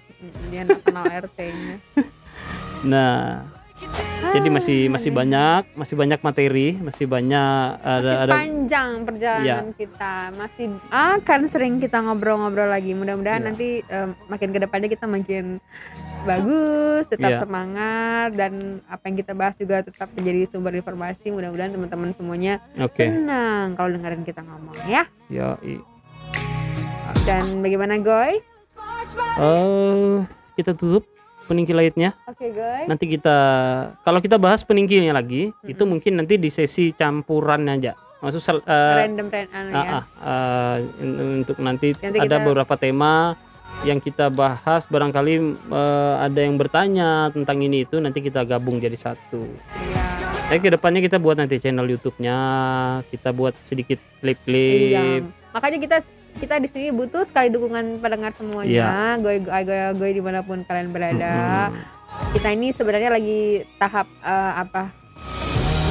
Dia 0.51 0.67
kenal 0.67 1.05
RT-nya. 1.05 1.75
Nah, 2.83 3.47
jadi 4.27 4.49
masih 4.51 4.79
masih 4.89 5.11
banyak 5.11 5.63
masih 5.73 5.95
banyak 5.95 6.19
materi, 6.19 6.75
masih 6.75 7.07
banyak 7.07 7.65
ada 7.79 8.03
Masih 8.03 8.19
ada 8.19 8.33
panjang 8.33 8.89
perjalanan 9.01 9.45
Iya. 9.65 9.77
kita 9.77 10.13
masih 10.35 10.65
akan 10.89 11.41
sering 11.47 11.79
kita 11.79 11.97
ngobrol-ngobrol 11.99 12.67
lagi 12.67 12.91
mudah-mudahan 12.91 13.39
Iya. 13.39 13.47
nanti 13.47 13.67
em, 13.81 14.11
makin 14.27 14.49
ke 14.51 14.59
depannya 14.59 14.89
kita 14.89 15.05
makin 15.05 15.63
bagus 16.23 17.07
tetap 17.07 17.31
Iya. 17.31 17.39
semangat 17.39 18.29
dan 18.33 18.51
apa 18.85 19.03
yang 19.05 19.15
kita 19.15 19.31
bahas 19.31 19.55
juga 19.55 19.79
tetap 19.79 20.11
menjadi 20.11 20.49
sumber 20.49 20.73
informasi 20.73 21.31
mudah-mudahan 21.31 21.71
teman-teman 21.71 22.11
semuanya 22.11 22.53
Oke. 22.75 23.07
senang 23.07 23.71
kalau 23.73 23.87
dengerin 23.89 24.21
kita 24.21 24.41
ngomong 24.41 24.75
ya 24.85 25.07
Ya, 25.25 25.55
i- 25.61 25.79
dan 27.23 27.41
bagaimana 27.57 27.97
Goy? 27.97 28.41
eh 29.37 30.15
kita 30.53 30.73
tutup 30.73 31.07
peningki 31.45 31.71
lainnya. 31.71 32.11
Oke 32.25 32.49
Goy 32.49 32.85
Nanti 32.85 33.05
kita 33.07 33.37
kalau 34.01 34.19
kita 34.19 34.35
bahas 34.35 34.61
peningkinya 34.61 35.13
lagi, 35.13 35.53
itu 35.63 35.83
mungkin 35.83 36.17
nanti 36.17 36.35
di 36.35 36.49
sesi 36.49 36.91
campuran 36.91 37.65
aja. 37.65 37.93
Maksud 38.19 38.41
eh, 38.65 38.95
random 39.05 39.27
random 39.29 39.71
ah, 39.71 39.83
ya 39.85 39.99
eh, 40.01 40.75
in- 40.99 41.19
untuk 41.43 41.61
nanti, 41.61 41.93
Nanti 41.93 42.17
ada 42.17 42.37
kita- 42.37 42.43
beberapa 42.43 42.73
tema 42.73 43.37
yang 43.83 43.99
kita 43.99 44.31
bahas 44.31 44.87
barangkali 44.87 45.33
eh, 45.69 46.15
ada 46.19 46.39
yang 46.39 46.55
bertanya 46.55 47.29
tentang 47.29 47.61
ini 47.61 47.85
itu 47.85 48.01
nanti 48.01 48.19
kita 48.19 48.41
gabung 48.41 48.81
jadi 48.81 48.95
satu. 48.95 49.45
Iya. 49.77 50.57
Ke 50.57 50.69
depannya 50.69 51.01
kita 51.01 51.17
buat 51.17 51.37
nanti 51.37 51.57
channel 51.57 51.89
YouTube-nya, 51.89 52.37
kita 53.09 53.33
buat 53.33 53.53
sedikit 53.65 53.97
Iya. 53.97 54.17
klip-klip. 54.21 55.21
Makanya 55.53 55.77
kita 55.81 55.97
kita 56.35 56.59
di 56.59 56.67
sini 56.67 56.87
butuh 56.91 57.23
sekali 57.23 57.47
dukungan 57.51 58.03
pendengar 58.03 58.35
semuanya. 58.35 59.15
Goy 59.19 59.39
goy 59.43 59.63
goy, 59.63 59.79
goy 59.95 60.11
di 60.11 60.21
mana 60.23 60.43
pun 60.43 60.67
kalian 60.67 60.91
berada. 60.91 61.33
Mm-mm. 61.71 62.31
Kita 62.31 62.47
ini 62.51 62.71
sebenarnya 62.71 63.11
lagi 63.11 63.63
tahap 63.79 64.07
eh, 64.23 64.53
apa? 64.59 64.91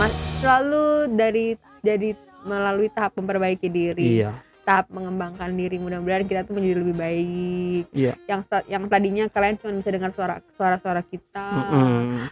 Mas, 0.01 0.13
selalu 0.41 1.13
dari 1.15 1.57
jadi 1.85 2.17
melalui 2.45 2.89
tahap 2.93 3.17
memperbaiki 3.17 3.69
diri, 3.73 4.21
Iya, 4.21 4.37
tahap 4.69 4.93
mengembangkan 4.93 5.53
diri. 5.57 5.81
Mudah-mudahan 5.81 6.29
kita 6.29 6.45
tuh 6.45 6.57
menjadi 6.57 6.77
lebih 6.81 6.97
baik. 6.97 7.85
iya. 7.93 8.13
Yang 8.29 8.41
yang 8.69 8.85
tadinya 8.89 9.25
kalian 9.33 9.57
cuma 9.61 9.73
bisa 9.81 9.91
dengar 9.93 10.11
suara 10.13 10.41
suara-suara 10.57 11.01
kita. 11.05 11.47
Mm-mm. 11.73 12.29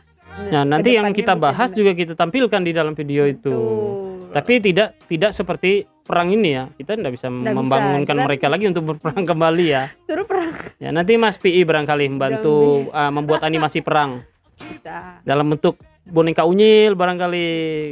Nah, 0.48 0.64
nanti 0.64 0.97
yang 0.97 1.12
kita 1.12 1.36
bahas 1.36 1.72
juga 1.76 1.93
kita 1.93 2.16
tampilkan 2.16 2.64
di 2.64 2.72
dalam 2.72 2.97
video 2.97 3.28
itu. 3.28 3.52
Betul. 3.52 4.32
Tapi 4.32 4.52
tidak 4.64 4.89
tidak 5.05 5.30
seperti 5.36 5.84
perang 6.03 6.29
ini 6.29 6.49
ya. 6.53 6.65
Kita 6.70 6.95
tidak 6.95 7.12
bisa 7.12 7.27
Nggak 7.27 7.43
bisa. 7.47 7.59
membangunkan 7.59 8.15
Kita- 8.15 8.27
mereka 8.27 8.47
lagi 8.47 8.65
untuk 8.66 8.85
berperang 8.87 9.24
kembali 9.24 9.66
ya. 9.66 9.85
suruh 10.05 10.24
perang 10.24 10.51
Ya, 10.77 10.91
nanti 10.91 11.15
Mas 11.15 11.37
PI 11.37 11.62
barangkali 11.62 12.05
membantu 12.09 12.55
uh, 12.91 13.09
membuat 13.09 13.43
animasi 13.43 13.81
perang 13.81 14.27
kita. 14.55 15.23
dalam 15.23 15.47
bentuk 15.49 15.79
boneka 16.05 16.43
unyil 16.43 16.93
barangkali 16.93 17.47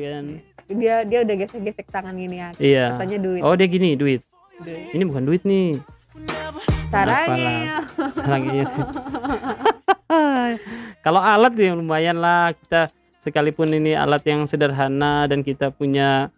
kan. 0.05 0.25
Dia 0.69 1.03
dia 1.03 1.19
udah 1.21 1.37
gesek-gesek 1.37 1.87
tangan 1.89 2.15
gini 2.15 2.37
ya. 2.37 2.49
Iya. 2.57 2.87
Katanya 2.95 3.19
duit. 3.21 3.41
Oh, 3.41 3.55
dia 3.55 3.67
gini, 3.67 3.95
duit. 3.95 4.23
Ini 4.91 5.03
bukan 5.03 5.25
duit 5.25 5.43
nih. 5.43 5.79
Caranya. 6.91 7.87
Gitu. 8.19 8.81
Kalau 11.01 11.21
alat 11.21 11.55
ya 11.55 11.73
lumayan 11.73 12.19
lah 12.19 12.53
kita 12.53 12.91
sekalipun 13.21 13.71
ini 13.71 13.95
alat 13.95 14.21
yang 14.25 14.45
sederhana 14.45 15.25
dan 15.25 15.41
kita 15.41 15.71
punya 15.71 16.29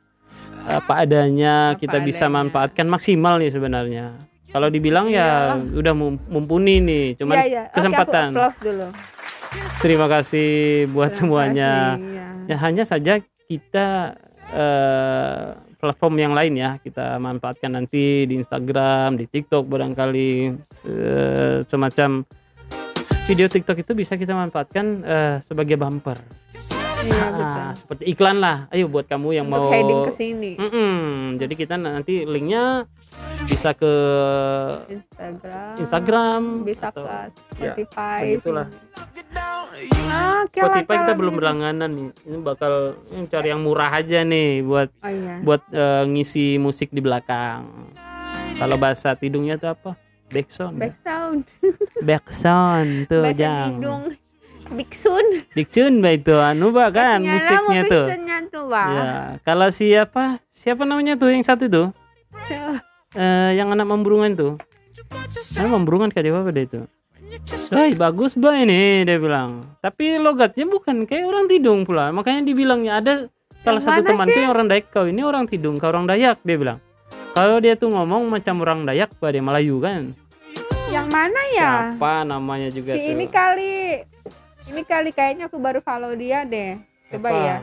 apa 0.64 0.92
adanya 1.00 1.72
Apa 1.72 1.78
kita 1.78 1.98
bisa 2.00 2.26
adanya. 2.26 2.36
manfaatkan 2.40 2.86
maksimal 2.86 3.36
nih 3.36 3.50
sebenarnya. 3.50 4.06
Kalau 4.48 4.68
dibilang 4.68 5.08
ya 5.08 5.28
udah 5.56 5.90
mum- 5.92 6.20
mumpuni 6.28 6.76
nih, 6.78 7.06
cuman 7.16 7.34
Iya, 7.34 7.44
iya. 7.44 7.62
Oke, 7.62 7.68
aku 7.68 7.76
kesempatan. 7.80 8.28
dulu. 8.60 8.86
Terima 9.78 10.06
kasih 10.06 10.48
buat 10.88 11.10
Terima 11.10 11.18
semuanya. 11.18 11.72
kasih, 11.94 12.04
iya. 12.06 12.26
Ya 12.46 12.56
hanya 12.58 12.84
saja 12.84 13.12
kita 13.46 13.86
eh, 14.52 15.40
platform 15.74 16.14
yang 16.16 16.32
lain 16.32 16.54
ya 16.54 16.76
kita 16.78 17.16
manfaatkan 17.16 17.72
nanti 17.72 18.24
di 18.24 18.36
Instagram, 18.36 19.16
di 19.16 19.24
TikTok 19.26 19.64
barangkali 19.64 20.30
eh, 20.84 21.56
semacam 21.64 22.22
video 23.24 23.46
TikTok 23.46 23.78
itu 23.78 23.92
bisa 23.92 24.14
kita 24.14 24.32
manfaatkan 24.32 24.86
eh, 25.02 25.36
sebagai 25.42 25.74
bumper. 25.74 26.20
Iya, 27.02 27.18
Ah, 27.18 27.30
betul. 27.32 27.62
seperti 27.76 28.02
iklan 28.06 28.36
lah. 28.38 28.56
Ayo 28.68 28.86
buat 28.86 29.04
kamu 29.04 29.28
yang 29.34 29.46
Untuk 29.46 29.58
mau 29.60 29.70
heading 29.70 30.00
ke 30.02 30.12
sini. 30.12 30.50
Jadi 31.34 31.54
kita 31.54 31.74
nanti 31.74 32.22
linknya 32.24 32.86
bisa 33.44 33.72
ke 33.72 33.92
Instagram. 34.88 35.72
Instagram 35.76 36.42
Bisa 36.62 36.86
atau- 36.88 37.04
ke 37.04 37.10
ya, 37.58 37.74
Spotify. 37.74 38.20
begitulah. 38.30 38.66
Oke 40.42 40.58
lah, 40.60 40.68
Spotify 40.76 40.96
kita 41.00 41.12
belum 41.12 41.32
gitu. 41.32 41.38
berlangganan 41.38 41.90
nih. 41.90 42.08
Ini 42.22 42.36
bakal 42.40 42.72
ini 43.10 43.24
cari 43.26 43.48
yang 43.48 43.62
murah 43.62 43.90
aja 43.92 44.20
nih 44.22 44.62
buat 44.62 44.90
Oh 44.96 45.08
iya. 45.08 45.34
buat 45.40 45.62
eh, 45.70 46.04
ngisi 46.06 46.56
musik 46.56 46.90
di 46.90 47.00
belakang. 47.00 47.66
Kalau 48.54 48.76
bahasa 48.76 49.14
tidungnya 49.14 49.56
tuh 49.56 49.72
apa? 49.72 49.90
Backsound. 50.28 50.76
Back 50.78 50.96
sound. 50.98 51.40
Backsound 52.00 52.90
tuh 53.06 53.20
Bahasa 53.22 53.36
jang. 53.36 53.70
hidung. 53.76 54.02
Biksun. 54.72 55.26
Diksun 55.52 56.00
bah 56.00 56.12
itu 56.16 56.34
anu 56.36 56.72
bah 56.72 56.88
kan 56.88 57.20
nyala 57.20 57.38
musiknya 57.68 57.82
tuh. 57.86 58.06
Tuh. 58.52 58.66
Ya, 58.72 59.12
kalau 59.44 59.68
siapa? 59.68 60.40
Siapa 60.52 60.82
namanya 60.88 61.14
tuh 61.20 61.28
yang 61.32 61.44
satu 61.44 61.68
tuh? 61.68 61.88
Eh, 63.12 63.60
yang 63.60 63.68
anak 63.68 63.84
memburungan 63.84 64.32
tuh. 64.32 64.52
Ah, 65.60 65.68
memburungan 65.68 66.08
kayak 66.08 66.32
apa 66.32 66.48
deh 66.48 66.64
itu? 66.64 66.80
Hai, 67.68 67.92
bagus 67.92 68.32
bah 68.32 68.56
ini 68.56 69.04
dia 69.04 69.20
bilang. 69.20 69.60
Tapi 69.84 70.16
logatnya 70.16 70.64
bukan 70.64 71.04
kayak 71.04 71.28
orang 71.28 71.44
Tidung 71.44 71.84
pula. 71.84 72.08
Makanya 72.08 72.40
dibilangnya 72.40 73.04
ada 73.04 73.12
salah 73.60 73.84
Yang 73.84 74.00
satu 74.00 74.00
temanku 74.16 74.38
yang 74.40 74.52
orang 74.56 74.64
Dayak 74.72 74.88
kau 74.88 75.04
ini 75.04 75.20
orang 75.20 75.44
Tidung, 75.44 75.76
kau 75.76 75.92
orang 75.92 76.08
Dayak 76.08 76.40
dia 76.40 76.56
bilang. 76.56 76.80
Kalau 77.36 77.60
dia 77.60 77.76
tuh 77.76 77.92
ngomong 77.92 78.32
macam 78.32 78.64
orang 78.64 78.88
Dayak, 78.88 79.12
bah 79.20 79.28
dia 79.28 79.44
Melayu 79.44 79.76
kan. 79.84 80.16
Yang 80.88 81.08
mana 81.12 81.40
ya? 81.52 81.72
Siapa 81.92 82.24
namanya 82.24 82.68
juga 82.72 82.96
Si 82.96 83.00
tuh? 83.00 83.12
ini 83.12 83.26
kali. 83.28 83.76
Ini 84.70 84.82
kali 84.86 85.10
kayaknya 85.10 85.50
aku 85.50 85.58
baru 85.58 85.82
follow 85.82 86.14
dia 86.14 86.46
deh. 86.46 86.78
Coba 87.10 87.28
Siapa? 87.28 87.42
ya. 87.42 87.56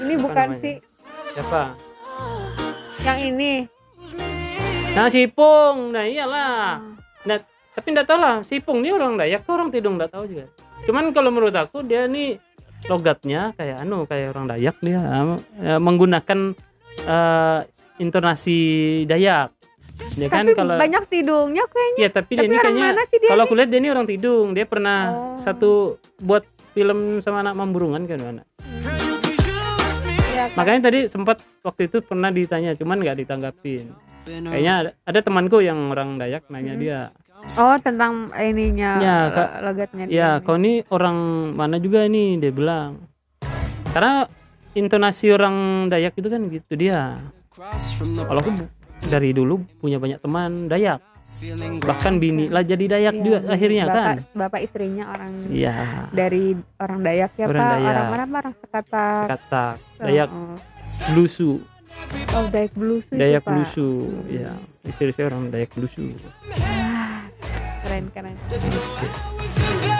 Ini 0.00 0.14
Siapa 0.16 0.24
bukan 0.24 0.46
namanya? 0.50 0.62
sih 0.62 0.74
Siapa? 1.30 1.62
yang 3.00 3.20
ini. 3.22 3.52
Nah, 4.92 5.06
Sipung. 5.08 5.94
Nah, 5.94 6.04
iyalah. 6.04 6.82
Nah, 7.24 7.38
tapi 7.72 7.86
enggak 7.94 8.08
tahu 8.10 8.18
lah, 8.18 8.36
Sipung 8.42 8.82
ini 8.82 8.90
orang 8.92 9.16
Dayak 9.16 9.46
atau 9.46 9.54
orang 9.56 9.70
Tidung 9.70 9.96
enggak 9.96 10.12
tahu 10.12 10.24
juga. 10.26 10.46
Cuman 10.84 11.14
kalau 11.14 11.30
menurut 11.30 11.54
aku 11.54 11.86
dia 11.86 12.04
nih 12.10 12.36
logatnya 12.88 13.52
kayak 13.54 13.84
anu 13.84 14.08
kayak 14.08 14.32
orang 14.32 14.48
Dayak 14.48 14.76
dia 14.80 15.00
eh, 15.60 15.80
menggunakan 15.80 16.52
eh, 17.06 17.60
intonasi 18.02 18.58
Dayak. 19.06 19.59
Ya 20.12 20.26
kan 20.26 20.42
Tapi 20.42 20.52
kalau 20.54 20.74
banyak 20.76 21.04
tidungnya 21.06 21.64
kayaknya. 21.66 21.98
ya 21.98 22.08
tapi, 22.10 22.32
dia 22.32 22.38
tapi 22.38 22.46
ini 22.46 22.56
orang 22.56 22.64
kayaknya 22.72 22.90
dia 23.12 23.28
kalau 23.28 23.42
aku 23.44 23.54
lihat 23.54 23.68
dia 23.68 23.78
ini 23.78 23.88
orang 23.88 24.06
Tidung. 24.06 24.46
Dia 24.52 24.64
pernah 24.64 24.98
Oh. 25.06 25.36
satu 25.36 25.70
buat 26.18 26.42
film 26.70 26.98
sama 27.20 27.42
anak 27.42 27.54
memburungan 27.54 28.02
kan 28.04 28.18
anak. 28.20 28.46
Ya, 30.30 30.46
kan? 30.46 30.56
Makanya 30.56 30.80
tadi 30.82 30.98
sempat 31.06 31.36
waktu 31.60 31.82
itu 31.86 32.00
pernah 32.00 32.30
ditanya 32.30 32.72
cuman 32.72 32.96
nggak 32.98 33.16
ditanggapin. 33.18 33.92
Kayaknya 34.22 34.74
ada, 34.78 34.90
ada 35.02 35.20
temanku 35.20 35.58
yang 35.58 35.90
orang 35.90 36.16
Dayak 36.16 36.46
nanya 36.48 36.72
Hmm. 36.72 36.80
dia, 36.80 37.00
Oh, 37.56 37.72
tentang 37.78 38.28
ininya 38.34 39.00
Ya, 39.00 39.16
Kak. 39.28 39.48
logatnya. 39.64 40.04
dia 40.04 40.12
Ya, 40.12 40.30
ini. 40.34 40.44
kau 40.44 40.54
ini 40.54 40.72
orang 40.86 41.16
mana 41.54 41.76
juga 41.76 42.04
ini 42.04 42.36
dia 42.36 42.52
bilang. 42.52 43.00
Karena 43.90 44.28
intonasi 44.70 45.32
orang 45.32 45.56
Dayak 45.88 46.14
itu 46.14 46.28
kan 46.28 46.40
gitu 46.46 46.72
dia. 46.74 47.16
Kalau 47.50 48.38
aku 48.38 48.52
dari 49.06 49.30
dulu 49.30 49.62
punya 49.78 49.96
banyak 49.96 50.20
teman 50.20 50.66
Dayak. 50.66 51.00
Bahkan 51.80 52.20
bini 52.20 52.52
lah 52.52 52.60
jadi 52.60 52.84
Dayak 52.90 53.14
Iya, 53.14 53.22
juga 53.22 53.38
akhirnya 53.48 53.84
bapak, 53.86 53.96
kan. 53.96 54.16
Bapak 54.36 54.60
istrinya 54.60 55.04
orang 55.08 55.32
Iya, 55.48 55.74
dari 56.12 56.44
orang 56.76 57.00
Dayak 57.00 57.30
ya, 57.32 57.46
Orang 57.48 57.62
Pak. 57.62 57.70
Dayak. 57.72 57.94
Orang 58.10 58.28
mana? 58.28 58.38
Orang 58.40 58.54
Sekatak. 58.60 59.24
kata 59.30 59.66
Dayak 59.98 60.28
Oh, 60.28 60.56
Blusu, 61.10 61.50
oh, 62.36 62.46
Dayak 62.52 62.72
Blusu 62.76 63.08
itu, 63.08 63.16
Dayak 63.16 63.40
Pak. 63.40 63.52
Blusu. 63.56 63.88
Ya, 64.28 64.52
istri 64.84 65.12
saya 65.16 65.32
orang 65.32 65.48
Dayak 65.48 65.70
Blusu. 65.72 66.12
Keren, 67.80 68.04
keren. 68.12 68.34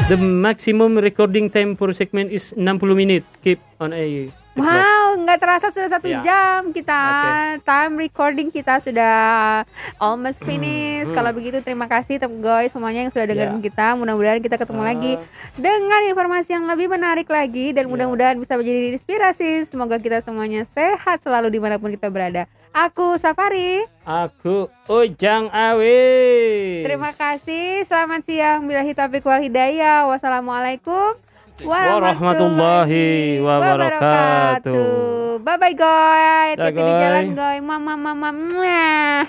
The 0.06 0.18
maximum 0.18 0.98
recording 0.98 1.48
time 1.48 1.72
per 1.72 1.94
segment 1.94 2.28
is 2.28 2.52
60 2.52 2.68
menit. 2.92 3.22
Keep 3.40 3.62
on 3.78 3.94
air. 3.94 4.28
Wow, 4.58 5.14
nggak 5.22 5.38
terasa 5.38 5.70
sudah 5.70 5.86
satu 5.86 6.10
Ya. 6.10 6.18
jam 6.26 6.74
kita 6.74 6.90
Oke. 6.90 7.62
time 7.62 7.94
recording 7.94 8.48
kita 8.50 8.82
sudah 8.82 9.62
almost 9.96 10.42
finish. 10.42 11.06
Hmm. 11.06 11.14
Kalau 11.14 11.30
begitu 11.30 11.62
terima 11.62 11.86
kasih 11.86 12.18
tem 12.18 12.34
guys 12.42 12.74
semuanya 12.74 13.06
yang 13.06 13.14
sudah 13.14 13.30
dengerin 13.30 13.62
Ya. 13.62 13.64
kita. 13.70 13.86
Mudah-mudahan 13.94 14.42
kita 14.42 14.58
ketemu 14.58 14.82
Ah. 14.82 14.88
lagi 14.90 15.12
dengan 15.54 16.00
informasi 16.02 16.50
yang 16.50 16.66
lebih 16.66 16.90
menarik 16.90 17.30
lagi 17.30 17.70
dan 17.70 17.86
Ya. 17.86 17.90
mudah-mudahan 17.94 18.42
bisa 18.42 18.58
menjadi 18.58 18.98
inspirasi. 18.98 19.70
Semoga 19.70 20.02
kita 20.02 20.18
semuanya 20.18 20.66
sehat 20.66 21.22
selalu 21.22 21.54
di 21.54 21.60
mana 21.62 21.78
pun 21.78 21.94
kita 21.94 22.10
berada. 22.10 22.50
Aku 22.70 23.18
Safari. 23.18 23.86
Aku 24.02 24.66
Ujang 24.86 25.46
Awi. 25.50 26.82
Terima 26.82 27.14
kasih. 27.14 27.86
Selamat 27.86 28.26
siang. 28.26 28.66
Bila 28.66 28.82
taufiq 28.82 29.22
wal 29.22 29.42
hidayah. 29.42 30.06
Wassalamualaikum 30.06 31.29
Warahmatullahi 31.64 33.40
wabarakatuh. 33.44 35.40
Bye 35.40 35.58
bye 35.60 35.74
guys. 35.76 36.56
Hati-hati 36.56 36.80
di 36.80 36.92
jalan 37.00 37.26
guys. 37.36 37.62
Mama 37.64 37.94
mama. 37.96 38.28
Mwah. 38.32 39.24